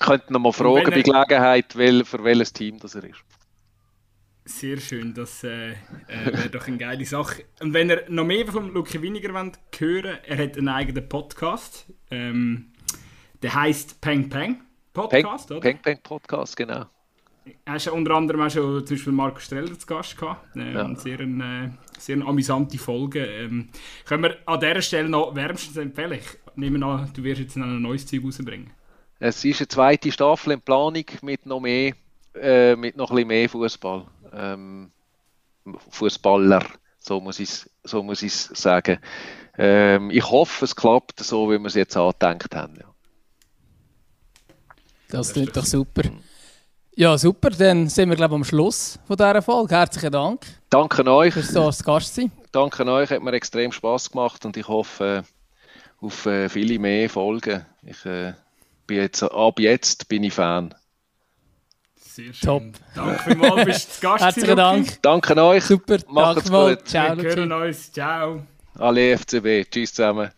Könnten 0.00 0.32
noch 0.32 0.40
mal 0.40 0.52
fragen 0.52 0.90
bei 0.90 1.02
Gelegenheit, 1.02 1.76
wel, 1.76 2.04
für 2.04 2.22
welches 2.24 2.52
Team 2.52 2.78
das 2.80 2.96
er 2.96 3.04
ist. 3.04 3.18
Sehr 4.44 4.78
schön, 4.78 5.12
das 5.12 5.44
äh, 5.44 5.72
äh, 5.72 5.76
wäre 6.24 6.50
doch 6.50 6.66
eine 6.66 6.78
geile 6.78 7.04
Sache. 7.04 7.44
Und 7.60 7.74
wenn 7.74 7.90
ihr 7.90 8.04
noch 8.08 8.24
mehr 8.24 8.46
von 8.46 8.72
Lucky 8.72 9.00
Winiger 9.00 9.34
wollt 9.34 9.58
hören 9.78 10.18
er 10.24 10.38
hat 10.38 10.56
einen 10.56 10.68
eigenen 10.68 11.08
Podcast. 11.08 11.86
Ähm, 12.10 12.72
der 13.42 13.54
heißt 13.54 14.00
Peng 14.00 14.28
Peng 14.28 14.62
Peng, 14.92 15.22
Podcast, 15.22 15.50
oder? 15.50 15.60
Peng 15.60 15.78
Peng 15.82 15.98
Podcast, 16.02 16.56
genau. 16.56 16.86
Hast 17.66 17.86
ja 17.86 17.92
unter 17.92 18.14
anderem 18.14 18.42
auch 18.42 18.50
schon 18.50 18.84
zum 18.86 18.96
Beispiel 18.96 19.12
Marco 19.12 19.40
Streller 19.40 19.78
zu 19.78 19.86
Gast 19.86 20.18
gehabt. 20.18 20.54
Ähm, 20.56 20.74
Ja. 20.74 20.94
Sehr, 20.96 21.20
eine, 21.20 21.64
äh, 21.66 21.98
sehr 21.98 22.16
eine 22.16 22.26
amüsante 22.26 22.76
Folge. 22.78 23.24
Ähm, 23.24 23.70
können 24.04 24.22
wir 24.24 24.36
an 24.46 24.60
dieser 24.60 24.82
Stelle 24.82 25.08
noch 25.08 25.34
wärmstens 25.34 25.76
empfehlen. 25.78 26.12
Ich 26.12 26.56
nehme 26.56 26.84
an, 26.84 27.10
du 27.14 27.22
wirst 27.22 27.40
jetzt 27.40 27.56
noch 27.56 27.66
ein 27.66 27.80
neues 27.80 28.06
Zeug 28.06 28.22
rausbringen. 28.24 28.70
Es 29.18 29.44
ist 29.44 29.60
eine 29.60 29.68
zweite 29.68 30.12
Staffel 30.12 30.52
in 30.52 30.60
Planung 30.60 31.04
mit 31.22 31.46
noch 31.46 31.60
mehr, 31.60 31.94
äh, 32.34 32.76
mit 32.76 32.96
noch 32.96 33.10
ein 33.10 33.16
bisschen 33.16 33.28
mehr 33.28 33.48
Fußball. 33.48 34.06
Ähm, 34.32 34.90
Fußballer, 35.90 36.64
so 36.98 37.20
muss 37.20 37.40
ich 37.40 37.50
so 37.82 38.02
muss 38.02 38.22
ich 38.22 38.32
sagen. 38.34 38.98
Ähm, 39.56 40.10
ich 40.10 40.30
hoffe, 40.30 40.64
es 40.66 40.76
klappt 40.76 41.18
so, 41.20 41.50
wie 41.50 41.58
wir 41.58 41.66
es 41.66 41.74
jetzt 41.74 41.96
angedenkt 41.96 42.54
haben. 42.54 42.76
Ja. 42.76 42.94
Das 45.08 45.32
klingt 45.32 45.56
doch 45.56 45.64
super. 45.64 46.02
Ja, 46.94 47.16
super. 47.16 47.50
Dann 47.50 47.88
sind 47.88 48.08
wir, 48.08 48.16
glaube 48.16 48.34
ich, 48.34 48.38
am 48.38 48.44
Schluss 48.44 48.98
von 49.06 49.16
dieser 49.16 49.40
Folge. 49.42 49.74
Herzlichen 49.74 50.10
Dank 50.12 50.46
Danke 50.68 51.06
euch. 51.10 51.32
fürs 51.32 51.48
so 51.48 51.66
als 51.66 51.82
Gast 51.82 52.14
sein. 52.14 52.32
Danke 52.52 52.84
euch, 52.86 53.10
hat 53.10 53.22
mir 53.22 53.32
extrem 53.32 53.70
Spaß 53.72 54.10
gemacht 54.10 54.44
und 54.44 54.56
ich 54.56 54.66
hoffe 54.66 55.22
äh, 55.22 56.04
auf 56.04 56.26
äh, 56.26 56.48
viele 56.48 56.78
mehr 56.78 57.08
Folgen. 57.08 57.64
Ich 57.82 58.04
äh, 58.04 58.32
bin 58.86 58.98
jetzt, 58.98 59.22
ab 59.22 59.60
jetzt 59.60 60.08
bin 60.08 60.24
ich 60.24 60.34
Fan. 60.34 60.74
Sehr 61.96 62.32
schön. 62.32 62.48
Top. 62.48 62.62
Danke 62.94 63.22
vielmals, 63.22 63.64
bist 63.64 63.88
du 63.88 63.92
zu 63.94 64.00
Gast 64.00 64.24
Herzlichen 64.24 64.56
Dank. 64.56 65.02
Danke 65.02 65.42
euch. 65.44 65.64
Super. 65.64 65.98
Macht's 66.08 66.44
Danke 66.44 66.50
mal. 66.50 66.76
gut. 66.76 66.88
Ciao. 66.88 67.16
Wir 67.16 67.36
hören 67.36 67.52
uns. 67.52 67.92
Ciao. 67.92 68.42
Alle 68.74 69.16
FCB. 69.16 69.70
Tschüss 69.70 69.94
zusammen. 69.94 70.30